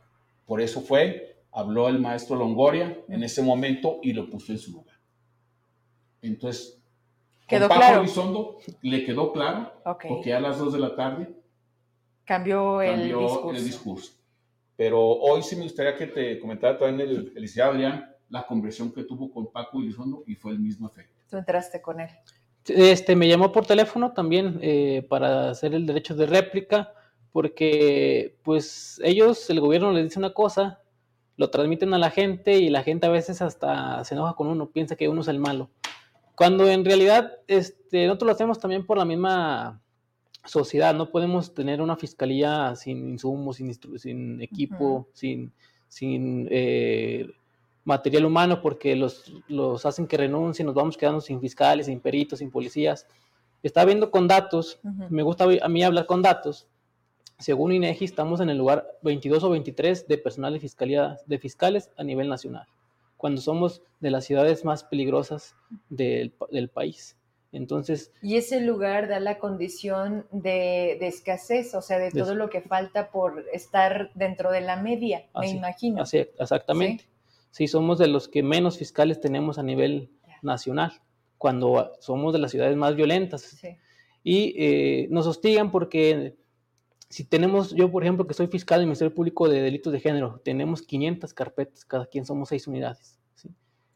Por 0.47 0.61
eso 0.61 0.81
fue, 0.81 1.37
habló 1.53 1.89
el 1.89 1.99
maestro 1.99 2.37
Longoria 2.37 2.99
en 3.09 3.23
ese 3.23 3.43
momento 3.43 3.99
y 4.03 4.13
lo 4.13 4.29
puso 4.29 4.53
en 4.53 4.59
su 4.59 4.73
lugar. 4.73 4.97
Entonces, 6.23 6.81
¿Quedó 7.47 7.69
claro? 7.69 8.05
le 8.83 9.05
quedó 9.05 9.33
claro, 9.33 9.73
porque 10.09 10.35
a 10.35 10.41
las 10.41 10.59
dos 10.59 10.73
de 10.73 10.81
la 10.81 10.97
tarde 10.97 11.29
cambió, 12.25 12.83
el, 12.83 13.13
discurso. 13.63 14.13
Pero 14.77 15.01
hoy 15.01 15.43
sí 15.43 15.55
me 15.55 15.63
gustaría 15.63 15.95
que 15.95 16.09
te 16.09 16.41
comentara 16.41 16.77
también 16.77 17.09
el, 17.09 17.33
el 17.37 17.61
Adrián 17.63 18.17
la 18.29 18.47
conversión 18.47 18.93
que 18.93 19.05
tuvo 19.05 19.31
con 19.31 19.51
Paco 19.53 19.79
Elizondo 19.79 20.25
y 20.27 20.35
fue 20.35 20.53
el 20.53 20.59
mismo 20.59 20.89
efecto. 20.89 21.15
Tú 21.31 21.37
entraste 21.37 21.81
con 21.81 22.01
él. 22.01 22.11
Este, 22.69 23.17
me 23.17 23.29
llamó 23.29 23.53
por 23.53 23.67
teléfono 23.67 24.13
también 24.13 24.59
eh, 24.63 25.07
para 25.09 25.51
hacer 25.51 25.75
el 25.75 25.87
derecho 25.87 26.15
de 26.15 26.27
réplica, 26.27 26.93
porque 27.33 28.37
pues 28.43 29.01
ellos, 29.05 29.49
el 29.51 29.61
gobierno 29.61 29.93
les 29.93 30.05
dice 30.05 30.19
una 30.19 30.33
cosa, 30.35 30.81
lo 31.37 31.51
transmiten 31.51 31.93
a 31.95 31.99
la 31.99 32.11
gente 32.11 32.59
y 32.59 32.71
la 32.71 32.83
gente 32.83 33.07
a 33.07 33.11
veces 33.11 33.43
hasta 33.43 34.03
se 34.05 34.15
enoja 34.15 34.35
con 34.35 34.49
uno, 34.49 34.71
piensa 34.71 34.97
que 34.97 35.09
uno 35.09 35.21
es 35.21 35.29
el 35.29 35.39
malo. 35.39 35.71
Cuando 36.35 36.69
en 36.69 36.85
realidad 36.85 37.33
este, 37.47 38.07
nosotros 38.07 38.27
lo 38.27 38.33
hacemos 38.33 38.59
también 38.59 38.85
por 38.85 38.99
la 38.99 39.05
misma 39.05 39.81
sociedad, 40.45 40.95
no 40.95 41.11
podemos 41.11 41.55
tener 41.55 41.81
una 41.81 41.97
fiscalía 41.97 42.75
sin 42.77 43.11
insumos, 43.11 43.57
sin, 43.57 43.75
sin 43.99 44.41
equipo, 44.41 45.09
sin, 45.13 45.53
sin 45.89 46.49
eh, 46.51 47.29
material 47.87 48.25
humano 48.25 48.61
porque 48.61 48.97
los, 48.97 49.33
los 49.49 49.87
hacen 49.87 50.07
que 50.07 50.17
renuncien, 50.17 50.67
nos 50.67 50.75
vamos 50.75 50.97
quedando 50.97 51.21
sin 51.21 51.41
fiscales, 51.41 51.87
sin 51.87 52.01
peritos, 52.01 52.41
sin 52.41 52.51
policías. 52.51 53.07
Está 53.63 53.85
viendo 53.85 54.11
con 54.11 54.29
datos, 54.29 54.81
me 55.09 55.23
gusta 55.23 55.47
a 55.63 55.69
mí 55.69 55.83
hablar 55.83 56.07
con 56.07 56.21
datos. 56.21 56.69
Según 57.39 57.73
INEGI, 57.73 58.05
estamos 58.05 58.41
en 58.41 58.51
el 58.51 58.59
lugar 58.59 58.87
22 59.03 59.45
o 59.45 59.51
23 59.51 60.09
de 60.09 60.19
personal 60.19 60.53
de, 60.53 60.61
fiscalía, 60.61 61.17
de 61.27 61.39
fiscales 61.39 61.91
a 61.97 62.03
nivel 62.03 62.29
nacional, 62.29 62.67
cuando 63.17 63.41
somos 63.41 63.83
de 64.01 64.11
las 64.11 64.25
ciudades 64.25 64.65
más 64.65 64.83
peligrosas 64.85 65.55
del, 65.89 66.35
del 66.51 66.69
país. 66.69 67.17
Entonces. 67.53 68.13
Y 68.21 68.37
ese 68.37 68.61
lugar 68.61 69.09
da 69.09 69.21
la 69.21 69.39
condición 69.39 70.27
de, 70.33 70.97
de 70.99 71.07
escasez, 71.07 71.75
o 71.75 71.83
sea, 71.83 71.99
de 71.99 72.11
todo 72.11 72.35
lo 72.35 72.51
que 72.51 72.63
falta 72.63 73.11
por 73.11 73.45
estar 73.53 74.11
dentro 74.15 74.51
de 74.51 74.63
la 74.63 74.77
media, 74.77 75.27
me 75.39 75.51
imagino. 75.51 76.03
Así, 76.03 76.19
exactamente 76.39 77.05
sí 77.05 77.16
somos 77.51 77.99
de 77.99 78.09
los 78.09 78.29
que 78.29 78.43
menos 78.43 78.79
fiscales 78.79 79.21
tenemos 79.21 79.59
a 79.59 79.63
nivel 79.63 80.11
nacional, 80.43 81.01
cuando 81.39 81.93
somos 82.01 82.33
de 82.33 82.39
las 82.39 82.51
ciudades 82.51 82.77
más 82.77 82.95
violentas. 82.97 83.61
Y 84.23 84.55
eh, 84.59 85.09
nos 85.11 85.27
hostigan 85.27 85.71
porque 85.71 86.37
si 87.09 87.25
tenemos, 87.25 87.75
yo 87.75 87.91
por 87.91 88.03
ejemplo, 88.03 88.27
que 88.27 88.35
soy 88.35 88.49
fiscal 88.49 88.81
del 88.81 88.87
Ministerio 88.87 89.15
Público 89.15 89.49
de 89.49 89.63
Delitos 89.63 89.93
de 89.93 90.01
Género, 90.01 90.41
tenemos 90.45 90.83
500 90.83 91.33
carpetas, 91.35 91.85
cada 91.85 92.07
quien 92.07 92.25
somos 92.27 92.49
seis 92.49 92.67
unidades. 92.67 93.19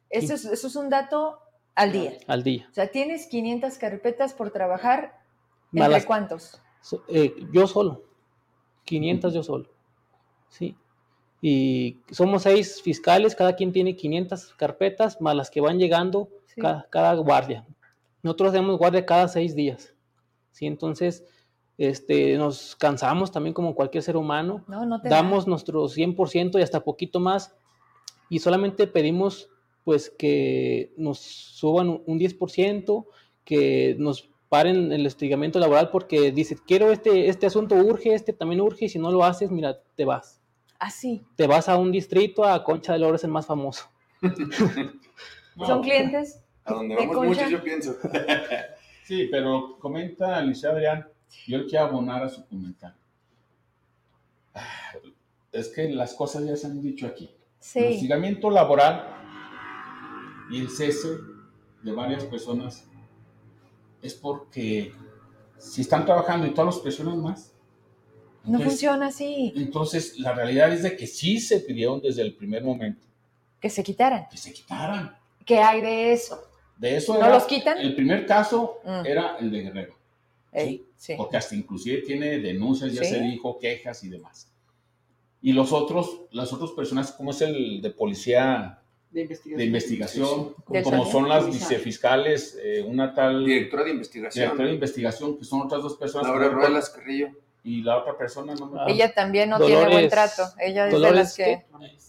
Eso, 0.08 0.34
es, 0.34 0.44
eso 0.44 0.66
es 0.66 0.76
un 0.76 0.88
dato 0.88 1.38
al 1.74 1.92
día. 1.92 2.14
Al 2.26 2.42
día. 2.42 2.66
O 2.70 2.74
sea, 2.74 2.90
tienes 2.90 3.26
500 3.26 3.78
carpetas 3.78 4.34
por 4.34 4.50
trabajar. 4.50 5.20
¿Entre 5.72 6.04
cuántos? 6.04 6.60
Eh, 7.08 7.34
yo 7.52 7.68
solo. 7.68 8.02
500 8.84 9.34
yo 9.34 9.42
solo. 9.44 9.70
Sí 10.48 10.76
y 11.40 11.98
somos 12.10 12.42
seis 12.42 12.82
fiscales, 12.82 13.34
cada 13.34 13.56
quien 13.56 13.72
tiene 13.72 13.96
500 13.96 14.54
carpetas, 14.54 15.20
más 15.20 15.34
las 15.34 15.50
que 15.50 15.60
van 15.60 15.78
llegando 15.78 16.28
cada, 16.90 17.14
guardia. 17.14 17.66
Nosotros 18.22 18.50
hacemos 18.50 18.76
guardia 18.78 19.06
cada 19.06 19.28
seis 19.28 19.54
días, 19.54 19.94
¿sí? 20.50 20.66
Entonces, 20.66 21.24
este, 21.78 22.36
nos 22.36 22.76
cansamos 22.76 23.32
también 23.32 23.54
como 23.54 23.74
cualquier 23.74 24.02
ser 24.02 24.16
humano, 24.18 24.64
damos 25.04 25.46
nuestro 25.46 25.84
100% 25.84 26.58
y 26.58 26.62
hasta 26.62 26.84
poquito 26.84 27.20
más, 27.20 27.56
y 28.28 28.40
solamente 28.40 28.86
pedimos 28.86 29.48
pues 29.84 30.10
que 30.10 30.92
nos 30.98 31.18
suban 31.18 32.02
un 32.04 32.18
10%, 32.18 33.06
que 33.44 33.96
nos 33.98 34.28
paren 34.50 34.92
el 34.92 35.06
hostigamiento 35.06 35.58
laboral 35.58 35.90
porque 35.90 36.32
dice, 36.32 36.56
quiero 36.66 36.92
este, 36.92 37.28
este 37.28 37.46
asunto 37.46 37.76
urge, 37.76 38.14
este 38.14 38.32
también 38.32 38.60
urge, 38.60 38.84
y 38.84 38.88
si 38.90 38.98
no 38.98 39.10
lo 39.10 39.24
haces, 39.24 39.50
mira, 39.50 39.80
te 39.96 40.04
vas. 40.04 40.39
Así. 40.80 41.22
Te 41.36 41.46
vas 41.46 41.68
a 41.68 41.76
un 41.76 41.92
distrito, 41.92 42.42
a 42.42 42.64
Concha 42.64 42.94
del 42.94 43.04
Oro 43.04 43.16
es 43.16 43.24
el 43.24 43.30
más 43.30 43.46
famoso. 43.46 43.84
¿Son 45.66 45.82
clientes? 45.82 46.42
A 46.64 46.72
donde 46.72 46.96
vamos 46.96 47.26
muchos, 47.26 47.50
yo 47.50 47.62
pienso. 47.62 47.96
sí, 49.04 49.28
pero 49.30 49.78
comenta 49.78 50.38
Alicia 50.38 50.70
Adrián, 50.70 51.06
yo 51.46 51.66
quiero 51.66 51.84
abonar 51.84 52.24
a 52.24 52.28
su 52.30 52.46
comentario. 52.48 52.96
Es 55.52 55.68
que 55.68 55.90
las 55.90 56.14
cosas 56.14 56.46
ya 56.46 56.56
se 56.56 56.66
han 56.66 56.80
dicho 56.80 57.06
aquí. 57.06 57.30
Sí. 57.58 57.78
El 57.78 57.94
hostigamiento 57.94 58.50
laboral 58.50 59.06
y 60.50 60.60
el 60.60 60.70
cese 60.70 61.10
de 61.82 61.92
varias 61.92 62.24
personas 62.24 62.88
es 64.00 64.14
porque 64.14 64.94
si 65.58 65.82
están 65.82 66.06
trabajando 66.06 66.46
y 66.46 66.54
todas 66.54 66.76
las 66.76 66.82
personas 66.82 67.16
más, 67.16 67.49
no 68.44 68.60
funciona 68.60 69.06
así. 69.06 69.52
Entonces, 69.56 70.18
la 70.18 70.32
realidad 70.32 70.72
es 70.72 70.82
de 70.82 70.96
que 70.96 71.06
sí 71.06 71.40
se 71.40 71.60
pidieron 71.60 72.00
desde 72.00 72.22
el 72.22 72.34
primer 72.34 72.64
momento. 72.64 73.06
Que 73.60 73.70
se 73.70 73.82
quitaran. 73.82 74.26
Que 74.30 74.36
se 74.36 74.52
quitaran. 74.52 75.16
¿Qué 75.44 75.58
hay 75.58 75.80
de 75.80 76.12
eso? 76.12 76.40
De 76.78 76.96
eso 76.96 77.18
¿No 77.18 77.28
los 77.28 77.44
quitan? 77.44 77.78
El 77.78 77.94
primer 77.94 78.24
caso 78.24 78.80
mm. 78.84 79.06
era 79.06 79.36
el 79.38 79.50
de 79.50 79.62
Guerrero. 79.62 79.94
¿sí? 80.96 81.16
Porque 81.16 81.36
hasta 81.36 81.54
inclusive 81.54 82.02
tiene 82.02 82.38
denuncias, 82.38 82.92
ya 82.92 83.04
se 83.04 83.20
dijo, 83.20 83.58
quejas 83.58 84.02
y 84.04 84.08
demás. 84.08 84.50
Y 85.42 85.52
los 85.52 85.72
otros, 85.72 86.22
las 86.32 86.52
otras 86.52 86.70
personas, 86.72 87.12
como 87.12 87.30
es 87.30 87.40
el 87.40 87.80
de 87.80 87.90
policía 87.90 88.78
de 89.10 89.22
investigación, 89.22 89.58
de 89.58 89.64
investigación 89.64 90.54
como 90.66 91.10
son 91.10 91.28
las 91.28 91.46
vicefiscales, 91.46 92.58
eh, 92.62 92.82
una 92.86 93.12
tal... 93.12 93.44
Directora 93.44 93.84
de 93.84 93.90
investigación. 93.90 94.42
Directora 94.44 94.68
de 94.68 94.74
investigación, 94.74 95.38
que 95.38 95.44
son 95.44 95.62
otras 95.62 95.82
dos 95.82 95.96
personas. 95.96 96.28
Laura 96.28 96.48
Ruelas 96.48 96.90
Carrillo. 96.90 97.30
Y 97.62 97.82
la 97.82 97.98
otra 97.98 98.16
persona 98.16 98.54
no 98.54 98.66
me 98.66 98.92
Ella 98.92 99.12
también 99.12 99.50
no 99.50 99.58
tiene 99.58 99.86
buen 99.86 100.08
trato. 100.08 100.44
Ella 100.58 100.88
es 100.88 100.92
de 100.92 101.10
las 101.12 101.36
que... 101.36 101.64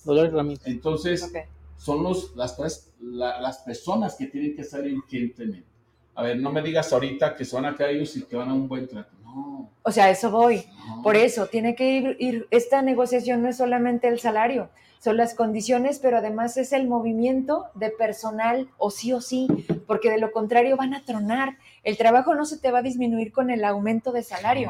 Dolores 0.05 0.33
Ramírez. 0.33 0.65
Entonces, 0.65 1.31
son 1.77 2.03
los, 2.03 2.35
las, 2.35 2.57
las 3.01 3.57
personas 3.59 4.15
que 4.15 4.27
tienen 4.27 4.55
que 4.55 4.63
salir 4.63 4.97
urgentemente. 4.97 5.67
A 6.15 6.23
ver, 6.23 6.39
no 6.39 6.51
me 6.51 6.61
digas 6.61 6.91
ahorita 6.91 7.35
que 7.35 7.45
son 7.45 7.65
acá 7.65 7.89
ellos 7.89 8.15
y 8.17 8.23
que 8.23 8.35
van 8.35 8.49
a 8.49 8.53
un 8.53 8.67
buen 8.67 8.87
trato. 8.87 9.11
No. 9.23 9.69
O 9.81 9.91
sea, 9.91 10.09
eso 10.09 10.29
voy. 10.29 10.63
Por 11.03 11.15
eso, 11.15 11.47
tiene 11.47 11.75
que 11.75 11.91
ir, 11.91 12.17
ir, 12.19 12.47
esta 12.51 12.81
negociación 12.81 13.41
no 13.41 13.49
es 13.49 13.57
solamente 13.57 14.07
el 14.07 14.19
salario, 14.19 14.69
son 15.01 15.17
las 15.17 15.33
condiciones, 15.33 15.97
pero 15.97 16.17
además 16.17 16.57
es 16.57 16.73
el 16.73 16.87
movimiento 16.87 17.65
de 17.73 17.89
personal 17.89 18.69
o 18.77 18.91
sí 18.91 19.11
o 19.13 19.19
sí, 19.19 19.47
porque 19.87 20.11
de 20.11 20.19
lo 20.19 20.31
contrario 20.31 20.77
van 20.77 20.93
a 20.93 21.03
tronar. 21.03 21.57
El 21.83 21.97
trabajo 21.97 22.35
no 22.35 22.45
se 22.45 22.59
te 22.59 22.69
va 22.69 22.79
a 22.79 22.83
disminuir 22.83 23.31
con 23.31 23.49
el 23.49 23.65
aumento 23.65 24.11
de 24.11 24.21
salario. 24.21 24.69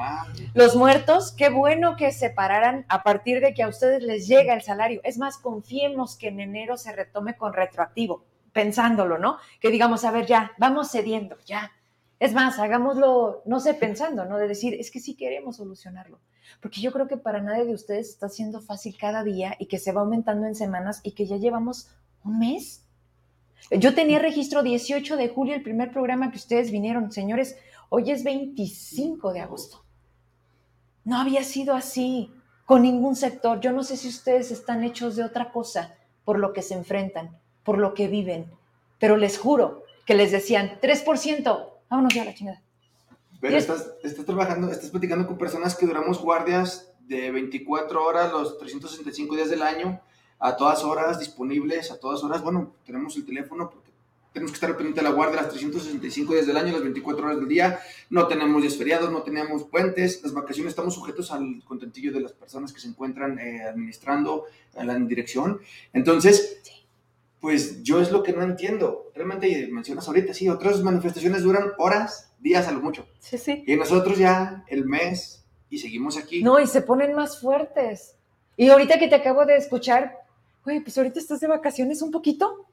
Los 0.53 0.77
muertos, 0.77 1.33
qué 1.33 1.49
bueno 1.49 1.97
que 1.97 2.13
se 2.13 2.29
pararan 2.29 2.85
a 2.87 3.03
partir 3.03 3.41
de 3.41 3.53
que 3.53 3.63
a 3.63 3.67
ustedes 3.67 4.03
les 4.03 4.25
llega 4.25 4.53
el 4.53 4.61
salario. 4.61 5.01
Es 5.03 5.17
más, 5.17 5.37
confiemos 5.37 6.15
que 6.15 6.29
en 6.29 6.39
enero 6.39 6.77
se 6.77 6.93
retome 6.93 7.35
con 7.35 7.51
retroactivo, 7.51 8.23
pensándolo, 8.53 9.17
¿no? 9.17 9.35
Que 9.59 9.69
digamos, 9.69 10.05
a 10.05 10.11
ver, 10.11 10.27
ya, 10.27 10.53
vamos 10.57 10.91
cediendo, 10.91 11.37
ya. 11.45 11.73
Es 12.21 12.33
más, 12.33 12.57
hagámoslo, 12.57 13.41
no 13.45 13.59
sé, 13.59 13.73
pensando, 13.73 14.23
¿no? 14.23 14.37
De 14.37 14.47
decir, 14.47 14.75
es 14.75 14.91
que 14.91 15.01
sí 15.01 15.15
queremos 15.15 15.57
solucionarlo 15.57 16.19
porque 16.59 16.81
yo 16.81 16.91
creo 16.91 17.07
que 17.07 17.17
para 17.17 17.41
nadie 17.41 17.65
de 17.65 17.73
ustedes 17.73 18.09
está 18.09 18.27
siendo 18.27 18.61
fácil 18.61 18.97
cada 18.97 19.23
día 19.23 19.55
y 19.59 19.67
que 19.67 19.79
se 19.79 19.91
va 19.91 20.01
aumentando 20.01 20.47
en 20.47 20.55
semanas 20.55 20.99
y 21.03 21.11
que 21.11 21.25
ya 21.25 21.37
llevamos 21.37 21.89
un 22.23 22.39
mes. 22.39 22.83
Yo 23.71 23.93
tenía 23.93 24.19
registro 24.19 24.63
18 24.63 25.17
de 25.17 25.29
julio, 25.29 25.55
el 25.55 25.63
primer 25.63 25.91
programa 25.91 26.31
que 26.31 26.37
ustedes 26.37 26.71
vinieron, 26.71 27.11
señores, 27.11 27.55
hoy 27.89 28.11
es 28.11 28.23
25 28.23 29.33
de 29.33 29.39
agosto. 29.39 29.85
No 31.03 31.17
había 31.17 31.43
sido 31.43 31.75
así 31.75 32.31
con 32.65 32.81
ningún 32.81 33.15
sector. 33.15 33.59
Yo 33.59 33.71
no 33.71 33.83
sé 33.83 33.97
si 33.97 34.07
ustedes 34.07 34.51
están 34.51 34.83
hechos 34.83 35.15
de 35.15 35.23
otra 35.23 35.51
cosa 35.51 35.95
por 36.25 36.37
lo 36.37 36.53
que 36.53 36.61
se 36.61 36.73
enfrentan, 36.73 37.37
por 37.63 37.77
lo 37.77 37.93
que 37.93 38.07
viven, 38.07 38.51
pero 38.99 39.17
les 39.17 39.37
juro 39.37 39.83
que 40.05 40.13
les 40.13 40.31
decían 40.31 40.79
3%, 40.81 41.70
vámonos 41.91 42.13
ya 42.13 42.23
a 42.23 42.25
la 42.25 42.33
chingada. 42.33 42.61
Pero 43.39 43.57
estás, 43.57 43.91
estás 44.03 44.25
trabajando, 44.25 44.71
estás 44.71 44.89
platicando 44.89 45.27
con 45.27 45.37
personas 45.37 45.75
que 45.75 45.85
duramos 45.85 46.19
guardias 46.19 46.91
de 47.01 47.31
24 47.31 48.03
horas 48.03 48.31
los 48.31 48.57
365 48.57 49.35
días 49.35 49.49
del 49.49 49.61
año, 49.61 49.99
a 50.39 50.55
todas 50.55 50.83
horas 50.83 51.19
disponibles, 51.19 51.91
a 51.91 51.99
todas 51.99 52.23
horas. 52.23 52.41
Bueno, 52.41 52.75
tenemos 52.85 53.15
el 53.17 53.25
teléfono 53.25 53.69
porque 53.69 53.91
tenemos 54.31 54.51
que 54.51 54.55
estar 54.55 54.75
pendiente 54.77 55.01
de 55.01 55.09
la 55.09 55.13
guardia 55.13 55.41
las 55.41 55.49
365 55.49 56.33
días 56.33 56.47
del 56.47 56.55
año, 56.55 56.71
las 56.71 56.83
24 56.83 57.25
horas 57.25 57.37
del 57.37 57.49
día. 57.49 57.79
No 58.09 58.27
tenemos 58.27 58.61
días 58.61 58.77
feriados, 58.77 59.11
no 59.11 59.23
tenemos 59.23 59.63
puentes. 59.63 60.23
Las 60.23 60.33
vacaciones 60.33 60.71
estamos 60.71 60.93
sujetos 60.93 61.31
al 61.31 61.61
contentillo 61.65 62.13
de 62.13 62.21
las 62.21 62.31
personas 62.31 62.71
que 62.71 62.79
se 62.79 62.87
encuentran 62.87 63.37
eh, 63.39 63.63
administrando 63.63 64.45
a 64.77 64.85
la 64.85 64.95
dirección. 64.95 65.59
Entonces, 65.91 66.61
pues 67.41 67.81
yo 67.81 67.99
es 67.99 68.11
lo 68.11 68.21
que 68.21 68.33
no 68.33 68.43
entiendo. 68.43 69.11
Realmente 69.15 69.67
mencionas 69.71 70.07
ahorita, 70.07 70.33
sí, 70.33 70.47
otras 70.47 70.81
manifestaciones 70.81 71.41
duran 71.41 71.71
horas 71.79 72.31
días 72.39 72.67
a 72.67 72.71
lo 72.71 72.79
mucho. 72.79 73.07
Sí, 73.19 73.37
sí. 73.39 73.63
Y 73.65 73.75
nosotros 73.75 74.17
ya 74.19 74.63
el 74.67 74.85
mes 74.85 75.43
y 75.69 75.79
seguimos 75.79 76.17
aquí. 76.17 76.43
No, 76.43 76.59
y 76.59 76.67
se 76.67 76.83
ponen 76.83 77.15
más 77.15 77.41
fuertes. 77.41 78.15
Y 78.55 78.69
ahorita 78.69 78.99
que 78.99 79.07
te 79.07 79.15
acabo 79.15 79.45
de 79.45 79.57
escuchar, 79.57 80.19
güey, 80.63 80.81
pues 80.81 80.95
ahorita 80.97 81.19
estás 81.19 81.39
de 81.39 81.47
vacaciones 81.47 82.03
un 82.03 82.11
poquito. 82.11 82.67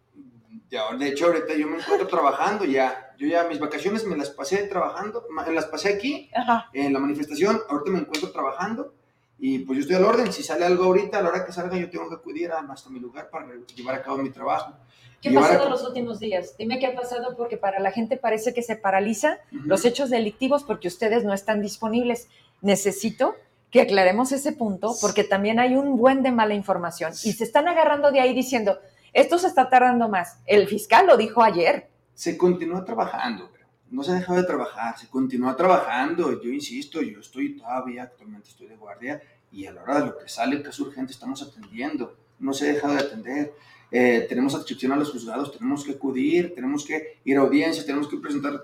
Ya, 0.70 0.94
de 0.94 1.08
hecho, 1.08 1.26
ahorita 1.26 1.54
yo 1.54 1.66
me 1.66 1.78
encuentro 1.78 2.06
trabajando 2.08 2.66
ya. 2.66 3.14
Yo 3.18 3.26
ya 3.26 3.44
mis 3.44 3.58
vacaciones 3.58 4.04
me 4.04 4.18
las 4.18 4.30
pasé 4.30 4.64
trabajando, 4.64 5.24
las 5.52 5.66
pasé 5.66 5.94
aquí, 5.94 6.30
en 6.74 6.92
la 6.92 6.98
manifestación. 6.98 7.58
Ahorita 7.70 7.90
me 7.90 7.98
encuentro 8.00 8.30
trabajando 8.30 8.94
y 9.38 9.60
pues 9.60 9.78
yo 9.78 9.82
estoy 9.82 9.96
al 9.96 10.04
orden. 10.04 10.32
Si 10.32 10.42
sale 10.42 10.64
algo 10.64 10.84
ahorita, 10.84 11.18
a 11.18 11.22
la 11.22 11.28
hora 11.28 11.46
que 11.46 11.52
salga, 11.52 11.76
yo 11.76 11.88
tengo 11.88 12.08
que 12.08 12.16
acudir 12.16 12.50
hasta 12.50 12.90
mi 12.90 12.98
lugar 12.98 13.30
para 13.30 13.46
llevar 13.74 13.94
a 13.94 14.02
cabo 14.02 14.18
mi 14.18 14.30
trabajo. 14.30 14.74
¿Qué 15.20 15.30
ha 15.30 15.34
pasado 15.34 15.64
en 15.64 15.70
los 15.70 15.84
últimos 15.84 16.20
días? 16.20 16.56
Dime 16.56 16.78
qué 16.78 16.86
ha 16.86 16.94
pasado 16.94 17.36
porque 17.36 17.56
para 17.56 17.80
la 17.80 17.90
gente 17.90 18.16
parece 18.16 18.54
que 18.54 18.62
se 18.62 18.76
paraliza 18.76 19.38
los 19.50 19.84
hechos 19.84 20.10
delictivos 20.10 20.62
porque 20.62 20.88
ustedes 20.88 21.24
no 21.24 21.34
están 21.34 21.60
disponibles. 21.60 22.28
Necesito 22.60 23.34
que 23.70 23.80
aclaremos 23.80 24.32
ese 24.32 24.52
punto 24.52 24.94
porque 25.00 25.24
también 25.24 25.58
hay 25.58 25.74
un 25.74 25.96
buen 25.96 26.22
de 26.22 26.30
mala 26.30 26.54
información 26.54 27.12
y 27.12 27.32
se 27.32 27.44
están 27.44 27.68
agarrando 27.68 28.12
de 28.12 28.20
ahí 28.20 28.32
diciendo, 28.32 28.78
esto 29.12 29.38
se 29.38 29.48
está 29.48 29.68
tardando 29.68 30.08
más. 30.08 30.38
El 30.46 30.68
fiscal 30.68 31.06
lo 31.06 31.16
dijo 31.16 31.42
ayer. 31.42 31.88
Se 32.14 32.38
continúa 32.38 32.84
trabajando, 32.84 33.50
no 33.90 34.02
se 34.02 34.12
ha 34.12 34.14
dejado 34.14 34.38
de 34.38 34.46
trabajar, 34.46 34.98
se 34.98 35.08
continúa 35.08 35.56
trabajando. 35.56 36.40
Yo 36.42 36.50
insisto, 36.50 37.00
yo 37.02 37.20
estoy 37.20 37.56
todavía, 37.56 38.04
actualmente 38.04 38.48
estoy 38.48 38.66
de 38.66 38.76
guardia 38.76 39.22
y 39.50 39.66
a 39.66 39.72
la 39.72 39.82
hora 39.82 40.00
de 40.00 40.06
lo 40.06 40.18
que 40.18 40.28
sale, 40.28 40.62
que 40.62 40.68
es 40.68 40.80
urgente, 40.80 41.12
estamos 41.12 41.42
atendiendo. 41.42 42.16
No 42.38 42.52
se 42.52 42.68
ha 42.68 42.74
dejado 42.74 42.94
de 42.94 43.00
atender. 43.00 43.54
Eh, 43.90 44.26
tenemos 44.28 44.54
adscripción 44.54 44.92
a 44.92 44.96
los 44.96 45.10
juzgados, 45.10 45.56
tenemos 45.56 45.84
que 45.84 45.92
acudir, 45.92 46.54
tenemos 46.54 46.84
que 46.84 47.18
ir 47.24 47.38
a 47.38 47.40
audiencias, 47.40 47.86
tenemos 47.86 48.08
que 48.08 48.18
presentar 48.18 48.62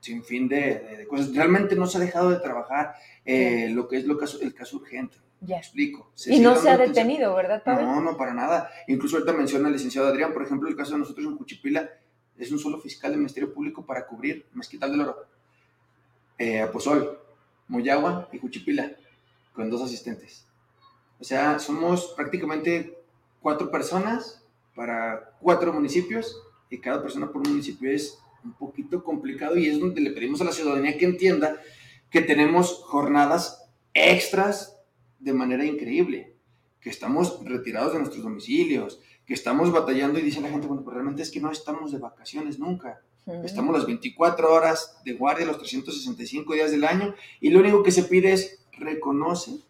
sin 0.00 0.24
fin 0.24 0.48
de, 0.48 1.06
cosas. 1.08 1.34
Realmente 1.34 1.76
no 1.76 1.86
se 1.86 1.98
ha 1.98 2.00
dejado 2.00 2.30
de 2.30 2.36
trabajar 2.36 2.94
eh, 3.24 3.68
lo 3.70 3.88
que 3.88 3.98
es 3.98 4.06
lo 4.06 4.18
caso, 4.18 4.40
el 4.40 4.54
caso 4.54 4.76
urgente. 4.76 5.18
Ya. 5.40 5.58
explico. 5.58 6.10
y 6.26 6.40
no 6.40 6.56
se 6.56 6.70
ha 6.70 6.78
detenido, 6.78 7.34
¿verdad, 7.34 7.62
Pablo? 7.62 7.82
No, 7.86 8.00
no, 8.00 8.16
para 8.16 8.32
nada. 8.32 8.70
Incluso 8.88 9.16
ahorita 9.16 9.34
menciona 9.34 9.68
el 9.68 9.74
licenciado 9.74 10.08
Adrián, 10.08 10.32
por 10.32 10.42
ejemplo, 10.42 10.70
el 10.70 10.76
caso 10.76 10.92
de 10.92 11.00
nosotros 11.00 11.26
en 11.26 11.36
Cuchipila, 11.36 11.90
es 12.38 12.50
un 12.50 12.58
solo 12.58 12.80
fiscal 12.80 13.12
del 13.12 13.20
Ministerio 13.20 13.52
Público 13.52 13.84
para 13.84 14.06
cubrir 14.06 14.46
Mezquital 14.54 14.90
del 14.90 15.00
Oro, 15.02 15.26
eh, 16.38 16.60
Aposol, 16.60 17.18
Moyagua 17.68 18.28
y 18.32 18.38
Cuchipila, 18.38 18.92
con 19.52 19.70
dos 19.70 19.82
asistentes. 19.82 20.46
O 21.20 21.24
sea, 21.24 21.58
somos 21.58 22.12
prácticamente 22.16 22.98
cuatro 23.40 23.70
personas 23.70 24.42
para 24.74 25.36
cuatro 25.40 25.72
municipios 25.72 26.42
y 26.70 26.78
cada 26.78 27.00
persona 27.00 27.30
por 27.30 27.46
municipio 27.46 27.90
es 27.90 28.18
un 28.44 28.52
poquito 28.52 29.02
complicado 29.02 29.56
y 29.56 29.68
es 29.68 29.78
donde 29.78 30.00
le 30.00 30.10
pedimos 30.10 30.40
a 30.40 30.44
la 30.44 30.52
ciudadanía 30.52 30.98
que 30.98 31.04
entienda 31.04 31.60
que 32.10 32.20
tenemos 32.20 32.82
jornadas 32.84 33.64
extras 33.94 34.76
de 35.18 35.32
manera 35.32 35.64
increíble, 35.64 36.36
que 36.80 36.90
estamos 36.90 37.42
retirados 37.44 37.92
de 37.92 38.00
nuestros 38.00 38.22
domicilios, 38.22 39.00
que 39.26 39.34
estamos 39.34 39.72
batallando 39.72 40.18
y 40.18 40.22
dice 40.22 40.40
la 40.40 40.48
gente, 40.48 40.66
bueno, 40.66 40.82
pues 40.82 40.94
realmente 40.94 41.22
es 41.22 41.30
que 41.30 41.40
no 41.40 41.50
estamos 41.50 41.92
de 41.92 41.98
vacaciones 41.98 42.58
nunca. 42.58 43.00
Estamos 43.42 43.74
las 43.74 43.86
24 43.86 44.52
horas 44.52 45.00
de 45.02 45.14
guardia, 45.14 45.46
los 45.46 45.56
365 45.58 46.52
días 46.52 46.70
del 46.70 46.84
año 46.84 47.14
y 47.40 47.48
lo 47.48 47.60
único 47.60 47.82
que 47.82 47.90
se 47.90 48.04
pide 48.04 48.32
es 48.32 48.58
reconoce 48.72 49.60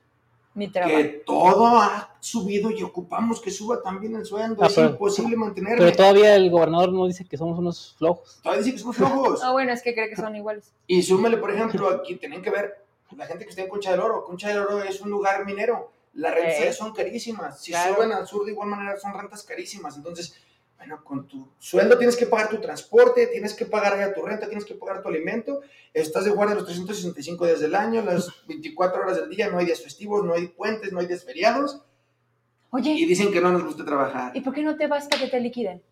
que 0.57 1.23
todo 1.27 1.67
ha 1.67 2.17
subido 2.21 2.71
y 2.71 2.83
ocupamos 2.83 3.41
que 3.41 3.51
suba 3.51 3.83
también 3.83 4.15
el 4.15 4.25
sueldo. 4.25 4.63
Ah, 4.63 4.67
es 4.67 4.79
imposible 4.79 5.37
mantenerlo. 5.37 5.85
Pero 5.85 5.97
todavía 5.97 6.37
el 6.37 6.49
gobernador 6.49 6.93
no 6.93 7.07
dice 7.07 7.25
que 7.25 7.37
somos 7.37 7.59
unos 7.59 7.95
flojos. 7.99 8.41
Todavía 8.41 8.63
dice 8.63 8.77
que 8.77 8.81
somos 8.81 8.97
flojos. 8.97 9.41
Ah, 9.43 9.53
bueno, 9.53 9.73
es 9.73 9.83
que 9.83 9.95
cree 9.95 10.09
que 10.09 10.17
son 10.17 10.35
iguales. 10.37 10.73
Y 10.87 11.03
súmele, 11.03 11.39
por 11.39 11.51
ejemplo, 11.51 11.89
aquí 11.89 12.15
tienen 12.17 12.41
que 12.41 12.51
ver 12.51 12.85
la 13.17 13.27
gente 13.27 13.45
que 13.45 13.51
está 13.51 13.63
en 13.63 13.69
Concha 13.69 13.91
del 13.91 14.01
Oro. 14.01 14.25
Concha 14.25 14.49
del 14.49 14.59
Oro 14.59 14.83
es 14.83 15.01
un 15.01 15.11
lugar 15.11 15.45
minero. 15.45 15.91
Las 16.15 16.35
rentas 16.35 16.77
son 16.77 16.93
carísimas. 16.93 17.61
Si 17.61 17.73
suben 17.73 18.13
al 18.13 18.27
sur 18.27 18.45
de 18.45 18.53
igual 18.53 18.69
manera 18.69 18.97
son 18.99 19.15
rentas 19.15 19.43
carísimas. 19.43 19.97
Entonces, 19.97 20.37
bueno, 20.79 21.03
con 21.03 21.27
tu 21.27 21.49
sueldo 21.59 21.97
tienes 21.97 22.17
que 22.17 22.27
pagar 22.27 22.49
tu 22.49 22.61
transporte, 22.61 23.27
tienes 23.29 23.55
que 23.55 23.67
pagar 23.67 23.99
ya 23.99 24.13
tu 24.13 24.23
renta, 24.23 24.47
tienes 24.47 24.65
que 24.65 24.75
pagar 24.75 25.03
tu 25.03 25.09
alimento, 25.09 25.61
estás 25.93 26.25
de 26.25 26.31
guardia 26.31 26.57
los 26.57 26.67
365 26.67 27.47
días 27.47 27.61
del 27.61 27.75
año, 27.75 28.03
las 28.03 28.29
24 28.47 29.03
horas 29.03 29.17
del 29.17 29.31
día, 29.31 29.49
no 29.49 29.59
hay 29.59 29.67
días 29.67 29.83
festivos, 29.83 30.25
no 30.25 30.35
hay 30.35 30.49
puentes, 30.49 30.93
no 30.93 31.01
hay 31.01 31.07
días 31.07 31.25
feriados. 31.25 31.83
Oye. 32.71 32.91
Y 32.91 33.07
dicen 33.07 33.33
que 33.33 33.41
no 33.41 33.51
nos 33.51 33.65
gusta 33.65 33.85
trabajar. 33.85 34.37
¿Y 34.37 34.41
por 34.41 34.53
qué 34.53 34.63
no 34.63 34.77
te 34.77 34.87
basta 34.87 35.19
que 35.19 35.29
te 35.29 35.41
liquiden? 35.41 35.83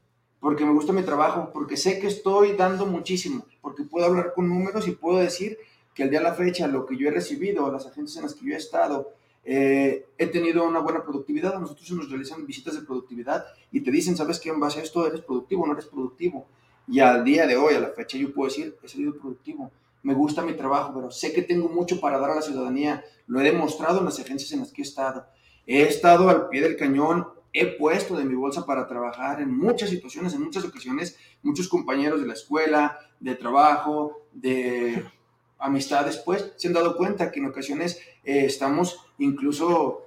Porque 0.41 0.65
me 0.65 0.73
gusta 0.73 0.93
mi 0.93 1.03
trabajo, 1.03 1.51
porque 1.53 1.77
sé 1.77 1.99
que 2.01 2.09
estoy 2.09 2.53
dando 2.53 2.85
muchísimo, 2.85 3.47
porque 3.61 3.85
puedo 3.85 4.07
hablar 4.07 4.35
con 4.35 4.49
números 4.49 4.89
y 4.89 4.91
puedo 4.93 5.19
decir 5.19 5.57
que 5.95 6.03
al 6.03 6.11
día 6.11 6.19
de 6.19 6.25
la 6.25 6.35
fecha 6.35 6.67
lo 6.67 6.85
que 6.85 6.97
yo 6.97 7.09
he 7.09 7.13
recibido, 7.13 7.71
las 7.71 7.87
agencias 7.87 8.17
en 8.17 8.23
las 8.25 8.35
que 8.35 8.47
yo 8.47 8.55
he 8.55 8.59
estado, 8.59 9.13
eh, 9.45 10.07
he 10.19 10.27
tenido 10.27 10.65
una 10.65 10.81
buena 10.81 11.03
productividad, 11.03 11.57
a 11.57 11.59
nosotros 11.59 11.91
nos 11.93 12.09
realizan 12.09 12.47
visitas 12.47 12.75
de 12.75 12.83
productividad 12.83 13.45
y 13.71 13.81
te 13.81 13.91
dicen, 13.91 14.17
¿sabes 14.17 14.39
qué? 14.39 14.51
En 14.51 14.61
base 14.61 14.81
a 14.81 14.83
esto 14.83 15.07
eres 15.07 15.21
productivo, 15.21 15.67
no 15.67 15.73
eres 15.73 15.87
productivo. 15.87 16.47
Y 16.89 17.01
al 17.01 17.25
día 17.25 17.47
de 17.47 17.57
hoy, 17.57 17.75
a 17.75 17.81
la 17.81 17.91
fecha, 17.91 18.19
yo 18.19 18.33
puedo 18.33 18.49
decir, 18.49 18.77
he 18.83 18.89
sido 18.89 19.17
productivo, 19.17 19.71
me 20.03 20.15
gusta 20.15 20.43
mi 20.43 20.55
trabajo, 20.55 20.93
pero 20.95 21.11
sé 21.11 21.33
que 21.33 21.43
tengo 21.43 21.69
mucho 21.69 22.01
para 22.01 22.19
dar 22.19 22.31
a 22.31 22.35
la 22.37 22.43
ciudadanía, 22.43 23.05
lo 23.27 23.41
he 23.41 23.45
demostrado 23.45 23.99
en 23.99 24.05
las 24.05 24.19
agencias 24.19 24.53
en 24.53 24.61
las 24.61 24.73
que 24.73 24.83
he 24.83 24.85
estado. 24.85 25.27
He 25.67 25.83
estado 25.83 26.29
al 26.29 26.49
pie 26.49 26.61
del 26.61 26.77
cañón 26.77 27.27
he 27.53 27.67
puesto 27.67 28.17
de 28.17 28.25
mi 28.25 28.35
bolsa 28.35 28.65
para 28.65 28.87
trabajar 28.87 29.41
en 29.41 29.55
muchas 29.55 29.91
situaciones, 29.91 30.33
en 30.35 30.43
muchas 30.43 30.65
ocasiones, 30.65 31.19
muchos 31.43 31.69
compañeros 31.69 32.21
de 32.21 32.27
la 32.27 32.33
escuela, 32.33 32.99
de 33.21 33.35
trabajo, 33.35 34.23
de 34.33 35.05
amistades, 35.63 36.19
pues, 36.19 36.53
se 36.57 36.69
han 36.69 36.75
dado 36.75 36.97
cuenta 36.97 37.31
que 37.31 37.41
en 37.41 37.47
ocasiones 37.47 37.99
eh, 38.25 38.45
estamos 38.47 38.99
incluso 39.19 40.07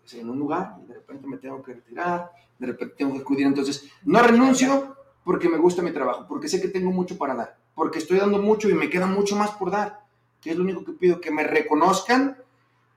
pues, 0.00 0.14
en 0.14 0.28
un 0.28 0.38
lugar 0.38 0.76
y 0.82 0.88
de 0.88 0.94
repente 0.94 1.26
me 1.26 1.38
tengo 1.38 1.62
que 1.62 1.74
retirar, 1.74 2.30
de 2.58 2.66
repente 2.66 2.96
tengo 2.98 3.14
que 3.14 3.20
acudir. 3.20 3.46
Entonces, 3.46 3.88
no 4.04 4.20
renuncio 4.20 4.96
porque 5.24 5.48
me 5.48 5.58
gusta 5.58 5.82
mi 5.82 5.92
trabajo, 5.92 6.26
porque 6.28 6.48
sé 6.48 6.60
que 6.60 6.68
tengo 6.68 6.90
mucho 6.90 7.16
para 7.16 7.34
dar, 7.34 7.56
porque 7.74 7.98
estoy 7.98 8.18
dando 8.18 8.38
mucho 8.38 8.68
y 8.68 8.74
me 8.74 8.90
queda 8.90 9.06
mucho 9.06 9.36
más 9.36 9.52
por 9.52 9.70
dar, 9.70 10.00
que 10.40 10.50
es 10.50 10.56
lo 10.56 10.64
único 10.64 10.84
que 10.84 10.92
pido, 10.92 11.20
que 11.20 11.30
me 11.30 11.44
reconozcan, 11.44 12.36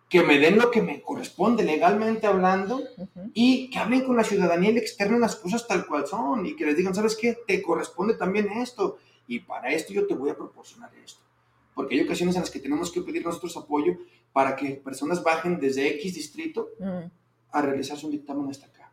que 0.10 0.24
me 0.24 0.40
den 0.40 0.58
lo 0.58 0.72
que 0.72 0.82
me 0.82 1.02
corresponde 1.02 1.64
legalmente 1.64 2.26
hablando 2.26 2.82
y 3.36 3.70
que 3.70 3.78
hablen 3.78 4.04
con 4.04 4.18
la 4.18 4.24
ciudadanía 4.24 4.72
y 4.72 4.74
le 4.74 4.80
externen 4.80 5.22
las 5.22 5.36
cosas 5.36 5.68
tal 5.68 5.86
cual 5.86 6.08
son 6.08 6.48
y 6.48 6.56
que 6.56 6.66
les 6.66 6.76
digan, 6.76 6.96
¿sabes 6.96 7.16
qué? 7.16 7.38
Te 7.46 7.62
corresponde 7.62 8.16
también 8.16 8.52
esto 8.54 8.98
y 9.28 9.40
para 9.40 9.72
esto 9.72 9.94
yo 9.94 10.08
te 10.08 10.16
voy 10.16 10.32
a 10.32 10.36
proporcionar 10.36 10.90
esto 11.04 11.29
porque 11.80 11.96
hay 11.96 12.02
ocasiones 12.02 12.36
en 12.36 12.42
las 12.42 12.52
que 12.52 12.60
tenemos 12.60 12.92
que 12.92 13.00
pedir 13.00 13.26
nosotros 13.26 13.56
apoyo 13.56 14.00
para 14.34 14.58
que 14.58 14.72
personas 14.72 15.24
bajen 15.24 15.62
desde 15.62 15.88
X 15.96 16.14
distrito 16.14 16.72
mm. 16.78 17.10
a 17.52 17.62
realizarse 17.62 18.06
un 18.06 18.12
dictamen 18.12 18.50
hasta 18.50 18.66
acá. 18.66 18.92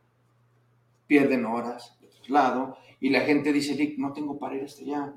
Pierden 1.09 1.47
horas 1.47 1.99
de 2.01 2.07
traslado 2.07 2.77
y 3.01 3.11
la 3.11 3.23
gente 3.23 3.53
dice, 3.53 3.97
no 3.99 4.13
tengo 4.13 4.39
para 4.39 4.55
ir 4.55 4.63
hasta 4.63 4.83
allá. 4.83 5.13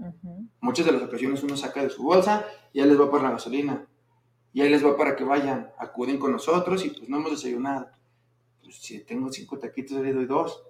Muchas 0.61 0.83
de 0.83 0.93
las 0.93 1.03
ocasiones 1.03 1.43
uno 1.43 1.55
saca 1.55 1.83
de 1.83 1.91
su 1.91 2.01
bolsa 2.01 2.43
y 2.73 2.79
ya 2.79 2.87
les 2.87 2.99
va 2.99 3.11
para 3.11 3.25
la 3.25 3.31
gasolina. 3.33 3.85
Y 4.51 4.61
ahí 4.61 4.69
les 4.69 4.83
va 4.83 4.97
para 4.97 5.15
que 5.15 5.23
vayan, 5.23 5.69
acuden 5.77 6.17
con 6.17 6.31
nosotros 6.31 6.83
y 6.83 6.89
pues 6.89 7.07
no 7.07 7.17
hemos 7.17 7.29
desayunado. 7.33 7.87
Pues 8.63 8.77
si 8.77 8.97
tengo 9.01 9.31
cinco 9.31 9.59
taquitos, 9.59 10.01
le 10.01 10.11
doy 10.11 10.25
dos. 10.25 10.63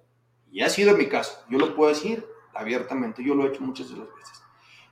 Y 0.51 0.63
ha 0.63 0.69
sido 0.69 0.97
mi 0.97 1.07
caso. 1.07 1.45
Yo 1.49 1.59
lo 1.59 1.73
puedo 1.77 1.91
decir 1.91 2.25
abiertamente. 2.53 3.23
Yo 3.23 3.35
lo 3.35 3.45
he 3.45 3.51
hecho 3.51 3.63
muchas 3.63 3.89
de 3.89 3.95
las 3.95 4.07
veces. 4.13 4.48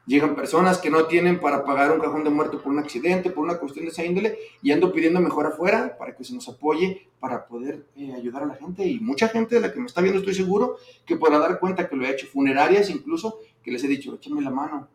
Llegan 0.08 0.36
personas 0.36 0.78
que 0.78 0.90
no 0.90 1.06
tienen 1.06 1.38
para 1.38 1.66
pagar 1.66 1.92
un 1.92 2.00
cajón 2.00 2.24
de 2.24 2.30
muerto 2.30 2.62
por 2.62 2.72
un 2.72 2.80
accidente, 2.80 3.30
por 3.30 3.44
una 3.44 3.58
cuestión 3.58 3.84
de 3.84 3.92
esa 3.92 4.06
índole, 4.06 4.38
y 4.62 4.72
ando 4.72 4.94
pidiendo 4.94 5.20
mejor 5.20 5.46
afuera 5.48 5.98
para 6.00 6.16
que 6.16 6.24
se 6.24 6.34
nos 6.34 6.48
apoye, 6.48 7.10
para 7.20 7.46
poder 7.46 7.86
eh, 7.98 8.14
ayudar 8.14 8.44
a 8.44 8.46
la 8.46 8.56
gente. 8.56 8.88
Y 8.88 9.02
mucha 9.02 9.28
gente 9.28 9.56
de 9.56 9.62
la 9.62 9.74
que 9.74 9.82
me 9.82 9.86
está 9.86 10.00
viendo, 10.00 10.20
estoy 10.20 10.34
seguro, 10.34 10.78
que 11.06 11.18
podrá 11.18 11.40
dar 11.40 11.60
cuenta 11.60 11.90
que 11.90 11.98
lo 11.98 12.06
he 12.06 12.10
hecho. 12.10 12.26
Funerarias 12.28 12.90
incluso, 12.90 13.40
que 13.62 13.70
les 13.70 13.84
he 13.84 13.88
dicho, 13.90 14.16
échame 14.16 14.42
la 14.42 14.50
mano, 14.50 14.88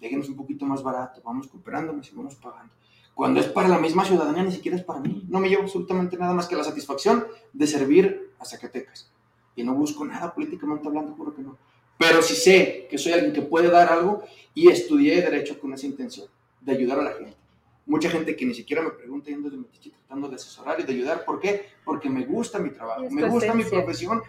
déjenos 0.00 0.28
un 0.28 0.34
poquito 0.34 0.66
más 0.66 0.82
barato, 0.82 1.22
vamos 1.24 1.46
cooperándonos 1.46 2.10
y 2.10 2.16
vamos 2.16 2.34
pagando. 2.34 2.72
Cuando 3.14 3.38
es 3.38 3.46
para 3.46 3.68
la 3.68 3.78
misma 3.78 4.04
ciudadanía, 4.04 4.42
ni 4.42 4.50
siquiera 4.50 4.76
es 4.76 4.82
para 4.82 4.98
mí. 4.98 5.26
No 5.28 5.38
me 5.38 5.48
llevo 5.48 5.62
absolutamente 5.62 6.16
nada 6.16 6.34
más 6.34 6.48
que 6.48 6.56
la 6.56 6.64
satisfacción 6.64 7.24
de 7.52 7.66
servir 7.68 8.32
a 8.40 8.44
Zacatecas. 8.44 9.12
Y 9.54 9.62
no 9.62 9.74
busco 9.74 10.04
nada 10.04 10.34
políticamente 10.34 10.88
hablando, 10.88 11.14
juro 11.14 11.34
que 11.36 11.42
no 11.42 11.56
pero 12.00 12.22
si 12.22 12.34
sé 12.34 12.86
que 12.88 12.96
soy 12.96 13.12
alguien 13.12 13.34
que 13.34 13.42
puede 13.42 13.68
dar 13.68 13.92
algo 13.92 14.24
y 14.54 14.70
estudié 14.70 15.20
Derecho 15.20 15.60
con 15.60 15.74
esa 15.74 15.84
intención, 15.84 16.28
de 16.58 16.72
ayudar 16.72 16.98
a 16.98 17.02
la 17.02 17.12
gente. 17.12 17.36
Mucha 17.84 18.08
gente 18.08 18.34
que 18.34 18.46
ni 18.46 18.54
siquiera 18.54 18.80
me 18.80 18.88
pregunta 18.88 19.28
yendo 19.28 19.50
de 19.50 19.58
metiche 19.58 19.90
tratando 19.90 20.26
de 20.30 20.36
asesorar 20.36 20.80
y 20.80 20.84
de 20.84 20.94
ayudar. 20.94 21.26
¿Por 21.26 21.38
qué? 21.40 21.66
Porque 21.84 22.08
me 22.08 22.24
gusta 22.24 22.58
mi 22.58 22.70
trabajo, 22.70 23.02
me 23.10 23.28
gusta 23.28 23.52
mi 23.52 23.64
profesión 23.64 24.22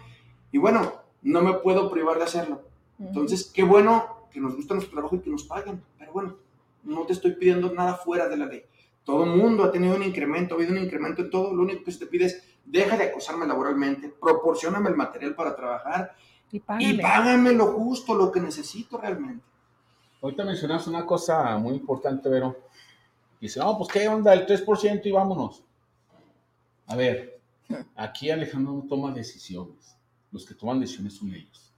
y 0.52 0.58
bueno, 0.58 1.00
no 1.22 1.40
me 1.40 1.54
puedo 1.54 1.90
privar 1.90 2.18
de 2.18 2.24
hacerlo. 2.24 2.60
Entonces, 2.98 3.50
qué 3.54 3.62
bueno 3.62 4.28
que 4.30 4.38
nos 4.38 4.54
gusta 4.54 4.74
nuestro 4.74 4.92
trabajo 4.92 5.16
y 5.16 5.20
que 5.20 5.30
nos 5.30 5.44
paguen. 5.44 5.82
Pero 5.98 6.12
bueno, 6.12 6.36
no 6.82 7.06
te 7.06 7.14
estoy 7.14 7.36
pidiendo 7.36 7.72
nada 7.72 7.94
fuera 7.94 8.28
de 8.28 8.36
la 8.36 8.44
ley. 8.44 8.64
Todo 9.02 9.24
el 9.24 9.30
mundo 9.30 9.64
ha 9.64 9.72
tenido 9.72 9.96
un 9.96 10.02
incremento, 10.02 10.54
ha 10.54 10.58
habido 10.58 10.72
un 10.72 10.78
incremento 10.78 11.22
en 11.22 11.30
todo. 11.30 11.54
Lo 11.54 11.62
único 11.62 11.84
que 11.84 11.92
se 11.92 12.00
te 12.00 12.06
pide 12.06 12.26
es, 12.26 12.44
deja 12.66 12.98
de 12.98 13.04
acosarme 13.04 13.46
laboralmente, 13.46 14.10
proporcioname 14.10 14.90
el 14.90 14.96
material 14.96 15.34
para 15.34 15.56
trabajar 15.56 16.14
y 16.52 16.60
págame. 16.60 17.52
lo 17.54 17.72
justo, 17.72 18.14
lo 18.14 18.30
que 18.30 18.40
necesito 18.40 18.98
realmente. 18.98 19.44
Ahorita 20.20 20.44
mencionas 20.44 20.86
una 20.86 21.04
cosa 21.04 21.56
muy 21.58 21.74
importante, 21.74 22.28
Vero. 22.28 22.56
Dice, 23.40 23.58
no, 23.58 23.76
pues 23.76 23.90
qué 23.90 24.06
onda, 24.06 24.32
el 24.34 24.46
3% 24.46 25.00
y 25.04 25.10
vámonos. 25.10 25.64
A 26.86 26.94
ver, 26.94 27.40
aquí 27.96 28.30
Alejandro 28.30 28.74
no 28.74 28.86
toma 28.86 29.12
decisiones. 29.12 29.96
Los 30.30 30.46
que 30.46 30.54
toman 30.54 30.78
decisiones 30.78 31.16
son 31.16 31.34
ellos. 31.34 31.72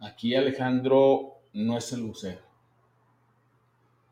Aquí 0.00 0.34
Alejandro 0.34 1.40
no 1.52 1.76
es 1.76 1.92
el 1.92 2.02
vocero. 2.02 2.40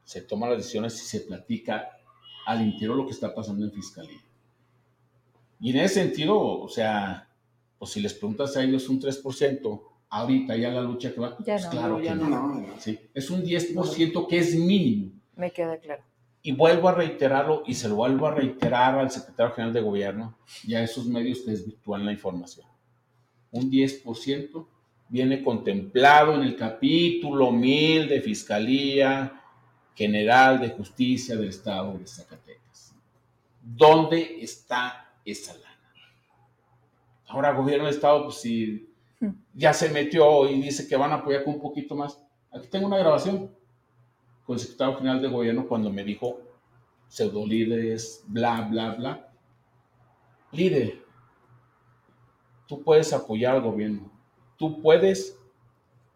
Se 0.04 0.22
toman 0.22 0.50
las 0.50 0.58
decisiones 0.58 1.02
y 1.02 1.06
se 1.06 1.20
platica 1.20 1.88
al 2.46 2.62
interior 2.62 2.96
lo 2.96 3.06
que 3.06 3.12
está 3.12 3.34
pasando 3.34 3.64
en 3.64 3.72
fiscalía. 3.72 4.20
Y 5.60 5.70
en 5.70 5.78
ese 5.78 5.94
sentido, 5.94 6.38
o 6.38 6.68
sea, 6.68 7.27
pues 7.78 7.92
si 7.92 8.00
les 8.00 8.14
preguntas 8.14 8.56
a 8.56 8.62
ellos 8.62 8.88
un 8.88 9.00
3%, 9.00 9.82
ahorita 10.10 10.56
ya 10.56 10.70
la 10.70 10.82
lucha 10.82 11.12
que 11.12 11.20
va, 11.20 11.36
pues 11.36 11.66
claro 11.66 12.00
ya 12.00 12.14
no. 12.14 12.66
Sí, 12.78 12.98
es 13.14 13.30
un 13.30 13.42
10% 13.42 14.26
que 14.26 14.38
es 14.38 14.54
mínimo. 14.56 15.12
Me 15.36 15.50
queda 15.52 15.78
claro. 15.78 16.02
Y 16.42 16.52
vuelvo 16.52 16.88
a 16.88 16.94
reiterarlo 16.94 17.62
y 17.66 17.74
se 17.74 17.88
lo 17.88 17.96
vuelvo 17.96 18.26
a 18.26 18.34
reiterar 18.34 18.98
al 18.98 19.10
secretario 19.10 19.54
general 19.54 19.74
de 19.74 19.80
gobierno 19.80 20.38
ya 20.64 20.82
esos 20.82 21.06
medios 21.06 21.40
que 21.40 21.50
desvirtúan 21.50 22.06
la 22.06 22.12
información. 22.12 22.66
Un 23.50 23.70
10% 23.70 24.66
viene 25.08 25.42
contemplado 25.42 26.34
en 26.34 26.42
el 26.42 26.56
capítulo 26.56 27.50
1000 27.50 28.08
de 28.08 28.20
Fiscalía 28.20 29.42
General 29.94 30.60
de 30.60 30.70
Justicia 30.70 31.36
del 31.36 31.48
Estado 31.48 31.98
de 31.98 32.06
Zacatecas. 32.06 32.94
¿Dónde 33.62 34.38
está 34.40 35.12
esa 35.24 35.54
ley? 35.54 35.67
Ahora, 37.28 37.52
gobierno 37.52 37.84
de 37.84 37.90
Estado, 37.90 38.24
pues 38.24 38.40
si 38.40 38.90
hmm. 39.20 39.30
ya 39.54 39.72
se 39.74 39.90
metió 39.90 40.48
y 40.48 40.60
dice 40.60 40.88
que 40.88 40.96
van 40.96 41.12
a 41.12 41.16
apoyar 41.16 41.44
con 41.44 41.54
un 41.54 41.60
poquito 41.60 41.94
más. 41.94 42.18
Aquí 42.50 42.68
tengo 42.68 42.86
una 42.86 42.96
grabación 42.96 43.50
con 44.44 44.54
el 44.54 44.60
secretario 44.60 44.96
general 44.96 45.20
de 45.20 45.28
gobierno 45.28 45.68
cuando 45.68 45.90
me 45.90 46.02
dijo 46.04 46.40
pseudo 47.08 47.46
líderes, 47.46 48.24
bla, 48.26 48.62
bla, 48.62 48.94
bla. 48.94 49.28
Líder, 50.52 51.02
tú 52.66 52.82
puedes 52.82 53.12
apoyar 53.12 53.56
al 53.56 53.62
gobierno, 53.62 54.10
tú 54.56 54.80
puedes 54.80 55.38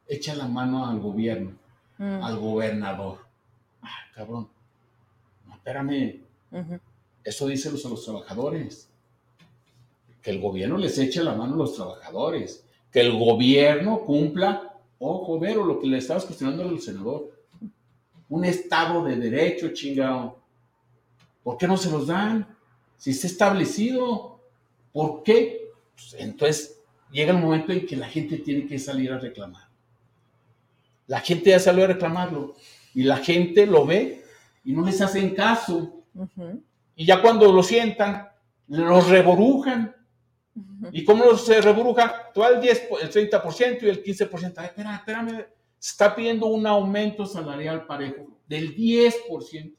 echar 0.08 0.38
la 0.38 0.48
mano 0.48 0.86
al 0.86 0.98
gobierno, 0.98 1.52
hmm. 1.98 2.22
al 2.22 2.38
gobernador. 2.38 3.18
Ah, 3.82 3.90
cabrón, 4.14 4.48
no, 5.46 5.54
espérame, 5.54 6.22
eso 7.22 7.46
díselos 7.46 7.84
a 7.84 7.90
los 7.90 8.04
trabajadores 8.04 8.91
que 10.22 10.30
el 10.30 10.40
gobierno 10.40 10.78
les 10.78 10.96
eche 10.98 11.22
la 11.22 11.34
mano 11.34 11.54
a 11.54 11.58
los 11.58 11.74
trabajadores, 11.74 12.64
que 12.90 13.00
el 13.00 13.18
gobierno 13.18 14.00
cumpla, 14.00 14.74
ojo, 14.98 15.38
Vero, 15.38 15.64
lo 15.64 15.80
que 15.80 15.88
le 15.88 15.98
estabas 15.98 16.24
cuestionando 16.24 16.62
al 16.62 16.80
senador, 16.80 17.32
un 18.28 18.44
Estado 18.44 19.04
de 19.04 19.16
derecho, 19.16 19.74
chingado. 19.74 20.40
¿Por 21.42 21.58
qué 21.58 21.66
no 21.66 21.76
se 21.76 21.90
los 21.90 22.06
dan? 22.06 22.56
Si 22.96 23.10
está 23.10 23.26
establecido, 23.26 24.40
¿por 24.92 25.22
qué? 25.22 25.70
Pues, 25.94 26.14
entonces 26.18 26.80
llega 27.10 27.32
el 27.32 27.38
momento 27.38 27.72
en 27.72 27.84
que 27.84 27.96
la 27.96 28.08
gente 28.08 28.38
tiene 28.38 28.66
que 28.66 28.78
salir 28.78 29.12
a 29.12 29.18
reclamar. 29.18 29.68
La 31.08 31.20
gente 31.20 31.50
ya 31.50 31.58
salió 31.58 31.84
a 31.84 31.88
reclamarlo 31.88 32.54
y 32.94 33.02
la 33.02 33.18
gente 33.18 33.66
lo 33.66 33.84
ve 33.84 34.24
y 34.64 34.72
no 34.72 34.86
les 34.86 35.00
hacen 35.00 35.34
caso. 35.34 36.04
Y 36.94 37.04
ya 37.04 37.20
cuando 37.20 37.52
lo 37.52 37.62
sientan, 37.62 38.28
los 38.68 39.08
reborujan 39.08 39.94
¿Y 40.92 41.04
cómo 41.04 41.36
se 41.36 41.60
rebruja? 41.60 42.30
Todo 42.32 42.48
el, 42.48 42.60
10, 42.60 42.88
el 43.00 43.10
30% 43.10 43.82
y 43.82 43.88
el 43.88 44.02
15%. 44.02 44.54
Ay, 44.56 44.66
espera, 44.66 44.96
espérame. 44.96 45.46
Se 45.78 45.90
está 45.90 46.14
pidiendo 46.14 46.46
un 46.46 46.66
aumento 46.66 47.26
salarial 47.26 47.86
parejo 47.86 48.38
del 48.46 48.76
10% 48.76 49.74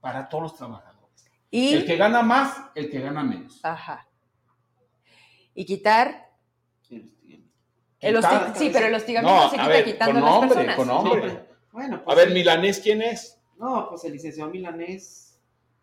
para 0.00 0.28
todos 0.28 0.42
los 0.42 0.56
trabajadores. 0.56 1.24
¿Y? 1.50 1.74
El 1.74 1.86
que 1.86 1.96
gana 1.96 2.22
más, 2.22 2.56
el 2.74 2.90
que 2.90 3.00
gana 3.00 3.22
menos. 3.22 3.60
Ajá. 3.62 4.06
Y 5.54 5.64
quitar. 5.64 6.30
El 8.00 8.22
sí, 8.54 8.70
pero 8.70 8.86
el 8.86 8.94
hostigamiento 8.94 9.48
se 9.48 9.56
quita 9.56 9.84
quitando 9.84 10.26
a 10.26 10.30
las 10.30 10.40
personas. 10.40 10.76
Con 10.76 10.88
nombre. 10.88 11.46
Bueno, 11.72 12.04
pues 12.04 12.16
a 12.16 12.20
ver, 12.20 12.34
Milanés, 12.34 12.80
¿quién 12.80 13.00
es? 13.00 13.40
No, 13.56 13.88
pues 13.88 14.04
el 14.04 14.12
licenciado 14.12 14.50
Milanés 14.50 15.23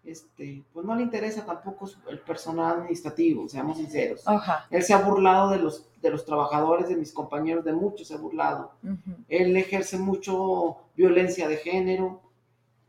este, 0.03 0.64
pues 0.73 0.86
no 0.86 0.95
le 0.95 1.03
interesa 1.03 1.45
tampoco 1.45 1.88
el 2.10 2.19
personal 2.19 2.78
administrativo, 2.78 3.48
seamos 3.48 3.78
sinceros. 3.78 4.23
Él 4.69 4.84
se 4.84 4.94
ha 4.94 4.98
burlado 4.98 5.52
de 5.52 5.60
los, 5.60 5.88
de 6.02 6.10
los 6.10 6.26
trabajadores, 6.26 6.90
de 6.90 6.95
mis 6.95 7.14
compañeros, 7.14 7.64
de 7.64 7.73
muchos 7.73 8.07
se 8.07 8.15
ha 8.15 8.18
burlado. 8.18 8.72
Él 9.28 9.56
ejerce 9.56 9.98
mucho 9.98 10.78
violencia 10.95 11.48
de 11.48 11.57
género. 11.57 12.22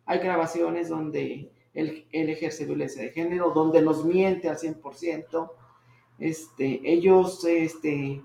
Hay 0.07 0.21
grabaciones 0.21 0.89
donde 0.89 1.53
él, 1.75 2.07
ejerce 2.11 2.65
violencia 2.65 3.03
de 3.03 3.11
género, 3.11 3.51
donde 3.51 3.83
nos 3.83 4.05
miente 4.05 4.49
al 4.49 4.57
100%. 4.57 5.51
Este, 6.19 6.81
ellos 6.85 7.45
este, 7.45 8.23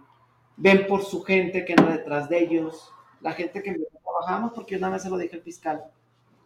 ven 0.56 0.88
por 0.88 1.04
su 1.04 1.24
gente 1.24 1.66
que 1.66 1.74
anda 1.74 1.92
detrás 1.92 2.30
de 2.30 2.40
ellos, 2.40 2.92
la 3.20 3.34
gente 3.34 3.62
que 3.62 3.76
trabajamos, 4.02 4.54
porque 4.54 4.78
una 4.78 4.90
vez 4.90 5.02
se 5.02 5.10
lo 5.10 5.18
dije 5.18 5.36
al 5.36 5.42
fiscal. 5.42 5.84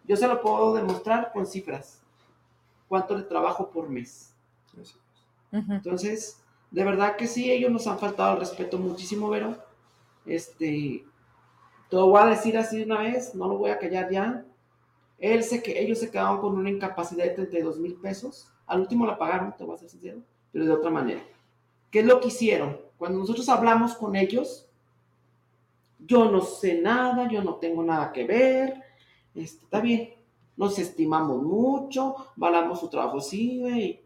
Yo 0.06 0.16
se 0.16 0.28
lo 0.28 0.42
puedo 0.42 0.74
demostrar 0.74 1.32
con 1.32 1.46
cifras 1.46 2.01
cuánto 2.92 3.18
le 3.18 3.24
trabajo 3.24 3.70
por 3.70 3.88
mes. 3.88 4.36
Entonces, 5.50 6.44
De 6.72 6.84
verdad 6.84 7.16
que 7.16 7.26
sí, 7.26 7.50
ellos 7.50 7.72
nos 7.72 7.88
han 7.88 7.98
faltado 7.98 8.32
al 8.32 8.40
respeto 8.40 8.78
muchísimo, 8.78 9.30
Vero. 9.30 9.58
Este, 10.26 11.06
te 11.90 11.96
lo 11.96 12.08
voy 12.08 12.22
a 12.22 12.26
decir 12.26 12.58
así 12.58 12.80
de 12.80 12.84
una 12.84 13.00
vez, 13.00 13.34
no 13.34 13.48
lo 13.48 13.58
voy 13.58 13.70
a 13.72 13.80
callar 13.80 14.12
ya. 14.12 14.46
Él 15.20 15.42
se, 15.44 15.64
que 15.64 15.82
ellos 15.82 16.00
se 16.00 16.12
quedaron 16.12 16.42
con 16.42 16.58
una 16.58 16.70
incapacidad 16.70 17.24
de 17.24 17.32
32 17.32 17.80
mil 17.80 17.96
pesos. 17.96 18.50
Al 18.68 18.82
último 18.82 19.06
la 19.06 19.18
pagaron, 19.18 19.56
te 19.56 19.64
voy 19.64 19.76
a 19.76 19.80
ser 19.80 19.90
sincero, 19.90 20.20
pero 20.52 20.66
de 20.66 20.72
otra 20.72 20.90
manera. 20.90 21.22
¿Qué 21.90 22.00
es 22.00 22.06
lo 22.06 22.20
que 22.20 22.28
hicieron? 22.28 22.78
Cuando 22.98 23.20
nosotros 23.20 23.48
hablamos 23.48 23.96
con 23.96 24.18
ellos, 24.18 24.68
yo 25.98 26.30
no 26.30 26.42
sé 26.42 26.82
nada, 26.82 27.30
yo 27.30 27.42
no 27.42 27.56
tengo 27.56 27.84
nada 27.84 28.12
que 28.12 28.26
ver, 28.26 28.84
este, 29.34 29.64
está 29.64 29.80
bien, 29.80 30.14
nos 30.57 30.78
estimamos 30.80 31.41
mucho, 31.41 32.15
valamos 32.36 32.80
su 32.80 32.90
trabajo, 32.90 33.22
sí, 33.22 33.60
güey, 33.60 34.02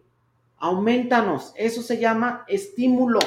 aumentanos, 0.58 1.54
eso 1.56 1.82
se 1.82 2.00
llama 2.00 2.46
estímulo 2.48 3.20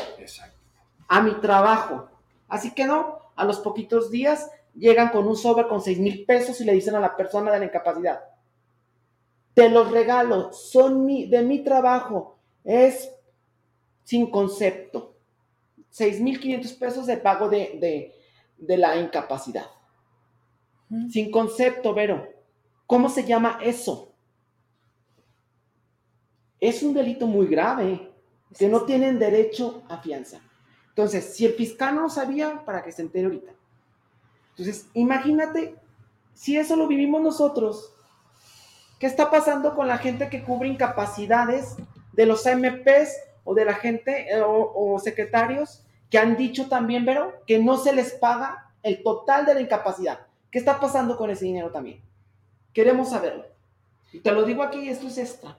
a 1.08 1.20
mi 1.22 1.34
trabajo. 1.40 2.08
Así 2.48 2.72
que 2.72 2.86
no, 2.86 3.18
a 3.36 3.44
los 3.44 3.60
poquitos 3.60 4.10
días 4.10 4.50
llegan 4.74 5.10
con 5.10 5.26
un 5.26 5.36
sobre 5.36 5.68
con 5.68 5.82
6 5.82 5.98
mil 5.98 6.24
pesos 6.24 6.60
y 6.60 6.64
le 6.64 6.72
dicen 6.72 6.94
a 6.94 7.00
la 7.00 7.16
persona 7.16 7.50
de 7.50 7.58
la 7.58 7.64
incapacidad, 7.66 8.20
te 9.54 9.68
los 9.68 9.90
regalo, 9.90 10.52
son 10.52 11.06
de 11.06 11.42
mi 11.42 11.64
trabajo, 11.64 12.38
es 12.64 13.12
sin 14.04 14.30
concepto. 14.30 15.16
6.500 15.92 16.78
pesos 16.78 17.06
de 17.06 17.16
pago 17.16 17.48
de, 17.48 18.14
la 18.58 18.96
incapacidad. 18.96 19.66
Sin 21.10 21.30
concepto, 21.30 21.92
Vero. 21.92 22.37
¿Cómo 22.88 23.10
se 23.10 23.24
llama 23.24 23.58
eso? 23.62 24.14
Es 26.58 26.82
un 26.82 26.94
delito 26.94 27.26
muy 27.26 27.46
grave, 27.46 28.10
que 28.58 28.66
no 28.66 28.86
tienen 28.86 29.18
derecho 29.18 29.82
a 29.90 29.98
fianza. 29.98 30.40
Entonces, 30.88 31.36
si 31.36 31.44
el 31.44 31.52
fiscal 31.52 31.94
no 31.94 32.00
lo 32.00 32.08
sabía, 32.08 32.64
para 32.64 32.82
que 32.82 32.90
se 32.90 33.02
entere 33.02 33.26
ahorita. 33.26 33.52
Entonces, 34.52 34.88
imagínate, 34.94 35.76
si 36.32 36.56
eso 36.56 36.76
lo 36.76 36.88
vivimos 36.88 37.20
nosotros, 37.20 37.92
¿qué 38.98 39.06
está 39.06 39.30
pasando 39.30 39.74
con 39.74 39.86
la 39.86 39.98
gente 39.98 40.30
que 40.30 40.42
cubre 40.42 40.70
incapacidades 40.70 41.76
de 42.14 42.24
los 42.24 42.46
AMPs 42.46 43.12
o 43.44 43.52
de 43.52 43.66
la 43.66 43.74
gente 43.74 44.34
eh, 44.34 44.42
o, 44.42 44.98
secretarios 44.98 45.84
que 46.08 46.16
han 46.16 46.38
dicho 46.38 46.70
también, 46.70 47.04
Vero, 47.04 47.34
que 47.46 47.58
no 47.58 47.76
se 47.76 47.92
les 47.92 48.14
paga 48.14 48.72
el 48.82 49.02
total 49.02 49.44
de 49.44 49.52
la 49.52 49.60
incapacidad. 49.60 50.20
¿Qué 50.50 50.58
está 50.58 50.80
pasando 50.80 51.18
con 51.18 51.28
ese 51.28 51.44
dinero 51.44 51.70
también? 51.70 52.07
Queremos 52.78 53.10
saberlo. 53.10 53.44
Y 54.12 54.20
te 54.20 54.30
lo 54.30 54.44
digo 54.44 54.62
aquí, 54.62 54.88
esto 54.88 55.08
es 55.08 55.18
extra, 55.18 55.58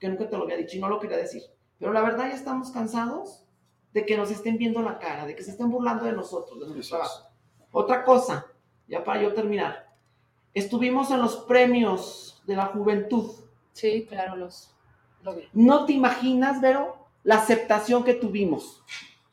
que 0.00 0.08
nunca 0.08 0.28
te 0.28 0.36
lo 0.36 0.42
había 0.42 0.56
dicho 0.56 0.76
y 0.76 0.80
no 0.80 0.88
lo 0.88 0.98
quería 0.98 1.16
decir. 1.16 1.44
Pero 1.78 1.92
la 1.92 2.00
verdad 2.00 2.26
ya 2.28 2.34
estamos 2.34 2.72
cansados 2.72 3.44
de 3.92 4.04
que 4.04 4.16
nos 4.16 4.32
estén 4.32 4.58
viendo 4.58 4.82
la 4.82 4.98
cara, 4.98 5.26
de 5.26 5.36
que 5.36 5.44
se 5.44 5.52
estén 5.52 5.70
burlando 5.70 6.06
de 6.06 6.10
nosotros, 6.10 6.58
de 6.58 6.74
nuestro 6.74 6.98
trabajo. 6.98 7.28
Otra 7.70 8.02
cosa, 8.02 8.46
ya 8.88 9.04
para 9.04 9.22
yo 9.22 9.32
terminar. 9.32 9.94
Estuvimos 10.54 11.12
en 11.12 11.20
los 11.20 11.36
premios 11.36 12.42
de 12.48 12.56
la 12.56 12.66
juventud. 12.66 13.30
Sí, 13.72 14.04
claro, 14.08 14.34
los 14.34 14.74
lo 15.22 15.36
vi. 15.36 15.44
¿No 15.52 15.86
te 15.86 15.92
imaginas, 15.92 16.60
Vero, 16.60 16.96
la 17.22 17.36
aceptación 17.36 18.02
que 18.02 18.14
tuvimos. 18.14 18.82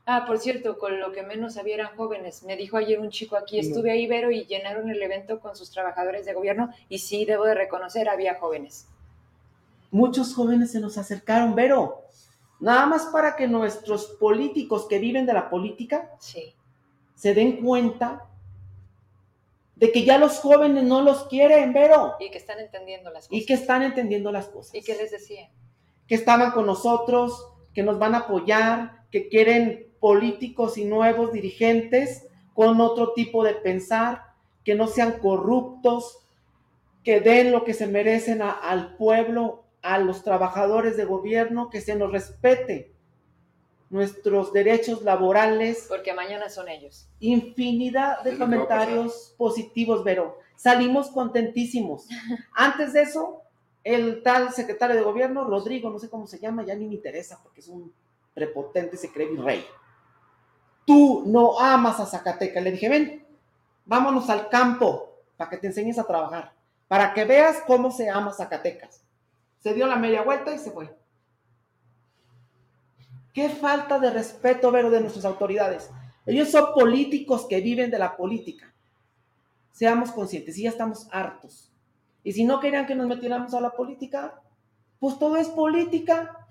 Ah, 0.05 0.25
por 0.27 0.37
cierto, 0.37 0.77
con 0.77 0.99
lo 0.99 1.13
que 1.13 1.23
menos 1.23 1.55
había 1.55 1.75
eran 1.75 1.95
jóvenes. 1.95 2.43
Me 2.43 2.57
dijo 2.57 2.75
ayer 2.75 2.99
un 2.99 3.09
chico 3.09 3.37
aquí, 3.37 3.57
estuve 3.57 3.91
ahí, 3.91 4.05
Vero, 4.05 4.31
y 4.31 4.45
llenaron 4.45 4.89
el 4.89 5.01
evento 5.01 5.39
con 5.39 5.55
sus 5.55 5.71
trabajadores 5.71 6.25
de 6.25 6.33
gobierno 6.33 6.69
y 6.89 6.99
sí, 6.99 7.23
debo 7.23 7.45
de 7.45 7.55
reconocer, 7.55 8.09
había 8.09 8.35
jóvenes. 8.35 8.87
Muchos 9.91 10.35
jóvenes 10.35 10.71
se 10.71 10.81
nos 10.81 10.97
acercaron, 10.97 11.55
Vero, 11.55 12.01
nada 12.59 12.85
más 12.85 13.05
para 13.07 13.37
que 13.37 13.47
nuestros 13.47 14.07
políticos 14.19 14.87
que 14.89 14.99
viven 14.99 15.25
de 15.25 15.33
la 15.33 15.49
política 15.49 16.11
sí. 16.19 16.53
se 17.15 17.33
den 17.33 17.63
cuenta 17.63 18.27
de 19.75 19.91
que 19.91 20.03
ya 20.03 20.17
los 20.17 20.39
jóvenes 20.39 20.83
no 20.83 21.01
los 21.01 21.27
quieren, 21.27 21.71
Vero. 21.71 22.15
Y 22.19 22.29
que 22.29 22.39
están 22.39 22.59
entendiendo 22.59 23.09
las 23.09 23.27
cosas. 23.27 23.41
Y 23.41 23.45
que 23.45 23.53
están 23.53 23.83
entendiendo 23.83 24.31
las 24.33 24.47
cosas. 24.47 24.75
¿Y 24.75 24.81
qué 24.81 24.95
les 24.95 25.11
decía? 25.11 25.49
Que 26.07 26.15
estaban 26.15 26.51
con 26.51 26.65
nosotros, 26.65 27.53
que 27.73 27.83
nos 27.83 27.97
van 27.99 28.15
a 28.15 28.19
apoyar, 28.19 29.05
que 29.11 29.29
quieren 29.29 29.92
políticos 30.03 30.77
y 30.77 30.83
nuevos 30.83 31.31
dirigentes 31.31 32.27
con 32.53 32.81
otro 32.81 33.13
tipo 33.13 33.41
de 33.41 33.53
pensar, 33.53 34.33
que 34.65 34.75
no 34.75 34.87
sean 34.87 35.13
corruptos, 35.19 36.19
que 37.05 37.21
den 37.21 37.53
lo 37.53 37.63
que 37.63 37.73
se 37.73 37.87
merecen 37.87 38.41
al 38.41 38.97
pueblo, 38.97 39.63
a 39.81 39.99
los 39.99 40.25
trabajadores 40.25 40.97
de 40.97 41.05
gobierno, 41.05 41.69
que 41.69 41.79
se 41.79 41.95
nos 41.95 42.11
respete 42.11 42.91
nuestros 43.89 44.51
derechos 44.51 45.03
laborales. 45.03 45.85
Porque 45.87 46.13
mañana 46.13 46.49
son 46.49 46.67
ellos. 46.67 47.07
Infinidad 47.21 48.23
de 48.23 48.37
comentarios 48.37 49.33
positivos, 49.37 50.03
Vero. 50.03 50.37
Salimos 50.57 51.11
contentísimos. 51.11 52.09
Antes 52.51 52.91
de 52.91 53.03
eso, 53.03 53.43
el 53.85 54.21
tal 54.21 54.51
secretario 54.51 54.97
de 54.97 55.01
gobierno, 55.01 55.45
Rodrigo, 55.45 55.89
no 55.89 55.97
sé 55.97 56.09
cómo 56.09 56.27
se 56.27 56.39
llama, 56.39 56.65
ya 56.65 56.75
ni 56.75 56.87
me 56.87 56.95
interesa 56.95 57.39
porque 57.41 57.61
es 57.61 57.69
un 57.69 57.93
prepotente, 58.33 58.97
se 58.97 59.09
cree 59.09 59.29
rey. 59.37 59.63
Tú 60.85 61.23
no 61.25 61.59
amas 61.59 61.99
a 61.99 62.05
Zacatecas. 62.05 62.63
Le 62.63 62.71
dije, 62.71 62.89
ven, 62.89 63.25
vámonos 63.85 64.29
al 64.29 64.49
campo 64.49 65.09
para 65.37 65.49
que 65.49 65.57
te 65.57 65.67
enseñes 65.67 65.97
a 65.97 66.05
trabajar, 66.05 66.53
para 66.87 67.13
que 67.13 67.25
veas 67.25 67.61
cómo 67.65 67.91
se 67.91 68.09
ama 68.09 68.33
Zacatecas. 68.33 69.03
Se 69.59 69.73
dio 69.73 69.87
la 69.87 69.95
media 69.95 70.21
vuelta 70.21 70.53
y 70.53 70.59
se 70.59 70.71
fue. 70.71 70.93
Qué 73.33 73.49
falta 73.49 73.97
de 73.99 74.11
respeto, 74.11 74.71
Vero, 74.71 74.89
de 74.89 75.01
nuestras 75.01 75.25
autoridades. 75.25 75.89
Ellos 76.25 76.49
son 76.49 76.73
políticos 76.73 77.45
que 77.49 77.61
viven 77.61 77.89
de 77.89 77.99
la 77.99 78.15
política. 78.15 78.73
Seamos 79.71 80.11
conscientes, 80.11 80.57
y 80.57 80.63
ya 80.63 80.69
estamos 80.69 81.07
hartos 81.11 81.73
y 82.23 82.31
si 82.31 82.45
no 82.45 82.59
querían 82.59 82.85
que 82.85 82.95
nos 82.95 83.07
metiéramos 83.07 83.53
a 83.53 83.61
la 83.61 83.71
política, 83.71 84.41
pues 84.99 85.19
todo 85.19 85.35
es 85.35 85.49
política. 85.49 86.47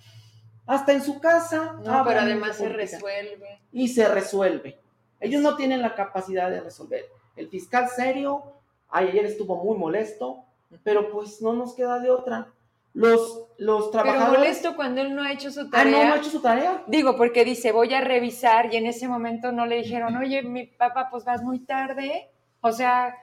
Hasta 0.72 0.92
en 0.92 1.02
su 1.02 1.20
casa. 1.20 1.76
No, 1.84 2.04
pero 2.04 2.20
además 2.20 2.56
se 2.56 2.68
resuelve. 2.68 3.60
Y 3.72 3.88
se 3.88 4.08
resuelve. 4.08 4.78
Ellos 5.20 5.42
no 5.42 5.56
tienen 5.56 5.82
la 5.82 5.94
capacidad 5.94 6.50
de 6.50 6.60
resolver. 6.60 7.04
El 7.36 7.48
fiscal 7.48 7.88
serio, 7.88 8.42
ayer 8.88 9.24
estuvo 9.24 9.62
muy 9.62 9.76
molesto, 9.76 10.44
pero 10.82 11.10
pues 11.10 11.42
no 11.42 11.52
nos 11.52 11.74
queda 11.74 11.98
de 11.98 12.10
otra. 12.10 12.48
Los, 12.94 13.46
los 13.58 13.90
trabajadores. 13.90 14.30
Pero 14.30 14.40
molesto 14.40 14.76
cuando 14.76 15.00
él 15.00 15.14
no 15.14 15.22
ha 15.22 15.32
hecho 15.32 15.50
su 15.50 15.68
tarea. 15.70 15.94
Ah, 15.94 16.04
no, 16.04 16.08
no 16.08 16.14
ha 16.14 16.16
hecho 16.18 16.30
su 16.30 16.40
tarea. 16.40 16.84
Digo, 16.86 17.16
porque 17.16 17.44
dice, 17.44 17.72
voy 17.72 17.92
a 17.94 18.00
revisar, 18.00 18.72
y 18.72 18.76
en 18.76 18.86
ese 18.86 19.08
momento 19.08 19.52
no 19.52 19.66
le 19.66 19.76
dijeron, 19.76 20.16
oye, 20.16 20.42
mi 20.42 20.66
papá, 20.66 21.08
pues 21.10 21.24
vas 21.24 21.42
muy 21.42 21.60
tarde. 21.60 22.30
O 22.60 22.72
sea, 22.72 23.14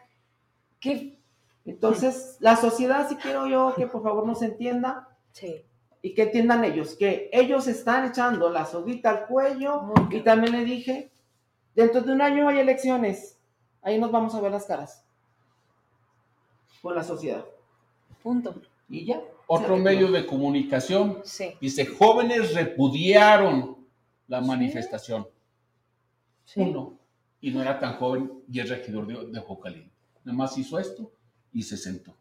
¿qué, 0.80 1.20
entonces, 1.66 2.38
la 2.40 2.56
sociedad, 2.56 3.08
si 3.08 3.16
quiero 3.16 3.48
yo 3.48 3.74
que 3.76 3.86
por 3.86 4.02
favor 4.02 4.26
nos 4.26 4.42
entienda. 4.42 5.08
Sí. 5.32 5.66
Y 6.02 6.14
que 6.14 6.24
entiendan 6.24 6.64
ellos, 6.64 6.96
que 6.96 7.30
ellos 7.34 7.68
están 7.68 8.06
echando 8.06 8.50
la 8.50 8.66
soguita 8.66 9.10
al 9.10 9.28
cuello. 9.28 9.92
Y 10.10 10.22
también 10.22 10.54
le 10.54 10.64
dije, 10.64 11.12
dentro 11.76 12.02
de 12.02 12.14
un 12.14 12.22
año 12.22 12.48
hay 12.48 12.60
elecciones. 12.60 13.38
Ahí 13.82 14.00
nos 14.00 14.12
vamos 14.12 14.34
a 14.36 14.42
ver 14.42 14.52
las 14.52 14.66
caras. 14.66 15.04
Con 16.82 16.96
la 16.96 17.04
sociedad. 17.04 17.46
Punto. 18.24 18.56
Y 18.88 19.06
ya. 19.06 19.22
Otro 19.48 19.78
medio 19.78 20.12
de 20.12 20.26
comunicación. 20.26 21.22
Sí. 21.24 21.54
Dice, 21.60 21.86
jóvenes 21.86 22.54
repudiaron 22.54 23.86
la 24.28 24.42
manifestación. 24.42 25.28
Sí. 26.46 26.62
Uno. 26.62 26.98
Y 27.42 27.52
no 27.52 27.62
era 27.62 27.80
tan 27.80 27.96
joven 27.96 28.44
y 28.50 28.60
es 28.60 28.70
regidor 28.70 29.08
de, 29.08 29.14
de 29.14 29.90
Nada 30.24 30.38
más 30.38 30.58
hizo 30.58 30.78
esto 30.78 31.12
y 31.54 31.64
se 31.64 31.78
sentó. 31.78 32.16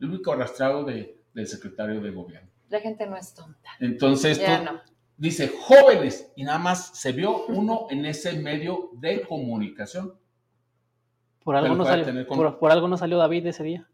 El 0.00 0.08
único 0.08 0.32
arrastrado 0.32 0.84
de, 0.84 1.18
del 1.34 1.46
secretario 1.46 2.00
de 2.00 2.10
gobierno. 2.10 2.50
La 2.72 2.80
gente 2.80 3.06
no 3.06 3.18
es 3.18 3.34
tonta. 3.34 3.68
Entonces, 3.80 4.40
dice 5.18 5.48
jóvenes 5.48 6.32
y 6.34 6.44
nada 6.44 6.58
más 6.58 6.98
se 6.98 7.12
vio 7.12 7.44
uno 7.48 7.86
en 7.90 8.06
ese 8.06 8.32
medio 8.32 8.88
de 8.94 9.20
comunicación. 9.20 10.18
Por 11.44 11.54
algo, 11.54 11.74
no 11.74 11.84
salió, 11.84 12.58
por 12.58 12.72
algo 12.72 12.88
no 12.88 12.96
salió 12.96 13.18
David 13.18 13.46
ese 13.46 13.62
día. 13.62 13.86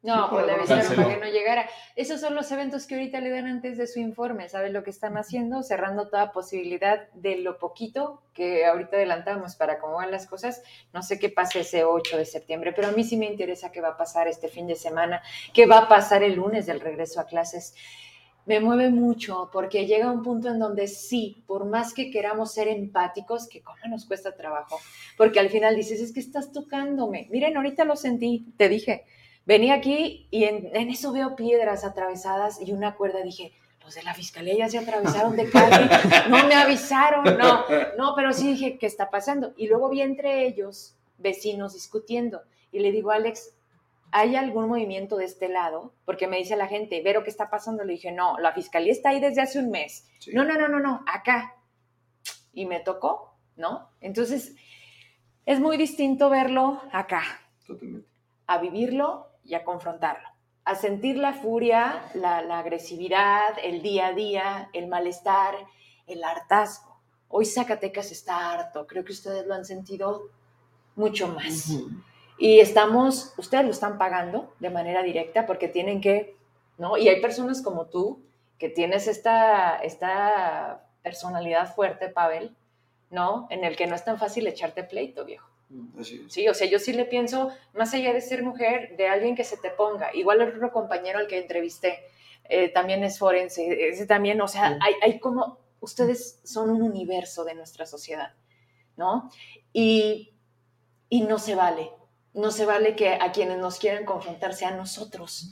No, 0.00 0.30
pues 0.30 0.46
le 0.46 0.52
avisaron 0.52 0.94
para 0.94 1.08
que 1.08 1.16
no 1.16 1.26
llegara. 1.26 1.68
Esos 1.96 2.20
son 2.20 2.34
los 2.36 2.52
eventos 2.52 2.86
que 2.86 2.94
ahorita 2.94 3.20
le 3.20 3.30
dan 3.30 3.46
antes 3.46 3.76
de 3.78 3.86
su 3.88 3.98
informe. 3.98 4.48
¿Saben 4.48 4.72
lo 4.72 4.84
que 4.84 4.90
están 4.90 5.16
haciendo? 5.16 5.62
Cerrando 5.64 6.08
toda 6.08 6.30
posibilidad 6.30 7.10
de 7.14 7.38
lo 7.38 7.58
poquito 7.58 8.22
que 8.32 8.64
ahorita 8.64 8.96
adelantamos 8.96 9.56
para 9.56 9.80
cómo 9.80 9.94
van 9.94 10.12
las 10.12 10.26
cosas. 10.26 10.62
No 10.92 11.02
sé 11.02 11.18
qué 11.18 11.30
pase 11.30 11.60
ese 11.60 11.82
8 11.82 12.16
de 12.16 12.26
septiembre, 12.26 12.72
pero 12.72 12.88
a 12.88 12.92
mí 12.92 13.02
sí 13.02 13.16
me 13.16 13.26
interesa 13.26 13.72
qué 13.72 13.80
va 13.80 13.88
a 13.88 13.96
pasar 13.96 14.28
este 14.28 14.48
fin 14.48 14.68
de 14.68 14.76
semana, 14.76 15.20
qué 15.52 15.66
va 15.66 15.78
a 15.78 15.88
pasar 15.88 16.22
el 16.22 16.34
lunes 16.34 16.66
del 16.66 16.80
regreso 16.80 17.18
a 17.20 17.26
clases. 17.26 17.74
Me 18.48 18.58
mueve 18.58 18.90
mucho 18.90 19.48
porque 19.52 19.86
llega 19.86 20.10
un 20.10 20.24
punto 20.24 20.48
en 20.48 20.58
donde 20.58 20.88
sí, 20.88 21.44
por 21.46 21.66
más 21.66 21.94
que 21.94 22.10
queramos 22.10 22.52
ser 22.52 22.66
empáticos, 22.66 23.46
que 23.48 23.62
cómo 23.62 23.78
nos 23.88 24.06
cuesta 24.06 24.34
trabajo, 24.34 24.80
porque 25.16 25.38
al 25.38 25.50
final 25.50 25.76
dices, 25.76 26.00
es 26.00 26.12
que 26.12 26.20
estás 26.20 26.50
tocándome. 26.50 27.28
Miren, 27.30 27.56
ahorita 27.56 27.84
lo 27.84 27.94
sentí, 27.94 28.46
te 28.56 28.68
dije, 28.68 29.04
Venía 29.48 29.72
aquí 29.72 30.28
y 30.30 30.44
en, 30.44 30.90
eso 30.90 31.10
veo 31.10 31.34
piedras 31.34 31.82
atravesadas 31.82 32.60
y 32.60 32.72
una 32.72 32.96
cuerda. 32.96 33.22
Dije, 33.22 33.54
lo 33.80 33.86
los 33.86 33.94
de 33.94 34.02
la 34.02 34.12
fiscalía 34.12 34.54
ya 34.58 34.68
se 34.68 34.76
atravesaron 34.76 35.36
de 35.36 35.48
calle, 35.50 35.88
no 36.28 36.46
me 36.46 36.54
avisaron, 36.54 37.24
no, 37.38 37.64
no, 37.96 38.12
pero 38.14 38.34
sí 38.34 38.50
dije, 38.50 38.76
¿qué 38.76 38.84
está 38.84 39.08
pasando? 39.08 39.54
Y 39.56 39.66
luego 39.68 39.88
vi 39.88 40.02
entre 40.02 40.46
ellos 40.46 40.96
vecinos 41.16 41.72
discutiendo 41.72 42.42
y 42.72 42.80
le 42.80 42.92
digo, 42.92 43.10
Alex, 43.10 43.54
¿hay 44.12 44.36
algún 44.36 44.68
movimiento 44.68 45.16
de 45.16 45.24
este 45.24 45.48
lado? 45.48 45.94
Porque 46.04 46.26
me 46.26 46.38
dice 46.38 46.56
la 46.56 46.66
gente, 46.66 47.02
¿Vero 47.02 47.24
qué 47.24 47.30
está 47.30 47.50
pasando? 47.50 47.84
Le 47.84 47.94
dije, 47.94 48.12
no, 48.12 48.38
la 48.38 48.52
fiscalía 48.52 48.92
está 48.92 49.10
ahí 49.10 49.20
desde 49.20 49.42
hace 49.42 49.58
un 49.58 49.70
mes. 49.70 50.08
No, 50.32 50.44
no, 50.44 50.54
no, 50.54 50.68
no, 50.68 50.80
no, 50.80 51.04
acá. 51.06 51.56
Y 52.52 52.66
me 52.66 52.80
tocó, 52.80 53.36
¿no? 53.56 53.90
Entonces, 54.00 54.54
es 55.46 55.60
muy 55.60 55.76
distinto 55.76 56.30
verlo 56.30 56.82
acá. 56.92 57.22
Totalmente. 57.66 58.08
A 58.46 58.58
vivirlo 58.58 59.28
y 59.44 59.54
a 59.54 59.64
confrontarlo. 59.64 60.28
A 60.64 60.74
sentir 60.74 61.16
la 61.16 61.32
furia, 61.32 62.10
la, 62.14 62.58
agresividad, 62.58 63.56
el 63.62 63.80
día 63.80 64.08
a 64.08 64.12
día, 64.12 64.70
el 64.74 64.88
malestar, 64.88 65.54
el 66.06 66.22
hartazgo. 66.22 67.00
Hoy 67.28 67.46
Zacatecas 67.46 68.12
está 68.12 68.52
harto. 68.52 68.86
Creo 68.86 69.04
que 69.04 69.12
ustedes 69.12 69.46
lo 69.46 69.54
han 69.54 69.64
sentido 69.64 70.28
mucho 70.96 71.28
más. 71.28 71.72
Y 72.38 72.60
estamos, 72.60 73.34
ustedes 73.36 73.64
lo 73.64 73.70
están 73.70 73.98
pagando 73.98 74.54
de 74.60 74.70
manera 74.70 75.02
directa 75.02 75.44
porque 75.44 75.68
tienen 75.68 76.00
que, 76.00 76.36
¿no? 76.78 76.96
Y 76.96 77.08
hay 77.08 77.20
personas 77.20 77.62
como 77.62 77.86
tú 77.86 78.22
que 78.58 78.68
tienes 78.68 79.08
esta, 79.08 79.76
esta 79.78 80.88
personalidad 81.02 81.74
fuerte, 81.74 82.08
Pavel, 82.08 82.56
¿no? 83.10 83.46
En 83.50 83.64
el 83.64 83.76
que 83.76 83.86
no 83.86 83.94
es 83.94 84.04
tan 84.04 84.18
fácil 84.18 84.46
echarte 84.46 84.84
pleito, 84.84 85.24
viejo. 85.24 85.48
Mm, 85.70 86.02
sí, 86.02 86.48
o 86.48 86.54
sea, 86.54 86.68
yo 86.68 86.78
sí 86.78 86.92
le 86.92 87.04
pienso, 87.04 87.50
más 87.74 87.92
allá 87.94 88.12
de 88.12 88.20
ser 88.20 88.42
mujer, 88.42 88.96
de 88.96 89.08
alguien 89.08 89.34
que 89.34 89.44
se 89.44 89.56
te 89.56 89.70
ponga. 89.70 90.14
Igual 90.14 90.40
el 90.40 90.54
otro 90.54 90.72
compañero 90.72 91.18
al 91.18 91.26
que 91.26 91.38
entrevisté 91.38 91.98
eh, 92.44 92.68
también 92.68 93.04
es 93.04 93.18
forense, 93.18 93.88
ese 93.88 94.06
también, 94.06 94.40
o 94.40 94.48
sea, 94.48 94.78
hay, 94.80 94.94
hay 95.02 95.18
como, 95.18 95.58
ustedes 95.80 96.40
son 96.44 96.70
un 96.70 96.82
universo 96.82 97.44
de 97.44 97.54
nuestra 97.54 97.84
sociedad, 97.84 98.32
¿no? 98.96 99.30
Y, 99.72 100.34
y 101.10 101.22
no 101.22 101.38
se 101.38 101.54
vale, 101.54 101.90
no 102.38 102.50
se 102.50 102.64
vale 102.64 102.94
que 102.94 103.10
a 103.10 103.32
quienes 103.32 103.58
nos 103.58 103.78
quieren 103.78 104.04
confrontar 104.04 104.54
sean 104.54 104.76
nosotros. 104.76 105.50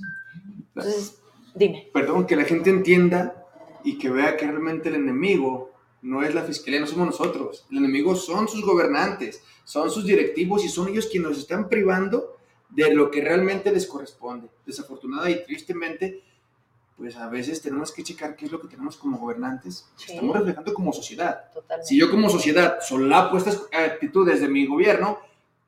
Entonces, 0.69 1.19
dime. 1.55 1.91
Perdón, 1.93 2.27
que 2.27 2.37
la 2.37 2.45
gente 2.45 2.71
entienda 2.71 3.45
y 3.83 3.99
que 3.99 4.09
vea 4.09 4.37
que 4.37 4.47
realmente 4.47 4.89
el 4.89 4.95
enemigo 4.97 5.73
no 6.03 6.23
es 6.23 6.35
la 6.35 6.43
fiscalía, 6.43 6.81
no 6.81 6.87
somos 6.87 7.07
nosotros. 7.07 7.67
El 7.71 7.79
enemigo 7.79 8.15
son 8.15 8.49
sus 8.49 8.65
gobernantes, 8.65 9.43
son 9.65 9.91
sus 9.91 10.07
directivos 10.07 10.65
y 10.65 10.69
son 10.69 10.89
ellos 10.89 11.07
quienes 11.07 11.31
nos 11.31 11.39
están 11.39 11.69
privando 11.69 12.37
de 12.71 12.95
lo 12.95 13.11
que 13.11 13.21
realmente 13.21 13.73
les 13.73 13.87
corresponde. 13.87 14.49
Desafortunada 14.65 15.29
y 15.31 15.45
tristemente, 15.45 16.23
pues 16.97 17.17
a 17.17 17.29
veces 17.29 17.61
tenemos 17.63 17.91
que 17.91 18.05
checar 18.05 18.37
qué 18.37 18.47
es 18.47 18.53
lo 18.53 18.61
que 18.61 18.69
tenemos 18.69 18.97
como 18.97 19.19
gobernantes. 19.19 19.89
Estamos 20.09 20.37
reflejando 20.37 20.73
como 20.73 20.93
sociedad. 20.93 21.47
Si 21.83 21.99
yo 21.99 22.11
como 22.11 22.31
sociedad 22.31 22.79
solapo 22.81 23.37
estas 23.37 23.67
actitudes 23.73 24.41
de 24.41 24.49
mi 24.49 24.67
gobierno, 24.67 25.19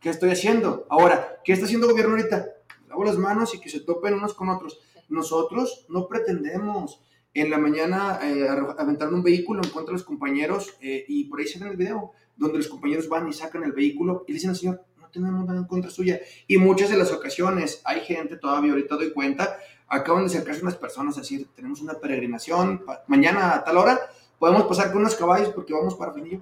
¿Qué 0.01 0.11
estoy 0.11 0.31
haciendo? 0.31 0.87
Ahora, 0.91 1.41
¿qué 1.45 1.53
está 1.53 1.65
haciendo 1.65 1.87
el 1.87 1.93
gobierno 1.93 2.15
ahorita? 2.15 2.47
Lavo 2.89 3.05
las 3.05 3.19
manos 3.19 3.53
y 3.57 3.61
que 3.61 3.69
se 3.69 3.81
topen 3.81 4.15
unos 4.15 4.33
con 4.33 4.49
otros. 4.49 4.79
Nosotros 5.09 5.87
no 5.89 6.07
pretendemos 6.07 7.03
en 7.35 7.51
la 7.51 7.59
mañana 7.59 8.21
eh, 8.23 8.47
aventar 8.79 9.13
un 9.13 9.25
vehículo 9.25 9.61
en 9.65 9.71
contra 9.71 9.91
de 9.93 9.99
los 9.99 10.05
compañeros 10.05 10.77
eh, 10.81 11.05
y 11.09 11.25
por 11.25 11.41
ahí 11.41 11.49
se 11.49 11.59
ve 11.59 11.71
el 11.71 11.77
video, 11.77 12.13
donde 12.37 12.59
los 12.59 12.69
compañeros 12.69 13.09
van 13.09 13.29
y 13.29 13.33
sacan 13.33 13.65
el 13.65 13.73
vehículo 13.73 14.25
y 14.29 14.33
le 14.33 14.35
dicen 14.37 14.51
al 14.51 14.57
señor, 14.57 14.85
no 15.01 15.09
tenemos 15.09 15.45
nada 15.45 15.59
en 15.59 15.67
contra 15.67 15.91
suya. 15.91 16.21
Y 16.47 16.59
muchas 16.59 16.91
de 16.91 16.97
las 16.97 17.11
ocasiones 17.11 17.83
hay 17.85 18.01
gente 18.03 18.37
todavía, 18.37 18.71
ahorita 18.71 18.95
doy 18.95 19.13
cuenta, 19.13 19.59
acaban 19.89 20.23
de 20.23 20.27
acercarse 20.27 20.63
unas 20.63 20.77
personas 20.77 21.17
a 21.17 21.23
decir, 21.23 21.49
tenemos 21.57 21.81
una 21.81 21.95
peregrinación, 21.95 22.85
mañana 23.09 23.53
a 23.53 23.65
tal 23.65 23.77
hora 23.79 24.01
podemos 24.39 24.63
pasar 24.63 24.93
con 24.93 25.01
unos 25.01 25.17
caballos 25.17 25.49
porque 25.49 25.73
vamos 25.73 25.97
para 25.97 26.13
Fenillo 26.13 26.41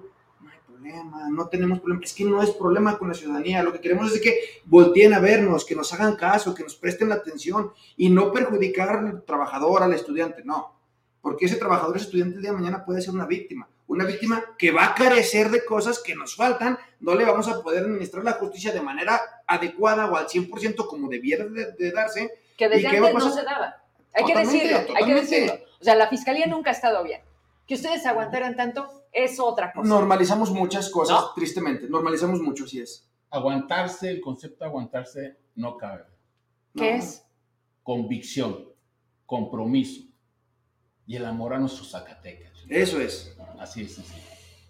no 1.31 1.47
tenemos 1.47 1.79
problema. 1.79 2.03
Es 2.03 2.13
que 2.13 2.23
no 2.23 2.41
es 2.41 2.51
problema 2.51 2.97
con 2.97 3.09
la 3.09 3.13
ciudadanía. 3.13 3.63
Lo 3.63 3.73
que 3.73 3.81
queremos 3.81 4.13
es 4.13 4.21
que 4.21 4.39
volteen 4.65 5.13
a 5.13 5.19
vernos, 5.19 5.65
que 5.65 5.75
nos 5.75 5.91
hagan 5.93 6.15
caso, 6.15 6.53
que 6.53 6.63
nos 6.63 6.75
presten 6.75 7.09
la 7.09 7.15
atención 7.15 7.71
y 7.95 8.09
no 8.09 8.31
perjudicar 8.31 8.89
al 8.89 9.23
trabajador, 9.23 9.83
al 9.83 9.93
estudiante. 9.93 10.43
No, 10.43 10.75
porque 11.21 11.45
ese 11.45 11.57
trabajador, 11.57 11.95
ese 11.97 12.05
estudiante 12.05 12.35
el 12.35 12.41
día 12.41 12.51
de 12.51 12.57
mañana 12.57 12.85
puede 12.85 13.01
ser 13.01 13.13
una 13.13 13.25
víctima. 13.25 13.67
Una 13.87 14.03
víctima 14.03 14.43
que 14.57 14.71
va 14.71 14.85
a 14.85 14.95
carecer 14.95 15.49
de 15.49 15.63
cosas 15.63 15.99
que 15.99 16.13
nos 16.13 16.35
faltan. 16.35 16.77
No 16.99 17.15
le 17.15 17.23
vamos 17.23 17.47
a 17.47 17.61
poder 17.61 17.83
administrar 17.83 18.23
la 18.23 18.33
justicia 18.33 18.73
de 18.73 18.81
manera 18.81 19.21
adecuada 19.45 20.11
o 20.11 20.17
al 20.17 20.27
100% 20.27 20.87
como 20.87 21.07
debiera 21.07 21.45
de, 21.45 21.91
darse. 21.91 22.31
Que 22.57 22.67
desde 22.67 22.87
antes 22.87 23.13
no 23.13 23.31
se 23.31 23.43
daba. 23.43 23.77
Hay 24.13 24.25
que 24.25 24.35
decirlo, 24.37 24.77
hay 24.95 25.05
que 25.05 25.13
decirlo. 25.13 25.53
O 25.79 25.83
sea, 25.83 25.95
la 25.95 26.07
fiscalía 26.07 26.47
nunca 26.47 26.71
ha 26.71 26.73
estado 26.73 27.03
bien. 27.03 27.21
Que 27.67 27.75
ustedes 27.75 28.05
aguantaran 28.05 28.55
tanto 28.55 28.87
es 29.11 29.39
otra 29.39 29.73
cosa. 29.73 29.87
Normalizamos 29.87 30.51
muchas 30.51 30.89
cosas, 30.89 31.33
tristemente. 31.35 31.89
Normalizamos 31.89 32.41
mucho, 32.41 32.63
así 32.63 32.79
es. 32.79 33.09
Aguantarse, 33.29 34.09
el 34.09 34.21
concepto 34.21 34.63
de 34.63 34.69
aguantarse 34.69 35.37
no 35.55 35.75
cabe. 35.75 36.05
¿Qué 36.73 36.95
es? 36.95 37.25
Convicción, 37.83 38.69
compromiso 39.25 40.07
y 41.05 41.15
el 41.15 41.25
amor 41.25 41.53
a 41.53 41.59
nuestros 41.59 41.91
Zacatecas. 41.91 42.63
Eso 42.69 43.01
es. 43.01 43.35
Así 43.59 43.81
es, 43.81 43.97
así. 43.99 44.13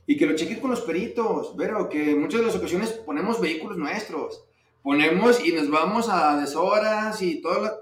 Y 0.06 0.16
que 0.16 0.26
lo 0.26 0.36
chequen 0.36 0.60
con 0.60 0.72
los 0.72 0.82
peritos, 0.82 1.54
pero 1.58 1.90
que 1.90 2.12
en 2.12 2.22
muchas 2.22 2.40
de 2.40 2.48
las 2.48 2.56
ocasiones 2.56 2.92
ponemos 2.92 3.42
vehículos 3.42 3.78
nuestros. 3.78 4.44
Ponemos 4.82 5.46
y 5.46 5.52
nos 5.52 5.70
vamos 5.70 6.08
a 6.10 6.40
deshoras 6.40 7.22
y 7.22 7.42
toda 7.42 7.62
la, 7.62 7.74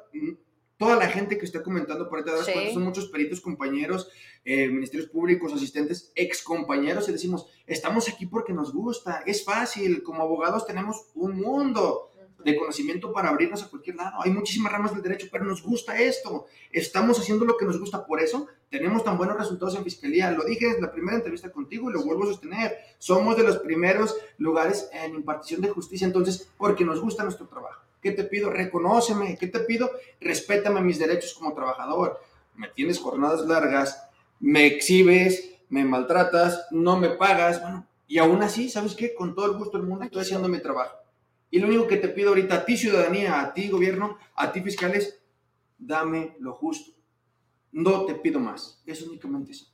toda 0.77 0.95
la 0.95 1.07
gente 1.07 1.37
que 1.37 1.45
está 1.45 1.63
comentando 1.63 2.09
por 2.09 2.19
ahí, 2.19 2.73
son 2.73 2.83
muchos 2.83 3.07
peritos, 3.07 3.41
compañeros, 3.41 4.09
eh, 4.43 4.67
ministerios 4.67 5.09
públicos, 5.09 5.53
asistentes, 5.53 6.11
ex 6.15 6.43
compañeros, 6.43 7.07
y 7.09 7.11
decimos, 7.11 7.47
estamos 7.65 8.09
aquí 8.09 8.25
porque 8.25 8.53
nos 8.53 8.73
gusta, 8.73 9.23
es 9.25 9.43
fácil, 9.43 10.03
como 10.03 10.21
abogados 10.21 10.65
tenemos 10.65 11.07
un 11.15 11.39
mundo 11.39 12.11
de 12.45 12.55
conocimiento 12.55 13.11
para 13.11 13.29
abrirnos 13.29 13.63
a 13.63 13.69
cualquier 13.69 13.95
lado. 13.95 14.21
Hay 14.21 14.29
muchísimas 14.29 14.71
ramas 14.71 14.93
del 14.93 15.01
derecho, 15.01 15.27
pero 15.31 15.45
nos 15.45 15.63
gusta 15.63 15.99
esto. 15.99 16.45
Estamos 16.71 17.19
haciendo 17.19 17.43
lo 17.43 17.57
que 17.57 17.65
nos 17.65 17.79
gusta. 17.79 18.05
Por 18.05 18.21
eso 18.21 18.47
tenemos 18.69 19.03
tan 19.03 19.17
buenos 19.17 19.35
resultados 19.35 19.75
en 19.75 19.83
fiscalía. 19.83 20.29
Lo 20.31 20.43
dije 20.43 20.69
en 20.69 20.81
la 20.81 20.91
primera 20.91 21.17
entrevista 21.17 21.51
contigo 21.51 21.89
y 21.89 21.93
lo 21.93 22.03
vuelvo 22.03 22.23
a 22.23 22.27
sostener. 22.27 22.77
Somos 22.99 23.35
de 23.35 23.43
los 23.43 23.57
primeros 23.57 24.15
lugares 24.37 24.89
en 24.93 25.15
impartición 25.15 25.61
de 25.61 25.69
justicia, 25.69 26.05
entonces, 26.05 26.47
porque 26.55 26.85
nos 26.85 27.01
gusta 27.01 27.23
nuestro 27.23 27.47
trabajo. 27.47 27.84
¿Qué 28.05 28.11
te 28.11 28.23
pido? 28.23 28.51
Reconóceme. 28.51 29.35
¿Qué 29.35 29.47
te 29.47 29.61
pido? 29.61 29.89
Respétame 30.21 30.79
mis 30.79 30.99
derechos 30.99 31.33
como 31.33 31.55
trabajador. 31.55 32.21
Me 32.53 32.67
tienes 32.67 32.99
jornadas 32.99 33.47
largas, 33.47 33.99
me 34.39 34.67
exhibes, 34.67 35.55
me 35.69 35.83
maltratas, 35.83 36.67
no 36.69 36.99
me 36.99 37.09
pagas. 37.09 37.59
Bueno, 37.63 37.87
y 38.05 38.19
aún 38.19 38.43
así, 38.43 38.69
¿sabes 38.69 38.93
qué? 38.93 39.15
Con 39.15 39.33
todo 39.33 39.47
el 39.47 39.57
gusto 39.57 39.79
del 39.79 39.87
mundo 39.87 40.05
estoy 40.05 40.21
haciendo 40.21 40.47
mi 40.47 40.59
trabajo. 40.59 40.95
Y 41.49 41.57
lo 41.57 41.67
único 41.67 41.87
que 41.87 41.97
te 41.97 42.09
pido 42.09 42.29
ahorita 42.29 42.57
a 42.57 42.65
ti, 42.65 42.77
ciudadanía, 42.77 43.41
a 43.41 43.55
ti, 43.55 43.69
gobierno, 43.69 44.19
a 44.35 44.51
ti, 44.51 44.61
fiscales, 44.61 45.19
dame 45.79 46.35
lo 46.37 46.53
justo. 46.53 46.91
No 47.71 48.05
te 48.05 48.13
pido 48.13 48.39
más. 48.39 48.83
Es 48.85 49.01
únicamente 49.01 49.53
eso. 49.53 49.65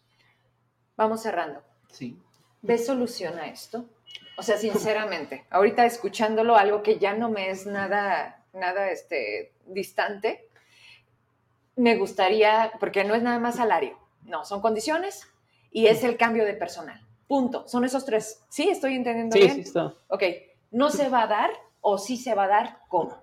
Vamos 0.95 1.21
cerrando. 1.21 1.61
Sí. 1.89 2.17
¿Ves 2.61 2.85
solución 2.85 3.37
a 3.37 3.47
esto? 3.47 3.89
O 4.37 4.43
sea, 4.43 4.57
sinceramente, 4.57 5.45
ahorita 5.49 5.85
escuchándolo, 5.85 6.55
algo 6.55 6.81
que 6.83 6.97
ya 6.97 7.13
no 7.13 7.29
me 7.29 7.49
es 7.49 7.65
nada, 7.65 8.43
nada 8.53 8.89
este, 8.89 9.53
distante, 9.65 10.47
me 11.75 11.95
gustaría, 11.97 12.71
porque 12.79 13.03
no 13.03 13.15
es 13.15 13.23
nada 13.23 13.39
más 13.39 13.55
salario, 13.55 13.97
no, 14.25 14.45
son 14.45 14.61
condiciones 14.61 15.27
y 15.71 15.87
es 15.87 16.03
el 16.03 16.17
cambio 16.17 16.45
de 16.45 16.53
personal. 16.53 17.01
Punto. 17.27 17.65
Son 17.67 17.85
esos 17.85 18.03
tres. 18.03 18.43
¿Sí? 18.49 18.67
¿Estoy 18.67 18.95
entendiendo 18.95 19.37
bien? 19.37 19.53
Sí, 19.53 19.61
está. 19.61 19.93
Ok. 20.09 20.23
¿No 20.71 20.89
se 20.89 21.07
va 21.07 21.23
a 21.23 21.27
dar 21.27 21.49
o 21.79 21.97
sí 21.97 22.17
se 22.17 22.35
va 22.35 22.43
a 22.43 22.47
dar 22.49 22.79
cómo? 22.89 23.15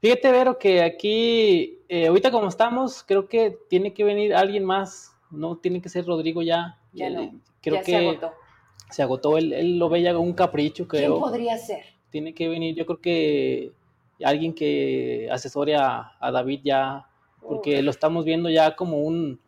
Fíjate, 0.00 0.30
Vero, 0.30 0.56
que 0.56 0.82
aquí, 0.82 1.80
eh, 1.88 2.06
ahorita 2.06 2.30
como 2.30 2.48
estamos, 2.48 3.02
creo 3.02 3.28
que 3.28 3.58
tiene 3.68 3.92
que 3.92 4.04
venir 4.04 4.34
alguien 4.36 4.64
más, 4.64 5.16
no 5.32 5.56
tiene 5.56 5.82
que 5.82 5.88
ser 5.88 6.06
Rodrigo 6.06 6.42
ya. 6.42 6.78
Ya 6.92 7.10
no, 7.10 7.40
creo 7.60 7.76
ya 7.76 7.82
que, 7.82 7.90
se 7.90 7.96
agotó 7.96 8.32
se 8.90 9.02
agotó, 9.02 9.38
él, 9.38 9.52
él 9.52 9.78
lo 9.78 9.88
veía 9.88 10.12
como 10.12 10.24
un 10.24 10.34
capricho, 10.34 10.86
creo. 10.86 11.12
¿Quién 11.12 11.20
podría 11.20 11.58
ser? 11.58 11.84
Tiene 12.10 12.34
que 12.34 12.48
venir, 12.48 12.74
yo 12.74 12.86
creo 12.86 13.00
que 13.00 13.72
alguien 14.24 14.54
que 14.54 15.28
asesore 15.30 15.76
a, 15.76 16.16
David 16.20 16.60
ya, 16.64 17.06
porque 17.40 17.82
lo 17.82 17.90
estamos 17.90 18.24
viendo 18.24 18.48
ya 18.48 18.74
como 18.74 18.98
un, 18.98 19.40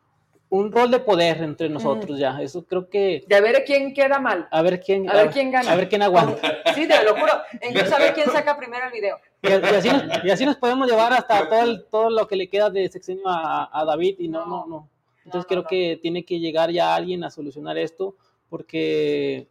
un 0.51 0.73
rol 0.73 0.91
de 0.91 1.01
poder 1.01 1.43
entre 1.43 1.69
nosotros 1.69 2.19
ya. 2.19 2.41
Eso 2.41 2.65
creo 2.65 2.89
que. 2.89 3.25
De 3.27 3.37
a 3.37 3.41
ver 3.41 3.65
quién 3.65 3.95
queda 3.95 4.19
mal. 4.19 4.49
A 4.51 4.63
ver 4.63 4.81
quién. 4.81 5.09
A, 5.09 5.15
ver 5.15 5.31
quién 5.31 5.51
gana. 5.51 5.73
A 5.73 5.77
ver 5.77 5.89
quién 5.89 6.03
aguanta. 6.03 6.41
Sí, 6.75 6.87
te 6.87 7.03
lo 7.03 7.17
juro. 7.17 7.33
Incluso 7.69 7.97
a 7.97 7.99
ver 7.99 8.15
quién 8.15 8.31
saca 8.31 8.57
primero 8.57 8.87
el 8.87 8.93
video. 8.93 9.19
Y, 9.41 9.49
así, 9.53 9.89
nos, 9.89 10.25
y 10.25 10.31
así, 10.31 10.45
nos, 10.45 10.57
podemos 10.57 10.89
llevar 10.89 11.13
hasta 11.13 11.49
todo, 11.49 11.85
todo 11.85 12.11
lo 12.11 12.27
que 12.27 12.35
le 12.35 12.49
queda 12.49 12.71
de 12.71 12.89
sexenio 12.89 13.23
a, 13.29 13.69
a 13.73 13.85
David 13.85 14.17
y 14.19 14.27
no, 14.27 14.45
no, 14.47 14.67
no. 14.67 14.89
Entonces 15.25 15.47
creo 15.49 15.65
que 15.65 15.99
tiene 16.03 16.25
que 16.25 16.41
llegar 16.41 16.71
ya 16.71 16.95
alguien 16.95 17.23
a 17.23 17.31
solucionar 17.31 17.79
esto 17.79 18.17
porque 18.49 19.49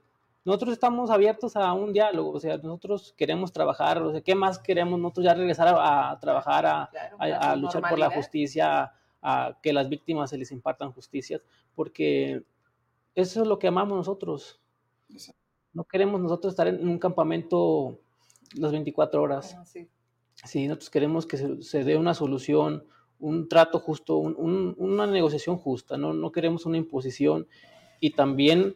nosotros 0.47 0.71
estamos 0.71 1.09
abiertos 1.09 1.55
a 1.55 1.73
un 1.73 1.91
diálogo, 1.91 2.31
o 2.31 2.39
sea, 2.39 2.57
nosotros 2.57 3.13
queremos 3.17 3.51
trabajar, 3.51 4.01
o 4.01 4.11
sea, 4.11 4.21
¿qué 4.21 4.33
más 4.33 4.59
queremos 4.59 4.97
nosotros 4.99 5.25
ya 5.25 5.33
regresar 5.33 5.67
a, 5.77 6.17
trabajar, 6.21 6.65
a, 6.65 7.55
luchar 7.57 7.81
por 7.89 7.99
la 7.99 8.09
justicia, 8.09 8.93
a 9.21 9.57
que 9.61 9.73
las 9.73 9.89
víctimas 9.89 10.29
se 10.29 10.37
les 10.37 10.51
impartan 10.51 10.93
justicias, 10.93 11.41
porque 11.75 12.43
eso 13.13 13.41
es 13.41 13.47
lo 13.47 13.59
que 13.59 13.67
amamos 13.67 13.97
nosotros. 13.97 14.61
No 15.73 15.83
queremos 15.83 16.21
nosotros 16.21 16.53
estar 16.53 16.67
en 16.67 16.87
un 16.87 16.97
campamento 16.97 17.99
las 18.55 18.71
24 18.71 19.21
horas. 19.21 19.55
Ah, 19.57 19.65
sí. 19.65 20.67
nosotros 20.67 20.89
queremos 20.89 21.25
que 21.25 21.61
se, 21.61 21.83
dé 21.83 21.97
una 21.97 22.13
solución, 22.13 22.85
un 23.19 23.49
trato 23.49 23.79
justo, 23.79 24.17
una 24.17 25.07
negociación 25.07 25.57
justa, 25.57 25.97
¿no? 25.97 26.13
no 26.13 26.31
queremos 26.31 26.65
una 26.65 26.77
imposición. 26.77 27.47
Y 27.99 28.11
también 28.11 28.75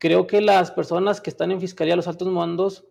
creo 0.00 0.26
que 0.26 0.40
las 0.40 0.72
personas 0.72 1.20
que 1.20 1.30
están 1.30 1.52
en 1.52 1.60
fiscalía, 1.60 1.94
los 1.94 2.08
altos 2.08 2.26
mandos, 2.26 2.84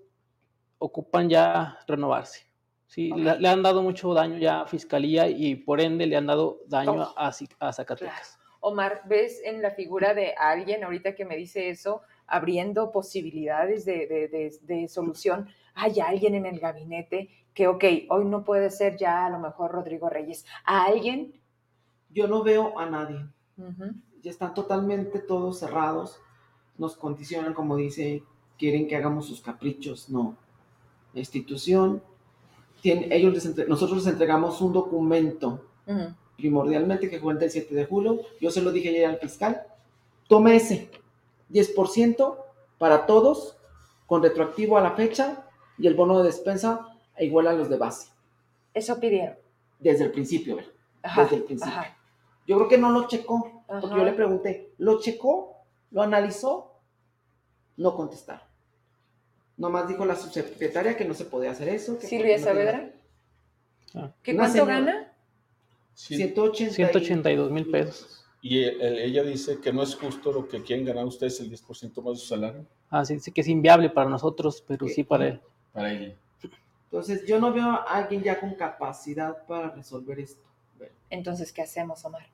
ocupan 0.77 1.27
ya 1.27 1.79
renovarse. 1.87 2.47
Sí, 2.85 3.11
le, 3.11 3.47
han 3.47 3.61
dado 3.61 3.83
mucho 3.83 4.13
daño 4.15 4.37
ya 4.39 4.61
a 4.61 4.65
Fiscalía 4.65 5.27
y 5.27 5.55
por 5.55 5.79
ende 5.79 6.07
le 6.07 6.15
han 6.15 6.25
dado 6.25 6.61
daño 6.65 7.03
a, 7.15 7.31
a, 7.59 7.73
Zacatecas. 7.73 8.39
Omar, 8.61 9.03
¿ves 9.05 9.41
en 9.45 9.61
la 9.61 9.71
figura 9.71 10.15
de 10.15 10.33
alguien 10.33 10.83
ahorita 10.83 11.13
que 11.13 11.23
me 11.23 11.37
dice 11.37 11.69
eso, 11.69 12.01
abriendo 12.25 12.91
posibilidades 12.91 13.85
de, 13.85 14.87
solución? 14.89 15.49
Hay 15.75 15.99
alguien 15.99 16.33
en 16.33 16.47
el 16.47 16.59
gabinete 16.59 17.29
que, 17.53 17.67
ok, 17.67 17.83
hoy 18.09 18.25
no 18.25 18.43
puede 18.43 18.71
ser 18.71 18.97
ya 18.97 19.27
a 19.27 19.29
lo 19.29 19.37
mejor 19.37 19.71
Rodrigo 19.71 20.09
Reyes. 20.09 20.45
¿A 20.65 20.85
alguien? 20.85 21.39
Yo 22.09 22.27
no 22.27 22.43
veo 22.43 22.79
a 22.79 22.87
nadie. 22.87 23.23
Ya 24.23 24.31
están 24.31 24.55
totalmente 24.55 25.19
todos 25.19 25.59
cerrados. 25.59 26.19
Nos 26.79 26.95
condicionan, 26.95 27.53
como 27.53 27.75
dice, 27.75 28.23
quieren 28.57 28.87
que 28.87 28.95
hagamos 28.95 29.27
sus 29.27 29.41
caprichos. 29.41 30.09
No. 30.09 30.35
La 31.13 31.19
institución 31.19 32.01
ellos 32.83 33.45
nosotros 33.67 33.97
les 33.99 34.07
entregamos 34.07 34.61
un 34.61 34.73
documento 34.73 35.65
primordialmente 36.37 37.09
que 37.09 37.19
cuenta 37.19 37.45
el 37.45 37.51
7 37.51 37.75
de 37.75 37.85
julio. 37.85 38.19
Yo 38.39 38.51
se 38.51 38.61
lo 38.61 38.71
dije 38.71 38.89
ayer 38.89 39.05
al 39.05 39.17
fiscal. 39.17 39.63
Tome 40.27 40.55
ese 40.55 40.89
10% 41.51 42.37
para 42.77 43.05
todos 43.05 43.57
con 44.05 44.23
retroactivo 44.23 44.77
a 44.77 44.81
la 44.81 44.91
fecha 44.91 45.45
y 45.77 45.87
el 45.87 45.95
bono 45.95 46.19
de 46.19 46.25
despensa 46.25 46.87
igual 47.19 47.47
a 47.47 47.53
los 47.53 47.69
de 47.69 47.77
base. 47.77 48.09
Eso 48.73 48.99
pidieron. 48.99 49.35
Desde 49.79 50.05
el 50.05 50.11
principio, 50.11 50.57
Desde 51.15 51.37
el 51.37 51.43
principio. 51.43 51.81
Yo 52.47 52.57
creo 52.57 52.67
que 52.67 52.77
no 52.77 52.91
lo 52.91 53.07
checó, 53.07 53.63
porque 53.67 53.95
yo 53.95 54.03
le 54.03 54.13
pregunté, 54.13 54.73
¿lo 54.77 54.99
checó? 54.99 55.55
¿Lo 55.91 56.01
analizó? 56.01 56.68
No 57.79 57.95
contestaron. 57.95 58.43
Nomás 59.55 59.87
dijo 59.87 60.05
la 60.05 60.15
subsecretaria 60.15 60.97
que 60.97 61.05
no 61.05 61.13
se 61.13 61.23
podía 61.23 61.51
hacer 61.51 61.69
eso. 61.69 61.97
Silvia 62.01 62.37
Saavedra. 62.37 62.91
Ah. 63.95 64.11
¿Qué 64.21 64.35
cuánto 64.35 64.65
gana? 64.65 65.13
182 65.93 67.51
mil 67.51 67.71
pesos. 67.71 68.25
Y 68.41 68.63
ella 68.63 69.23
dice 69.23 69.59
que 69.59 69.71
no 69.71 69.83
es 69.83 69.95
justo 69.95 70.31
lo 70.31 70.47
que 70.47 70.61
quieren 70.61 70.85
ganar 70.85 71.05
ustedes 71.05 71.39
el 71.39 71.49
10% 71.49 72.01
más 72.03 72.13
de 72.13 72.19
su 72.19 72.27
salario. 72.27 72.65
Ah, 72.89 73.03
sí, 73.03 73.15
dice 73.15 73.31
que 73.31 73.41
es 73.41 73.47
inviable 73.47 73.89
para 73.89 74.09
nosotros, 74.09 74.63
pero 74.65 74.87
sí 74.87 75.03
para 75.03 75.27
él. 75.27 75.41
Para 75.73 75.93
ella. 75.93 76.15
Entonces, 76.85 77.25
yo 77.25 77.39
no 77.39 77.53
veo 77.53 77.65
a 77.65 77.83
alguien 77.83 78.23
ya 78.23 78.39
con 78.39 78.55
capacidad 78.55 79.45
para 79.45 79.69
resolver 79.69 80.19
esto. 80.19 80.41
Entonces, 81.09 81.51
¿qué 81.53 81.61
hacemos, 81.61 82.03
Omar? 82.05 82.27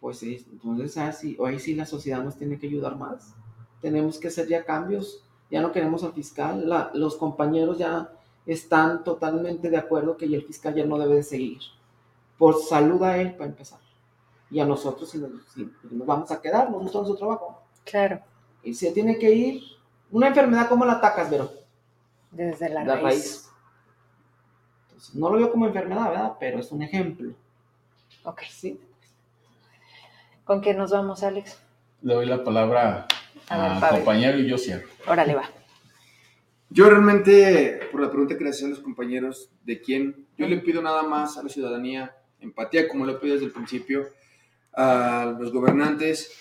Pues 0.00 0.18
sí, 0.18 0.44
entonces 0.52 0.96
así, 0.98 1.36
ah, 1.40 1.48
ahí 1.48 1.60
sí 1.60 1.74
la 1.74 1.86
sociedad 1.86 2.22
nos 2.22 2.36
tiene 2.36 2.58
que 2.58 2.66
ayudar 2.66 2.96
más. 2.96 3.34
Tenemos 3.82 4.18
que 4.18 4.28
hacer 4.28 4.48
ya 4.48 4.64
cambios 4.64 5.22
ya 5.52 5.60
no 5.60 5.70
queremos 5.70 6.02
al 6.02 6.14
fiscal, 6.14 6.66
los 6.94 7.16
compañeros 7.16 7.76
ya 7.76 8.10
están 8.46 9.04
totalmente 9.04 9.68
de 9.68 9.76
acuerdo 9.76 10.16
que 10.16 10.24
el 10.24 10.42
fiscal 10.42 10.74
ya 10.74 10.86
no 10.86 10.98
debe 10.98 11.16
de 11.16 11.22
seguir. 11.22 11.58
Por 12.38 12.58
salud 12.58 13.02
a 13.02 13.18
él, 13.18 13.34
para 13.34 13.50
empezar. 13.50 13.78
Y 14.50 14.60
a 14.60 14.64
nosotros, 14.64 15.10
si 15.10 15.18
nos, 15.18 15.30
vamos 15.82 16.30
a 16.30 16.40
quedar, 16.40 16.70
nos 16.70 16.82
gusta 16.82 16.98
nuestro 17.00 17.18
trabajo. 17.18 17.62
Claro. 17.84 18.20
Y 18.62 18.72
se 18.72 18.92
tiene 18.92 19.18
que 19.18 19.30
ir. 19.30 19.62
Una 20.10 20.28
enfermedad, 20.28 20.70
¿cómo 20.70 20.86
la 20.86 20.94
atacas, 20.94 21.28
Vero? 21.28 21.52
Desde 22.30 22.70
la, 22.70 22.84
raíz. 22.84 23.50
no 25.12 25.28
lo 25.28 25.36
veo 25.36 25.52
como 25.52 25.66
enfermedad, 25.66 26.08
¿verdad? 26.08 26.32
Pero 26.40 26.60
es 26.60 26.72
un 26.72 26.80
ejemplo. 26.80 27.34
Ok. 28.24 28.40
Sí. 28.48 28.80
¿Con 30.46 30.62
qué 30.62 30.72
nos 30.72 30.92
vamos, 30.92 31.22
Alex? 31.22 31.58
Le 32.00 32.14
doy 32.14 32.24
la 32.24 32.42
palabra 32.42 33.06
a 33.48 33.88
compañero 33.90 34.38
y 34.38 34.48
yo 34.48 34.58
cierro. 34.58 34.88
Órale, 35.06 35.34
va. 35.34 35.50
Yo 36.70 36.88
realmente, 36.88 37.80
por 37.92 38.00
la 38.00 38.08
pregunta 38.10 38.38
que 38.38 38.44
le 38.44 38.50
hacía 38.50 38.66
a 38.66 38.70
los 38.70 38.80
compañeros, 38.80 39.50
¿de 39.62 39.80
quién? 39.82 40.26
Yo 40.38 40.46
le 40.46 40.56
pido 40.58 40.80
nada 40.80 41.02
más 41.02 41.36
a 41.36 41.42
la 41.42 41.50
ciudadanía, 41.50 42.16
empatía, 42.40 42.88
como 42.88 43.04
lo 43.04 43.12
he 43.12 43.16
pedido 43.16 43.34
desde 43.34 43.48
el 43.48 43.52
principio, 43.52 44.06
a 44.72 45.36
los 45.38 45.52
gobernantes. 45.52 46.32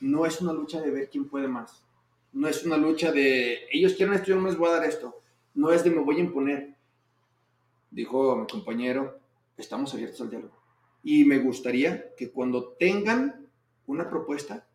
No 0.00 0.24
es 0.24 0.40
una 0.40 0.54
lucha 0.54 0.80
de 0.80 0.90
ver 0.90 1.10
quién 1.10 1.28
puede 1.28 1.48
más. 1.48 1.84
No 2.32 2.48
es 2.48 2.64
una 2.64 2.76
lucha 2.76 3.12
de 3.12 3.66
ellos 3.70 3.94
quieren 3.94 4.14
esto, 4.14 4.28
yo 4.28 4.36
no 4.36 4.46
les 4.46 4.56
voy 4.56 4.68
a 4.68 4.74
dar 4.74 4.84
esto. 4.84 5.20
No 5.54 5.72
es 5.72 5.84
de 5.84 5.90
me 5.90 6.00
voy 6.00 6.16
a 6.16 6.20
imponer. 6.20 6.76
Dijo 7.90 8.36
mi 8.36 8.46
compañero, 8.46 9.20
estamos 9.56 9.92
abiertos 9.92 10.20
al 10.20 10.30
diálogo. 10.30 10.62
Y 11.02 11.24
me 11.24 11.38
gustaría 11.38 12.14
que 12.16 12.30
cuando 12.30 12.74
tengan 12.78 13.48
una 13.86 14.08
propuesta, 14.08 14.67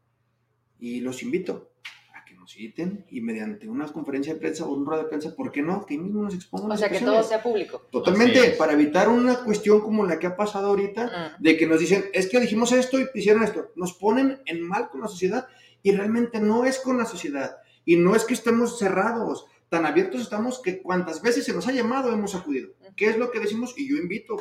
y 0.83 0.99
los 0.99 1.23
invito 1.23 1.71
a 2.13 2.25
que 2.25 2.33
nos 2.33 2.51
citen 2.51 3.05
y 3.09 3.21
mediante 3.21 3.69
una 3.69 3.87
conferencia 3.87 4.33
de 4.33 4.39
prensa 4.41 4.65
o 4.65 4.73
un 4.73 4.85
rueda 4.85 5.03
de 5.03 5.07
prensa, 5.07 5.33
¿por 5.33 5.49
qué 5.49 5.61
no? 5.61 5.85
Que 5.85 5.97
mismo 5.97 6.23
nos 6.23 6.35
expongan. 6.35 6.73
O 6.73 6.77
sea, 6.77 6.89
que 6.89 6.99
todo 6.99 7.23
sea 7.23 7.41
público. 7.41 7.87
Totalmente, 7.89 8.49
para 8.57 8.73
evitar 8.73 9.07
una 9.07 9.45
cuestión 9.45 9.79
como 9.79 10.05
la 10.05 10.19
que 10.19 10.27
ha 10.27 10.35
pasado 10.35 10.67
ahorita, 10.67 11.09
ah. 11.09 11.37
de 11.39 11.55
que 11.55 11.67
nos 11.67 11.79
dicen, 11.79 12.03
es 12.11 12.27
que 12.27 12.37
dijimos 12.41 12.73
esto 12.73 12.99
y 12.99 13.07
hicieron 13.15 13.43
esto. 13.43 13.71
Nos 13.77 13.93
ponen 13.93 14.41
en 14.45 14.61
mal 14.61 14.89
con 14.89 14.99
la 14.99 15.07
sociedad 15.07 15.47
y 15.81 15.93
realmente 15.93 16.41
no 16.41 16.65
es 16.65 16.79
con 16.79 16.97
la 16.97 17.05
sociedad. 17.05 17.59
Y 17.85 17.95
no 17.95 18.13
es 18.13 18.25
que 18.25 18.33
estemos 18.33 18.77
cerrados, 18.77 19.45
tan 19.69 19.85
abiertos 19.85 20.19
estamos 20.19 20.61
que 20.61 20.81
cuantas 20.81 21.21
veces 21.21 21.45
se 21.45 21.53
nos 21.53 21.65
ha 21.69 21.71
llamado 21.71 22.11
hemos 22.11 22.35
acudido. 22.35 22.71
¿Qué 22.97 23.05
es 23.07 23.17
lo 23.17 23.31
que 23.31 23.39
decimos? 23.39 23.73
Y 23.77 23.89
yo 23.89 23.95
invito 23.95 24.35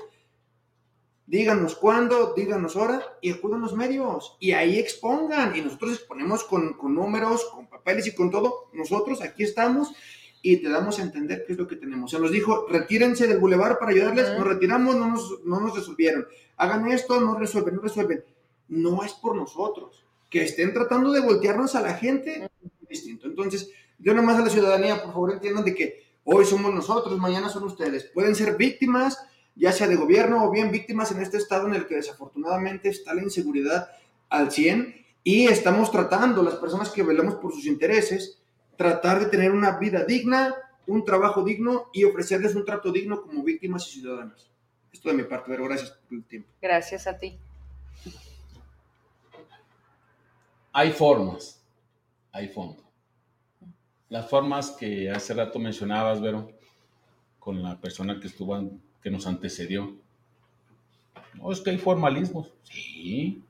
díganos 1.32 1.76
cuándo, 1.76 2.34
díganos 2.36 2.76
hora 2.76 3.02
y 3.22 3.30
acudan 3.30 3.62
los 3.62 3.74
medios 3.74 4.36
y 4.38 4.52
ahí 4.52 4.78
expongan 4.78 5.56
y 5.56 5.62
nosotros 5.62 5.94
exponemos 5.94 6.44
con, 6.44 6.76
números, 6.94 7.46
con 7.46 7.68
papeles 7.68 8.06
y 8.06 8.14
con 8.14 8.30
todo. 8.30 8.68
Nosotros 8.74 9.22
aquí 9.22 9.42
estamos 9.42 9.94
y 10.42 10.58
te 10.58 10.68
damos 10.68 10.98
a 10.98 11.02
entender 11.04 11.44
qué 11.46 11.54
es 11.54 11.58
lo 11.58 11.66
que 11.66 11.76
tenemos. 11.76 12.10
Se 12.10 12.18
nos 12.18 12.30
dijo, 12.30 12.66
retírense 12.68 13.26
del 13.26 13.38
bulevar 13.38 13.78
para 13.78 13.92
ayudarles, 13.92 14.28
nos 14.36 14.46
retiramos, 14.46 14.94
no 14.94 15.08
nos, 15.08 15.42
no 15.46 15.58
nos 15.58 15.74
resolvieron. 15.74 16.26
Hagan 16.58 16.92
esto, 16.92 17.18
no 17.18 17.34
resuelven, 17.38 17.76
no 17.76 17.80
resuelven. 17.80 18.22
No 18.68 19.02
es 19.02 19.14
por 19.14 19.34
nosotros. 19.34 20.04
Que 20.28 20.44
estén 20.44 20.74
tratando 20.74 21.12
de 21.12 21.20
voltearnos 21.20 21.74
a 21.76 21.80
la 21.80 21.94
gente, 21.94 22.46
distinto. 22.86 23.26
Entonces, 23.26 23.70
yo 23.98 24.12
nomás 24.12 24.36
a 24.38 24.44
la 24.44 24.50
ciudadanía, 24.50 25.02
por 25.02 25.14
favor, 25.14 25.32
entiendan 25.32 25.64
de 25.64 25.74
que 25.74 26.04
hoy 26.24 26.44
somos 26.44 26.74
nosotros, 26.74 27.18
mañana 27.18 27.48
son 27.48 27.64
ustedes. 27.64 28.04
Pueden 28.12 28.34
ser 28.34 28.58
víctimas, 28.58 29.16
ya 29.54 29.72
sea 29.72 29.86
de 29.86 29.96
gobierno 29.96 30.44
o 30.44 30.50
bien 30.50 30.70
víctimas 30.70 31.12
en 31.12 31.20
este 31.20 31.36
estado 31.36 31.66
en 31.66 31.74
el 31.74 31.86
que 31.86 31.96
desafortunadamente 31.96 32.88
está 32.88 33.14
la 33.14 33.22
inseguridad 33.22 33.90
al 34.28 34.50
100 34.50 34.94
y 35.24 35.46
estamos 35.46 35.90
tratando, 35.90 36.42
las 36.42 36.56
personas 36.56 36.90
que 36.90 37.02
velamos 37.02 37.36
por 37.36 37.52
sus 37.52 37.66
intereses, 37.66 38.42
tratar 38.76 39.20
de 39.20 39.26
tener 39.26 39.52
una 39.52 39.78
vida 39.78 40.04
digna, 40.04 40.54
un 40.86 41.04
trabajo 41.04 41.44
digno 41.44 41.90
y 41.92 42.04
ofrecerles 42.04 42.54
un 42.54 42.64
trato 42.64 42.90
digno 42.90 43.22
como 43.22 43.44
víctimas 43.44 43.86
y 43.88 44.00
ciudadanas. 44.00 44.50
Esto 44.92 45.10
de 45.10 45.14
mi 45.14 45.22
parte, 45.22 45.46
pero 45.48 45.64
gracias 45.64 45.90
por 45.90 46.18
el 46.18 46.24
tiempo. 46.24 46.48
Gracias 46.60 47.06
a 47.06 47.16
ti. 47.16 47.38
Hay 50.72 50.90
formas, 50.92 51.62
hay 52.32 52.48
fondo. 52.48 52.82
Las 54.08 54.28
formas 54.28 54.72
que 54.72 55.10
hace 55.10 55.34
rato 55.34 55.58
mencionabas, 55.58 56.20
Vero, 56.20 56.50
con 57.38 57.62
la 57.62 57.80
persona 57.80 58.18
que 58.18 58.26
estuvo 58.26 58.54
que 59.02 59.10
nos 59.10 59.26
antecedió. 59.26 59.94
No, 61.34 61.52
es 61.52 61.60
que 61.60 61.70
hay 61.70 61.78
formalismos. 61.78 62.48
Sí, 62.62 63.42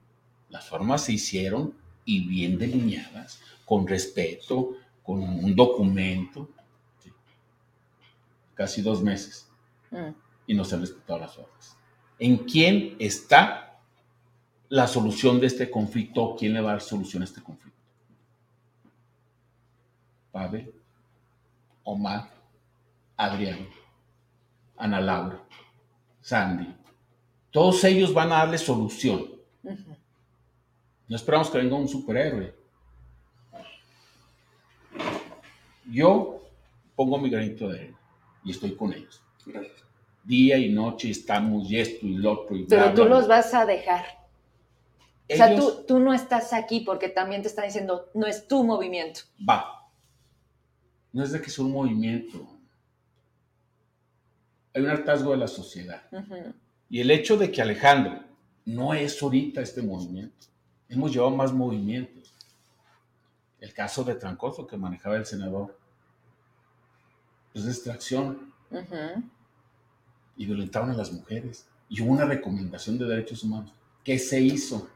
las 0.49 0.69
formas 0.69 1.05
se 1.05 1.13
hicieron 1.13 1.75
y 2.05 2.27
bien 2.27 2.59
delineadas, 2.59 3.41
con 3.65 3.87
respeto, 3.87 4.77
con 5.03 5.23
un 5.23 5.55
documento. 5.55 6.49
Casi 8.55 8.83
dos 8.83 9.03
meses. 9.03 9.49
Mm. 9.91 10.11
Y 10.47 10.55
no 10.55 10.65
se 10.65 10.75
han 10.75 10.81
respetado 10.81 11.21
las 11.21 11.35
formas. 11.35 11.77
¿En 12.19 12.39
quién 12.39 12.97
está 12.99 13.81
la 14.69 14.87
solución 14.87 15.41
de 15.41 15.47
este 15.47 15.71
conflicto? 15.71 16.35
¿Quién 16.39 16.55
le 16.55 16.61
va 16.61 16.71
a 16.71 16.73
dar 16.75 16.83
solución 16.83 17.23
a 17.23 17.25
este 17.27 17.43
conflicto? 17.43 17.79
Pavel, 20.31 20.73
Omar, 21.85 22.31
Adrián 23.17 23.69
Ana 24.83 25.01
Laura, 25.01 25.41
Sandy. 26.21 26.75
Todos 27.53 27.85
ellos 27.85 28.13
van 28.13 28.33
a 28.33 28.39
darle 28.39 28.59
solución. 28.59 29.31
No 31.07 31.17
esperamos 31.17 31.51
que 31.51 31.59
venga 31.59 31.77
un 31.77 31.87
superhéroe. 31.87 32.53
Yo 35.89 36.43
pongo 36.97 37.17
mi 37.19 37.31
granito 37.31 37.69
de 37.69 37.79
arena 37.79 37.99
y 38.43 38.51
estoy 38.51 38.75
con 38.75 38.93
ellos. 38.93 39.23
Gracias. 39.47 39.85
día 40.25 40.59
y 40.59 40.71
noche 40.71 41.11
estamos 41.11 41.71
y 41.71 41.79
esto 41.79 42.05
y 42.05 42.17
lo 42.17 42.33
otro. 42.33 42.57
Y 42.57 42.65
Pero 42.65 42.93
tú 42.93 43.05
los 43.05 43.29
vas 43.29 43.55
a 43.55 43.65
dejar. 43.65 44.05
o 45.31 45.37
sea, 45.37 45.55
tú, 45.55 45.85
tú 45.87 46.01
no 46.01 46.13
estás 46.13 46.53
aquí 46.53 46.81
porque 46.81 47.09
también 47.09 47.43
te 47.43 47.49
están 47.49 47.67
diciendo, 47.67 48.11
no 48.15 48.27
es 48.27 48.49
tu 48.49 48.65
movimiento. 48.65 49.21
Va. 49.49 49.89
No 51.13 51.23
es 51.23 51.31
de 51.31 51.41
que 51.41 51.47
es 51.47 51.59
un 51.61 51.71
movimiento. 51.71 52.52
Hay 54.75 54.83
un 54.83 54.89
hartazgo 54.89 55.33
de 55.33 55.39
la 55.39 55.49
sociedad. 55.49 56.03
Y 56.89 57.01
el 57.01 57.11
hecho 57.11 57.37
de 57.37 57.51
que 57.51 57.63
Alejandro 57.63 58.25
no 58.65 58.95
es 58.95 59.23
ahorita 59.23 59.61
este 59.61 59.83
movimiento. 59.83 60.47
Hemos 60.89 61.13
llevado 61.13 61.31
más 61.35 61.53
movimientos. 61.53 62.35
El 63.61 63.73
caso 63.73 64.05
de 64.05 64.15
Trancoso 64.15 64.67
que 64.67 64.77
manejaba 64.77 65.17
el 65.17 65.25
senador. 65.25 65.79
Es 67.55 67.67
extracción 67.67 68.53
y 70.37 70.47
violentaron 70.47 70.91
a 70.91 70.95
las 70.95 71.13
mujeres. 71.13 71.67
Y 71.89 72.01
hubo 72.01 72.13
una 72.13 72.25
recomendación 72.25 72.99
de 72.99 73.07
derechos 73.07 73.43
humanos. 73.45 73.73
¿Qué 74.03 74.19
se 74.19 74.41
hizo? 74.41 74.89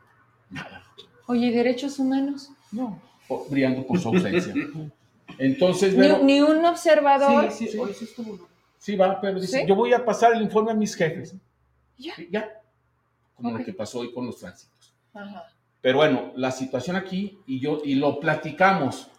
Nada. 0.50 0.82
Oye, 1.26 1.46
¿y 1.46 1.50
derechos 1.50 1.98
humanos? 1.98 2.50
No, 2.72 3.00
brillando 3.50 3.86
por 3.86 3.98
su 3.98 4.08
ausencia. 4.08 4.54
Entonces, 5.38 5.96
ni, 6.22 6.40
un 6.40 6.64
observador. 6.64 7.50
Sí, 7.50 7.68
sí, 7.68 7.78
sí, 7.94 8.38
sí 8.86 8.94
va, 8.94 9.20
pero 9.20 9.40
dice, 9.40 9.66
yo 9.66 9.74
voy 9.74 9.92
a 9.92 10.04
pasar 10.04 10.32
el 10.32 10.42
informe 10.42 10.70
a 10.70 10.74
mis 10.74 10.94
jefes. 10.94 11.34
Ya. 11.98 12.14
Ya. 12.30 12.62
Como 13.34 13.58
lo 13.58 13.64
que 13.64 13.72
pasó 13.72 13.98
hoy 13.98 14.12
con 14.12 14.26
los 14.26 14.38
tránsitos. 14.38 14.94
Ajá. 15.12 15.44
Pero 15.80 15.98
bueno, 15.98 16.30
la 16.36 16.52
situación 16.52 16.94
aquí, 16.94 17.36
y 17.48 17.58
yo, 17.58 17.82
y 17.84 17.96
lo 17.96 18.20
platicamos, 18.20 19.10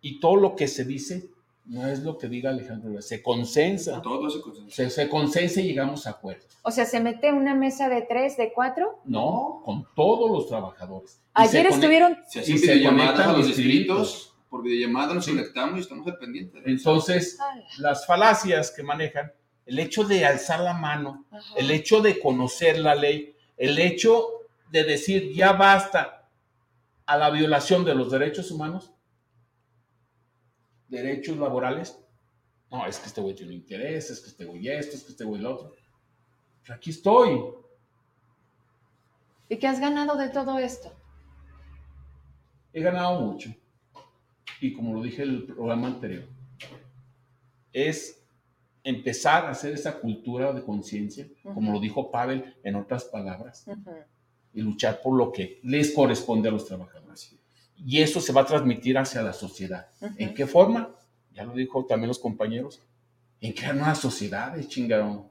y 0.00 0.18
todo 0.18 0.34
lo 0.34 0.56
que 0.56 0.66
se 0.66 0.84
dice 0.84 1.30
no 1.66 1.86
es 1.86 2.00
lo 2.00 2.18
que 2.18 2.28
diga 2.28 2.50
Alejandro, 2.50 3.00
se 3.00 3.22
consensa. 3.22 4.02
Todo 4.02 4.28
se 4.28 4.40
consensa. 4.40 4.74
Se, 4.74 4.90
se 4.90 5.08
consensa 5.08 5.60
y 5.60 5.68
llegamos 5.68 6.08
a 6.08 6.10
acuerdos. 6.10 6.58
O 6.62 6.72
sea, 6.72 6.84
¿se 6.84 6.98
mete 6.98 7.32
una 7.32 7.54
mesa 7.54 7.88
de 7.88 8.02
tres, 8.02 8.36
de 8.36 8.52
cuatro? 8.52 8.98
No, 9.04 9.62
con 9.64 9.86
todos 9.94 10.28
los 10.28 10.48
trabajadores. 10.48 11.22
Ayer 11.34 11.66
estuvieron... 11.66 12.18
Se 12.26 12.40
hacen 12.40 12.56
videollamadas 12.56 13.28
a 13.28 13.32
los 13.32 13.46
distritos, 13.46 14.31
por 14.52 14.62
videollamada 14.62 15.14
nos 15.14 15.26
conectamos 15.26 15.78
y 15.78 15.80
estamos 15.80 16.06
al 16.06 16.18
pendiente. 16.18 16.60
Entonces, 16.66 17.38
las 17.78 18.04
falacias 18.06 18.70
que 18.70 18.82
manejan, 18.82 19.32
el 19.64 19.78
hecho 19.78 20.04
de 20.04 20.26
alzar 20.26 20.60
la 20.60 20.74
mano, 20.74 21.24
el 21.56 21.70
hecho 21.70 22.02
de 22.02 22.20
conocer 22.20 22.78
la 22.78 22.94
ley, 22.94 23.34
el 23.56 23.78
hecho 23.78 24.28
de 24.70 24.84
decir 24.84 25.32
ya 25.32 25.54
basta 25.54 26.28
a 27.06 27.16
la 27.16 27.30
violación 27.30 27.82
de 27.86 27.94
los 27.94 28.10
derechos 28.10 28.50
humanos, 28.50 28.92
derechos 30.86 31.38
laborales. 31.38 31.98
No, 32.70 32.86
es 32.86 32.98
que 32.98 33.06
este 33.06 33.22
güey 33.22 33.34
tiene 33.34 33.54
interés, 33.54 34.10
es 34.10 34.20
que 34.20 34.28
este 34.28 34.44
güey 34.44 34.68
esto, 34.68 34.96
es 34.96 35.04
que 35.04 35.12
este 35.12 35.24
güey 35.24 35.40
lo 35.40 35.54
otro. 35.54 35.72
Pero 36.62 36.74
aquí 36.74 36.90
estoy. 36.90 37.42
¿Y 39.48 39.56
qué 39.56 39.66
has 39.66 39.80
ganado 39.80 40.14
de 40.18 40.28
todo 40.28 40.58
esto? 40.58 40.92
He 42.74 42.82
ganado 42.82 43.18
mucho. 43.18 43.48
Y 44.62 44.72
como 44.72 44.94
lo 44.94 45.02
dije 45.02 45.22
en 45.22 45.30
el 45.30 45.42
programa 45.42 45.88
anterior, 45.88 46.24
es 47.72 48.22
empezar 48.84 49.44
a 49.44 49.50
hacer 49.50 49.72
esa 49.74 49.98
cultura 50.00 50.52
de 50.52 50.62
conciencia, 50.62 51.26
como 51.42 51.72
lo 51.72 51.80
dijo 51.80 52.10
Pavel 52.10 52.56
en 52.64 52.76
otras 52.76 53.04
palabras, 53.04 53.66
y 54.54 54.62
luchar 54.62 55.00
por 55.02 55.16
lo 55.16 55.30
que 55.32 55.60
les 55.62 55.92
corresponde 55.92 56.48
a 56.48 56.52
los 56.52 56.64
trabajadores 56.66 57.02
y 57.84 58.00
eso 58.00 58.20
se 58.20 58.32
va 58.32 58.42
a 58.42 58.46
transmitir 58.46 58.96
hacia 58.96 59.22
la 59.22 59.32
sociedad. 59.32 59.88
¿En 60.16 60.34
qué 60.34 60.46
forma? 60.46 60.94
Ya 61.32 61.44
lo 61.44 61.54
dijo 61.54 61.84
también 61.84 62.08
los 62.08 62.18
compañeros, 62.18 62.80
en 63.40 63.52
crear 63.52 63.74
nuevas 63.74 63.98
sociedades, 63.98 64.68
chingado. 64.68 65.30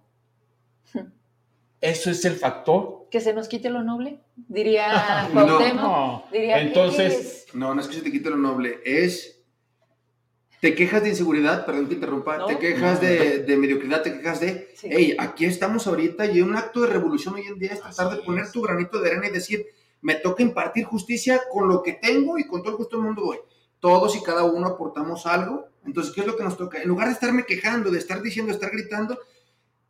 Eso 1.81 2.11
es 2.11 2.23
el 2.25 2.35
factor. 2.35 3.07
Que 3.09 3.19
se 3.19 3.33
nos 3.33 3.47
quite 3.47 3.69
lo 3.69 3.83
noble, 3.83 4.21
diría 4.35 5.29
no, 5.33 6.23
diría, 6.31 6.61
Entonces, 6.61 7.47
no, 7.53 7.73
no 7.75 7.81
es 7.81 7.87
que 7.87 7.95
se 7.95 8.01
te 8.01 8.11
quite 8.11 8.29
lo 8.29 8.37
noble, 8.37 8.79
es 8.85 9.41
te 10.61 10.75
quejas 10.75 11.01
de 11.01 11.09
inseguridad, 11.09 11.65
perdón 11.65 11.87
que 11.87 11.95
interrumpa, 11.95 12.45
te 12.45 12.59
quejas 12.59 13.01
de, 13.01 13.57
mediocridad, 13.57 14.03
te 14.03 14.13
quejas 14.13 14.39
de, 14.39 14.69
hey, 14.83 15.15
aquí 15.17 15.45
estamos 15.45 15.87
ahorita 15.87 16.27
y 16.27 16.41
un 16.41 16.55
acto 16.55 16.81
de 16.81 16.87
revolución 16.87 17.33
hoy 17.33 17.47
en 17.47 17.57
día 17.57 17.73
es 17.73 17.81
tratar 17.81 18.15
de 18.15 18.21
poner 18.21 18.51
tu 18.51 18.61
granito 18.61 19.01
de 19.01 19.09
arena 19.09 19.27
y 19.27 19.31
decir, 19.31 19.65
me 20.01 20.13
toca 20.13 20.43
impartir 20.43 20.85
justicia 20.85 21.41
con 21.51 21.67
lo 21.67 21.81
que 21.81 21.93
tengo 21.93 22.37
y 22.37 22.45
con 22.45 22.61
todo 22.61 22.73
el 22.73 22.77
gusto 22.77 22.97
del 22.97 23.07
mundo 23.07 23.23
voy. 23.23 23.37
Todos 23.79 24.15
y 24.15 24.21
cada 24.21 24.43
uno 24.43 24.67
aportamos 24.67 25.25
algo. 25.25 25.67
Entonces, 25.83 26.13
¿qué 26.13 26.21
es 26.21 26.27
lo 26.27 26.37
que 26.37 26.43
nos 26.43 26.57
toca? 26.57 26.79
En 26.79 26.87
lugar 26.87 27.07
de 27.07 27.13
estarme 27.13 27.45
quejando, 27.45 27.89
de 27.89 27.97
estar 27.97 28.21
diciendo, 28.21 28.51
de 28.51 28.55
estar 28.55 28.71
gritando, 28.71 29.17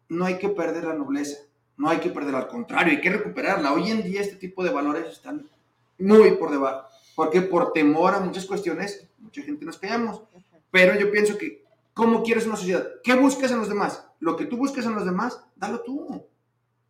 no 0.07 0.25
hay 0.25 0.37
que 0.37 0.47
perder 0.47 0.85
la 0.85 0.93
nobleza. 0.93 1.37
No 1.81 1.89
hay 1.89 1.97
que 1.97 2.11
perder, 2.11 2.35
al 2.35 2.47
contrario, 2.47 2.93
hay 2.93 3.01
que 3.01 3.09
recuperarla. 3.09 3.73
Hoy 3.73 3.89
en 3.89 4.03
día 4.03 4.21
este 4.21 4.35
tipo 4.35 4.63
de 4.63 4.69
valores 4.69 5.07
están 5.07 5.49
muy 5.97 6.33
por 6.33 6.51
debajo. 6.51 6.87
Porque 7.15 7.41
por 7.41 7.73
temor 7.73 8.13
a 8.13 8.19
muchas 8.19 8.45
cuestiones, 8.45 9.09
mucha 9.17 9.41
gente 9.41 9.65
nos 9.65 9.79
callamos. 9.79 10.21
Pero 10.69 10.93
yo 10.99 11.11
pienso 11.11 11.39
que, 11.39 11.63
¿cómo 11.95 12.21
quieres 12.21 12.45
una 12.45 12.55
sociedad? 12.55 12.87
¿Qué 13.03 13.15
buscas 13.15 13.49
en 13.49 13.57
los 13.57 13.67
demás? 13.67 14.05
Lo 14.19 14.35
que 14.35 14.45
tú 14.45 14.57
busques 14.57 14.85
en 14.85 14.93
los 14.93 15.05
demás, 15.05 15.43
dalo 15.55 15.81
tú. 15.81 16.23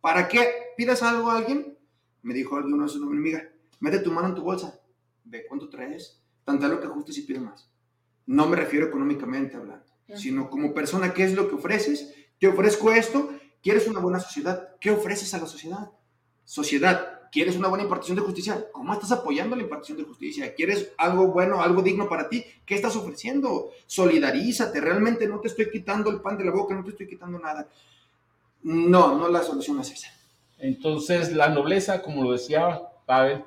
¿Para 0.02 0.28
qué 0.28 0.46
pidas 0.76 1.02
algo 1.02 1.30
a 1.30 1.38
alguien? 1.38 1.74
me 2.20 2.34
dijo 2.34 2.56
alguna 2.56 2.84
vez 2.84 2.94
una 2.94 3.06
amiga, 3.06 3.48
mete 3.80 3.98
tu 4.00 4.12
mano 4.12 4.28
en 4.28 4.34
tu 4.34 4.42
bolsa, 4.42 4.78
ve 5.24 5.46
cuánto 5.48 5.70
traes, 5.70 6.20
tanto 6.44 6.68
lo 6.68 6.78
que 6.78 6.86
ajustes 6.86 7.16
y 7.16 7.22
pide 7.22 7.40
más. 7.40 7.66
No 8.26 8.46
me 8.46 8.56
refiero 8.56 8.86
económicamente 8.86 9.56
hablando, 9.56 9.86
sino 10.16 10.50
como 10.50 10.74
persona, 10.74 11.14
¿qué 11.14 11.24
es 11.24 11.34
lo 11.34 11.48
que 11.48 11.54
ofreces? 11.54 12.14
Te 12.38 12.46
ofrezco 12.46 12.92
esto, 12.92 13.30
¿quieres 13.62 13.86
una 13.86 14.00
buena 14.00 14.20
sociedad? 14.20 14.76
¿Qué 14.80 14.90
ofreces 14.90 15.32
a 15.34 15.38
la 15.38 15.46
sociedad? 15.46 15.90
Sociedad, 16.44 17.22
¿quieres 17.30 17.56
una 17.56 17.68
buena 17.68 17.84
impartición 17.84 18.16
de 18.16 18.22
justicia? 18.22 18.66
¿Cómo 18.72 18.92
estás 18.92 19.12
apoyando 19.12 19.56
la 19.56 19.62
impartición 19.62 19.96
de 19.98 20.04
justicia? 20.04 20.54
¿Quieres 20.54 20.92
algo 20.98 21.28
bueno, 21.28 21.62
algo 21.62 21.80
digno 21.80 22.08
para 22.08 22.28
ti? 22.28 22.44
¿Qué 22.66 22.74
estás 22.74 22.96
ofreciendo? 22.96 23.70
Solidarízate, 23.86 24.80
realmente 24.80 25.26
no 25.26 25.40
te 25.40 25.48
estoy 25.48 25.70
quitando 25.70 26.10
el 26.10 26.20
pan 26.20 26.36
de 26.36 26.44
la 26.44 26.52
boca, 26.52 26.74
no 26.74 26.84
te 26.84 26.90
estoy 26.90 27.08
quitando 27.08 27.38
nada. 27.38 27.68
No, 28.62 29.16
no 29.16 29.28
la 29.28 29.42
solución 29.42 29.80
es 29.80 29.90
esa. 29.92 30.08
Entonces, 30.58 31.32
la 31.32 31.48
nobleza, 31.48 32.02
como 32.02 32.22
lo 32.22 32.32
decía 32.32 32.82
Pavel, 33.06 33.44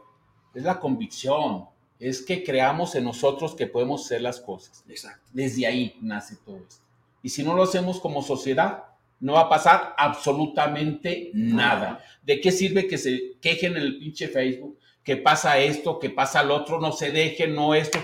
es 0.53 0.63
la 0.63 0.79
convicción, 0.79 1.65
es 1.99 2.21
que 2.21 2.43
creamos 2.43 2.95
en 2.95 3.05
nosotros 3.05 3.55
que 3.55 3.67
podemos 3.67 4.05
hacer 4.05 4.21
las 4.21 4.39
cosas. 4.39 4.83
Exacto. 4.87 5.29
Desde 5.31 5.65
ahí 5.65 5.97
nace 6.01 6.35
todo 6.37 6.57
esto. 6.57 6.83
Y 7.21 7.29
si 7.29 7.43
no 7.43 7.55
lo 7.55 7.63
hacemos 7.63 7.99
como 7.99 8.21
sociedad, 8.21 8.83
no 9.19 9.33
va 9.33 9.41
a 9.41 9.49
pasar 9.49 9.95
absolutamente 9.97 11.31
nada. 11.33 11.99
¿De 12.21 12.39
qué 12.41 12.51
sirve 12.51 12.87
que 12.87 12.97
se 12.97 13.37
quejen 13.41 13.77
en 13.77 13.83
el 13.83 13.97
pinche 13.97 14.27
Facebook? 14.27 14.79
Que 15.03 15.17
pasa 15.17 15.57
esto, 15.59 15.99
que 15.99 16.09
pasa 16.09 16.43
lo 16.43 16.55
otro, 16.55 16.79
no 16.79 16.91
se 16.91 17.11
dejen, 17.11 17.55
no 17.55 17.73
esto. 17.75 17.99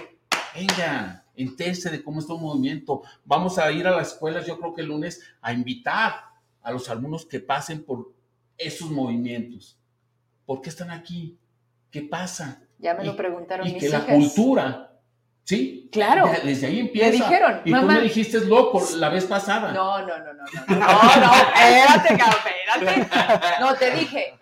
Venga, 0.56 1.26
entérese 1.36 1.90
de 1.90 2.04
cómo 2.04 2.20
está 2.20 2.34
un 2.34 2.44
movimiento. 2.44 3.02
Vamos 3.26 3.58
a 3.58 3.72
ir 3.72 3.88
a 3.88 3.92
las 3.92 4.14
escuelas, 4.14 4.46
yo 4.46 4.60
creo 4.60 4.74
que 4.74 4.82
el 4.82 4.88
lunes, 4.88 5.22
a 5.42 5.54
invitar 5.54 6.14
a 6.62 6.72
los 6.72 6.90
alumnos 6.90 7.26
que 7.26 7.40
pasen 7.40 7.84
por 7.84 8.14
esos 8.62 8.90
movimientos? 8.90 9.78
¿Por 10.46 10.62
qué 10.62 10.70
están 10.70 10.92
aquí? 10.92 11.38
¿Qué 11.90 12.02
pasa? 12.02 12.62
Ya 12.80 12.94
me 12.94 13.04
lo 13.04 13.16
preguntaron 13.16 13.68
y 13.68 13.78
que 13.78 13.90
la 13.90 14.06
cultura, 14.06 14.91
¿sí? 15.44 15.90
Claro. 15.92 16.30
Desde 16.44 16.68
ahí 16.68 16.80
empieza. 16.80 17.10
Me 17.10 17.16
dijeron, 17.16 17.62
y 17.66 17.72
tú 17.72 17.82
me 17.82 18.02
dijiste 18.02 18.40
loco 18.42 18.82
la 18.96 19.10
vez 19.10 19.26
pasada. 19.26 19.72
No, 19.72 20.00
no, 20.06 20.18
no, 20.20 20.34
no, 20.34 20.44
no, 20.44 20.66
no, 20.68 20.76
no, 20.78 21.34
espérate, 21.34 22.14
espérate. 22.14 23.60
No, 23.60 23.76
te 23.76 23.92
dije, 23.92 24.38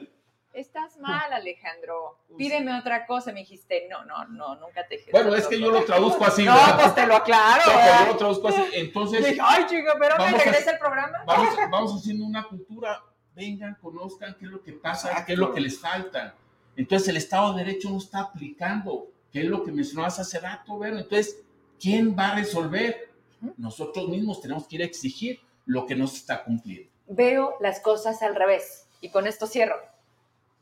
estás 0.53 0.97
mal, 0.97 1.31
Alejandro. 1.33 2.19
Pídeme 2.37 2.77
otra 2.77 3.05
cosa. 3.05 3.31
Me 3.31 3.39
dijiste, 3.39 3.87
no, 3.89 4.05
no, 4.05 4.25
no, 4.25 4.55
nunca 4.55 4.87
te 4.87 4.97
dije. 4.97 5.11
Bueno, 5.11 5.35
es 5.35 5.47
que 5.47 5.59
yo 5.59 5.71
lo 5.71 5.83
traduzco 5.83 6.25
así. 6.25 6.43
No, 6.43 6.55
pues 6.79 6.95
te 6.95 7.07
lo 7.07 7.15
aclaro. 7.15 7.63
No, 7.65 7.73
pues 7.73 7.99
yo 7.99 8.05
lo 8.05 8.17
traduzco 8.17 8.47
así. 8.49 8.63
Entonces. 8.73 9.25
Dije, 9.25 9.41
ay, 9.43 9.65
chico, 9.67 9.91
pero 9.99 10.17
me 10.17 10.31
regresa 10.31 10.71
el 10.71 10.79
programa. 10.79 11.23
Vamos, 11.25 11.55
vamos 11.71 11.95
haciendo 11.95 12.25
una 12.25 12.43
cultura 12.43 13.03
vengan, 13.39 13.77
conozcan 13.81 14.35
qué 14.37 14.45
es 14.45 14.51
lo 14.51 14.61
que 14.61 14.73
pasa, 14.73 15.23
qué 15.25 15.33
es 15.33 15.39
lo 15.39 15.53
que 15.53 15.61
les 15.61 15.79
falta. 15.79 16.35
Entonces 16.75 17.07
el 17.07 17.17
Estado 17.17 17.53
de 17.53 17.63
Derecho 17.63 17.89
no 17.89 17.97
está 17.97 18.19
aplicando, 18.19 19.07
qué 19.31 19.41
es 19.41 19.45
lo 19.45 19.63
que 19.63 19.71
mencionabas 19.71 20.19
hace 20.19 20.39
rato, 20.39 20.77
¿ver? 20.77 20.93
Entonces, 20.93 21.41
¿quién 21.79 22.15
va 22.17 22.29
a 22.29 22.35
resolver? 22.35 23.09
Nosotros 23.57 24.07
mismos 24.07 24.41
tenemos 24.41 24.67
que 24.67 24.75
ir 24.75 24.81
a 24.81 24.85
exigir 24.85 25.39
lo 25.65 25.85
que 25.85 25.95
no 25.95 26.07
se 26.07 26.17
está 26.17 26.43
cumpliendo. 26.43 26.89
Veo 27.07 27.55
las 27.59 27.79
cosas 27.79 28.21
al 28.21 28.35
revés 28.35 28.87
y 29.01 29.09
con 29.09 29.27
esto 29.27 29.47
cierro. 29.47 29.77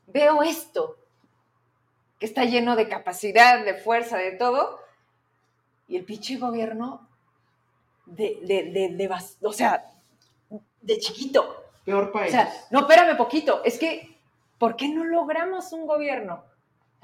Veo 0.07 0.43
esto, 0.43 0.97
que 2.19 2.25
está 2.25 2.45
lleno 2.45 2.75
de 2.75 2.87
capacidad, 2.87 3.63
de 3.65 3.73
fuerza, 3.73 4.17
de 4.17 4.31
todo, 4.31 4.79
y 5.87 5.97
el 5.97 6.05
pinche 6.05 6.37
gobierno 6.37 7.07
de, 8.05 8.39
de, 8.43 8.71
de, 8.71 8.89
de, 8.95 9.09
o 9.41 9.53
sea, 9.53 9.91
de 10.81 10.97
chiquito, 10.99 11.67
Peor 11.87 12.11
país. 12.11 12.27
O 12.27 12.31
sea, 12.31 12.53
no, 12.69 12.81
espérame 12.81 13.15
poquito. 13.15 13.63
Es 13.63 13.79
que, 13.79 14.19
¿por 14.57 14.75
qué 14.75 14.89
no 14.89 15.05
logramos 15.05 15.71
un 15.71 15.87
gobierno? 15.87 16.43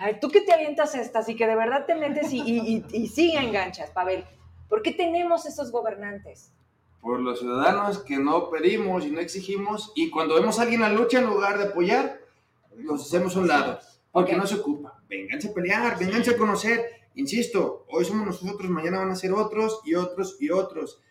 A 0.04 0.08
ver, 0.08 0.20
tú 0.20 0.28
que 0.28 0.42
te 0.42 0.52
avientas 0.52 0.96
estas 0.96 1.30
y 1.30 1.36
que 1.38 1.48
de 1.48 1.56
verdad 1.56 1.86
te 1.86 1.96
metes 1.96 2.34
y, 2.34 2.42
y, 2.42 2.86
y, 2.92 3.08
sí 3.08 3.38
enganchas, 3.38 3.90
Pavel. 3.92 4.26
¿Por 4.68 4.82
qué 4.82 4.92
tenemos 4.92 5.46
esos 5.46 5.72
gobernantes? 5.72 6.52
por 7.00 7.20
los 7.20 7.40
ciudadanos 7.40 8.00
que 8.00 8.18
no 8.18 8.50
pedimos 8.50 9.06
y 9.06 9.12
no 9.12 9.20
exigimos, 9.20 9.92
y 9.94 10.10
cuando 10.10 10.36
vemos 10.36 10.58
a 10.58 10.64
alguien 10.64 10.84
en 10.84 10.94
la 10.94 10.98
lucha, 10.98 11.20
en 11.20 11.26
lugar 11.26 11.58
de 11.58 11.66
apoyar, 11.66 12.22
los 12.78 13.02
hacemos 13.02 13.36
a 13.36 13.40
un 13.40 13.48
lado, 13.50 13.80
porque 14.12 14.38
no 14.38 14.46
se 14.48 14.56
ocupa. 14.56 15.04
Vénganse 15.10 15.50
a 15.50 15.54
pelear, 15.54 16.00
vénganse 16.00 16.32
a 16.32 16.38
conocer. 16.38 16.82
Insisto, 17.16 17.86
hoy 17.90 18.06
somos 18.06 18.26
nosotros, 18.26 18.70
mañana 18.70 19.00
van 19.00 19.12
a 19.12 19.16
ser 19.16 19.34
otros 19.34 19.82
y 19.84 19.96
otros 19.96 20.38
y 20.40 20.50
otros. 20.50 21.02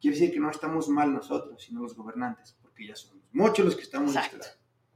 Quiere 0.00 0.16
decir 0.16 0.32
que 0.32 0.40
no 0.40 0.50
estamos 0.50 0.88
mal 0.88 1.12
nosotros, 1.12 1.62
sino 1.62 1.82
los 1.82 1.94
gobernantes, 1.94 2.56
porque 2.62 2.86
ya 2.86 2.96
somos 2.96 3.22
muchos 3.32 3.64
los 3.64 3.76
que 3.76 3.82
estamos 3.82 4.14
Exacto. 4.14 4.46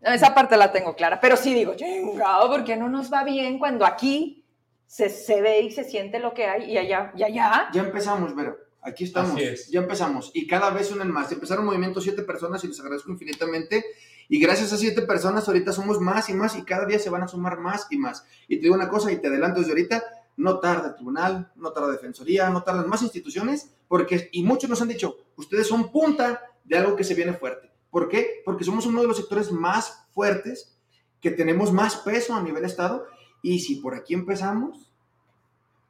Esa 0.00 0.34
parte 0.34 0.56
la 0.56 0.72
tengo 0.72 0.94
clara, 0.96 1.20
pero 1.20 1.36
sí 1.36 1.52
digo, 1.52 1.74
chingado, 1.74 2.50
porque 2.50 2.76
no 2.76 2.88
nos 2.88 3.12
va 3.12 3.22
bien 3.22 3.58
cuando 3.58 3.84
aquí 3.84 4.44
se, 4.86 5.10
se, 5.10 5.42
ve 5.42 5.60
y 5.60 5.70
se 5.70 5.84
siente 5.84 6.18
lo 6.18 6.32
que 6.32 6.46
hay 6.46 6.72
y 6.72 6.78
allá, 6.78 7.12
y 7.14 7.22
allá. 7.22 7.68
Ya 7.72 7.82
empezamos, 7.82 8.34
Vero. 8.34 8.56
Aquí 8.82 9.04
estamos. 9.04 9.38
Ya 9.70 9.80
empezamos. 9.80 10.30
Y 10.32 10.46
cada 10.46 10.70
vez 10.70 10.90
unen 10.90 11.10
más. 11.10 11.30
Empezaron 11.30 11.66
movimiento 11.66 12.00
siete 12.00 12.22
personas 12.22 12.64
y 12.64 12.68
les 12.68 12.80
agradezco 12.80 13.10
infinitamente. 13.10 13.84
Y 14.28 14.40
gracias 14.40 14.72
a 14.72 14.78
siete 14.78 15.02
personas, 15.02 15.46
ahorita 15.48 15.72
somos 15.72 16.00
más 16.00 16.28
y 16.30 16.34
más 16.34 16.56
y 16.56 16.62
cada 16.62 16.86
día 16.86 16.98
se 16.98 17.10
van 17.10 17.22
a 17.22 17.28
sumar 17.28 17.58
más 17.58 17.88
y 17.90 17.98
más. 17.98 18.24
Y 18.48 18.56
te 18.56 18.62
digo 18.62 18.74
una 18.74 18.88
cosa 18.88 19.10
y 19.10 19.16
te 19.16 19.26
adelanto 19.26 19.58
desde 19.58 19.72
ahorita, 19.72 20.04
no 20.36 20.60
tarda 20.60 20.90
el 20.90 20.94
tribunal, 20.94 21.50
no 21.56 21.72
tarda 21.72 21.90
defensoría, 21.90 22.48
no 22.48 22.62
tardan 22.62 22.88
más 22.88 23.02
instituciones, 23.02 23.74
porque, 23.88 24.28
y 24.32 24.44
muchos 24.44 24.70
nos 24.70 24.80
han 24.80 24.88
dicho, 24.88 25.16
ustedes 25.36 25.66
son 25.66 25.90
punta 25.90 26.42
de 26.62 26.78
algo 26.78 26.94
que 26.94 27.02
se 27.02 27.14
viene 27.14 27.32
fuerte. 27.32 27.72
¿Por 27.90 28.08
qué? 28.08 28.42
Porque 28.44 28.64
somos 28.64 28.86
uno 28.86 29.02
de 29.02 29.08
los 29.08 29.16
sectores 29.16 29.50
más 29.50 30.06
fuertes, 30.10 30.76
que 31.20 31.30
tenemos 31.30 31.72
más 31.72 31.96
peso 31.96 32.34
a 32.34 32.42
nivel 32.42 32.64
Estado, 32.64 33.06
y 33.42 33.58
si 33.60 33.76
por 33.76 33.94
aquí 33.94 34.14
empezamos, 34.14 34.90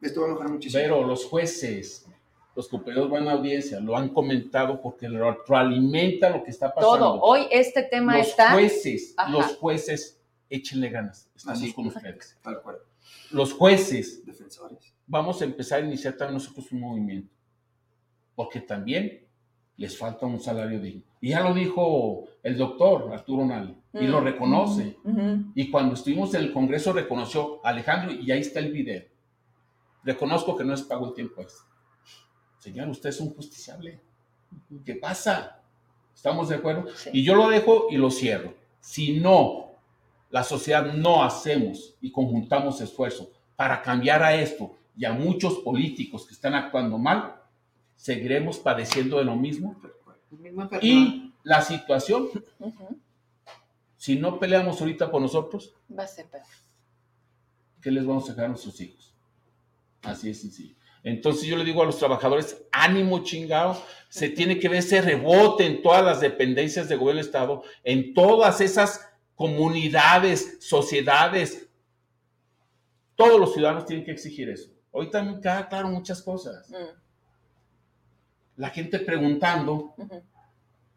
esto 0.00 0.22
va 0.22 0.26
a 0.26 0.30
mejorar 0.30 0.52
muchísimo. 0.52 0.82
Pero 0.82 1.06
los 1.06 1.24
jueces, 1.26 2.06
los 2.56 2.68
compañeros 2.68 3.10
van 3.10 3.28
a 3.28 3.32
audiencia, 3.32 3.80
lo 3.80 3.96
han 3.96 4.08
comentado 4.08 4.80
porque 4.80 5.08
retroalimenta 5.08 6.30
lo 6.30 6.42
que 6.42 6.50
está 6.50 6.72
pasando. 6.72 6.96
Todo, 6.96 7.20
hoy 7.20 7.46
este 7.50 7.82
tema 7.82 8.18
está... 8.18 8.52
Jueces, 8.52 9.14
los 9.28 9.56
jueces, 9.56 10.20
échenle 10.48 10.88
ganas, 10.88 11.30
estamos 11.34 11.72
con 11.74 11.86
ustedes. 11.88 12.38
Los 13.30 13.52
jueces, 13.52 14.24
defensores, 14.24 14.92
vamos 15.06 15.40
a 15.42 15.44
empezar 15.44 15.82
a 15.82 15.86
iniciar 15.86 16.14
también 16.16 16.34
nosotros 16.34 16.72
un 16.72 16.80
movimiento, 16.80 17.32
porque 18.34 18.60
también 18.60 19.26
les 19.80 19.96
falta 19.96 20.26
un 20.26 20.38
salario 20.38 20.78
digno. 20.78 21.02
Y 21.22 21.30
ya 21.30 21.40
lo 21.40 21.54
dijo 21.54 22.24
el 22.42 22.58
doctor 22.58 23.10
Arturo 23.14 23.46
Nali, 23.46 23.74
y 23.94 24.06
lo 24.06 24.20
mm. 24.20 24.24
reconoce. 24.24 24.98
Y 25.54 25.70
cuando 25.70 25.94
estuvimos 25.94 26.34
en 26.34 26.42
el 26.42 26.52
Congreso 26.52 26.92
reconoció 26.92 27.64
a 27.64 27.70
Alejandro, 27.70 28.12
y 28.12 28.30
ahí 28.30 28.40
está 28.40 28.60
el 28.60 28.72
video. 28.72 29.04
Reconozco 30.04 30.54
que 30.54 30.64
no 30.64 30.74
es 30.74 30.82
pago 30.82 31.08
el 31.08 31.14
tiempo 31.14 31.40
este. 31.40 31.60
Señor, 32.58 32.88
usted 32.90 33.08
es 33.08 33.20
un 33.20 33.34
justiciable. 33.34 33.98
¿Qué 34.84 34.96
pasa? 34.96 35.62
¿Estamos 36.14 36.50
de 36.50 36.56
acuerdo? 36.56 36.84
Y 37.14 37.24
yo 37.24 37.34
lo 37.34 37.48
dejo 37.48 37.86
y 37.90 37.96
lo 37.96 38.10
cierro. 38.10 38.52
Si 38.80 39.18
no, 39.18 39.70
la 40.28 40.44
sociedad 40.44 40.92
no 40.92 41.24
hacemos 41.24 41.96
y 42.02 42.12
conjuntamos 42.12 42.82
esfuerzo 42.82 43.30
para 43.56 43.80
cambiar 43.80 44.22
a 44.22 44.34
esto 44.34 44.76
y 44.94 45.06
a 45.06 45.14
muchos 45.14 45.54
políticos 45.60 46.26
que 46.26 46.34
están 46.34 46.52
actuando 46.52 46.98
mal, 46.98 47.39
seguiremos 48.00 48.58
padeciendo 48.58 49.18
de 49.18 49.24
lo 49.24 49.36
mismo. 49.36 49.76
Y 50.80 51.34
la 51.42 51.60
situación, 51.60 52.30
si 53.98 54.16
no 54.16 54.38
peleamos 54.38 54.80
ahorita 54.80 55.10
por 55.10 55.20
nosotros, 55.20 55.74
va 55.96 56.04
a 56.04 56.06
ser 56.06 56.26
peor. 56.26 56.46
¿Qué 57.82 57.90
les 57.90 58.06
vamos 58.06 58.24
a 58.24 58.32
dejar 58.32 58.46
a 58.46 58.48
nuestros 58.48 58.80
hijos? 58.80 59.14
Así 60.02 60.30
es 60.30 60.40
sencillo. 60.40 60.76
Entonces 61.02 61.44
yo 61.46 61.56
le 61.56 61.64
digo 61.64 61.82
a 61.82 61.86
los 61.86 61.98
trabajadores, 61.98 62.64
ánimo 62.72 63.22
chingado, 63.22 63.82
se 64.08 64.30
tiene 64.30 64.58
que 64.58 64.68
ver 64.70 64.78
ese 64.78 65.02
rebote 65.02 65.66
en 65.66 65.82
todas 65.82 66.02
las 66.02 66.20
dependencias 66.20 66.88
de 66.88 66.96
gobierno 66.96 67.18
del 67.18 67.26
Estado, 67.26 67.62
en 67.84 68.14
todas 68.14 68.62
esas 68.62 69.10
comunidades, 69.34 70.56
sociedades. 70.60 71.68
Todos 73.14 73.38
los 73.38 73.52
ciudadanos 73.52 73.84
tienen 73.84 74.06
que 74.06 74.12
exigir 74.12 74.48
eso. 74.48 74.70
Hoy 74.90 75.10
también 75.10 75.40
queda 75.42 75.68
claro 75.68 75.88
muchas 75.88 76.22
cosas. 76.22 76.70
Mm 76.70 77.00
la 78.60 78.68
gente 78.68 78.98
preguntando 78.98 79.94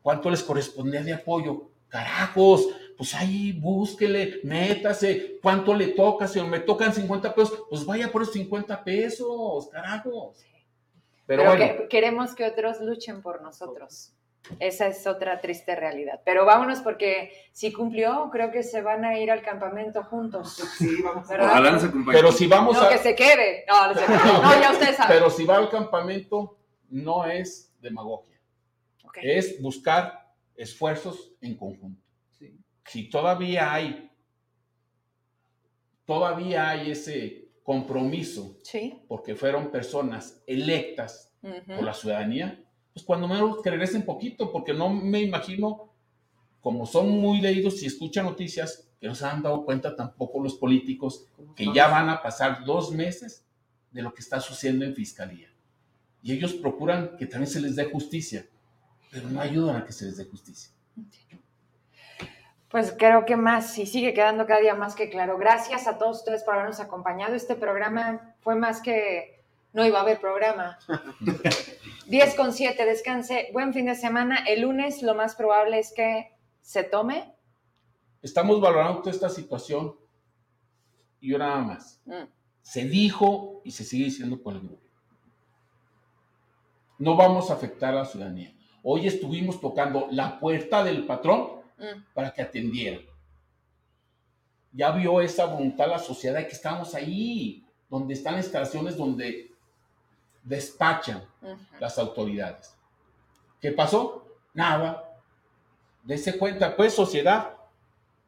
cuánto 0.01 0.29
les 0.29 0.43
correspondía 0.43 1.01
de 1.01 1.13
apoyo. 1.13 1.69
Carajos, 1.87 2.67
pues 2.97 3.15
ahí 3.15 3.53
búsquele, 3.53 4.41
métase, 4.43 5.39
cuánto 5.41 5.73
le 5.73 5.87
toca, 5.89 6.27
si 6.27 6.41
me 6.41 6.59
tocan 6.59 6.93
50 6.93 7.33
pesos, 7.33 7.63
pues 7.69 7.85
vaya 7.85 8.11
por 8.11 8.23
esos 8.23 8.33
50 8.33 8.83
pesos, 8.83 9.69
carajos. 9.69 10.43
Pero, 11.25 11.45
bueno. 11.45 11.87
queremos 11.89 12.35
que 12.35 12.45
otros 12.45 12.81
luchen 12.81 13.21
por 13.21 13.41
nosotros. 13.41 14.11
Esa 14.59 14.87
es 14.87 15.07
otra 15.07 15.39
triste 15.39 15.73
realidad. 15.73 16.19
Pero 16.25 16.43
vámonos 16.45 16.79
porque 16.79 17.31
si 17.53 17.71
cumplió, 17.71 18.29
creo 18.29 18.51
que 18.51 18.61
se 18.61 18.81
van 18.81 19.05
a 19.05 19.17
ir 19.17 19.31
al 19.31 19.41
campamento 19.41 20.03
juntos. 20.03 20.57
Sí, 20.77 21.01
vamos. 21.01 21.29
Pero 22.11 22.31
si 22.33 22.47
vamos 22.47 22.75
no, 22.75 22.89
que 22.89 22.97
se 22.97 23.15
quede. 23.15 23.63
No, 23.69 23.93
no, 23.93 24.61
ya 24.61 24.71
usted 24.73 24.97
sabe. 24.97 25.13
Pero 25.13 25.29
si 25.29 25.45
va 25.45 25.55
al 25.55 25.69
campamento, 25.69 26.57
no 26.93 27.25
es 27.25 27.73
demagogia. 27.81 28.39
Es 29.21 29.61
buscar 29.61 30.33
esfuerzos 30.55 31.33
en 31.41 31.55
conjunto. 31.57 32.01
Si 32.85 33.09
todavía 33.09 33.73
hay, 33.73 34.11
todavía 36.05 36.69
hay 36.69 36.91
ese 36.91 37.49
compromiso, 37.63 38.57
porque 39.07 39.35
fueron 39.35 39.71
personas 39.71 40.43
electas 40.45 41.33
por 41.41 41.83
la 41.83 41.93
ciudadanía, 41.93 42.63
pues 42.93 43.05
cuando 43.05 43.27
menos 43.27 43.61
que 43.61 43.71
regresen 43.71 44.03
poquito, 44.03 44.51
porque 44.51 44.73
no 44.73 44.89
me 44.89 45.21
imagino, 45.21 45.89
como 46.61 46.85
son 46.85 47.09
muy 47.09 47.41
leídos 47.41 47.81
y 47.81 47.87
escuchan 47.87 48.25
noticias, 48.25 48.89
que 48.99 49.07
no 49.07 49.15
se 49.15 49.25
han 49.25 49.41
dado 49.41 49.65
cuenta 49.65 49.95
tampoco 49.95 50.41
los 50.41 50.55
políticos, 50.55 51.25
que 51.55 51.73
ya 51.73 51.87
van 51.87 52.09
a 52.09 52.21
pasar 52.21 52.63
dos 52.65 52.91
meses 52.91 53.45
de 53.91 54.01
lo 54.01 54.13
que 54.13 54.21
está 54.21 54.39
sucediendo 54.39 54.85
en 54.85 54.93
fiscalía 54.93 55.52
y 56.23 56.31
ellos 56.31 56.53
procuran 56.53 57.17
que 57.17 57.25
también 57.25 57.51
se 57.51 57.59
les 57.59 57.75
dé 57.75 57.83
justicia, 57.83 58.47
pero 59.11 59.29
no 59.29 59.41
ayudan 59.41 59.75
a 59.75 59.85
que 59.85 59.91
se 59.91 60.05
les 60.05 60.15
dé 60.15 60.23
justicia. 60.23 60.73
Pues 62.69 62.95
creo 62.97 63.25
que 63.25 63.35
más, 63.35 63.77
y 63.77 63.85
sigue 63.85 64.13
quedando 64.13 64.47
cada 64.47 64.61
día 64.61 64.73
más 64.73 64.95
que 64.95 65.09
claro. 65.09 65.37
Gracias 65.37 65.85
a 65.85 65.97
todos 65.97 66.19
ustedes 66.19 66.43
por 66.43 66.55
habernos 66.55 66.79
acompañado. 66.79 67.35
Este 67.35 67.55
programa 67.55 68.35
fue 68.39 68.55
más 68.55 68.81
que 68.81 69.43
no 69.73 69.85
iba 69.85 69.99
a 69.99 70.01
haber 70.01 70.21
programa. 70.21 70.79
10 72.07 72.35
con 72.35 72.53
7, 72.53 72.85
descanse. 72.85 73.49
Buen 73.51 73.73
fin 73.73 73.85
de 73.85 73.95
semana. 73.95 74.45
El 74.47 74.61
lunes 74.61 75.03
lo 75.03 75.15
más 75.15 75.35
probable 75.35 75.77
es 75.77 75.91
que 75.93 76.31
se 76.61 76.83
tome. 76.83 77.35
Estamos 78.21 78.61
valorando 78.61 78.99
toda 79.01 79.11
esta 79.11 79.29
situación 79.29 79.95
y 81.19 81.31
yo 81.31 81.37
nada 81.37 81.59
más. 81.59 82.01
Mm. 82.05 82.23
Se 82.61 82.85
dijo 82.85 83.61
y 83.65 83.71
se 83.71 83.83
sigue 83.83 84.05
diciendo 84.05 84.41
por 84.41 84.53
el 84.53 84.61
grupo 84.61 84.82
no 86.97 87.15
vamos 87.15 87.49
a 87.49 87.53
afectar 87.53 87.93
a 87.93 87.99
la 87.99 88.05
ciudadanía. 88.05 88.53
Hoy 88.83 89.07
estuvimos 89.07 89.59
tocando 89.61 90.07
la 90.11 90.39
puerta 90.39 90.83
del 90.83 91.05
patrón 91.05 91.61
mm. 91.77 92.13
para 92.13 92.33
que 92.33 92.41
atendiera. 92.41 92.99
Ya 94.71 94.91
vio 94.91 95.21
esa 95.21 95.45
voluntad 95.45 95.87
la 95.87 95.99
sociedad 95.99 96.39
de 96.39 96.47
que 96.47 96.53
estamos 96.53 96.95
ahí, 96.95 97.63
donde 97.89 98.15
están 98.15 98.37
instalaciones 98.37 98.97
donde 98.97 99.51
despachan 100.43 101.23
las 101.79 101.97
autoridades. 101.97 102.75
¿Qué 103.61 103.71
pasó? 103.71 104.25
Nada. 104.53 105.09
Dese 106.03 106.37
cuenta, 106.37 106.75
pues, 106.75 106.93
sociedad, 106.93 107.55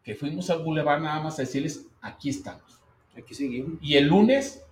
que 0.03 0.15
fuimos 0.15 0.49
al 0.49 0.63
bulevar 0.63 1.01
nada 1.01 1.19
más 1.19 1.39
a 1.39 1.41
decirles, 1.41 1.87
aquí 1.99 2.29
estamos. 2.29 2.79
Aquí 3.17 3.33
seguimos. 3.33 3.79
Y 3.81 3.97
el 3.97 4.07
lunes, 4.07 4.63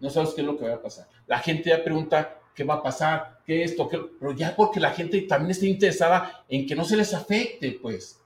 no 0.00 0.10
sabes 0.10 0.30
qué 0.30 0.40
es 0.40 0.46
lo 0.46 0.56
que 0.56 0.66
va 0.66 0.76
a 0.76 0.82
pasar. 0.82 1.06
La 1.26 1.38
gente 1.38 1.68
ya 1.68 1.84
pregunta, 1.84 2.39
qué 2.54 2.64
va 2.64 2.74
a 2.74 2.82
pasar, 2.82 3.40
qué 3.46 3.64
esto, 3.64 3.88
qué... 3.88 3.98
pero 4.18 4.32
ya 4.32 4.54
porque 4.54 4.80
la 4.80 4.90
gente 4.90 5.22
también 5.22 5.52
está 5.52 5.66
interesada 5.66 6.44
en 6.48 6.66
que 6.66 6.74
no 6.74 6.84
se 6.84 6.96
les 6.96 7.14
afecte, 7.14 7.78
pues. 7.80 8.18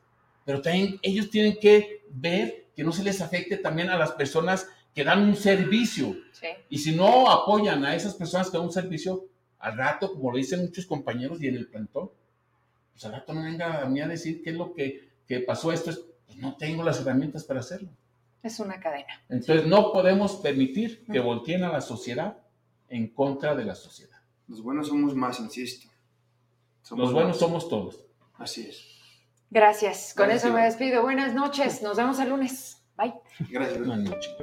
Pero 0.45 0.61
también 0.61 0.99
ellos 1.03 1.31
tienen 1.31 1.59
que 1.59 2.03
ver 2.11 2.67
que 2.77 2.85
no 2.85 2.93
se 2.93 3.05
les 3.05 3.21
afecte 3.21 3.57
también 3.57 3.91
a 3.91 3.99
las 3.99 4.13
personas 4.13 4.69
que 4.95 5.05
dan 5.05 5.23
un 5.23 5.37
servicio. 5.37 6.17
Y 6.69 6.79
si 6.79 6.95
no 6.95 7.31
apoyan 7.31 7.85
a 7.85 7.95
esas 7.95 8.15
personas 8.15 8.51
que 8.51 8.57
dan 8.57 8.67
un 8.67 8.73
servicio, 8.73 9.27
al 9.59 9.77
rato, 9.77 10.13
como 10.13 10.31
lo 10.31 10.37
dicen 10.37 10.61
muchos 10.61 10.87
compañeros 10.87 11.43
y 11.43 11.49
en 11.49 11.57
el 11.57 11.69
plantón, 11.69 12.11
pues 12.93 13.05
al 13.07 13.13
rato 13.13 13.33
no 13.33 13.43
venga 13.43 13.83
a 13.83 13.87
mí 13.87 14.01
a 14.01 14.07
decir 14.07 14.43
qué 14.43 14.51
es 14.51 14.57
lo 14.57 14.73
que, 14.73 15.09
que 15.27 15.41
pasó 15.41 15.73
esto, 15.73 15.91
pues 16.27 16.39
no 16.39 16.57
tengo 16.57 16.83
las 16.85 17.01
herramientas 17.01 17.45
para 17.45 17.61
hacerlo. 17.61 17.89
Es 18.43 18.61
una 18.61 18.79
cadena. 18.79 19.23
Entonces 19.29 19.67
no 19.67 19.91
podemos 19.91 20.37
permitir 20.37 21.05
que 21.11 21.19
volteen 21.19 21.65
a 21.65 21.73
la 21.73 21.81
sociedad 21.81 22.37
en 22.89 23.09
contra 23.09 23.55
de 23.55 23.65
la 23.65 23.75
sociedad. 23.75 24.14
Los 24.47 24.63
buenos 24.63 24.89
somos 24.89 25.15
más, 25.15 25.41
insisto. 25.41 25.89
los 26.97 27.13
buenos 27.13 27.39
somos 27.39 27.69
todos. 27.69 28.01
Así 28.35 28.63
es. 28.63 28.95
Gracias. 29.51 30.15
Con 30.17 30.31
eso 30.31 30.53
me 30.53 30.65
despido. 30.65 31.03
Buenas 31.03 31.35
noches. 31.35 31.83
Nos 31.83 31.97
vemos 31.97 32.19
el 32.19 32.29
lunes. 32.31 32.83
Bye. 32.97 33.15
Gracias. 33.51 33.89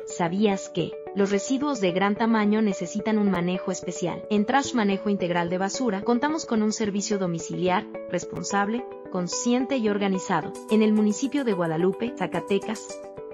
¿Sabías 0.07 0.69
que 0.69 0.91
los 1.15 1.32
residuos 1.32 1.80
de 1.80 1.91
gran 1.91 2.15
tamaño 2.15 2.61
necesitan 2.61 3.18
un 3.18 3.32
manejo 3.32 3.72
especial? 3.72 4.23
En 4.30 4.45
Trash 4.45 4.73
Manejo 4.73 5.10
Integral 5.10 5.49
de 5.49 5.57
Basura 5.57 6.03
contamos 6.03 6.45
con 6.45 6.61
un 6.61 6.73
servicio 6.73 7.18
domiciliar, 7.18 7.88
responsable, 8.10 8.86
consciente 9.11 9.78
y 9.78 9.88
organizado. 9.88 10.52
En 10.69 10.82
el 10.82 10.91
municipio 10.91 11.45
de 11.45 11.53
Guadalupe, 11.53 12.14
Zacatecas, 12.18 12.99